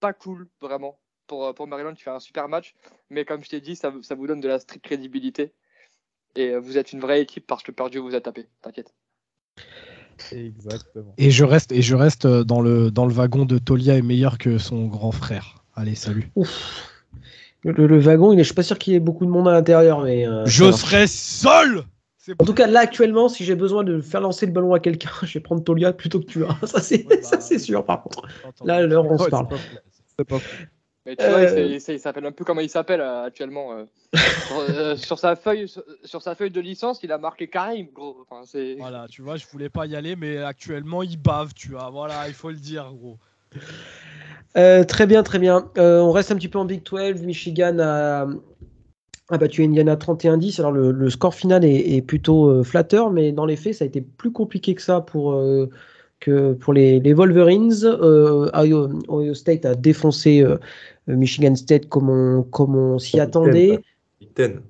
pas 0.00 0.12
cool, 0.12 0.48
vraiment, 0.60 0.98
pour, 1.26 1.54
pour 1.54 1.66
Maryland 1.66 1.94
qui 1.94 2.02
fait 2.02 2.10
un 2.10 2.20
super 2.20 2.48
match. 2.48 2.74
Mais 3.10 3.24
comme 3.24 3.44
je 3.44 3.50
t'ai 3.50 3.60
dit, 3.60 3.76
ça, 3.76 3.92
ça 4.02 4.14
vous 4.14 4.26
donne 4.26 4.40
de 4.40 4.48
la 4.48 4.58
stricte 4.58 4.84
crédibilité. 4.84 5.52
Et 6.36 6.56
vous 6.56 6.78
êtes 6.78 6.92
une 6.92 7.00
vraie 7.00 7.20
équipe 7.20 7.46
parce 7.46 7.62
que 7.62 7.72
Purdue 7.72 7.98
vous 7.98 8.14
a 8.14 8.20
tapé, 8.20 8.48
t'inquiète. 8.62 8.94
Exactement. 10.32 11.14
Et 11.16 11.30
je 11.30 11.44
reste, 11.44 11.72
et 11.72 11.82
je 11.82 11.94
reste 11.94 12.26
dans, 12.26 12.60
le, 12.60 12.90
dans 12.90 13.06
le 13.06 13.12
wagon 13.12 13.44
de 13.44 13.58
Tolia 13.58 13.96
est 13.96 14.02
meilleur 14.02 14.38
que 14.38 14.58
son 14.58 14.86
grand 14.86 15.12
frère. 15.12 15.64
Allez, 15.74 15.94
salut. 15.94 16.30
Le, 17.62 17.98
wagon, 17.98 18.32
il 18.32 18.38
est, 18.38 18.42
je 18.42 18.48
suis 18.48 18.54
pas 18.54 18.62
sûr 18.62 18.78
qu'il 18.78 18.92
y 18.92 18.96
ait 18.96 19.00
beaucoup 19.00 19.26
de 19.26 19.30
monde 19.30 19.48
à 19.48 19.52
l'intérieur, 19.52 20.02
mais. 20.02 20.26
Euh, 20.26 20.44
je 20.46 20.70
serai 20.72 21.06
seul 21.06 21.84
En 22.38 22.44
tout 22.44 22.54
cas, 22.54 22.66
là, 22.66 22.80
actuellement, 22.80 23.28
si 23.28 23.44
j'ai 23.44 23.54
besoin 23.54 23.84
de 23.84 24.00
faire 24.00 24.20
lancer 24.20 24.46
le 24.46 24.52
ballon 24.52 24.74
à 24.74 24.80
quelqu'un, 24.80 25.10
je 25.22 25.34
vais 25.34 25.40
prendre 25.40 25.62
Tolia 25.62 25.92
plutôt 25.92 26.20
que 26.20 26.26
tu. 26.26 26.44
As. 26.44 26.66
Ça, 26.66 26.80
c'est 26.80 27.06
bah, 27.06 27.58
sûr, 27.58 27.84
par 27.84 28.02
contre. 28.02 28.26
Là, 28.64 28.82
l'heure, 28.86 29.10
on 29.10 29.18
se 29.18 29.28
parle. 29.28 29.48
C'est 30.16 30.24
pas, 30.24 30.38
mais 31.08 31.16
tu 31.16 31.26
vois, 31.26 31.42
il, 31.42 31.76
euh. 31.76 31.98
s'appelle 31.98 32.26
un 32.26 32.32
peu 32.32 32.44
comment 32.44 32.60
il 32.60 32.68
s'appelle 32.68 33.00
euh, 33.00 33.24
actuellement. 33.24 33.72
Euh, 33.72 34.94
sur, 34.96 35.18
sa 35.18 35.36
feuille, 35.36 35.66
sur, 36.04 36.20
sa 36.20 36.34
feuille 36.34 36.50
de 36.50 36.60
licence, 36.60 37.00
il 37.02 37.10
a 37.12 37.16
marqué 37.16 37.48
Karim, 37.48 37.86
gros. 37.94 38.26
voilà, 38.78 39.06
tu 39.08 39.22
vois, 39.22 39.36
je 39.36 39.46
voulais 39.50 39.70
pas 39.70 39.86
y 39.86 39.96
aller, 39.96 40.16
mais 40.16 40.36
actuellement, 40.36 41.02
il 41.02 41.16
bave, 41.16 41.54
tu 41.54 41.70
vois. 41.70 41.88
Voilà, 41.88 42.28
il 42.28 42.34
faut 42.34 42.50
le 42.50 42.56
dire, 42.56 42.92
gros. 42.92 43.16
très 44.54 45.06
bien, 45.06 45.22
très 45.22 45.38
bien. 45.38 45.70
on 45.76 46.12
reste 46.12 46.30
un 46.30 46.36
petit 46.36 46.48
peu 46.48 46.58
en 46.58 46.66
Big 46.66 46.82
12. 46.82 47.22
Michigan 47.22 47.78
a, 47.78 48.26
battu 49.36 49.62
Indiana 49.62 49.96
31-10. 49.96 50.60
Alors, 50.60 50.72
le, 50.72 51.10
score 51.10 51.34
final 51.34 51.64
est, 51.64 51.96
est 51.96 52.00
plutôt 52.00 52.64
flatteur, 52.64 53.10
mais 53.10 53.32
dans 53.32 53.44
les 53.44 53.56
faits, 53.56 53.74
ça 53.74 53.84
a 53.84 53.86
été 53.86 54.00
plus 54.00 54.32
compliqué 54.32 54.74
que 54.74 54.80
ça 54.80 55.02
pour 55.02 55.34
que 56.20 56.52
pour 56.54 56.72
les, 56.72 57.12
Wolverines. 57.12 57.84
Euh, 57.84 58.50
Ohio, 58.54 59.34
State 59.34 59.64
a 59.64 59.74
défoncé 59.74 60.42
euh, 60.42 60.56
Michigan 61.06 61.54
State 61.54 61.88
comme 61.88 62.10
on, 62.10 62.42
comme 62.42 62.76
on 62.76 62.98
s'y 62.98 63.20
attendait. 63.20 63.78
Big 64.20 64.34
Ten. 64.34 64.60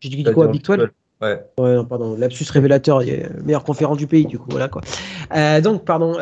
J'ai 0.00 0.08
dit 0.10 0.24
quoi 0.24 0.48
Big 0.48 0.62
12 0.62 0.88
Ouais. 1.24 1.42
ouais 1.58 1.74
non, 1.74 1.84
pardon, 1.84 2.16
lapsus 2.16 2.46
révélateur, 2.50 3.02
meilleure 3.44 3.64
conférence 3.64 3.96
du 3.96 4.06
pays, 4.06 4.26
du 4.26 4.38
coup, 4.38 4.48
voilà 4.50 4.68
quoi. 4.68 4.82
Euh, 5.34 5.60
donc, 5.60 5.84
pardon, 5.84 6.12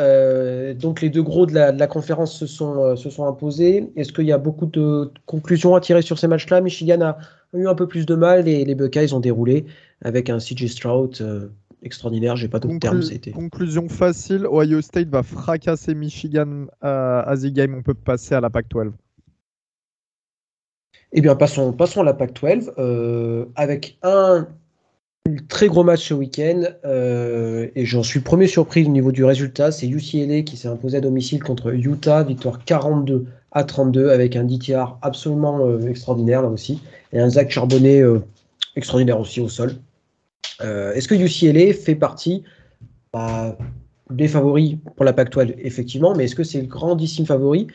donc 0.81 1.01
les 1.01 1.11
deux 1.11 1.23
gros 1.23 1.47
de 1.47 1.55
la, 1.55 1.73
de 1.73 1.79
la 1.79 1.87
conférence 1.87 2.37
se 2.39 2.47
sont, 2.47 2.97
se 2.97 3.11
sont 3.11 3.27
imposés. 3.27 3.91
Est-ce 3.97 4.13
qu'il 4.13 4.27
y 4.27 4.33
a 4.33 4.39
beaucoup 4.39 4.67
de 4.67 5.11
conclusions 5.27 5.75
à 5.75 5.81
tirer 5.81 6.03
sur 6.03 6.19
ces 6.19 6.29
matchs-là? 6.29 6.61
Michigan 6.61 7.01
a 7.01 7.17
eu 7.55 7.67
un 7.67 7.75
peu 7.75 7.87
plus 7.87 8.07
de 8.07 8.15
mal 8.15 8.49
et 8.49 8.65
les 8.65 8.75
Buckeyes 8.75 9.13
ont 9.13 9.21
déroulé 9.21 9.67
avec 10.03 10.31
un 10.31 10.39
CJ 10.39 10.67
Stroud 10.69 11.51
extraordinaire, 11.83 12.37
j'ai 12.37 12.49
pas 12.49 12.59
d'autres 12.59 12.79
termes. 12.79 13.03
C'était... 13.03 13.33
Conclusion 13.33 13.89
facile, 13.89 14.47
Ohio 14.47 14.81
State 14.81 15.09
va 15.09 15.23
fracasser 15.23 15.95
Michigan 15.95 16.67
euh, 16.85 17.23
à 17.25 17.37
The 17.37 17.47
Game, 17.47 17.75
on 17.75 17.83
peut 17.83 17.95
passer 17.95 18.35
à 18.35 18.41
la 18.41 18.51
PAC-12. 18.51 18.93
Eh 21.15 21.21
bien, 21.21 21.35
passons, 21.37 21.73
passons 21.73 22.01
à 22.01 22.05
la 22.05 22.15
PAC-12 22.15 22.73
euh, 22.79 23.47
avec 23.57 23.99
un 24.03 24.49
très 25.49 25.69
gros 25.69 25.85
match 25.85 26.09
ce 26.09 26.15
week-end 26.15 26.65
euh, 26.85 27.69
et 27.75 27.87
j'en 27.87 28.03
suis 28.03 28.21
premier 28.21 28.47
surpris 28.47 28.85
au 28.85 28.89
niveau 28.89 29.13
du 29.13 29.25
résultat. 29.25 29.73
C'est 29.73 29.89
UCLA 29.89 30.43
qui 30.43 30.57
s'est 30.57 30.69
imposé 30.69 30.99
à 30.99 31.01
domicile 31.01 31.43
contre 31.43 31.75
Utah, 31.75 32.23
victoire 32.23 32.65
42 32.65 33.27
à 33.53 33.65
32 33.65 34.11
avec 34.11 34.37
un 34.37 34.45
DTR 34.45 34.97
absolument 35.03 35.79
extraordinaire 35.81 36.43
là 36.43 36.49
aussi 36.49 36.81
et 37.13 37.21
un 37.21 37.29
Zach 37.29 37.51
Charbonnet 37.51 38.03
extraordinaire 38.77 39.21
aussi 39.21 39.41
au 39.41 39.49
sol. 39.49 39.75
Euh, 40.61 40.93
est-ce 40.93 41.09
que 41.09 41.15
UCLA 41.15 41.75
fait 41.75 41.95
partie 41.95 42.45
bah, 43.13 43.57
des 44.11 44.29
favoris 44.29 44.77
pour 44.97 45.05
la 45.05 45.13
Pac-12 45.13 45.55
Effectivement, 45.59 46.15
mais 46.15 46.25
est-ce 46.25 46.37
que 46.37 46.45
c'est 46.45 46.61
le 46.61 46.67
grandissime 46.67 47.27
favori 47.27 47.67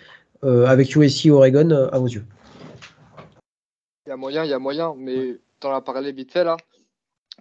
euh, 0.44 0.66
avec 0.66 0.96
USC 0.96 1.28
Oregon 1.28 1.72
euh, 1.72 1.90
à 1.92 2.00
vos 2.00 2.08
yeux? 2.08 2.26
Il 4.06 4.10
y 4.10 4.14
a 4.14 4.18
moyen, 4.18 4.44
il 4.44 4.50
y 4.50 4.54
a 4.54 4.60
moyen, 4.60 4.94
mais 4.98 5.38
dans 5.62 5.72
la 5.72 5.82
parallèle 5.82 6.16
vite 6.16 6.32
fait 6.32 6.44
là, 6.44 6.56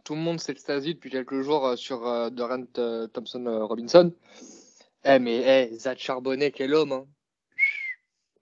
tout 0.07 0.14
le 0.14 0.20
monde 0.20 0.38
s'extasie 0.38 0.94
depuis 0.94 1.11
quelques 1.11 1.42
jours 1.42 1.76
sur 1.76 2.30
Durant 2.30 2.64
Thompson 3.12 3.44
Robinson. 3.68 4.12
Eh 5.04 5.18
mais 5.18 5.68
eh, 5.72 5.74
Zach 5.76 5.98
Charbonnet, 5.98 6.52
quel 6.52 6.74
homme 6.74 6.92
hein. 6.92 7.07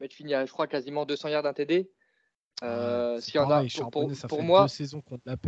Mais 0.00 0.08
tu 0.08 0.18
finis 0.18 0.34
je 0.46 0.52
crois, 0.52 0.66
quasiment 0.66 1.06
200 1.06 1.28
yards 1.28 1.42
d'un 1.42 1.54
TD. 1.54 1.90
Euh, 2.62 3.18
S'il 3.20 3.36
y 3.36 3.38
en 3.38 3.50
a, 3.50 3.64
pour, 3.90 4.10
pour, 4.28 4.42
moi. 4.42 4.66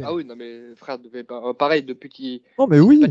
Ah 0.03 0.13
oui, 0.13 0.25
non, 0.25 0.35
mais 0.35 0.75
frère, 0.75 0.99
euh, 1.15 1.55
pareil, 1.55 1.83
depuis 1.83 2.09
qu'il. 2.09 2.41
Non, 2.59 2.67
mais 2.67 2.81
oui. 2.81 3.05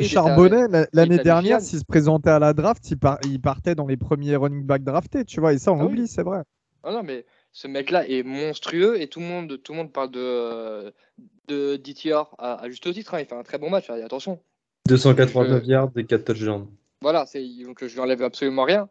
Charbonnet, 0.00 0.86
l'année 0.92 1.18
dernière, 1.18 1.60
s'il 1.60 1.78
se 1.78 1.84
présentait 1.84 2.30
à 2.30 2.38
la 2.38 2.52
draft, 2.52 2.90
il, 2.90 2.98
il, 3.26 3.40
partait 3.40 3.74
dans 3.74 3.86
les 3.86 3.96
premiers 3.96 4.36
running 4.36 4.64
back 4.64 4.82
draftés, 4.82 5.24
tu 5.24 5.40
vois, 5.40 5.52
et 5.52 5.58
ça, 5.58 5.72
on 5.72 5.80
ah 5.80 5.84
oublie, 5.84 6.08
c'est 6.08 6.22
vrai. 6.22 6.42
Ah 6.82 6.92
non, 6.92 7.02
mais 7.02 7.24
ce 7.56 7.68
mec-là 7.68 8.06
est 8.06 8.22
monstrueux 8.22 9.00
et 9.00 9.08
tout 9.08 9.18
le 9.18 9.24
monde, 9.24 9.62
tout 9.62 9.72
le 9.72 9.78
monde 9.78 9.90
parle 9.90 10.10
de, 10.10 10.92
de 11.48 11.76
DTR 11.76 12.34
à, 12.36 12.68
juste 12.68 12.92
titre. 12.92 13.14
Hein, 13.14 13.20
il 13.20 13.24
fait 13.24 13.34
un 13.34 13.42
très 13.42 13.56
bon 13.56 13.70
match, 13.70 13.88
attention. 13.88 14.38
289 14.88 15.64
yards 15.64 15.90
et 15.96 16.04
4 16.04 16.22
touchdowns. 16.22 16.68
Voilà, 17.00 17.24
donc 17.64 17.82
je 17.82 17.94
lui 17.94 18.00
enlève 18.00 18.22
absolument 18.22 18.64
rien. 18.64 18.90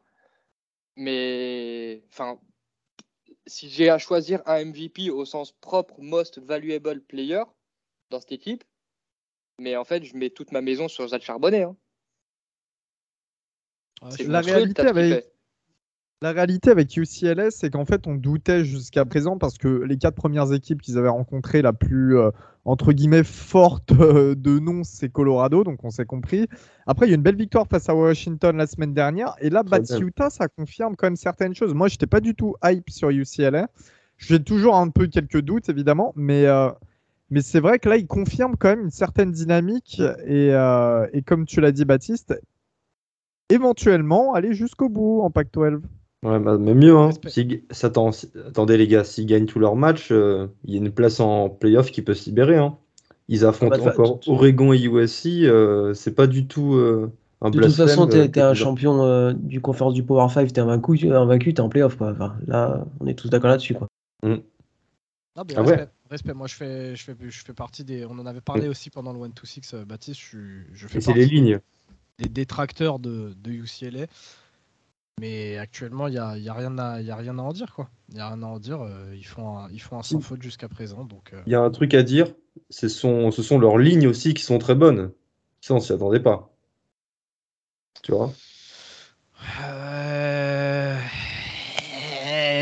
Mais 0.95 2.01
enfin, 2.09 2.39
si 3.45 3.70
j'ai 3.70 3.91
à 3.91 3.99
choisir 3.99 4.41
un 4.47 4.66
MVP 4.66 5.11
au 5.11 5.26
sens 5.26 5.51
propre, 5.51 5.93
most 5.99 6.39
valuable 6.39 7.01
player 7.01 7.43
dans 8.09 8.20
cette 8.20 8.32
équipe, 8.32 8.63
mais 9.59 9.76
en 9.76 9.84
fait, 9.84 10.03
je 10.05 10.18
mets 10.18 10.32
toute 10.32 10.51
ma 10.51 10.61
maison 10.61 10.88
sur 10.88 11.07
Zach 11.07 11.22
Charbonnet. 11.22 11.61
Hein. 11.61 11.78
la, 14.26 14.41
réalité 14.41 14.82
avec, 14.82 15.34
la 16.22 16.32
réalité 16.32 16.72
avec 16.72 16.95
UCLS, 16.95 17.51
c'est 17.51 17.70
qu'en 17.70 17.86
fait, 17.86 18.07
on 18.07 18.16
doutait 18.16 18.63
jusqu'à 18.63 19.05
présent 19.05 19.38
parce 19.38 19.57
que 19.57 19.68
les 19.68 19.97
quatre 19.97 20.16
premières 20.16 20.53
équipes 20.53 20.82
qu'ils 20.82 20.97
avaient 20.97 21.09
rencontrées, 21.09 21.61
la 21.61 21.74
plus 21.74 22.18
euh, 22.18 22.32
entre 22.63 22.93
guillemets 22.93 23.24
forte 23.24 23.91
euh, 23.91 24.34
de 24.34 24.57
nom, 24.57 24.84
c'est 24.84 25.09
Colorado, 25.09 25.63
donc 25.63 25.84
on 25.84 25.89
s'est 25.89 26.05
compris. 26.05 26.47
Après, 26.88 27.05
il 27.05 27.09
y 27.09 27.11
a 27.11 27.16
une 27.16 27.22
belle 27.22 27.36
victoire 27.36 27.68
face 27.68 27.89
à 27.89 27.95
Washington 27.95 28.55
la 28.55 28.66
semaine 28.66 28.93
dernière, 28.93 29.36
et 29.41 29.49
là, 29.49 29.63
battre 29.63 30.01
Utah, 30.01 30.30
ça 30.30 30.47
confirme 30.47 30.95
quand 30.95 31.07
même 31.07 31.18
certaines 31.18 31.53
choses. 31.53 31.74
Moi, 31.74 31.89
j'étais 31.89 32.07
pas 32.07 32.22
du 32.22 32.34
tout 32.34 32.55
hype 32.63 32.89
sur 32.89 33.09
UCLA. 33.09 33.70
J'ai 34.18 34.41
toujours 34.41 34.78
un 34.78 34.89
peu 34.89 35.07
quelques 35.07 35.41
doutes, 35.41 35.68
évidemment, 35.68 36.13
mais, 36.16 36.45
euh, 36.45 36.70
mais 37.30 37.41
c'est 37.41 37.59
vrai 37.59 37.78
que 37.78 37.89
là, 37.89 37.97
il 37.97 38.07
confirme 38.07 38.55
quand 38.57 38.70
même 38.70 38.84
une 38.84 38.91
certaine 38.91 39.34
dynamique, 39.34 40.01
et, 40.26 40.51
et 41.11 41.22
comme 41.24 41.45
tu 41.45 41.59
l'as 41.59 41.74
dit, 41.74 41.84
Baptiste, 41.84 42.34
éventuellement 43.49 44.34
aller 44.34 44.53
jusqu'au 44.53 44.88
bout 44.88 45.20
en 45.22 45.30
Pac-12. 45.30 45.82
Ouais, 46.26 46.39
bah, 46.39 46.57
mais 46.57 46.73
mieux, 46.73 46.97
hein. 46.97 47.11
attendez 48.47 48.78
les 48.78 48.88
gars, 48.88 49.03
s'ils 49.03 49.28
gagnent 49.28 49.45
tous 49.45 49.59
leurs 49.59 49.76
matchs, 49.76 50.07
euh, 50.11 50.47
il 50.63 50.73
y 50.73 50.76
a 50.76 50.80
une 50.80 50.91
place 50.91 51.19
en 51.19 51.49
playoff 51.49 51.91
qui 51.91 52.01
peut 52.01 52.15
se 52.15 52.26
libérer. 52.26 52.57
Hein. 52.57 52.76
Ils 53.28 53.45
affrontent 53.45 53.76
ah 53.76 53.84
bah, 53.84 53.91
encore 53.91 54.19
Oregon 54.26 54.73
et 54.73 54.82
USC, 54.82 55.43
euh, 55.43 55.93
c'est 55.93 56.15
pas 56.15 56.26
du 56.26 56.47
tout 56.47 56.73
euh, 56.73 57.11
un 57.41 57.51
De 57.51 57.61
toute 57.61 57.76
façon, 57.76 58.07
tu 58.07 58.17
es, 58.17 58.39
un 58.39 58.55
champion 58.55 59.34
du 59.34 59.61
conférence 59.61 59.93
du 59.93 60.01
Power 60.01 60.28
5, 60.34 60.51
t'es 60.51 60.61
invaincu, 60.61 61.13
invaincu 61.13 61.53
t'es 61.53 61.61
en 61.61 61.69
playoff. 61.69 61.95
Quoi. 61.95 62.15
là, 62.47 62.84
on 62.99 63.05
est 63.05 63.13
tous 63.13 63.30
d'accord 63.30 63.51
là-dessus. 63.51 63.76
Quoi. 63.76 63.88
Mm. 64.23 64.38
Ah, 65.36 65.43
respect, 65.47 65.88
respect, 66.09 66.34
moi 66.34 66.47
je 66.47 66.55
fais, 66.55 66.95
je, 66.95 67.03
fais, 67.03 67.15
je 67.19 67.43
fais 67.43 67.53
partie 67.53 67.84
des. 67.84 68.03
On 68.05 68.17
en 68.17 68.26
avait 68.26 68.41
parlé 68.41 68.67
mm. 68.67 68.71
aussi 68.71 68.89
pendant 68.89 69.13
le 69.13 69.19
1-2-6, 69.19 69.86
Baptiste. 69.86 70.21
Je, 70.32 70.39
je 70.73 70.88
fais 70.88 71.01
c'est 71.01 71.13
les 71.13 71.28
lignes. 71.28 71.59
Des 72.17 72.30
détracteurs 72.30 72.97
de, 72.97 73.34
de 73.43 73.51
UCLA. 73.51 74.07
Mais 75.22 75.57
actuellement, 75.57 76.07
il 76.07 76.11
n'y 76.11 76.18
a, 76.18 76.28
a, 76.28 76.53
rien 76.53 76.78
à, 76.78 76.95
a 76.95 77.16
rien 77.16 77.39
à 77.39 77.41
en 77.41 77.53
dire. 77.53 77.74
quoi. 77.74 77.89
Il 78.09 78.16
n'y 78.16 78.22
a 78.22 78.28
rien 78.28 78.43
à 78.43 78.47
en 78.47 78.59
dire. 78.59 78.82
Euh, 78.82 79.16
ils, 79.16 79.26
font 79.26 79.57
un, 79.57 79.70
ils 79.72 79.82
font 79.82 79.97
un 79.97 80.03
sans 80.03 80.20
faute 80.20 80.41
jusqu'à 80.41 80.68
présent. 80.68 81.05
Donc, 81.05 81.32
euh. 81.34 81.41
Il 81.45 81.53
y 81.53 81.55
a 81.55 81.61
un 81.61 81.72
truc 81.72 81.93
à 81.93 82.03
dire. 82.03 82.28
Ce 82.70 82.89
sont, 82.89 83.32
ce 83.32 83.41
sont 83.41 83.57
leurs 83.57 83.78
lignes 83.78 84.07
aussi 84.07 84.34
qui 84.34 84.43
sont 84.43 84.57
très 84.57 84.76
bonnes. 84.76 85.11
Ça, 85.61 85.74
on 85.74 85.80
s'y 85.80 85.93
attendait 85.93 86.20
pas. 86.20 86.53
Tu 88.03 88.11
vois? 88.11 88.34
Euh, 89.63 90.99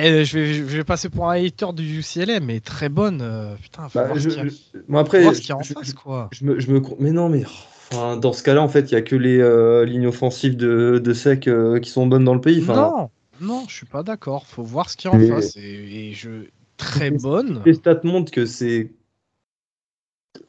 je, 0.04 0.38
vais, 0.38 0.54
je 0.54 0.78
vais 0.78 0.84
passer 0.84 1.10
pour 1.10 1.30
un 1.32 1.44
hater 1.44 1.74
du 1.74 2.00
UCLM, 2.00 2.46
mais 2.46 2.60
très 2.60 2.90
bonne. 2.90 3.58
Putain, 3.62 3.90
faut 3.90 3.98
bah, 3.98 4.08
voir, 4.08 4.20
je, 4.20 4.30
ce 4.30 4.78
Moi, 4.88 5.02
après, 5.02 5.24
voir 5.24 5.34
ce 5.34 5.42
qu'il 5.42 5.50
y 5.50 5.54
a 5.54 5.58
en 5.58 5.64
face. 5.64 5.94
Quoi. 5.94 6.30
Je, 6.32 6.46
me, 6.46 6.60
je 6.60 6.72
me... 6.72 6.82
Mais 7.00 7.12
non, 7.12 7.30
mais 7.30 7.46
dans 8.18 8.34
ce 8.34 8.44
cas-là, 8.44 8.62
en 8.62 8.68
fait, 8.68 8.92
il 8.92 8.94
n'y 8.94 9.00
a 9.00 9.02
que 9.02 9.16
les 9.16 9.40
euh, 9.40 9.86
lignes 9.86 10.08
offensives 10.08 10.56
de, 10.56 11.02
de 11.04 11.14
sec 11.14 11.48
euh, 11.48 11.80
qui 11.80 11.90
sont 11.90 12.08
bonnes 12.08 12.24
dans 12.24 12.34
le 12.34 12.42
pays. 12.42 12.62
non, 12.62 13.10
non, 13.42 13.66
je 13.68 13.76
suis 13.76 13.86
pas 13.86 14.04
d'accord. 14.04 14.46
Faut 14.46 14.64
voir 14.64 14.90
ce 14.90 14.98
qu'il 14.98 15.12
y 15.12 15.14
a 15.14 15.18
en 15.18 15.36
face. 15.36 15.58
Et, 15.58 16.14
je 16.14 16.46
très 16.78 17.12
bonne. 17.12 17.62
Les 17.66 17.74
stats 17.74 18.02
montrent 18.04 18.32
que 18.32 18.46
c'est, 18.46 18.92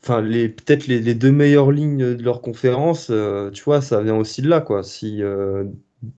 enfin, 0.02 0.20
les 0.20 0.48
peut-être 0.48 0.86
les, 0.86 1.14
deux 1.14 1.32
meilleures 1.32 1.70
lignes 1.70 2.14
de 2.14 2.22
leur 2.22 2.40
conférence. 2.40 3.08
Euh, 3.10 3.50
tu 3.50 3.62
vois, 3.64 3.80
ça 3.80 4.00
vient 4.02 4.16
aussi 4.16 4.42
de 4.42 4.48
là, 4.48 4.60
quoi. 4.60 4.82
Si 4.82 5.22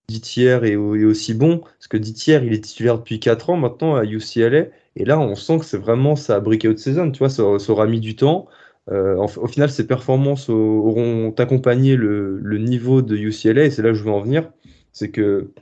Dittier 0.08 0.58
est, 0.62 0.72
est, 0.72 0.76
aussi 0.76 1.34
bon, 1.34 1.58
parce 1.58 1.88
que 1.88 1.96
Dittier, 1.96 2.40
il 2.42 2.52
est 2.52 2.64
titulaire 2.64 2.98
depuis 2.98 3.20
4 3.20 3.50
ans 3.50 3.56
maintenant 3.56 3.96
à 3.96 4.04
UCLA, 4.04 4.66
et 4.96 5.04
là, 5.04 5.20
on 5.20 5.34
sent 5.34 5.58
que 5.58 5.64
c'est 5.64 5.78
vraiment 5.78 6.16
sa 6.16 6.40
breakout 6.40 6.78
saison. 6.78 7.10
Tu 7.10 7.18
vois, 7.18 7.28
ça, 7.28 7.58
ça 7.58 7.72
aura 7.72 7.86
mis 7.86 8.00
du 8.00 8.16
temps. 8.16 8.48
Au 8.88 9.46
final, 9.48 9.70
ces 9.70 9.86
performances 9.86 10.48
auront 10.48 11.34
accompagné 11.38 11.96
le, 11.96 12.58
niveau 12.58 13.02
de 13.02 13.16
UCLA, 13.16 13.64
et 13.64 13.70
c'est 13.70 13.82
là 13.82 13.90
que 13.90 13.94
je 13.96 14.04
veux 14.04 14.10
en 14.10 14.20
venir. 14.20 14.52
C'est 14.92 15.10
que 15.10 15.52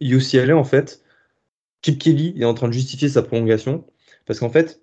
UCLA, 0.00 0.56
en 0.56 0.64
fait, 0.64 1.02
Chip 1.84 1.98
Kelly 1.98 2.34
est 2.38 2.44
en 2.44 2.54
train 2.54 2.68
de 2.68 2.72
justifier 2.72 3.08
sa 3.08 3.22
prolongation, 3.22 3.84
parce 4.26 4.38
qu'en 4.40 4.50
fait, 4.50 4.80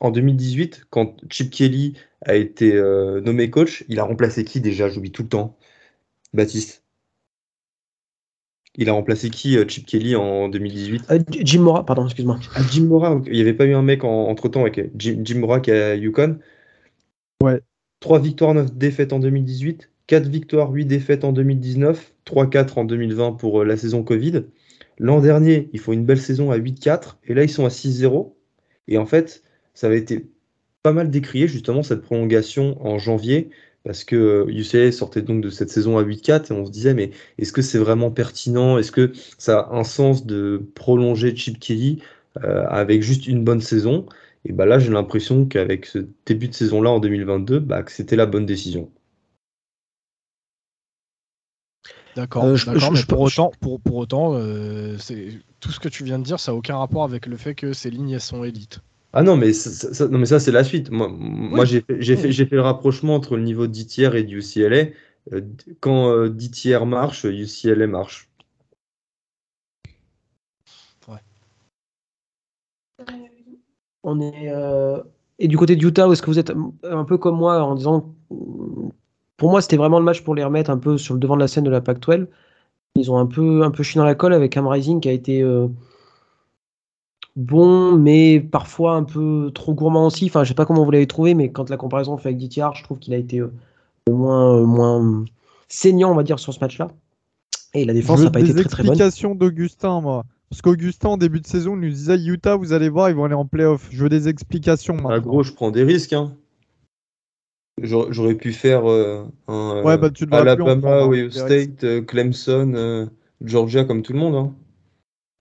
en 0.00 0.10
2018, 0.10 0.86
quand 0.90 1.16
Chip 1.30 1.50
Kelly 1.50 1.94
a 2.22 2.34
été 2.34 2.74
euh, 2.74 3.20
nommé 3.20 3.50
coach, 3.50 3.84
il 3.88 3.98
a 3.98 4.04
remplacé 4.04 4.44
qui 4.44 4.60
déjà? 4.60 4.88
J'oublie 4.88 5.12
tout 5.12 5.22
le 5.22 5.28
temps. 5.28 5.56
Baptiste. 6.34 6.85
Il 8.76 8.88
a 8.88 8.92
remplacé 8.92 9.30
qui 9.30 9.56
euh, 9.56 9.64
Chip 9.66 9.86
Kelly 9.86 10.16
en 10.16 10.48
2018 10.48 11.04
euh, 11.10 11.18
Jim 11.30 11.62
Mora, 11.62 11.84
pardon, 11.84 12.04
excuse-moi. 12.04 12.38
Ah, 12.54 12.60
Jim 12.70 12.84
Mora, 12.84 13.20
il 13.26 13.32
n'y 13.32 13.40
avait 13.40 13.54
pas 13.54 13.64
eu 13.64 13.74
un 13.74 13.82
mec 13.82 14.04
entre 14.04 14.48
temps 14.48 14.62
avec 14.62 14.90
Jim, 14.96 15.38
Mora 15.38 15.60
qui 15.60 15.70
est 15.70 15.82
à 15.82 15.94
Yukon? 15.94 16.38
Ouais. 17.42 17.60
3 18.00 18.20
victoires, 18.20 18.54
9 18.54 18.74
défaites 18.74 19.12
en 19.12 19.18
2018, 19.18 19.90
4 20.06 20.28
victoires, 20.28 20.70
8 20.70 20.84
défaites 20.84 21.24
en 21.24 21.32
2019, 21.32 22.12
3-4 22.26 22.78
en 22.78 22.84
2020 22.84 23.32
pour 23.32 23.64
la 23.64 23.76
saison 23.76 24.02
Covid. 24.02 24.44
L'an 24.98 25.20
dernier, 25.20 25.68
ils 25.72 25.80
font 25.80 25.92
une 25.92 26.04
belle 26.04 26.20
saison 26.20 26.50
à 26.50 26.58
8-4 26.58 27.16
et 27.24 27.34
là 27.34 27.42
ils 27.42 27.50
sont 27.50 27.64
à 27.64 27.70
6-0. 27.70 28.34
Et 28.88 28.98
en 28.98 29.06
fait, 29.06 29.42
ça 29.74 29.86
avait 29.86 29.98
été 29.98 30.26
pas 30.82 30.92
mal 30.92 31.10
décrié 31.10 31.48
justement 31.48 31.82
cette 31.82 32.02
prolongation 32.02 32.76
en 32.86 32.98
janvier 32.98 33.50
parce 33.86 34.02
que 34.02 34.44
UCLA 34.48 34.86
euh, 34.86 34.92
sortait 34.92 35.22
donc 35.22 35.40
de 35.40 35.48
cette 35.48 35.70
saison 35.70 35.96
à 35.96 36.02
8-4 36.02 36.52
et 36.52 36.52
on 36.52 36.66
se 36.66 36.72
disait 36.72 36.92
mais 36.92 37.12
est-ce 37.38 37.52
que 37.52 37.62
c'est 37.62 37.78
vraiment 37.78 38.10
pertinent? 38.10 38.78
Est-ce 38.78 38.90
que 38.90 39.12
ça 39.38 39.60
a 39.60 39.76
un 39.76 39.84
sens 39.84 40.26
de 40.26 40.60
prolonger 40.74 41.36
Chip 41.36 41.60
Kelly 41.60 42.02
euh, 42.42 42.66
avec 42.68 43.02
juste 43.02 43.28
une 43.28 43.44
bonne 43.44 43.60
saison? 43.60 44.06
Et 44.44 44.52
bah 44.52 44.66
là 44.66 44.80
j'ai 44.80 44.90
l'impression 44.90 45.46
qu'avec 45.46 45.86
ce 45.86 46.00
début 46.26 46.48
de 46.48 46.54
saison 46.54 46.82
là 46.82 46.90
en 46.90 46.98
2022, 46.98 47.60
bah, 47.60 47.84
que 47.84 47.92
c'était 47.92 48.16
la 48.16 48.26
bonne 48.26 48.44
décision. 48.44 48.90
D'accord, 52.16 52.44
euh, 52.44 52.56
mais 52.66 53.02
pour 53.06 53.20
autant, 53.20 53.52
pour, 53.60 53.80
pour 53.80 53.96
autant 53.96 54.32
tout 54.32 55.70
ce 55.70 55.78
que 55.78 55.88
tu 55.88 56.02
viens 56.02 56.18
de 56.18 56.24
dire, 56.24 56.40
ça 56.40 56.50
n'a 56.50 56.58
aucun 56.58 56.76
rapport 56.76 57.04
avec 57.04 57.26
le 57.26 57.36
fait 57.36 57.54
que 57.54 57.72
ces 57.72 57.90
lignes 57.90 58.18
sont 58.18 58.42
élites. 58.42 58.80
Ah 59.18 59.22
non, 59.22 59.38
mais 59.38 59.54
ça, 59.54 60.08
non, 60.08 60.18
mais 60.18 60.26
ça 60.26 60.38
c'est 60.38 60.52
la 60.52 60.62
suite. 60.62 60.90
Moi, 60.90 61.08
moi 61.08 61.64
j'ai 61.64 61.80
fait, 61.80 62.02
fait, 62.02 62.32
fait, 62.32 62.50
le 62.50 62.60
rapprochement 62.60 63.14
entre 63.14 63.38
le 63.38 63.44
niveau 63.44 63.66
d'ITR 63.66 64.14
et 64.14 64.24
du 64.24 64.40
UCLA. 64.40 64.88
Euh, 65.32 65.40
quand 65.80 66.10
euh, 66.10 66.28
DTR 66.28 66.84
marche, 66.84 67.24
UCLA 67.24 67.86
marche. 67.86 68.28
Ouais. 71.08 71.16
On 74.02 74.20
est, 74.20 74.50
euh, 74.50 75.02
Et 75.38 75.48
du 75.48 75.56
côté 75.56 75.76
de 75.76 75.86
Utah, 75.86 76.06
est-ce 76.08 76.20
que 76.20 76.26
vous 76.26 76.38
êtes 76.38 76.52
un 76.82 77.04
peu 77.04 77.16
comme 77.16 77.38
moi 77.38 77.62
en 77.62 77.74
disant. 77.74 78.14
Pour 79.38 79.50
moi, 79.50 79.62
c'était 79.62 79.78
vraiment 79.78 79.98
le 79.98 80.04
match 80.04 80.22
pour 80.24 80.34
les 80.34 80.44
remettre 80.44 80.68
un 80.68 80.78
peu 80.78 80.98
sur 80.98 81.14
le 81.14 81.20
devant 81.20 81.36
de 81.36 81.40
la 81.40 81.48
scène 81.48 81.64
de 81.64 81.70
la 81.70 81.80
Pac-12. 81.80 82.26
Ils 82.96 83.10
ont 83.10 83.16
un 83.16 83.26
peu, 83.26 83.62
un 83.62 83.70
peu 83.70 83.82
chié 83.82 83.98
dans 83.98 84.04
la 84.04 84.14
colle 84.14 84.34
avec 84.34 84.58
un 84.58 84.68
Rising 84.68 85.00
qui 85.00 85.08
a 85.08 85.12
été 85.12 85.42
bon, 87.36 87.96
mais 87.96 88.40
parfois 88.40 88.94
un 88.94 89.04
peu 89.04 89.50
trop 89.54 89.74
gourmand 89.74 90.06
aussi. 90.06 90.26
Enfin, 90.26 90.42
je 90.42 90.48
sais 90.48 90.54
pas 90.54 90.66
comment 90.66 90.84
vous 90.84 90.90
l'avez 90.90 91.06
trouvé, 91.06 91.34
mais 91.34 91.50
quand 91.50 91.70
la 91.70 91.76
comparaison 91.76 92.16
fait 92.16 92.30
avec 92.30 92.38
DTR, 92.38 92.74
je 92.74 92.82
trouve 92.82 92.98
qu'il 92.98 93.14
a 93.14 93.18
été 93.18 93.38
euh, 93.38 93.52
moins, 94.10 94.56
euh, 94.56 94.64
moins 94.64 95.24
saignant, 95.68 96.10
on 96.10 96.14
va 96.14 96.22
dire, 96.22 96.38
sur 96.38 96.52
ce 96.52 96.60
match-là. 96.60 96.88
Et 97.74 97.84
la 97.84 97.92
défense 97.92 98.22
n'a 98.22 98.30
pas 98.30 98.40
été 98.40 98.54
très 98.54 98.64
très 98.64 98.82
bonne. 98.82 98.92
explications 98.92 99.34
d'Augustin, 99.34 100.00
moi. 100.00 100.24
Parce 100.48 100.62
qu'Augustin, 100.62 101.10
en 101.10 101.16
début 101.16 101.40
de 101.40 101.46
saison, 101.46 101.76
nous 101.76 101.90
disait 101.90 102.18
Utah, 102.18 102.56
vous 102.56 102.72
allez 102.72 102.88
voir, 102.88 103.10
ils 103.10 103.16
vont 103.16 103.24
aller 103.24 103.34
en 103.34 103.44
playoff. 103.44 103.88
Je 103.90 104.02
veux 104.02 104.08
des 104.08 104.28
explications. 104.28 104.96
Ah, 105.08 105.20
gros, 105.20 105.42
je 105.42 105.52
prends 105.52 105.70
des 105.70 105.82
risques. 105.82 106.12
Hein. 106.12 106.32
J'aurais 107.82 108.36
pu 108.36 108.52
faire 108.52 108.88
euh, 108.90 109.24
un 109.48 109.82
ouais, 109.82 109.98
bah, 109.98 110.08
tu 110.08 110.26
Alabama, 110.30 111.04
Ohio 111.04 111.30
State, 111.30 112.06
Clemson, 112.06 113.10
Georgia, 113.42 113.84
comme 113.84 114.02
tout 114.02 114.14
le 114.14 114.18
monde. 114.20 114.34
Hein. 114.36 114.54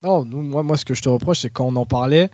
Non, 0.06 0.26
moi, 0.26 0.64
moi, 0.64 0.78
ce 0.78 0.86
que 0.86 0.94
je 0.94 1.02
te 1.02 1.10
reproche, 1.10 1.40
c'est 1.40 1.50
quand 1.50 1.66
on 1.66 1.76
en 1.76 1.86
parlait, 1.86 2.30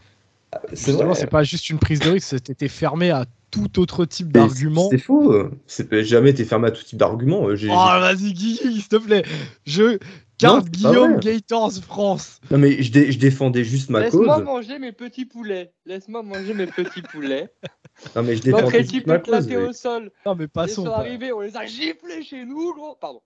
c'est 0.73 1.29
pas 1.29 1.43
juste 1.43 1.69
une 1.69 1.79
prise 1.79 1.99
de 1.99 2.09
risque, 2.09 2.27
c'était 2.45 2.67
fermé 2.67 3.11
à 3.11 3.25
tout 3.51 3.79
autre 3.79 4.05
type 4.05 4.31
d'argument. 4.31 4.87
C'est 4.89 4.97
faux. 4.97 5.33
C'est 5.67 6.03
jamais 6.03 6.29
été 6.31 6.45
fermé 6.45 6.67
à 6.67 6.71
tout 6.71 6.83
type 6.83 6.97
d'argument. 6.97 7.41
Oh, 7.43 7.55
vas-y, 7.67 8.33
Guy, 8.33 8.55
s'il 8.57 8.87
te 8.87 8.95
plaît. 8.97 9.23
Je 9.65 9.99
garde 10.39 10.69
Guillaume 10.69 11.19
Gators 11.19 11.71
France. 11.85 12.39
Non, 12.49 12.57
mais 12.57 12.81
je, 12.81 13.11
je 13.11 13.17
défendais 13.17 13.63
juste 13.63 13.89
ma 13.89 14.09
cause. 14.09 14.21
Laisse-moi 14.21 14.39
manger 14.41 14.79
mes 14.79 14.91
petits 14.91 15.25
poulets. 15.25 15.73
Laisse-moi 15.85 16.23
manger 16.23 16.53
mes 16.53 16.67
petits 16.67 17.01
poulets. 17.01 17.49
Non, 18.15 18.23
mais 18.23 18.35
je 18.35 18.41
défendais 18.41 18.83
juste 18.83 19.05
ma 19.05 19.19
cause. 19.19 19.47
au 19.51 19.73
sol. 19.73 20.11
Non, 20.25 20.33
mais 20.33 20.47
passons. 20.47 20.83
Ils 20.83 20.85
sont 20.85 20.91
arrivés, 20.91 21.31
on 21.33 21.41
les 21.41 21.55
a 21.55 21.65
giflés 21.67 22.23
chez 22.23 22.45
nous, 22.45 22.73
gros. 22.73 22.95
Pardon. 22.99 23.21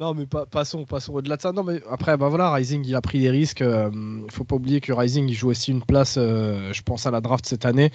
Non, 0.00 0.14
mais 0.14 0.26
passons, 0.26 0.84
passons 0.84 1.14
au-delà 1.14 1.36
de 1.36 1.42
ça. 1.42 1.50
Non, 1.50 1.64
mais 1.64 1.80
après, 1.90 2.16
bah 2.16 2.28
voilà, 2.28 2.52
Rising, 2.52 2.84
il 2.86 2.94
a 2.94 3.00
pris 3.00 3.18
des 3.18 3.30
risques. 3.30 3.60
Il 3.60 3.66
euh, 3.66 3.90
faut 4.30 4.44
pas 4.44 4.54
oublier 4.54 4.80
que 4.80 4.92
Rising, 4.92 5.28
il 5.28 5.34
joue 5.34 5.50
aussi 5.50 5.72
une 5.72 5.82
place, 5.82 6.14
euh, 6.18 6.72
je 6.72 6.82
pense, 6.82 7.06
à 7.06 7.10
la 7.10 7.20
draft 7.20 7.44
cette 7.46 7.66
année. 7.66 7.90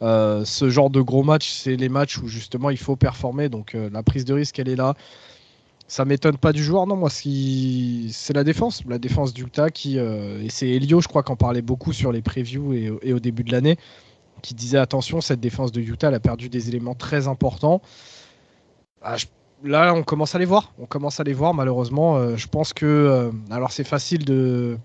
Euh, 0.00 0.44
ce 0.44 0.70
genre 0.70 0.88
de 0.88 1.00
gros 1.00 1.24
match, 1.24 1.50
c'est 1.50 1.74
les 1.74 1.88
matchs 1.88 2.18
où 2.18 2.28
justement 2.28 2.70
il 2.70 2.78
faut 2.78 2.94
performer. 2.94 3.48
Donc 3.48 3.72
la 3.74 4.04
prise 4.04 4.24
de 4.24 4.34
risque, 4.34 4.56
elle 4.60 4.68
est 4.68 4.76
là. 4.76 4.94
Ça 5.88 6.04
m'étonne 6.04 6.36
pas 6.36 6.52
du 6.52 6.62
joueur. 6.62 6.86
Non, 6.86 6.94
moi, 6.94 7.10
c'est 7.10 8.34
la 8.34 8.44
défense. 8.44 8.84
La 8.86 8.98
défense 8.98 9.34
d'Utah 9.34 9.70
qui. 9.70 9.98
et 9.98 10.50
c'est 10.50 10.68
Elio, 10.68 11.00
je 11.00 11.08
crois, 11.08 11.24
qu'en 11.24 11.36
parlait 11.36 11.62
beaucoup 11.62 11.92
sur 11.92 12.12
les 12.12 12.22
previews 12.22 12.72
et, 12.72 13.12
au 13.12 13.18
début 13.18 13.42
de 13.42 13.50
l'année, 13.50 13.78
qui 14.42 14.54
disait 14.54 14.78
attention, 14.78 15.20
cette 15.20 15.40
défense 15.40 15.72
de 15.72 15.80
Utah, 15.80 16.08
elle 16.08 16.14
a 16.14 16.20
perdu 16.20 16.48
des 16.48 16.68
éléments 16.68 16.94
très 16.94 17.26
importants. 17.26 17.82
Ah, 19.02 19.16
je 19.16 19.26
là, 19.62 19.94
on 19.94 20.02
commence 20.02 20.34
à 20.34 20.38
les 20.38 20.44
voir. 20.44 20.72
On 20.78 20.86
commence 20.86 21.20
à 21.20 21.24
les 21.24 21.32
voir, 21.32 21.54
malheureusement. 21.54 22.16
Euh, 22.16 22.36
je 22.36 22.46
pense 22.48 22.72
que. 22.72 22.86
Euh, 22.86 23.30
alors, 23.50 23.72
c'est 23.72 23.84
facile 23.84 24.24
de, 24.24 24.78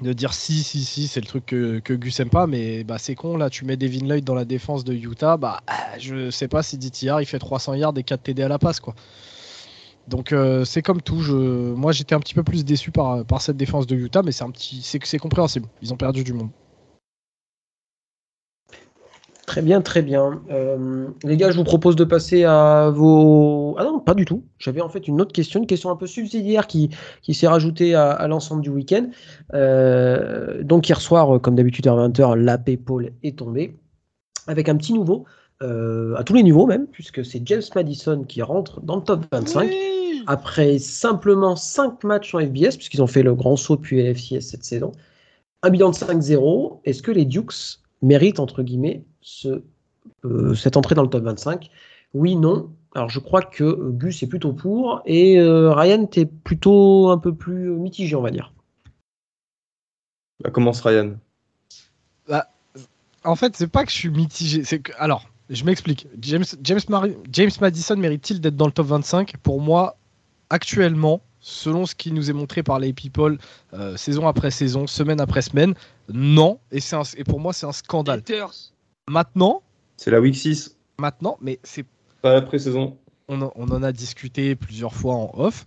dire 0.00 0.32
si, 0.32 0.62
si, 0.62 0.84
si, 0.84 1.08
c'est 1.08 1.20
le 1.20 1.26
truc 1.26 1.46
que, 1.46 1.78
que 1.78 1.92
Gus 1.94 2.18
aime 2.20 2.30
pas, 2.30 2.46
mais 2.46 2.84
bah, 2.84 2.98
c'est 2.98 3.14
con. 3.14 3.36
Là, 3.36 3.50
tu 3.50 3.64
mets 3.64 3.76
Devin 3.76 4.06
Lloyd 4.06 4.24
dans 4.24 4.34
la 4.34 4.44
défense 4.44 4.84
de 4.84 4.94
Utah. 4.94 5.36
Bah, 5.36 5.60
je 5.98 6.30
sais 6.30 6.48
pas 6.48 6.62
si 6.62 6.78
DTR 6.78 7.20
il 7.20 7.26
fait 7.26 7.38
300 7.38 7.74
yards 7.74 7.96
et 7.96 8.02
4 8.02 8.22
TD 8.22 8.42
à 8.42 8.48
la 8.48 8.58
passe, 8.58 8.80
quoi. 8.80 8.94
Donc 10.08 10.32
euh, 10.32 10.64
c'est 10.64 10.82
comme 10.82 11.00
tout. 11.00 11.22
Moi 11.76 11.92
j'étais 11.92 12.14
un 12.14 12.20
petit 12.20 12.34
peu 12.34 12.42
plus 12.42 12.64
déçu 12.64 12.90
par, 12.90 13.24
cette 13.40 13.56
défense 13.56 13.86
de 13.86 13.94
Utah, 13.94 14.22
mais 14.22 14.32
c'est 14.32 15.18
compréhensible. 15.18 15.68
Ils 15.80 15.92
ont 15.92 15.96
perdu 15.96 16.24
du 16.24 16.32
monde. 16.32 16.50
Très 19.52 19.60
bien, 19.60 19.82
très 19.82 20.00
bien. 20.00 20.40
Euh, 20.50 21.08
les 21.24 21.36
gars, 21.36 21.50
je 21.50 21.58
vous 21.58 21.64
propose 21.64 21.94
de 21.94 22.04
passer 22.04 22.44
à 22.44 22.88
vos. 22.88 23.76
Ah 23.78 23.84
non, 23.84 24.00
pas 24.00 24.14
du 24.14 24.24
tout. 24.24 24.44
J'avais 24.58 24.80
en 24.80 24.88
fait 24.88 25.06
une 25.06 25.20
autre 25.20 25.34
question, 25.34 25.60
une 25.60 25.66
question 25.66 25.90
un 25.90 25.96
peu 25.96 26.06
subsidiaire 26.06 26.66
qui, 26.66 26.88
qui 27.20 27.34
s'est 27.34 27.48
rajoutée 27.48 27.94
à, 27.94 28.26
l'ensemble 28.28 28.62
du 28.62 28.70
week-end. 28.70 29.10
Euh, 29.52 30.62
donc 30.62 30.88
hier 30.88 31.02
soir, 31.02 31.38
comme 31.42 31.54
d'habitude 31.54 31.86
à 31.86 31.90
20h, 31.90 32.34
la 32.34 32.56
PayPal 32.56 33.12
est 33.22 33.36
tombée 33.40 33.76
avec 34.46 34.70
un 34.70 34.76
petit 34.78 34.94
nouveau, 34.94 35.26
euh, 35.62 36.14
à 36.16 36.24
tous 36.24 36.32
les 36.32 36.42
niveaux 36.42 36.64
même, 36.64 36.86
puisque 36.86 37.22
c'est 37.22 37.42
James 37.44 37.60
Madison 37.74 38.24
qui 38.24 38.40
rentre 38.40 38.80
dans 38.80 38.96
le 38.96 39.02
top 39.02 39.26
25. 39.30 39.70
Après 40.28 40.78
simplement 40.78 41.56
5 41.56 42.04
matchs 42.04 42.34
en 42.34 42.38
FBS, 42.38 42.78
puisqu'ils 42.78 43.02
ont 43.02 43.06
fait 43.06 43.22
le 43.22 43.34
grand 43.34 43.56
saut 43.56 43.76
depuis 43.76 44.02
LFCS 44.02 44.40
cette 44.40 44.64
saison. 44.64 44.92
Un 45.62 45.68
bilan 45.68 45.90
de 45.90 45.96
5-0. 45.96 46.80
Est-ce 46.86 47.02
que 47.02 47.10
les 47.10 47.26
Dukes 47.26 47.80
méritent, 48.00 48.40
entre 48.40 48.62
guillemets, 48.62 49.04
ce, 49.22 49.62
euh, 50.24 50.54
cette 50.54 50.76
entrée 50.76 50.94
dans 50.94 51.02
le 51.02 51.08
top 51.08 51.24
25 51.24 51.70
Oui, 52.14 52.36
non. 52.36 52.70
Alors 52.94 53.08
je 53.08 53.20
crois 53.20 53.42
que 53.42 53.90
Gus 53.92 54.22
est 54.22 54.26
plutôt 54.26 54.52
pour 54.52 55.00
et 55.06 55.40
euh, 55.40 55.72
Ryan, 55.72 56.06
tu 56.06 56.20
es 56.20 56.26
plutôt 56.26 57.08
un 57.08 57.18
peu 57.18 57.34
plus 57.34 57.70
mitigé, 57.70 58.14
on 58.14 58.20
va 58.22 58.30
dire. 58.30 58.52
Bah, 60.42 60.50
commence 60.50 60.80
Ryan. 60.82 61.14
Bah, 62.28 62.48
en 63.24 63.36
fait, 63.36 63.56
c'est 63.56 63.68
pas 63.68 63.84
que 63.84 63.90
je 63.90 63.96
suis 63.96 64.10
mitigé. 64.10 64.64
C'est 64.64 64.80
que, 64.80 64.92
alors, 64.98 65.28
je 65.48 65.64
m'explique. 65.64 66.06
James, 66.20 66.44
James, 66.62 66.80
James 67.30 67.50
Madison 67.60 67.96
mérite-t-il 67.96 68.40
d'être 68.40 68.56
dans 68.56 68.66
le 68.66 68.72
top 68.72 68.86
25 68.86 69.36
Pour 69.38 69.60
moi, 69.60 69.96
actuellement, 70.50 71.22
selon 71.40 71.86
ce 71.86 71.94
qui 71.94 72.12
nous 72.12 72.30
est 72.30 72.32
montré 72.32 72.62
par 72.62 72.78
les 72.78 72.92
people 72.92 73.38
euh, 73.74 73.96
saison 73.96 74.26
après 74.26 74.50
saison, 74.50 74.86
semaine 74.86 75.20
après 75.20 75.42
semaine, 75.42 75.74
non. 76.08 76.58
Et, 76.70 76.78
et 77.16 77.24
pour 77.24 77.40
moi, 77.40 77.52
c'est 77.52 77.66
un 77.66 77.72
scandale. 77.72 78.22
Maintenant. 79.08 79.62
C'est 79.96 80.10
la 80.10 80.20
week 80.20 80.36
6. 80.36 80.76
Maintenant, 80.98 81.36
mais 81.40 81.58
c'est. 81.62 81.84
Pas 82.22 82.34
la 82.34 82.42
pré-saison. 82.42 82.98
On, 83.28 83.40
en 83.40 83.82
a 83.82 83.92
discuté 83.92 84.54
plusieurs 84.54 84.94
fois 84.94 85.14
en 85.14 85.30
off. 85.34 85.64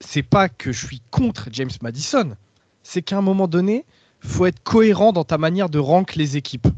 C'est 0.00 0.22
pas 0.22 0.48
que 0.48 0.72
je 0.72 0.86
suis 0.86 1.02
contre 1.10 1.48
James 1.50 1.70
Madison. 1.82 2.36
C'est 2.82 3.02
qu'à 3.02 3.18
un 3.18 3.22
moment 3.22 3.48
donné, 3.48 3.84
faut 4.20 4.46
être 4.46 4.62
cohérent 4.62 5.12
dans 5.12 5.24
ta 5.24 5.36
manière 5.36 5.68
de 5.68 5.78
rank 5.78 6.14
les 6.14 6.36
équipes. 6.36 6.68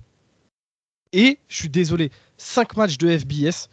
Et 1.13 1.39
je 1.49 1.57
suis 1.57 1.69
désolé, 1.69 2.11
5 2.39 2.77
matchs 2.77 2.99
de 2.99 3.17
FBS, 3.19 3.69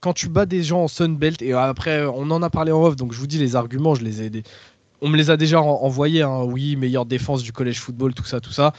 quand 0.00 0.12
tu 0.12 0.28
bats 0.28 0.46
des 0.46 0.62
gens 0.62 0.84
en 0.84 0.88
Sunbelt, 0.88 1.42
et 1.42 1.52
après 1.52 2.04
on 2.04 2.30
en 2.30 2.42
a 2.42 2.50
parlé 2.50 2.72
en 2.72 2.82
off, 2.82 2.96
donc 2.96 3.12
je 3.12 3.18
vous 3.18 3.26
dis 3.26 3.38
les 3.38 3.56
arguments, 3.56 3.94
je 3.94 4.04
les 4.04 4.22
ai. 4.22 4.42
On 5.00 5.08
me 5.08 5.16
les 5.16 5.30
a 5.30 5.36
déjà 5.36 5.60
envoyés, 5.60 6.22
hein. 6.22 6.42
oui, 6.44 6.76
meilleure 6.76 7.06
défense 7.06 7.42
du 7.42 7.52
collège 7.52 7.80
football, 7.80 8.14
tout 8.14 8.24
ça, 8.24 8.40
tout 8.40 8.52
ça 8.52 8.72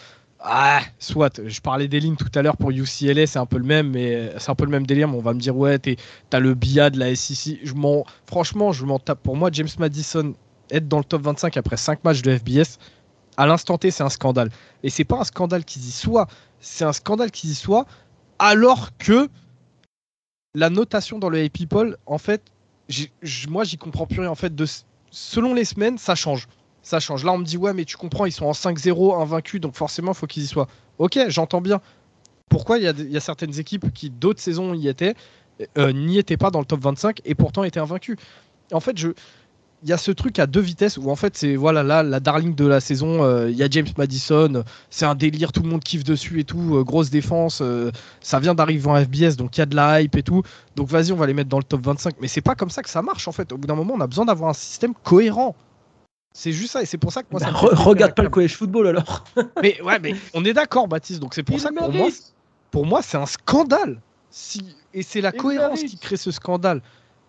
Ah, 0.46 0.82
soit. 1.00 1.39
Je 1.46 1.62
parlais 1.62 1.88
des 1.88 2.02
lignes 2.02 2.18
tout 2.18 2.28
à 2.36 2.41
l'heure 2.41 2.58
pour 2.58 2.72
UCLA, 2.72 3.28
c'est 3.28 3.39
un 3.39 3.46
peu 3.46 3.58
le 3.58 3.64
même, 3.64 3.91
mais 3.91 4.30
c'est 4.38 4.50
un 4.50 4.56
peu 4.56 4.66
le 4.66 4.72
même 4.72 4.86
délire. 4.86 5.08
Mais 5.08 5.16
on 5.16 5.22
va 5.22 5.34
me 5.34 5.39
dire, 5.39 5.56
ouais, 5.56 5.80
t'as 5.80 6.39
le 6.39 6.54
BIA 6.54 6.89
de 6.89 7.00
la 7.00 7.16
SEC. 7.16 7.60
Je 7.64 7.74
franchement, 8.26 8.74
je 8.74 8.84
m'en 8.84 9.00
tape. 9.00 9.24
Pour 9.24 9.38
moi, 9.38 9.50
James 9.54 9.70
Madison, 9.80 10.34
être 10.70 10.89
dans 10.89 10.98
le 10.98 11.06
top 11.06 11.22
25 11.22 11.56
après 11.56 11.78
5 11.78 12.04
matchs 12.04 12.22
de 12.22 12.38
FBS, 12.38 12.78
à 13.38 13.48
l'instant 13.48 13.78
T, 13.78 13.89
c'est 13.89 14.04
un 14.04 14.10
scandale. 14.10 14.50
Et 14.84 14.89
c'est 14.89 15.06
pas 15.06 15.20
un 15.20 15.24
scandale 15.24 15.64
qui 15.64 15.80
y 15.80 15.91
soit, 15.91 16.28
c'est 16.60 16.84
un 16.84 16.94
scandale 16.94 17.32
qui 17.32 17.48
y 17.48 17.56
soit, 17.56 17.86
alors 18.38 18.89
que 18.98 19.30
la 20.56 20.70
notation 20.70 21.20
dans 21.20 21.30
le 21.30 21.41
AP 21.41 21.54
People, 21.54 21.98
en 22.06 22.18
fait, 22.18 22.44
moi, 23.48 23.64
j'y 23.64 23.78
comprends 23.78 24.08
plus 24.08 24.20
rien. 24.20 24.30
En 24.30 24.36
fait, 24.36 24.54
selon 25.10 25.54
les 25.54 25.64
semaines, 25.64 25.98
ça 25.98 26.16
change 26.16 26.48
ça 26.84 27.00
change. 27.00 27.24
Là, 27.24 27.32
on 27.32 27.38
me 27.38 27.46
dit, 27.46 27.58
ouais, 27.58 27.74
mais 27.74 27.86
tu 27.86 27.98
comprends, 27.98 28.26
ils 28.26 28.32
sont 28.32 28.46
en 28.46 28.52
5-0, 28.52 29.20
invaincus, 29.20 29.60
donc 29.60 29.76
forcément, 29.76 30.12
il 30.12 30.16
faut 30.16 30.28
qu'ils 30.28 30.44
y 30.44 30.48
soient. 30.48 30.68
Ok, 31.00 31.18
j'entends 31.30 31.62
bien. 31.62 31.82
Pourquoi 32.50 32.78
il 32.78 32.84
y, 32.84 33.18
a 33.18 33.20
certaines 33.20 33.58
équipes 33.58 33.92
qui, 33.94 34.12
d'autres 34.12 34.42
saisons, 34.42 34.76
y 34.76 34.88
étaient, 34.88 35.16
euh, 35.78 35.92
n'y 35.92 36.20
étaient 36.20 36.38
pas 36.38 36.52
dans 36.52 36.60
le 36.60 36.66
top 36.66 36.82
25 36.82 37.22
et 37.26 37.34
pourtant 37.34 37.64
étaient 37.64 37.80
invaincus? 37.80 38.18
En 38.72 38.80
fait, 38.80 38.98
je. 38.98 39.10
Il 39.82 39.90
y 39.90 39.92
a 39.92 39.98
ce 39.98 40.12
truc 40.12 40.40
à 40.40 40.48
deux 40.48 40.62
vitesses 40.62 40.98
où 40.98 41.10
en 41.10 41.18
fait 41.18 41.36
c'est 41.36 41.58
voilà 41.58 41.84
là 41.84 42.04
la 42.04 42.22
darling 42.22 42.56
de 42.56 42.66
la 42.66 42.80
saison. 42.80 43.22
Euh, 43.22 43.50
il 43.50 43.58
y 43.58 43.64
a 43.64 43.68
James 43.70 43.88
Madison, 43.98 44.64
c'est 44.90 45.04
un 45.04 45.14
délire, 45.14 45.52
tout 45.52 45.62
le 45.62 45.68
monde 45.68 45.84
kiffe 45.84 46.06
dessus 46.06 46.40
et 46.40 46.46
tout, 46.46 46.78
euh, 46.78 46.84
grosse 46.86 47.10
défense. 47.10 47.62
ça 48.22 48.40
vient 48.40 48.56
d'arriver 48.56 48.88
en 48.88 48.96
FBS 48.96 49.36
donc 49.36 49.58
il 49.58 49.60
y 49.60 49.62
a 49.62 49.66
de 49.66 49.76
la 49.76 50.02
hype 50.02 50.16
et 50.16 50.24
tout. 50.24 50.42
Donc 50.78 50.88
vas-y 50.88 51.12
on 51.12 51.18
va 51.18 51.28
les 51.28 51.34
mettre 51.34 51.50
dans 51.50 51.58
le 51.58 51.66
top 51.66 51.86
25. 51.86 52.16
Mais 52.22 52.30
c'est 52.30 52.40
pas 52.40 52.56
comme 52.56 52.70
ça 52.70 52.82
que 52.82 52.90
ça 52.90 53.02
marche 53.02 53.28
en 53.28 53.34
fait. 53.34 53.52
Au 53.52 53.58
bout 53.58 53.68
d'un 53.68 53.76
moment 53.76 53.96
on 53.96 54.00
a 54.00 54.08
besoin 54.08 54.24
d'avoir 54.24 54.52
un 54.52 54.54
système 54.54 54.94
cohérent. 55.04 55.54
C'est 56.34 56.52
juste 56.52 56.72
ça, 56.72 56.82
et 56.82 56.86
c'est 56.86 56.98
pour 56.98 57.14
ça 57.14 57.22
que 57.22 57.28
moi 57.32 57.40
ça 57.40 57.52
bah, 57.52 57.60
Regarde 57.60 58.16
pas 58.16 58.24
le 58.24 58.30
collège 58.30 58.58
football 58.58 58.88
alors. 58.88 59.24
mais 59.62 59.80
ouais, 59.82 60.00
mais 60.00 60.16
on 60.34 60.44
est 60.44 60.54
d'accord, 60.54 60.88
Baptiste. 60.88 61.20
Donc 61.20 61.36
c'est 61.36 61.44
pour 61.44 61.60
ça 61.60 61.70
que 61.70 61.76
pour 61.76 61.92
moi, 61.92 62.10
pour 62.72 62.86
moi, 62.88 63.02
c'est 63.04 63.18
un 63.18 63.28
scandale. 63.28 64.02
Si... 64.32 64.76
Et 64.96 65.04
c'est 65.04 65.22
la 65.22 65.32
cohérence 65.32 65.84
qui 65.84 65.98
crée 65.98 66.18
ce 66.18 66.32
scandale. 66.32 66.82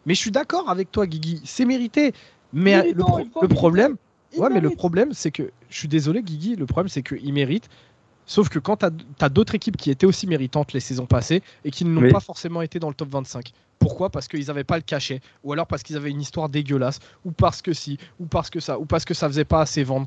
Mais 0.07 0.15
je 0.15 0.21
suis 0.21 0.31
d'accord 0.31 0.71
avec 0.71 0.91
toi, 0.91 1.07
Guigui. 1.07 1.43
C'est 1.45 1.67
mérité. 1.67 2.13
Mais 2.55 2.93
le, 2.93 3.49
problème, 3.49 3.97
ouais, 4.39 4.49
mais 4.49 4.61
le 4.61 4.71
problème, 4.71 5.13
c'est 5.13 5.31
que 5.31 5.51
je 5.69 5.79
suis 5.79 5.89
désolé, 5.89 6.23
Guigui. 6.23 6.57
Le 6.57 6.67
problème, 6.67 6.89
c'est 6.89 7.03
qu'il 7.03 7.33
mérite. 7.33 7.69
Sauf 8.27 8.49
que 8.49 8.59
quand 8.59 8.79
tu 8.79 8.87
as, 9.21 9.29
d'autres 9.29 9.55
équipes 9.55 9.77
qui 9.77 9.91
étaient 9.91 10.07
aussi 10.07 10.27
méritantes 10.27 10.73
les 10.73 10.81
saisons 10.81 11.07
passées 11.07 11.43
et 11.65 11.71
qui 11.71 11.85
n'ont 11.85 12.11
pas 12.11 12.21
forcément 12.21 12.63
été 12.63 12.79
dans 12.79 12.89
le 12.89 12.95
top 12.95 13.11
25. 13.11 13.53
Pourquoi? 13.79 14.11
Parce 14.11 14.29
qu'ils 14.29 14.47
n'avaient 14.47 14.65
pas 14.65 14.77
le 14.77 14.83
cachet, 14.83 15.21
ou 15.43 15.53
alors 15.53 15.67
parce 15.67 15.83
qu'ils 15.83 15.97
avaient 15.97 16.11
une 16.11 16.21
histoire 16.21 16.49
dégueulasse, 16.49 17.01
ou 17.25 17.33
parce 17.33 17.61
que 17.61 17.73
si, 17.73 17.99
ou 18.19 18.27
parce 18.27 18.49
que 18.49 18.61
ça, 18.61 18.79
ou 18.79 18.87
parce 18.87 19.05
que 19.05 19.13
ça 19.15 19.29
faisait 19.29 19.45
pas 19.45 19.61
assez 19.61 19.85
vendre. 19.85 20.07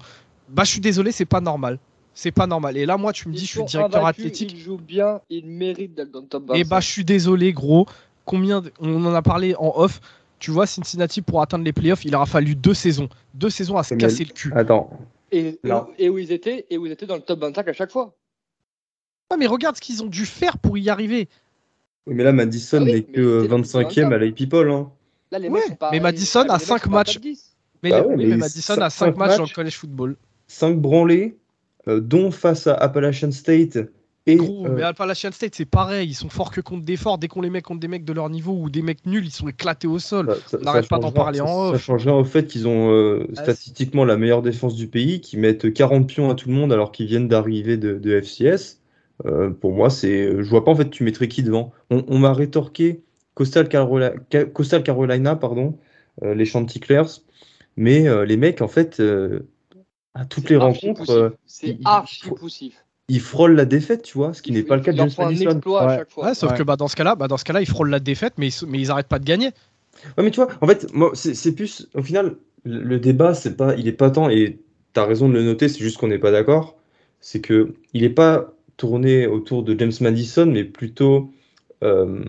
Bah, 0.50 0.64
je 0.64 0.72
suis 0.72 0.80
désolé, 0.80 1.12
c'est 1.12 1.26
pas 1.26 1.42
normal. 1.42 1.78
C'est 2.14 2.32
pas 2.32 2.48
normal. 2.48 2.78
Et 2.78 2.88
là, 2.88 2.98
moi, 2.98 3.14
tu 3.14 3.30
me 3.30 3.34
dis, 3.34 3.46
je 3.46 3.52
suis 3.52 3.64
directeur 3.66 4.06
athlétique. 4.06 4.52
Il 4.54 4.60
joue 4.60 4.78
bien, 4.78 5.22
il 5.30 5.46
mérite 5.46 5.94
d'être 5.94 6.10
dans 6.10 6.22
le 6.22 6.26
top 6.26 6.48
25. 6.48 6.60
Et 6.60 6.64
bah, 6.64 6.80
je 6.80 6.88
suis 6.88 7.06
désolé, 7.06 7.54
gros. 7.54 7.86
Combien 8.26 8.64
On 8.80 9.06
en 9.06 9.14
a 9.14 9.22
parlé 9.22 9.56
en 9.60 9.72
off. 9.76 10.02
Tu 10.40 10.52
vois, 10.52 10.66
Cincinnati, 10.66 11.22
pour 11.22 11.42
atteindre 11.42 11.64
les 11.64 11.74
playoffs, 11.74 12.06
il 12.06 12.16
aura 12.16 12.26
fallu 12.26 12.56
deux 12.56 12.74
saisons. 12.74 13.10
Deux 13.34 13.50
saisons 13.50 13.78
à 13.78 13.84
se 13.84 13.96
casser 13.96 14.24
le 14.24 14.34
cul. 14.34 14.52
Attends, 14.56 14.90
et, 15.32 15.60
et, 15.98 16.10
où 16.10 16.18
ils 16.18 16.32
étaient 16.32 16.66
et 16.70 16.78
où 16.78 16.86
ils 16.86 16.92
étaient 16.92 17.06
dans 17.06 17.16
le 17.16 17.22
top 17.22 17.40
25 17.40 17.68
à 17.68 17.74
chaque 17.74 17.92
fois. 17.92 18.16
Ouais, 19.32 19.38
mais 19.38 19.48
regarde 19.48 19.76
ce 19.76 19.82
qu'ils 19.82 20.04
ont 20.04 20.08
dû 20.08 20.26
faire 20.26 20.58
pour 20.58 20.78
y 20.78 20.90
arriver. 20.90 21.28
Oui, 22.06 22.16
mais 22.16 22.24
là, 22.24 22.32
Madison 22.32 22.80
ah 22.82 22.86
n'est 22.86 23.04
que 23.04 23.46
25e 23.48 24.14
à 24.14 24.18
la 24.18 24.32
People. 24.32 24.72
Hein. 24.72 24.90
Là, 25.32 25.40
les 25.40 25.50
ouais, 25.50 25.62
mais 25.92 26.00
Madison 26.00 26.48
a 26.48 26.58
5 26.58 26.88
matchs. 26.88 27.20
Mais, 27.84 27.92
bah 27.92 28.06
mais, 28.16 28.38
Madison 28.38 28.78
a 28.78 28.90
5 28.90 29.18
matchs 29.18 29.38
dans 29.38 29.44
le 29.44 29.54
college 29.54 29.76
football. 29.76 30.16
5 30.48 30.78
branlés, 30.80 31.38
euh, 31.88 32.00
dont 32.00 32.32
face 32.32 32.68
à 32.68 32.76
Appalachian 32.76 33.32
State. 33.32 33.78
Et, 34.28 34.36
Gros, 34.36 34.68
euh... 34.68 34.74
mais 34.76 34.84
Appalachian 34.84 35.32
State, 35.32 35.56
c'est 35.56 35.66
pareil. 35.66 36.10
Ils 36.10 36.14
sont 36.14 36.28
forts 36.28 36.52
que 36.52 36.60
contre 36.60 36.86
des 36.86 36.98
forts. 36.98 37.18
Dès 37.18 37.30
qu'on 37.30 37.42
les 37.42 37.50
met 37.50 37.62
contre 37.62 37.80
des 37.80 37.88
mecs 37.88 38.04
de 38.04 38.12
leur 38.12 38.30
niveau 38.30 38.52
ou 38.52 38.70
des 38.70 38.82
mecs 38.82 39.06
nuls, 39.06 39.26
ils 39.26 39.32
sont 39.32 39.48
éclatés 39.48 39.88
au 39.88 40.00
sol. 40.00 40.38
Ça, 40.48 40.58
On 40.60 40.66
n'arrête 40.66 40.90
pas 40.90 41.00
d'en 41.00 41.14
parler 41.14 41.40
en 41.40 41.70
off. 41.70 41.72
Ça 41.72 41.80
change 41.80 42.06
rien 42.06 42.16
au 42.16 42.26
fait 42.26 42.46
qu'ils 42.46 42.68
ont 42.68 42.92
euh, 42.92 43.26
ah, 43.38 43.44
statistiquement 43.44 44.04
la 44.04 44.18
meilleure 44.18 44.42
défense 44.42 44.76
du 44.76 44.88
pays, 44.88 45.22
qui 45.22 45.38
mettent 45.38 45.74
40 45.74 46.08
pions 46.08 46.30
à 46.30 46.36
tout 46.36 46.50
le 46.50 46.56
monde 46.56 46.74
alors 46.74 46.92
qu'ils 46.92 47.08
viennent 47.08 47.30
d'arriver 47.30 47.78
de, 47.78 47.98
de, 47.98 48.20
FCS. 48.20 48.82
Euh, 49.26 49.50
pour 49.50 49.72
moi, 49.72 49.90
c'est, 49.90 50.44
je 50.44 50.50
vois 50.50 50.66
pas 50.66 50.72
en 50.72 50.76
fait 50.76 50.90
tu 50.90 51.06
mettrais 51.06 51.30
qui 51.30 51.42
devant. 51.42 51.72
On, 51.90 52.20
m'a 52.20 52.34
rétorqué 52.34 53.02
Coastal 53.34 53.70
Carolina, 53.70 54.12
Coastal 54.54 54.84
Carolina 54.84 55.38
pardon, 55.38 55.80
euh, 56.24 56.36
les 56.36 56.46
Chanticleers, 56.46 57.22
mais 57.78 58.08
euh, 58.10 58.26
les 58.26 58.36
mecs 58.36 58.62
en 58.62 58.68
fait 58.68 59.02
à 60.14 60.26
toutes 60.26 60.50
les 60.50 60.58
rencontres, 60.58 61.34
c'est 61.46 61.78
archi 61.86 62.30
poussif. 62.30 62.84
Ils 63.10 63.22
frôlent 63.22 63.56
la 63.56 63.66
défaite, 63.66 64.02
tu 64.04 64.18
vois, 64.18 64.34
ce 64.34 64.42
qui 64.42 64.52
n'est 64.52 64.64
pas 64.64 64.76
le 64.76 64.82
cas 64.82 64.92
de 64.92 64.98
James 64.98 65.10
Madison. 65.18 65.62
Ouais. 65.66 66.34
sauf 66.34 66.54
que 66.54 66.64
bah, 66.64 66.76
dans 66.76 66.90
ce 66.90 66.96
cas-là, 66.96 67.16
bah, 67.16 67.28
dans 67.28 67.38
ce 67.38 67.46
cas-là, 67.46 67.62
ils 67.62 67.68
frôlent 67.68 67.90
la 67.90 68.02
défaite, 68.02 68.34
mais 68.38 68.50
ils, 68.50 68.68
mais 68.68 68.80
ils 68.80 68.92
arrêtent 68.92 69.08
pas 69.08 69.20
de 69.20 69.26
gagner. 69.26 69.52
Ouais, 70.18 70.24
mais 70.24 70.32
tu 70.32 70.42
vois, 70.42 70.50
en 70.62 70.68
fait, 70.68 70.94
moi, 70.94 71.12
c'est 71.14 71.56
plus, 71.56 71.88
au 71.94 72.02
final, 72.02 72.36
le, 72.66 73.00
débat, 73.00 73.34
c'est 73.34 73.56
pas, 73.56 73.76
il 73.76 73.88
est 73.88 73.94
pas 73.94 74.12
tant, 74.12 74.30
et 74.30 74.60
tu 74.94 75.00
as 75.00 75.06
raison 75.06 75.30
de 75.30 75.34
le 75.34 75.44
noter, 75.44 75.70
c'est 75.70 75.80
juste 75.80 75.98
qu'on 75.98 76.08
n'est 76.08 76.20
pas 76.20 76.32
d'accord, 76.32 76.78
c'est 77.20 77.40
que 77.40 77.74
il 77.94 78.04
est 78.04 78.10
pas 78.10 78.54
tourner 78.76 79.26
autour 79.26 79.64
de 79.64 79.78
James 79.78 79.94
Madison, 80.02 80.46
mais 80.46 80.64
plutôt 80.64 81.32
euh, 81.84 82.24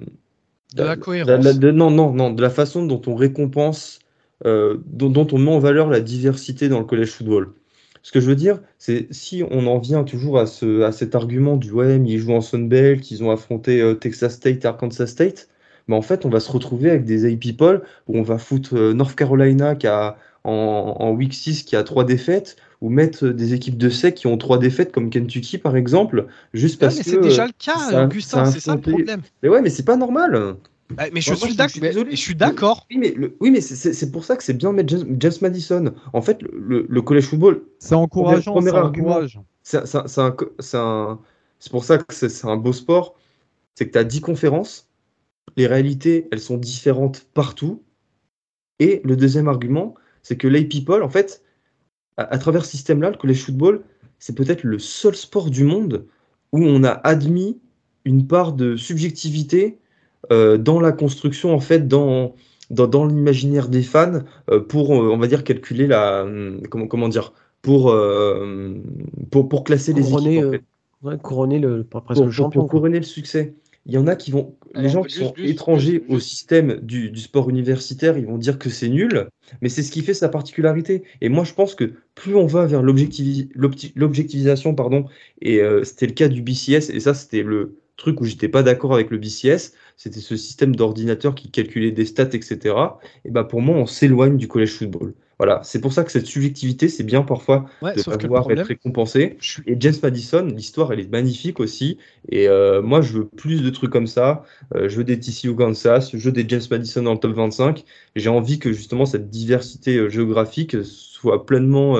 de 0.74 0.82
la 0.82 0.96
cohérence. 0.96 1.44
non, 1.60 1.90
non, 1.90 2.12
non, 2.12 2.30
de 2.30 2.42
la 2.42 2.50
façon 2.50 2.86
dont 2.86 3.02
on 3.06 3.14
récompense, 3.14 3.98
euh, 4.46 4.78
dont, 4.86 5.26
on 5.32 5.38
met 5.38 5.50
en 5.50 5.58
valeur 5.58 5.88
la 5.88 6.00
diversité 6.00 6.68
dans 6.68 6.78
le 6.78 6.84
collège 6.84 7.10
football. 7.10 7.52
Ce 8.08 8.12
que 8.12 8.20
je 8.20 8.26
veux 8.26 8.36
dire, 8.36 8.58
c'est 8.78 9.06
si 9.10 9.44
on 9.50 9.66
en 9.66 9.78
vient 9.78 10.02
toujours 10.02 10.38
à, 10.38 10.46
ce, 10.46 10.80
à 10.80 10.92
cet 10.92 11.14
argument 11.14 11.58
du 11.58 11.70
ouais, 11.72 11.98
mais 11.98 12.12
ils 12.12 12.18
jouent 12.18 12.32
en 12.32 12.40
Sunbelt, 12.40 13.10
ils 13.10 13.22
ont 13.22 13.30
affronté 13.30 13.82
euh, 13.82 13.92
Texas 13.92 14.32
State, 14.32 14.64
Arkansas 14.64 15.08
State, 15.08 15.50
mais 15.88 15.94
en 15.94 16.00
fait, 16.00 16.24
on 16.24 16.30
va 16.30 16.40
se 16.40 16.50
retrouver 16.50 16.88
avec 16.88 17.04
des 17.04 17.30
AP 17.30 17.38
people 17.38 17.82
où 18.06 18.16
on 18.16 18.22
va 18.22 18.38
foutre 18.38 18.74
North 18.94 19.14
Carolina 19.14 19.74
qui 19.74 19.88
a 19.88 20.16
en, 20.42 20.96
en 20.98 21.10
week 21.12 21.34
6 21.34 21.64
qui 21.64 21.76
a 21.76 21.82
trois 21.82 22.04
défaites, 22.04 22.56
ou 22.80 22.88
mettre 22.88 23.28
des 23.28 23.52
équipes 23.52 23.76
de 23.76 23.90
sec 23.90 24.14
qui 24.14 24.26
ont 24.26 24.38
trois 24.38 24.56
défaites 24.56 24.90
comme 24.90 25.10
Kentucky 25.10 25.58
par 25.58 25.76
exemple, 25.76 26.28
juste 26.54 26.80
parce 26.80 26.96
que. 26.96 27.02
c'est 27.02 27.20
déjà 27.20 27.44
le 27.44 27.52
cas, 27.58 28.06
Augustin, 28.06 28.46
c'est 28.46 28.60
ça 28.60 28.74
le 28.74 28.80
problème. 28.80 29.20
Mais 29.42 29.50
ouais, 29.50 29.60
mais 29.60 29.68
c'est 29.68 29.84
pas 29.84 29.98
normal. 29.98 30.56
Bah, 30.90 31.04
mais 31.12 31.20
je, 31.20 31.34
suis 31.34 31.54
je, 31.54 32.16
suis 32.16 32.34
d'accord. 32.34 32.86
Oui, 32.90 32.96
mais, 32.96 33.14
oui, 33.40 33.50
mais 33.50 33.60
c'est 33.60 34.10
pour 34.10 34.24
ça 34.24 34.36
que 34.36 34.42
c'est 34.42 34.54
bien 34.54 34.70
de 34.70 34.76
mettre 34.76 34.94
James, 35.18 35.32
Madison. 35.42 35.94
En 36.14 36.22
fait, 36.22 36.42
le, 36.42 36.86
le 36.88 37.02
collège 37.02 37.26
football. 37.26 37.62
C'est 37.78 37.94
encourageant. 37.94 38.58
C'est 39.62 39.86
C'est 39.86 41.70
pour 41.70 41.84
ça 41.84 41.98
que 41.98 42.28
c'est 42.28 42.46
un 42.46 42.56
beau 42.56 42.72
sport. 42.72 43.16
C'est 43.74 43.86
que 43.86 43.92
tu 43.92 43.98
as 43.98 44.04
10 44.04 44.22
conférences. 44.22 44.88
Les 45.56 45.66
réalités, 45.66 46.26
elles 46.32 46.40
sont 46.40 46.56
différentes 46.56 47.26
partout. 47.34 47.82
Et 48.78 49.02
le 49.04 49.16
deuxième 49.16 49.48
argument, 49.48 49.94
c'est 50.22 50.36
que 50.36 50.48
les 50.48 50.64
people, 50.64 51.02
en 51.02 51.08
fait, 51.08 51.42
à, 52.16 52.38
travers 52.38 52.64
ce 52.64 52.72
système-là, 52.72 53.10
le 53.10 53.16
college 53.16 53.42
football, 53.42 53.84
c'est 54.18 54.34
peut-être 54.34 54.64
le 54.64 54.78
seul 54.78 55.14
sport 55.14 55.50
du 55.50 55.64
monde 55.64 56.06
où 56.52 56.62
on 56.62 56.82
a 56.84 56.90
admis 56.90 57.60
une 58.04 58.26
part 58.26 58.52
de 58.52 58.76
subjectivité 58.76 59.66
euh, 59.74 59.86
dans 60.30 60.80
la 60.80 60.92
construction, 60.92 61.54
en 61.54 61.60
fait, 61.60 61.88
dans, 61.88 62.34
dans, 62.70 63.06
l'imaginaire 63.06 63.68
des 63.68 63.82
fans, 63.82 64.20
euh, 64.50 64.60
pour, 64.60 64.94
euh, 64.94 65.10
on 65.10 65.18
va 65.18 65.26
dire, 65.26 65.44
calculer 65.44 65.86
la. 65.86 66.22
Hum, 66.22 66.60
comment, 66.70 66.86
comment 66.86 67.08
dire 67.08 67.32
pour, 67.60 67.94
pour, 69.30 69.48
pour, 69.48 69.64
classer 69.64 69.92
les 69.92 70.12
équipes. 70.12 70.62
couronner 71.22 71.58
le, 71.58 71.84
le 72.10 72.30
champion. 72.30 72.60
Pour 72.60 72.70
couronner 72.70 72.98
le 72.98 73.04
succès 73.04 73.56
il 73.88 73.94
y 73.94 73.98
en 73.98 74.06
a 74.06 74.14
qui 74.16 74.30
vont, 74.30 74.54
les 74.74 74.90
gens 74.90 75.02
qui 75.02 75.16
sont 75.16 75.32
étrangers 75.38 76.04
au 76.10 76.20
système 76.20 76.78
du, 76.82 77.16
sport 77.16 77.48
universitaire, 77.48 78.18
ils 78.18 78.26
vont 78.26 78.36
dire 78.36 78.58
que 78.58 78.68
c'est 78.68 78.90
nul, 78.90 79.28
mais 79.62 79.70
c'est 79.70 79.82
ce 79.82 79.90
qui 79.90 80.02
fait 80.02 80.12
sa 80.12 80.28
particularité. 80.28 81.04
Et 81.22 81.30
moi, 81.30 81.44
je 81.44 81.54
pense 81.54 81.74
que 81.74 81.94
plus 82.14 82.34
on 82.36 82.44
va 82.46 82.66
vers 82.66 82.82
l'objectivisation, 82.82 84.74
pardon, 84.74 85.06
et 85.40 85.62
euh, 85.62 85.84
c'était 85.84 86.06
le 86.06 86.12
cas 86.12 86.28
du 86.28 86.42
BCS, 86.42 86.90
et 86.90 87.00
ça, 87.00 87.14
c'était 87.14 87.42
le 87.42 87.78
truc 87.98 88.20
où 88.22 88.24
j'étais 88.24 88.48
pas 88.48 88.62
d'accord 88.62 88.94
avec 88.94 89.10
le 89.10 89.18
BCS, 89.18 89.74
c'était 89.96 90.20
ce 90.20 90.36
système 90.36 90.74
d'ordinateur 90.74 91.34
qui 91.34 91.50
calculait 91.50 91.90
des 91.90 92.06
stats, 92.06 92.30
etc. 92.32 92.74
Et 93.26 93.30
bah 93.30 93.44
pour 93.44 93.60
moi, 93.60 93.76
on 93.76 93.86
s'éloigne 93.86 94.38
du 94.38 94.48
collège 94.48 94.72
football. 94.72 95.12
Voilà, 95.38 95.60
c'est 95.62 95.80
pour 95.80 95.92
ça 95.92 96.02
que 96.02 96.10
cette 96.10 96.26
subjectivité, 96.26 96.88
c'est 96.88 97.04
bien 97.04 97.22
parfois 97.22 97.66
de 97.82 98.16
pouvoir 98.16 98.50
être 98.50 98.66
récompensé. 98.66 99.36
Et 99.66 99.76
James 99.78 99.94
Madison, 100.02 100.44
l'histoire, 100.46 100.92
elle 100.92 100.98
est 100.98 101.10
magnifique 101.10 101.60
aussi. 101.60 101.98
Et 102.28 102.48
euh, 102.48 102.82
moi, 102.82 103.02
je 103.02 103.12
veux 103.12 103.28
plus 103.28 103.62
de 103.62 103.70
trucs 103.70 103.90
comme 103.90 104.08
ça. 104.08 104.44
Euh, 104.74 104.88
je 104.88 104.96
veux 104.96 105.04
des 105.04 105.20
TCU 105.20 105.54
Kansas, 105.54 106.10
je 106.12 106.24
veux 106.24 106.32
des 106.32 106.44
James 106.48 106.62
Madison 106.70 107.02
dans 107.02 107.12
le 107.12 107.20
top 107.20 107.34
25. 107.36 107.84
J'ai 108.16 108.28
envie 108.28 108.58
que 108.58 108.72
justement 108.72 109.06
cette 109.06 109.30
diversité 109.30 109.96
euh, 109.96 110.08
géographique 110.08 110.82
soit 110.82 111.46
pleinement 111.46 111.96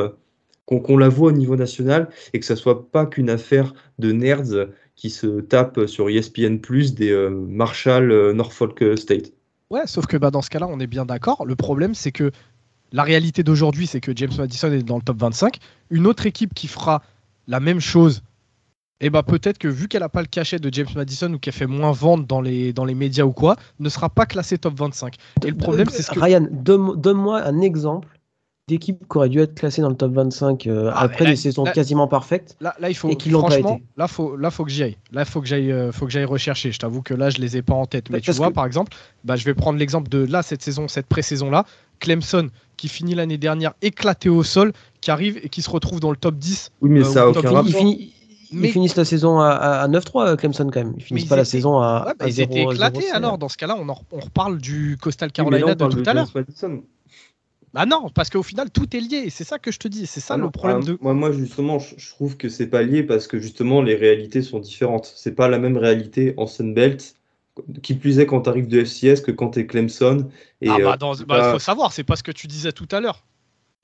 qu'on 0.67 0.97
la 0.97 1.09
voit 1.09 1.29
au 1.29 1.33
niveau 1.33 1.57
national 1.57 2.09
et 2.33 2.41
que 2.41 2.45
ça 2.45 2.57
soit 2.57 2.91
pas 2.91 3.07
qu'une 3.07 3.31
affaire 3.31 3.73
de 3.99 4.13
nerds 4.13 4.69
qui 4.99 5.11
se 5.11 5.41
tapent 5.41 5.87
sur 5.87 6.11
ESPN 6.11 6.59
Plus 6.59 6.95
des 6.95 7.15
Marshall 7.31 8.33
Norfolk 8.33 8.99
State. 8.99 9.33
Ouais, 9.71 9.87
sauf 9.87 10.07
que 10.07 10.17
bah, 10.17 10.31
dans 10.31 10.43
ce 10.43 10.51
cas-là, 10.51 10.67
on 10.69 10.81
est 10.81 10.89
bien 10.89 11.07
d'accord. 11.07 11.47
Le 11.47 11.55
problème, 11.55 11.95
c'est 11.95 12.11
que 12.11 12.33
la 12.93 13.05
réalité 13.05 13.45
d'aujourd'hui, 13.45 13.87
c'est 13.87 14.01
que 14.01 14.13
James 14.15 14.33
Madison 14.37 14.73
est 14.73 14.83
dans 14.83 14.97
le 14.97 15.03
top 15.03 15.19
25. 15.19 15.59
Une 15.91 16.07
autre 16.07 16.27
équipe 16.27 16.53
qui 16.53 16.67
fera 16.67 17.03
la 17.47 17.61
même 17.61 17.81
chose 17.81 18.23
et 19.01 19.07
eh 19.07 19.11
bah 19.11 19.23
peut-être 19.23 19.59
que 19.59 19.69
vu 19.69 19.87
qu'elle 19.87 20.01
n'a 20.01 20.09
pas 20.09 20.23
le 20.23 20.27
cachet 20.27 20.59
de 20.59 20.75
James 20.75 20.89
Madison 20.97 21.33
ou 21.33 21.39
qu'elle 21.39 21.55
fait 21.55 21.69
moins 21.69 21.93
vendre 21.93 22.27
dans 22.27 22.41
les, 22.41 22.73
dans 22.73 22.85
les 22.85 22.97
médias 22.97 23.23
ou 23.23 23.31
quoi, 23.31 23.55
ne 23.79 23.89
sera 23.89 24.09
pas 24.09 24.27
classée 24.27 24.59
top 24.59 24.75
25. 24.77 25.15
Et 25.45 25.51
le 25.51 25.57
problème, 25.57 25.89
c'est 25.89 26.03
ce 26.03 26.11
que. 26.11 26.19
Ryan, 26.19 26.49
donne-moi 26.51 27.41
un 27.41 27.61
exemple 27.61 28.18
d'équipe 28.69 28.99
qui 29.11 29.17
aurait 29.17 29.29
dû 29.29 29.41
être 29.41 29.55
classée 29.55 29.83
dans 29.83 29.89
le 29.89 29.97
top 29.97 30.13
25 30.13 30.67
euh, 30.67 30.91
ah, 30.93 31.01
après 31.01 31.25
des 31.25 31.37
saisons 31.37 31.65
quasiment 31.65 32.07
parfaites 32.07 32.57
là, 32.61 32.75
là, 32.79 32.91
il 32.91 32.95
faut, 32.95 33.09
et 33.09 33.17
qui 33.17 33.31
l'ont 33.31 33.43
pas 33.43 33.59
été. 33.59 33.83
Là, 33.97 34.07
faut, 34.07 34.37
là, 34.37 34.51
faut 34.51 34.65
que 34.65 34.71
j'y 34.71 34.83
aille. 34.83 34.97
Là, 35.11 35.25
faut 35.25 35.41
que 35.41 35.47
j'aille, 35.47 35.73
euh, 35.73 35.91
faut 35.91 36.05
que 36.05 36.13
j'aille 36.13 36.27
rechercher. 36.27 36.71
Je 36.71 36.79
t'avoue 36.79 37.03
que 37.03 37.15
là, 37.15 37.31
je 37.31 37.39
les 37.39 37.57
ai 37.57 37.63
pas 37.63 37.75
en 37.75 37.87
tête. 37.87 38.11
Mais 38.11 38.21
tu 38.21 38.31
vois, 38.33 38.51
par 38.53 38.67
exemple, 38.67 38.93
bah, 39.25 39.37
je 39.37 39.45
vais 39.45 39.55
prendre 39.55 39.79
l'exemple 39.79 40.09
de 40.09 40.25
là 40.25 40.43
cette 40.43 40.63
saison, 40.63 40.87
cette 40.87 41.07
pré-saison 41.07 41.51
là, 41.51 41.65
Clemson 41.99 42.51
qui 42.77 42.89
finit 42.89 43.15
l'année 43.15 43.39
dernière 43.39 43.73
éclaté 43.83 44.29
au 44.29 44.45
sol, 44.45 44.73
qui 45.01 45.11
arrive 45.11 45.41
et 45.43 45.49
qui 45.49 45.63
se 45.63 45.71
retrouve 45.71 45.99
dans 45.99 46.11
le 46.11 46.17
top 46.17 46.37
10. 46.37 46.71
Oui, 46.81 46.91
mais 46.91 47.01
euh, 47.01 47.05
ça 47.05 47.23
a 47.23 47.27
aucun 47.27 47.51
rapport. 47.51 47.65
Ils 48.51 48.71
finissent 48.71 48.97
la 48.97 49.05
saison 49.05 49.41
à, 49.41 49.87
9-3, 49.89 50.37
Clemson, 50.37 50.71
quand 50.73 50.81
même. 50.81 50.95
Ils 50.97 51.03
finissent 51.03 51.27
pas 51.27 51.37
la 51.37 51.45
saison 51.45 51.81
à, 51.81 52.07
ouais, 52.07 52.29
Ils 52.29 52.41
étaient 52.41 52.63
éclatés 52.63 53.11
alors. 53.11 53.39
Dans 53.39 53.49
ce 53.49 53.57
cas-là, 53.57 53.77
on, 53.79 53.87
on 53.89 54.21
reparle 54.21 54.59
du 54.59 54.97
Coastal 55.01 55.33
Carolina 55.33 55.75
de 55.75 55.87
tout 55.87 56.03
à 56.07 56.15
l'heure. 56.15 56.29
Bah 57.75 57.87
non, 57.87 58.09
parce 58.15 58.31
qu'au 58.31 58.43
final, 58.43 58.71
tout 58.71 58.97
est 58.97 59.01
lié. 59.01 59.31
C'est 59.31 59.45
ça 59.45 59.59
que 59.59 59.71
je 59.71 59.79
te 59.79 59.89
dis. 59.89 60.07
C'est 60.07 60.21
ça 60.21 60.35
ah 60.35 60.37
le 60.39 60.51
problème 60.51 60.81
ah, 60.83 60.87
de. 60.87 60.99
Moi, 61.01 61.15
moi, 61.15 61.33
justement, 61.33 61.79
je, 61.79 62.11
trouve 62.11 62.37
que 62.37 62.49
c'est 62.49 62.69
pas 62.69 62.83
lié 62.83 63.03
parce 63.03 63.27
que 63.27 63.39
justement, 63.39 63.83
les 63.83 63.95
réalités 63.95 64.43
sont 64.43 64.59
différentes. 64.59 65.13
C'est 65.17 65.35
pas 65.35 65.49
la 65.49 65.59
même 65.59 65.77
réalité 65.77 66.35
en 66.37 66.47
Sunbelt. 66.47 67.15
Qui 67.83 67.95
plus 67.95 68.21
est 68.21 68.27
quand 68.27 68.43
tu 68.43 68.51
arrives 68.51 68.69
de 68.69 68.85
FCS 68.85 69.21
que 69.21 69.33
quand 69.33 69.51
tu 69.51 69.59
es 69.59 69.67
Clemson. 69.67 70.29
Et, 70.61 70.69
ah 70.69 70.79
bah, 70.79 70.97
euh, 71.03 71.25
bah 71.27 71.53
faut 71.53 71.59
savoir, 71.59 71.93
c'est 71.93 72.05
pas 72.05 72.15
ce 72.15 72.23
que 72.23 72.31
tu 72.31 72.47
disais 72.47 72.71
tout 72.71 72.87
à 72.93 73.01
l'heure. 73.01 73.25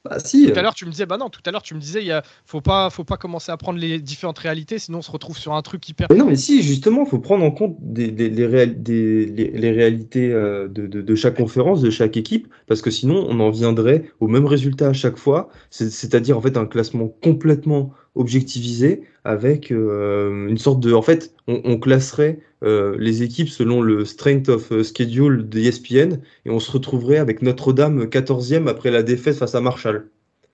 Bah, 0.05 0.18
si. 0.18 0.47
Tout 0.47 0.59
à 0.59 0.62
l'heure, 0.62 0.74
tu 0.74 0.85
me 0.85 0.90
disais, 0.90 1.06
bah 1.06 1.16
non, 1.16 1.31
tout 1.31 1.40
à 1.47 1.51
l'heure, 1.51 1.62
tu 1.62 1.74
me 1.74 1.81
disais, 1.81 2.05
il 2.05 2.20
faut 2.44 2.60
pas, 2.60 2.90
faut 2.90 3.05
pas 3.05 3.16
commencer 3.16 3.51
à 3.51 3.56
prendre 3.56 3.78
les 3.78 3.98
différentes 4.01 4.39
réalités, 4.39 4.78
sinon 4.78 4.98
on 4.98 5.02
se 5.02 5.10
retrouve 5.10 5.39
sur 5.39 5.55
un 5.55 5.62
truc 5.62 5.89
hyper. 5.89 6.09
Mais 6.10 6.16
non, 6.16 6.26
mais 6.26 6.36
si, 6.36 6.62
justement, 6.62 7.05
il 7.05 7.09
faut 7.09 7.18
prendre 7.18 7.43
en 7.43 7.51
compte 7.51 7.76
des, 7.81 8.10
les, 8.10 8.28
les, 8.28 8.47
réalités 8.47 10.31
euh, 10.31 10.68
de, 10.68 10.86
de, 10.86 11.14
chaque 11.14 11.36
conférence, 11.36 11.81
de 11.81 11.89
chaque 11.89 12.18
équipe, 12.18 12.48
parce 12.66 12.82
que 12.82 12.90
sinon, 12.90 13.26
on 13.31 13.40
en 13.40 13.51
viendrait 13.51 14.10
au 14.20 14.28
même 14.28 14.44
résultat 14.44 14.89
à 14.89 14.93
chaque 14.93 15.16
fois, 15.16 15.48
c'est-à-dire 15.70 16.36
en 16.36 16.43
fait 16.43 16.59
un 16.59 16.66
classement 16.66 17.09
complètement 17.22 17.93
objectivisé 18.15 19.03
avec 19.24 19.73
euh, 19.73 20.49
une 20.49 20.59
sorte 20.59 20.81
de. 20.81 20.93
En 20.93 21.03
fait, 21.03 21.35
on, 21.47 21.78
classerait 21.78 22.39
euh, 22.62 22.97
les 22.99 23.23
équipes 23.23 23.49
selon 23.49 23.81
le 23.81 24.05
strength 24.05 24.49
of 24.49 24.73
euh, 24.73 24.82
schedule 24.82 25.49
de 25.49 25.59
ESPN 25.61 26.20
et 26.45 26.51
on 26.51 26.61
se 26.61 26.70
retrouverait 26.70 27.19
avec 27.19 27.43
Notre-Dame 27.43 28.05
14e 28.05 28.69
après 28.69 28.91
la 28.91 29.03
défaite 29.03 29.36
face 29.36 29.55
à 29.55 29.61
Marshall. 29.61 30.09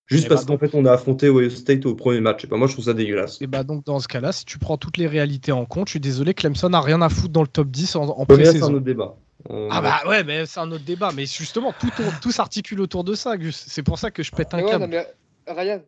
Juste 0.07 0.24
eh 0.27 0.28
parce 0.28 0.45
bah, 0.45 0.55
qu'en 0.55 0.59
fait, 0.59 0.74
on 0.74 0.85
a 0.87 0.93
affronté 0.93 1.28
Ohio 1.28 1.51
State 1.51 1.87
au 1.87 1.95
premier 1.95 2.20
match. 2.20 2.45
Et 2.45 2.49
bah, 2.49 2.57
moi, 2.57 2.66
je 2.66 2.73
trouve 2.73 2.87
ça 2.87 2.95
dégueulasse. 2.95 3.41
Et 3.41 3.47
bah, 3.47 3.62
donc, 3.62 3.85
dans 3.85 4.01
ce 4.01 4.09
cas-là, 4.09 4.32
si 4.32 4.45
tu 4.45 4.59
prends 4.59 4.77
toutes 4.77 4.97
les 4.97 5.07
réalités 5.07 5.53
en 5.53 5.66
compte, 5.66 5.87
je 5.87 5.93
suis 5.93 6.01
désolé, 6.01 6.35
Clemson 6.35 6.70
n'a 6.70 6.81
rien 6.81 7.01
à 7.01 7.09
foutre 7.09 7.32
dans 7.32 7.43
le 7.43 7.49
top 7.49 7.69
10 7.69 7.95
en, 7.97 8.09
en 8.09 8.27
pré-saison. 8.27 8.66
C'est 8.66 8.73
un 8.73 8.74
autre 8.74 8.85
débat. 8.85 9.16
Ah 9.70 9.81
bah 9.81 10.01
ouais, 10.07 10.23
mais 10.24 10.45
c'est 10.47 10.61
un 10.61 10.70
autre 10.70 10.85
débat. 10.85 11.12
Mais 11.15 11.27
justement, 11.27 11.73
tout, 11.78 11.89
tout 12.20 12.32
s'articule 12.32 12.81
autour 12.81 13.05
de 13.05 13.15
ça, 13.15 13.35
C'est 13.53 13.82
pour 13.82 13.99
ça 13.99 14.11
que 14.11 14.23
je 14.23 14.32
pète 14.32 14.53
un 14.53 14.62
câble. 14.62 15.07
Ryan, 15.47 15.81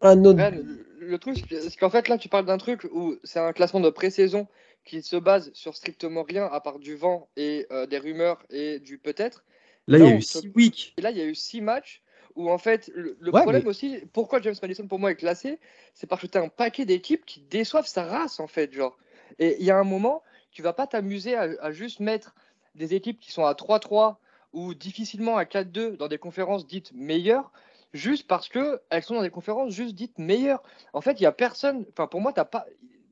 le 1.02 1.18
truc, 1.18 1.44
c'est 1.50 1.76
qu'en 1.76 1.90
fait, 1.90 2.08
là, 2.08 2.18
tu 2.18 2.28
parles 2.28 2.46
d'un 2.46 2.58
truc 2.58 2.84
où 2.92 3.16
c'est 3.24 3.38
un 3.38 3.52
classement 3.52 3.80
de 3.80 3.90
pré-saison 3.90 4.46
qui 4.84 5.02
se 5.02 5.16
base 5.16 5.50
sur 5.54 5.76
strictement 5.76 6.22
rien 6.22 6.46
à 6.46 6.60
part 6.60 6.78
du 6.78 6.96
vent 6.96 7.28
et 7.36 7.66
euh, 7.70 7.86
des 7.86 7.98
rumeurs 7.98 8.44
et 8.50 8.78
du 8.80 8.98
peut-être. 8.98 9.44
Là, 9.86 9.98
il 9.98 10.04
y 10.04 10.08
a 10.08 10.16
eu 10.16 10.22
six 10.22 10.50
weeks. 10.54 10.94
Et 10.96 11.02
là, 11.02 11.10
il 11.10 11.18
y 11.18 11.20
a 11.20 11.24
eu 11.24 11.34
six 11.34 11.60
matchs 11.60 12.02
où, 12.34 12.50
en 12.50 12.58
fait, 12.58 12.90
le, 12.94 13.16
problème 13.30 13.66
aussi, 13.66 13.98
pourquoi 14.12 14.40
James 14.40 14.54
Madison 14.62 14.86
pour 14.86 14.98
moi 14.98 15.10
est 15.10 15.16
classé, 15.16 15.58
c'est 15.94 16.06
parce 16.06 16.22
que 16.22 16.26
tu 16.26 16.38
as 16.38 16.42
un 16.42 16.48
paquet 16.48 16.84
d'équipes 16.84 17.26
qui 17.26 17.40
déçoivent 17.40 17.86
sa 17.86 18.04
race, 18.04 18.40
en 18.40 18.46
fait. 18.46 18.72
genre. 18.72 18.96
Et 19.38 19.56
il 19.60 19.64
y 19.64 19.70
a 19.70 19.76
un 19.76 19.84
moment, 19.84 20.22
tu 20.50 20.62
vas 20.62 20.72
pas 20.72 20.86
t'amuser 20.86 21.34
à, 21.34 21.48
à 21.60 21.72
juste 21.72 22.00
mettre 22.00 22.34
des 22.74 22.94
équipes 22.94 23.20
qui 23.20 23.32
sont 23.32 23.44
à 23.44 23.52
3-3 23.52 24.16
ou 24.52 24.74
difficilement 24.74 25.36
à 25.36 25.44
4-2 25.44 25.96
dans 25.96 26.08
des 26.08 26.18
conférences 26.18 26.66
dites 26.66 26.92
meilleures 26.94 27.52
juste 27.92 28.26
parce 28.26 28.48
que 28.48 28.80
elles 28.90 29.02
sont 29.02 29.14
dans 29.14 29.22
des 29.22 29.30
conférences 29.30 29.72
juste 29.72 29.94
dites 29.94 30.18
meilleures. 30.18 30.62
En 30.92 31.00
fait, 31.00 31.20
il 31.20 31.22
y 31.22 31.26
a 31.26 31.32
personne. 31.32 31.84
Enfin, 31.90 32.06
pour 32.06 32.20
moi, 32.20 32.32
t'as 32.32 32.44
pas. 32.44 32.66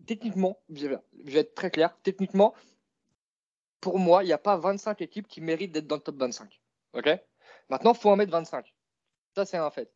Techniquement, 0.06 0.58
je 0.72 0.88
vais 0.88 1.40
être 1.40 1.54
très 1.54 1.70
clair. 1.70 1.96
Techniquement, 2.02 2.54
pour 3.80 3.98
moi, 3.98 4.24
il 4.24 4.26
n'y 4.26 4.32
a 4.32 4.38
pas 4.38 4.56
25 4.56 5.00
équipes 5.02 5.28
qui 5.28 5.40
méritent 5.40 5.72
d'être 5.72 5.86
dans 5.86 5.96
le 5.96 6.02
top 6.02 6.16
25. 6.16 6.60
Ok? 6.94 7.08
Maintenant, 7.68 7.94
faut 7.94 8.10
en 8.10 8.16
mettre 8.16 8.32
25. 8.32 8.74
Ça, 9.36 9.44
c'est 9.44 9.56
un 9.56 9.70
fait. 9.70 9.90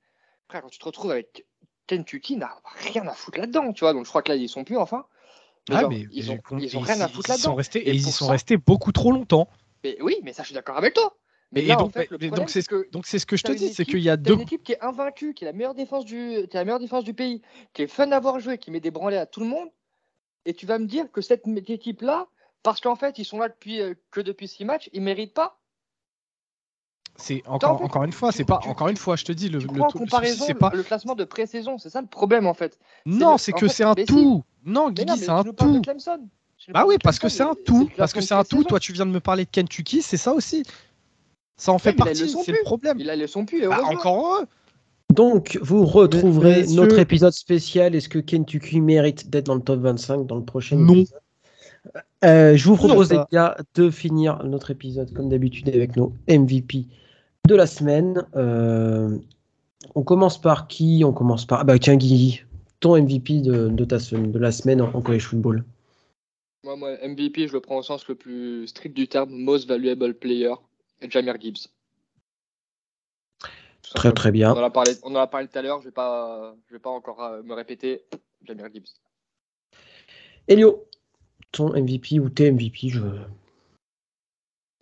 Après, 0.47 0.61
quand 0.61 0.69
tu 0.69 0.79
te 0.79 0.85
retrouves 0.85 1.11
avec 1.11 1.47
Kentucky, 1.87 2.37
n'a 2.37 2.61
rien 2.77 3.07
à 3.09 3.15
foutre 3.15 3.39
là-dedans, 3.39 3.73
tu 3.73 3.81
vois. 3.81 3.93
Donc, 3.93 4.05
je 4.05 4.11
crois 4.11 4.23
que 4.23 4.31
là, 4.31 4.37
ils 4.37 4.49
sont 4.49 4.65
plus 4.65 4.77
enfin. 4.77 5.07
ah, 5.71 5.89
mais 5.89 6.07
ils, 6.13 6.31
ont, 6.31 6.39
ils 6.59 6.77
ont 6.77 6.81
rien 6.81 7.01
à 7.01 7.09
foutre 7.09 7.31
là-dedans. 7.31 7.59
Et, 7.75 7.91
ils 7.91 8.09
y 8.09 8.13
sont 8.13 8.29
restés 8.29 8.57
beaucoup 8.57 8.93
trop 8.93 9.11
longtemps. 9.11 9.49
Mais 9.83 10.01
oui, 10.01 10.21
mais 10.23 10.33
ça, 10.33 10.43
je 10.43 10.49
suis 10.49 10.55
d'accord 10.55 10.77
avec 10.77 10.95
toi. 10.95 11.17
Mais 11.55 11.67
donc, 12.31 12.51
c'est 12.51 12.63
ce 12.63 12.69
que 12.69 12.89
donc 12.91 13.07
c'est 13.07 13.19
ce 13.19 13.27
que 13.27 13.37
je 13.37 13.45
te 13.45 13.53
dis, 13.53 13.73
c'est 13.73 13.85
qu'il 13.85 14.01
y 14.01 14.11
a 14.11 14.17
deux. 14.17 14.35
Une 14.35 14.41
équipe 14.41 14.63
qui 14.63 14.73
est 14.73 14.83
invaincue, 14.83 15.35
qui 15.35 15.45
est 15.45 15.47
la 15.47 15.53
meilleure 15.53 15.75
défense 15.75 16.05
du, 16.05 16.47
qui 16.51 16.57
est 16.57 16.61
la 16.61 16.65
meilleure 16.65 16.81
défense 16.81 17.05
du 17.05 17.15
pays, 17.15 17.43
qui 17.73 17.83
est 17.83 17.87
fun 17.87 18.11
à 18.13 18.21
voir 18.21 18.41
jouer, 18.41 18.59
qui 18.59 18.71
met 18.71 18.81
des 18.81 18.91
branlées 18.91 19.17
à 19.17 19.27
tout 19.27 19.41
le 19.41 19.47
monde. 19.47 19.69
Et 20.47 20.55
tu 20.55 20.67
vas 20.67 20.79
me 20.79 20.87
dire 20.87 21.11
que 21.11 21.21
cette 21.21 21.47
équipe-là, 21.47 22.27
parce 22.63 22.81
qu'en 22.81 22.97
fait 22.97 23.19
ils 23.19 23.25
sont 23.25 23.39
là 23.39 23.49
depuis 23.49 23.81
euh, 23.81 23.95
que 24.11 24.21
depuis 24.21 24.49
six 24.49 24.65
matchs, 24.65 24.91
ils 24.93 25.03
méritent 25.03 25.35
pas. 25.35 25.59
C'est 27.17 27.43
encore, 27.47 27.81
encore 27.81 28.03
une 28.03 28.13
fois, 28.13 28.33
c'est 28.33 28.45
pas 28.45 28.61
encore 28.67 28.89
une 28.89 28.97
fois, 28.97 29.15
je 29.15 29.25
te 29.25 29.31
dis 29.31 29.49
le, 29.49 29.61
le, 29.61 29.93
comparaison, 29.93 30.45
c'est 30.47 30.55
pas 30.55 30.71
le 30.75 30.83
classement 30.83 31.15
de 31.15 31.23
pré-saison, 31.23 31.79
c'est 31.79 31.91
ça 31.91 32.01
le 32.01 32.09
problème 32.09 32.47
en 32.47 32.55
fait. 32.55 32.79
Non, 33.07 33.39
c'est 33.39 33.53
que 33.53 33.69
c'est 33.69 33.85
un 33.85 33.95
tout. 33.95 34.43
Non, 34.65 34.91
Guigui, 34.91 35.17
c'est 35.19 35.29
un 35.29 35.45
tout. 35.45 35.81
Bah 36.69 36.85
oui, 36.87 36.97
parce 37.03 37.19
que 37.19 37.29
c'est 37.29 37.43
un 37.43 37.55
tout, 37.65 37.91
parce 37.97 38.13
que 38.13 38.21
c'est 38.21 38.35
un 38.35 38.45
tout. 38.45 38.65
Toi, 38.65 38.81
tu 38.81 38.93
viens 38.93 39.07
de 39.07 39.11
me 39.11 39.21
parler 39.21 39.45
de 39.45 39.51
Kentucky, 39.51 40.03
c'est 40.03 40.17
ça 40.17 40.33
aussi. 40.33 40.65
Ça 41.57 41.73
en 41.73 41.79
fait 41.79 41.93
partie, 41.93 42.29
c'est 42.29 42.53
le 42.53 42.65
problème. 42.65 42.99
Il 42.99 43.11
a 43.11 43.17
le 43.17 43.27
son 43.27 43.45
plus. 43.45 43.67
Bah, 43.67 43.81
encore 43.85 44.17
heureux. 44.17 44.47
Donc, 45.13 45.59
vous 45.63 45.85
retrouverez 45.85 46.67
notre 46.69 46.99
épisode 46.99 47.33
spécial. 47.33 47.95
Est-ce 47.95 48.09
que 48.09 48.19
Kentucky 48.19 48.81
mérite 48.81 49.31
d'être 49.31 49.47
dans 49.47 49.55
le 49.55 49.61
top 49.61 49.81
25 49.81 50.27
dans 50.27 50.37
le 50.37 50.45
prochain 50.45 50.77
Non. 50.77 51.05
Euh, 52.25 52.57
je 52.57 52.69
vous 52.69 52.77
propose, 52.77 53.13
les 53.13 53.19
gars, 53.31 53.57
de 53.75 53.91
finir 53.91 54.43
notre 54.45 54.71
épisode 54.71 55.13
comme 55.13 55.29
d'habitude 55.29 55.69
avec 55.69 55.97
nos 55.97 56.13
MVP 56.29 56.87
de 57.47 57.55
la 57.55 57.67
semaine. 57.67 58.25
Euh, 58.35 59.17
on 59.95 60.03
commence 60.03 60.41
par 60.41 60.67
qui? 60.67 61.03
On 61.05 61.13
commence 61.13 61.45
par. 61.45 61.61
Ah 61.61 61.65
bah 61.65 61.79
tiens, 61.79 61.97
Guy, 61.97 62.43
ton 62.81 63.01
MVP 63.01 63.41
de, 63.41 63.85
ta 63.85 63.99
semaine, 63.99 64.33
de 64.33 64.39
la 64.39 64.53
semaine 64.53 64.81
en, 64.81 65.01
college 65.03 65.27
football. 65.27 65.65
Moi, 66.65 66.77
moi, 66.77 66.97
MVP, 67.07 67.47
je 67.47 67.53
le 67.53 67.61
prends 67.61 67.79
au 67.79 67.83
sens 67.83 68.09
le 68.09 68.15
plus 68.15 68.67
strict 68.67 68.97
du 68.97 69.07
terme, 69.07 69.31
most 69.31 69.69
valuable 69.69 70.15
player. 70.15 70.55
Jamir 71.11 71.41
Gibbs. 71.41 71.69
Très 73.95 74.13
très 74.13 74.33
bien. 74.33 74.53
On 74.53 74.59
en 74.59 74.65
a 74.65 74.71
parlé, 74.71 74.93
on 75.05 75.15
a 75.15 75.27
parlé 75.27 75.47
tout 75.47 75.59
à 75.59 75.63
l'heure, 75.63 75.81
je 75.81 75.87
ne 75.87 75.91
vais, 75.91 75.95
pas, 75.95 76.55
je 76.69 76.75
vais 76.75 76.81
pas 76.81 76.91
encore 76.91 77.23
euh, 77.23 77.43
me 77.43 77.55
répéter. 77.55 78.03
Jamir 78.45 78.67
Gibbs. 78.73 78.89
Elio, 80.49 80.85
ton 81.53 81.71
MVP 81.71 82.19
ou 82.21 82.29
tes 82.29 82.51
MVP, 82.51 82.89
je 82.89 83.01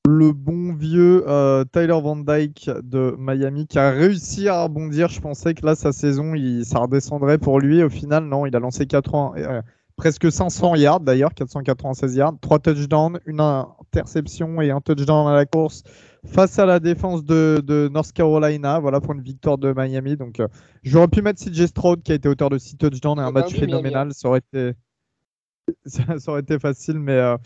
le 0.09 0.32
bon 0.32 0.74
vieux 0.74 1.24
euh, 1.28 1.65
Tyler 1.65 1.99
Van 2.01 2.16
Dyke 2.16 2.70
de 2.82 3.15
Miami 3.19 3.66
qui 3.66 3.78
a 3.78 3.90
réussi 3.90 4.49
à 4.49 4.65
rebondir. 4.65 5.09
Je 5.09 5.20
pensais 5.20 5.55
que 5.55 5.65
là, 5.65 5.74
sa 5.74 5.93
saison, 5.93 6.35
il, 6.35 6.65
ça 6.65 6.81
redescendrait 6.81 7.39
pour 7.39 7.61
lui. 7.61 7.82
Au 7.82 7.89
final, 7.89 8.24
non, 8.24 8.44
il 8.44 8.57
a 8.57 8.59
lancé 8.59 8.86
4 8.86 9.15
ans, 9.15 9.35
euh, 9.36 9.62
presque 9.97 10.31
500 10.31 10.74
yards 10.74 11.01
d'ailleurs, 11.01 11.35
496 11.35 12.16
yards, 12.16 12.35
3 12.40 12.59
touchdowns, 12.59 13.20
une 13.27 13.40
interception 13.40 14.61
et 14.61 14.70
un 14.70 14.81
touchdown 14.81 15.28
à 15.28 15.35
la 15.35 15.47
course 15.47 15.85
face 16.27 16.59
à 16.59 16.66
la 16.66 16.81
défense 16.81 17.24
de, 17.24 17.89
North 17.93 18.12
Carolina. 18.12 18.78
Voilà 18.78 19.01
pour 19.01 19.15
une 19.15 19.23
victoire 19.23 19.59
de 19.59 19.73
Miami. 19.73 20.16
Donc, 20.16 20.40
euh, 20.40 20.49
j'aurais 20.82 21.09
pu 21.09 21.23
mettre 21.23 21.43
CJ 21.43 21.66
Stroud 21.66 22.03
qui 22.03 22.12
a 22.12 22.15
été 22.15 22.28
auteur 22.28 22.51
de 22.51 22.59
6 22.59 22.77
touchdowns 22.77 23.19
et 23.19 23.23
un 23.23 23.31
match 23.31 23.55
phénoménal. 23.55 24.12
Ça 24.15 24.28
aurait 24.28 24.40
été, 24.40 24.73
ça, 25.86 26.03
aurait 26.28 26.40
été 26.40 26.59
facile, 26.59 26.99
mais, 26.99 27.12
euh, 27.12 27.36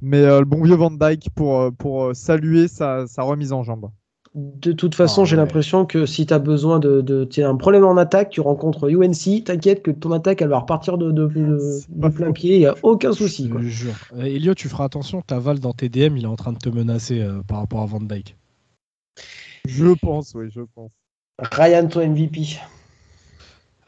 mais 0.00 0.22
euh, 0.22 0.40
le 0.40 0.44
bon 0.44 0.62
vieux 0.62 0.76
Van 0.76 0.90
Dyke 0.90 1.30
pour, 1.34 1.72
pour 1.76 2.14
saluer 2.14 2.68
sa, 2.68 3.06
sa 3.06 3.22
remise 3.22 3.52
en 3.52 3.62
jambe. 3.62 3.90
De 4.38 4.70
toute 4.70 4.94
façon, 4.94 5.22
ah, 5.22 5.24
j'ai 5.24 5.34
l'impression 5.34 5.84
que 5.84 6.06
si 6.06 6.24
tu 6.24 6.32
as 6.32 6.38
besoin 6.38 6.78
de, 6.78 7.00
de 7.00 7.42
un 7.42 7.56
problème 7.56 7.84
en 7.84 7.96
attaque, 7.96 8.30
tu 8.30 8.40
rencontres 8.40 8.88
UNC, 8.88 9.42
t'inquiète 9.44 9.82
que 9.82 9.90
ton 9.90 10.12
attaque 10.12 10.40
elle 10.42 10.48
va 10.50 10.60
repartir 10.60 10.96
de, 10.96 11.10
de, 11.10 12.08
plein 12.08 12.30
pied, 12.30 12.54
il 12.54 12.58
n'y 12.60 12.66
a 12.66 12.76
aucun 12.84 13.12
souci. 13.12 13.50
Je 13.58 13.66
jure. 13.66 13.94
Euh, 14.14 14.22
Elio, 14.22 14.54
tu 14.54 14.68
feras 14.68 14.84
attention, 14.84 15.22
ta 15.22 15.40
Val 15.40 15.58
dans 15.58 15.72
tes 15.72 15.88
DM, 15.88 16.16
il 16.16 16.22
est 16.22 16.28
en 16.28 16.36
train 16.36 16.52
de 16.52 16.58
te 16.58 16.68
menacer 16.68 17.20
euh, 17.20 17.42
par 17.48 17.58
rapport 17.58 17.80
à 17.80 17.86
Van 17.86 18.00
Dyke. 18.00 18.36
Je 19.66 19.92
pense, 20.00 20.34
oui, 20.36 20.50
je 20.54 20.60
pense. 20.72 20.92
Ryan, 21.40 21.88
toi 21.88 22.06
MVP. 22.06 22.60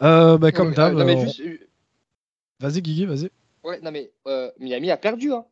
Euh, 0.02 0.36
bah, 0.36 0.50
comme 0.50 0.74
d'hab. 0.74 0.96
Vas-y, 2.58 2.82
Guigui, 2.82 3.06
vas-y. 3.06 3.30
Ouais, 3.62 3.78
non 3.84 3.92
mais 3.92 4.10
Miami 4.58 4.90
a 4.90 4.96
perdu. 4.96 5.32
Hein. 5.32 5.44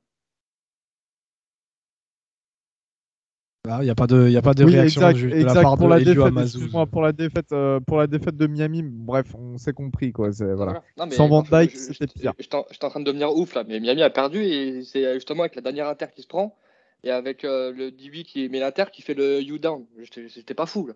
Il 3.81 3.85
n'y 3.85 3.91
a 3.91 3.95
pas 3.95 4.07
de, 4.07 4.29
y 4.29 4.37
a 4.37 4.43
pas 4.43 4.55
de 4.55 4.65
réaction 4.65 5.01
de 5.13 5.45
la 5.45 5.55
part 5.55 5.77
pour 5.77 5.89
de 5.89 5.95
la 5.95 6.01
défaite, 6.01 6.91
pour 6.91 7.03
la 7.03 7.13
défaite, 7.13 7.53
euh, 7.53 7.81
pour 7.81 7.99
la 7.99 8.07
défaite 8.07 8.37
de 8.37 8.47
Miami. 8.47 8.83
Bref, 8.83 9.35
on 9.35 9.59
s'est 9.59 9.73
compris 9.73 10.13
quoi. 10.13 10.31
Voilà. 10.31 10.83
Sans 11.11 11.29
Van 11.29 11.43
Dyke, 11.43 11.77
c'était 11.77 12.07
pire. 12.07 12.33
J'étais 12.39 12.57
en 12.57 12.89
train 12.89 13.01
de 13.01 13.05
devenir 13.05 13.31
ouf 13.35 13.55
là, 13.55 13.65
mais 13.67 13.81
Miami 13.81 14.03
a 14.03 14.11
perdu 14.11 14.43
et 14.43 14.83
c'est 14.85 15.15
justement 15.15 15.43
avec 15.43 15.55
la 15.55 15.63
dernière 15.63 15.89
inter 15.89 16.07
qui 16.15 16.23
se 16.23 16.27
prend 16.27 16.57
et 17.05 17.11
avec 17.11 17.45
euh, 17.45 17.73
le 17.73 17.91
DB 17.91 18.25
qui 18.25 18.49
met 18.49 18.61
l'inter 18.61 18.85
qui 18.93 19.03
fait 19.03 19.15
le 19.15 19.41
U 19.43 19.59
down. 19.59 19.85
J'étais 20.29 20.55
pas 20.55 20.67
fou 20.67 20.87
là. 20.87 20.95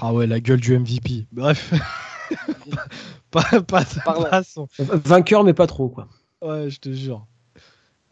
Ah 0.00 0.12
ouais, 0.12 0.26
la 0.26 0.40
gueule 0.40 0.60
du 0.60 0.78
MVP. 0.78 1.26
Bref. 1.32 1.72
pas, 3.30 3.44
pas, 3.62 3.84
pas 4.04 4.42
Vainqueur, 4.78 5.44
mais 5.44 5.54
pas 5.54 5.66
trop 5.66 5.88
quoi. 5.88 6.08
Ouais, 6.42 6.68
je 6.68 6.80
te 6.80 6.90
jure. 6.92 7.26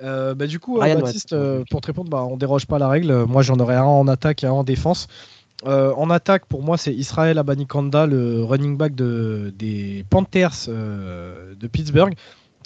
Euh, 0.02 0.34
bah, 0.34 0.46
du 0.46 0.58
coup, 0.58 0.80
euh, 0.80 0.94
Baptiste, 0.94 1.32
euh, 1.32 1.64
pour 1.70 1.80
te 1.80 1.86
répondre, 1.86 2.10
bah, 2.10 2.24
on 2.28 2.36
déroge 2.36 2.66
pas 2.66 2.78
la 2.78 2.88
règle. 2.88 3.24
Moi, 3.26 3.42
j'en 3.42 3.58
aurais 3.58 3.76
un 3.76 3.84
en 3.84 4.08
attaque 4.08 4.44
et 4.44 4.46
un 4.46 4.52
en 4.52 4.64
défense. 4.64 5.06
en 5.64 6.10
attaque, 6.10 6.46
pour 6.46 6.62
moi, 6.62 6.76
c'est 6.76 6.92
Israël 6.92 7.38
Abanikanda, 7.38 8.06
le 8.06 8.42
running 8.42 8.76
back 8.76 8.94
de, 8.94 9.52
des 9.56 10.04
Panthers 10.10 10.68
de 10.68 11.66
Pittsburgh, 11.68 12.14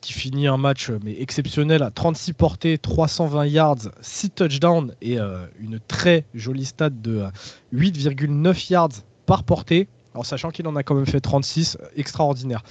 qui 0.03 0.13
finit 0.13 0.47
un 0.47 0.57
match 0.57 0.91
mais 1.05 1.21
exceptionnel 1.21 1.83
à 1.83 1.91
36 1.91 2.33
portées, 2.33 2.79
320 2.79 3.47
yards, 3.47 3.91
6 4.01 4.31
touchdowns 4.31 4.95
et 5.01 5.19
une 5.61 5.79
très 5.87 6.25
jolie 6.35 6.65
stat 6.65 6.91
de 6.91 7.25
8,9 7.73 8.73
yards 8.73 8.89
par 9.27 9.45
portée. 9.45 9.89
Alors, 10.15 10.27
sachant 10.27 10.51
qu'il 10.51 10.67
en 10.67 10.75
a 10.75 10.83
quand 10.83 10.95
même 10.95 11.07
fait 11.07 11.21
36, 11.21 11.79
extraordinaire. 11.95 12.63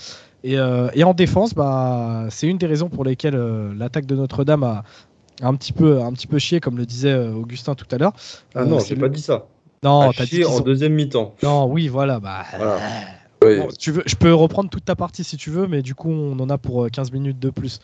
Euh, 0.45 0.89
et, 0.93 1.03
en 1.03 1.13
défense, 1.13 1.53
bah, 1.53 2.27
c'est 2.29 2.47
une 2.47 2.57
des 2.57 2.67
raisons 2.67 2.89
pour 2.89 3.03
lesquelles 3.03 3.35
euh, 3.35 3.73
l'attaque 3.75 4.05
de 4.05 4.15
Notre-Dame 4.15 4.63
a 4.63 4.83
un 5.41 5.55
petit 5.55 5.73
peu, 5.73 6.01
un 6.01 6.11
petit 6.13 6.27
peu 6.27 6.39
chié, 6.39 6.59
comme 6.59 6.77
le 6.77 6.85
disait 6.85 7.11
euh, 7.11 7.33
Augustin 7.33 7.75
tout 7.75 7.87
à 7.91 7.97
l'heure. 7.97 8.13
Ah 8.55 8.65
non, 8.65 8.79
j'ai 8.79 8.95
pas 8.95 9.09
dit 9.09 9.21
ça. 9.21 9.47
Non, 9.83 10.11
t'as 10.11 10.25
chié 10.25 10.45
en 10.45 10.59
deuxième 10.59 10.93
mi-temps. 10.93 11.35
Non, 11.43 11.65
oui, 11.65 11.87
voilà. 11.87 12.19
Bah, 12.19 12.43
tu 13.77 13.91
veux, 13.91 14.03
je 14.05 14.15
peux 14.15 14.33
reprendre 14.33 14.69
toute 14.69 14.85
ta 14.85 14.95
partie 14.95 15.23
si 15.23 15.37
tu 15.37 15.49
veux, 15.49 15.67
mais 15.67 15.81
du 15.81 15.95
coup, 15.95 16.09
on 16.09 16.39
en 16.39 16.49
a 16.49 16.57
pour 16.57 16.89
15 16.89 17.11
minutes 17.11 17.39
de 17.39 17.49
plus. 17.49 17.79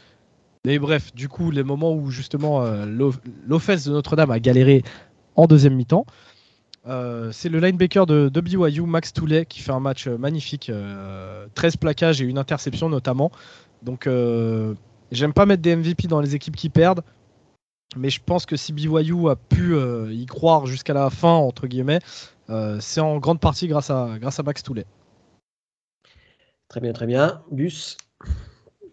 Mais 0.65 0.79
bref, 0.79 1.13
du 1.13 1.27
coup, 1.27 1.51
les 1.51 1.63
moments 1.63 1.93
où 1.93 2.09
justement 2.09 2.63
l'offense 3.45 3.85
de 3.85 3.91
Notre-Dame 3.91 4.31
a 4.31 4.39
galéré 4.39 4.83
en 5.35 5.45
deuxième 5.45 5.75
mi-temps, 5.75 6.05
euh, 6.85 7.31
c'est 7.31 7.49
le 7.49 7.59
linebacker 7.59 8.05
de, 8.05 8.29
de, 8.29 8.41
BYU, 8.41 8.81
Max 8.81 9.13
Toulet, 9.13 9.45
qui 9.45 9.61
fait 9.61 9.71
un 9.71 9.79
match 9.79 10.07
euh, 10.07 10.17
magnifique. 10.17 10.65
13 10.65 10.73
euh, 10.75 11.47
plaquages 11.79 12.21
et 12.21 12.25
une 12.25 12.37
interception 12.37 12.89
notamment. 12.89 13.31
Donc, 13.81 14.07
j'aime 15.11 15.33
pas 15.33 15.45
mettre 15.45 15.61
des 15.61 15.75
MVP 15.75 16.07
dans 16.07 16.21
les 16.21 16.35
équipes 16.35 16.55
qui 16.55 16.69
perdent. 16.69 17.03
Mais 17.95 18.09
je 18.09 18.21
pense 18.25 18.45
que 18.45 18.55
si 18.55 18.73
BYU 18.73 19.29
a 19.29 19.35
pu 19.35 19.75
y 20.09 20.25
croire 20.25 20.65
jusqu'à 20.65 20.93
la 20.93 21.09
fin, 21.09 21.33
entre 21.33 21.67
guillemets, 21.67 21.99
c'est 22.79 23.01
en 23.01 23.17
grande 23.17 23.41
partie 23.41 23.67
grâce 23.67 23.89
à, 23.89 24.17
grâce 24.19 24.39
à 24.39 24.43
Max 24.43 24.63
Toulet. 24.63 24.85
Très 26.69 26.79
bien, 26.79 26.93
très 26.93 27.05
bien. 27.05 27.41
Gus? 27.51 27.97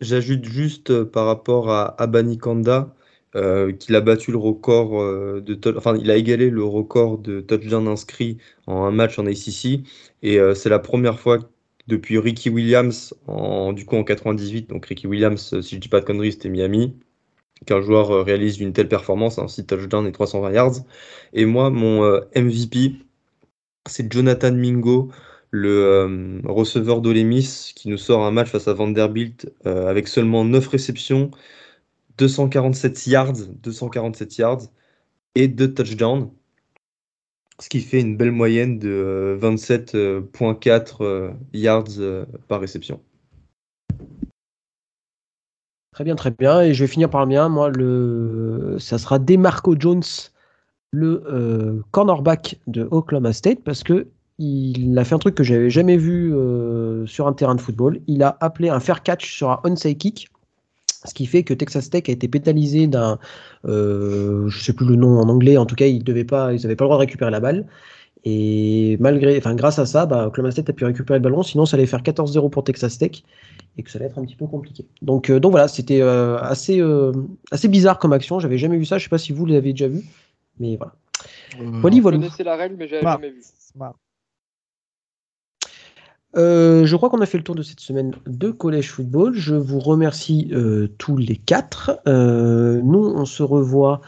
J'ajoute 0.00 0.44
juste 0.44 1.04
par 1.04 1.26
rapport 1.26 1.70
à 1.70 1.94
Abani 2.02 2.36
Kanda 2.36 2.92
euh, 3.36 3.70
qu'il 3.70 3.94
a 3.94 4.00
battu 4.00 4.32
le 4.32 4.38
record 4.38 5.00
euh, 5.00 5.40
de 5.40 5.56
enfin 5.76 5.96
il 5.96 6.10
a 6.10 6.16
égalé 6.16 6.50
le 6.50 6.64
record 6.64 7.16
de 7.18 7.40
touchdown 7.40 7.86
inscrit 7.86 8.38
en 8.66 8.82
un 8.82 8.90
match 8.90 9.20
en 9.20 9.26
ACC 9.26 9.84
et 10.24 10.40
euh, 10.40 10.52
c'est 10.52 10.68
la 10.68 10.80
première 10.80 11.20
fois 11.20 11.38
depuis 11.86 12.18
Ricky 12.18 12.50
Williams 12.50 13.14
en 13.28 13.72
du 13.72 13.84
coup 13.86 13.94
en 13.94 14.02
98 14.02 14.68
donc 14.70 14.84
Ricky 14.86 15.06
Williams 15.06 15.60
si 15.60 15.76
je 15.76 15.80
dis 15.80 15.88
pas 15.88 16.00
de 16.00 16.06
conneries 16.06 16.32
c'était 16.32 16.48
Miami 16.48 16.96
qu'un 17.66 17.80
joueur 17.80 18.24
réalise 18.24 18.58
une 18.58 18.72
telle 18.72 18.88
performance 18.88 19.38
un 19.38 19.46
6 19.46 19.64
touchdowns 19.64 20.08
et 20.08 20.12
320 20.12 20.50
yards. 20.52 20.76
Et 21.32 21.44
moi 21.44 21.70
mon 21.70 22.20
MVP 22.34 22.94
c'est 23.88 24.12
Jonathan 24.12 24.52
Mingo 24.52 25.08
le 25.52 26.40
receveur 26.46 27.00
d'Olemis 27.00 27.72
qui 27.76 27.88
nous 27.88 27.98
sort 27.98 28.24
un 28.24 28.32
match 28.32 28.48
face 28.48 28.66
à 28.66 28.72
Vanderbilt 28.72 29.52
avec 29.64 30.08
seulement 30.08 30.44
9 30.44 30.66
réceptions 30.66 31.30
247 32.20 33.06
yards, 33.06 33.46
247 33.62 34.36
yards 34.36 34.62
et 35.34 35.48
2 35.48 35.72
touchdowns. 35.72 36.30
Ce 37.58 37.68
qui 37.68 37.80
fait 37.80 38.00
une 38.00 38.16
belle 38.16 38.30
moyenne 38.30 38.78
de 38.78 39.38
27,4 39.40 39.96
euh, 39.96 40.22
euh, 41.00 41.30
yards 41.54 41.84
euh, 41.98 42.26
par 42.48 42.60
réception. 42.60 43.00
Très 45.92 46.04
bien, 46.04 46.14
très 46.14 46.30
bien. 46.30 46.60
Et 46.62 46.74
je 46.74 46.84
vais 46.84 46.88
finir 46.88 47.08
par 47.08 47.22
le 47.22 47.26
mien. 47.26 47.48
Moi, 47.48 47.72
ça 48.78 48.98
sera 48.98 49.18
Demarco 49.18 49.74
Jones, 49.78 50.02
le 50.92 51.82
cornerback 51.90 52.58
de 52.66 52.86
Oklahoma 52.90 53.32
State, 53.32 53.60
parce 53.64 53.82
que 53.82 54.08
il 54.38 54.98
a 54.98 55.04
fait 55.04 55.14
un 55.14 55.18
truc 55.18 55.34
que 55.34 55.42
j'avais 55.42 55.68
jamais 55.68 55.98
vu 55.98 56.32
sur 57.06 57.26
un 57.26 57.32
terrain 57.34 57.54
de 57.54 57.60
football. 57.60 58.00
Il 58.06 58.22
a 58.22 58.38
appelé 58.40 58.70
un 58.70 58.80
fair 58.80 59.02
catch 59.02 59.36
sur 59.36 59.50
un 59.50 59.60
onside 59.64 59.98
kick 59.98 60.30
ce 61.08 61.14
qui 61.14 61.26
fait 61.26 61.42
que 61.42 61.54
Texas 61.54 61.90
Tech 61.90 62.04
a 62.08 62.12
été 62.12 62.28
pénalisé 62.28 62.86
d'un, 62.86 63.18
euh, 63.64 64.48
je 64.48 64.62
sais 64.62 64.72
plus 64.72 64.86
le 64.86 64.96
nom 64.96 65.18
en 65.18 65.28
anglais, 65.28 65.56
en 65.56 65.66
tout 65.66 65.76
cas 65.76 65.86
ils 65.86 66.04
n'avaient 66.04 66.24
pas, 66.24 66.52
ils 66.52 66.62
pas 66.62 66.68
le 66.68 66.74
droit 66.76 66.96
de 66.96 67.00
récupérer 67.00 67.30
la 67.30 67.40
balle. 67.40 67.66
Et 68.24 68.98
malgré, 69.00 69.38
enfin 69.38 69.54
grâce 69.54 69.78
à 69.78 69.86
ça, 69.86 70.04
bah, 70.04 70.26
Oklahoma 70.26 70.50
State 70.50 70.68
a 70.68 70.72
pu 70.74 70.84
récupérer 70.84 71.18
le 71.18 71.22
ballon, 71.22 71.42
sinon 71.42 71.64
ça 71.64 71.76
allait 71.76 71.86
faire 71.86 72.02
14-0 72.02 72.50
pour 72.50 72.64
Texas 72.64 72.98
Tech 72.98 73.22
et 73.78 73.82
que 73.82 73.90
ça 73.90 73.98
allait 73.98 74.08
être 74.08 74.18
un 74.18 74.24
petit 74.24 74.36
peu 74.36 74.46
compliqué. 74.46 74.86
Donc, 75.00 75.30
euh, 75.30 75.40
donc 75.40 75.52
voilà, 75.52 75.68
c'était 75.68 76.02
euh, 76.02 76.38
assez, 76.38 76.80
euh, 76.80 77.12
assez 77.50 77.68
bizarre 77.68 77.98
comme 77.98 78.12
action. 78.12 78.38
J'avais 78.38 78.58
jamais 78.58 78.76
vu 78.76 78.84
ça. 78.84 78.98
Je 78.98 79.04
sais 79.04 79.08
pas 79.08 79.18
si 79.18 79.32
vous 79.32 79.46
l'avez 79.46 79.72
déjà 79.72 79.88
vu, 79.88 80.02
mais 80.58 80.76
voilà. 80.76 80.92
voilà, 81.80 82.00
voilà. 82.00 82.16
Je 82.18 82.22
connaissais 82.22 82.44
la 82.44 82.56
règle, 82.56 82.76
mais 82.78 82.88
j'avais 82.88 83.02
jamais 83.02 83.30
vu. 83.30 83.42
Euh, 86.36 86.86
je 86.86 86.96
crois 86.96 87.10
qu'on 87.10 87.20
a 87.20 87.26
fait 87.26 87.38
le 87.38 87.44
tour 87.44 87.54
de 87.54 87.62
cette 87.62 87.80
semaine 87.80 88.12
de 88.26 88.50
Collège 88.50 88.90
Football. 88.90 89.34
Je 89.34 89.54
vous 89.54 89.80
remercie 89.80 90.48
euh, 90.52 90.88
tous 90.98 91.16
les 91.16 91.36
quatre. 91.36 92.00
Euh, 92.06 92.80
nous, 92.82 93.04
on 93.04 93.24
se 93.24 93.42
revoit 93.42 94.00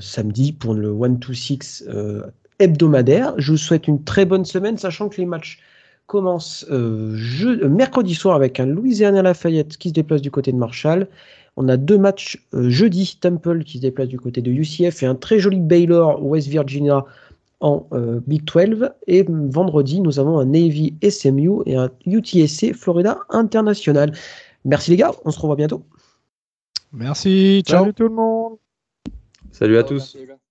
samedi 0.00 0.52
pour 0.52 0.74
le 0.74 0.92
1-2-6 0.92 1.88
hebdomadaire. 2.58 3.32
Je 3.38 3.52
vous 3.52 3.56
souhaite 3.56 3.88
une 3.88 4.04
très 4.04 4.26
bonne 4.26 4.44
semaine, 4.44 4.76
sachant 4.76 5.08
que 5.08 5.16
les 5.16 5.24
matchs 5.24 5.60
commencent 6.06 6.66
mercredi 6.68 8.14
soir 8.14 8.36
avec 8.36 8.60
un 8.60 8.66
Louisiana 8.66 9.22
Lafayette 9.22 9.78
qui 9.78 9.88
se 9.88 9.94
déplace 9.94 10.20
du 10.20 10.30
côté 10.30 10.52
de 10.52 10.58
Marshall. 10.58 11.08
On 11.56 11.70
a 11.70 11.78
deux 11.78 11.96
matchs 11.96 12.46
jeudi, 12.52 13.16
Temple 13.18 13.64
qui 13.64 13.78
se 13.78 13.82
déplace 13.82 14.08
du 14.08 14.20
côté 14.20 14.42
de 14.42 14.50
UCF 14.50 15.02
et 15.02 15.06
un 15.06 15.14
très 15.14 15.38
joli 15.38 15.58
Baylor 15.58 16.22
West 16.22 16.48
Virginia 16.48 17.06
en 17.62 17.86
euh, 17.92 18.20
Big 18.26 18.44
12. 18.44 18.90
Et 19.06 19.24
vendredi, 19.28 20.00
nous 20.00 20.18
avons 20.18 20.38
un 20.38 20.44
Navy 20.44 20.94
SMU 21.08 21.62
et 21.64 21.76
un 21.76 21.90
UTSC 22.04 22.74
Florida 22.74 23.20
International. 23.30 24.12
Merci 24.64 24.90
les 24.90 24.98
gars, 24.98 25.12
on 25.24 25.30
se 25.30 25.40
revoit 25.40 25.56
bientôt. 25.56 25.84
Merci, 26.92 27.62
ciao. 27.66 27.80
Salut 27.80 27.94
tout 27.94 28.02
le 28.02 28.10
monde. 28.10 28.58
Salut 29.50 29.78
à 29.78 29.82
tous. 29.82 30.16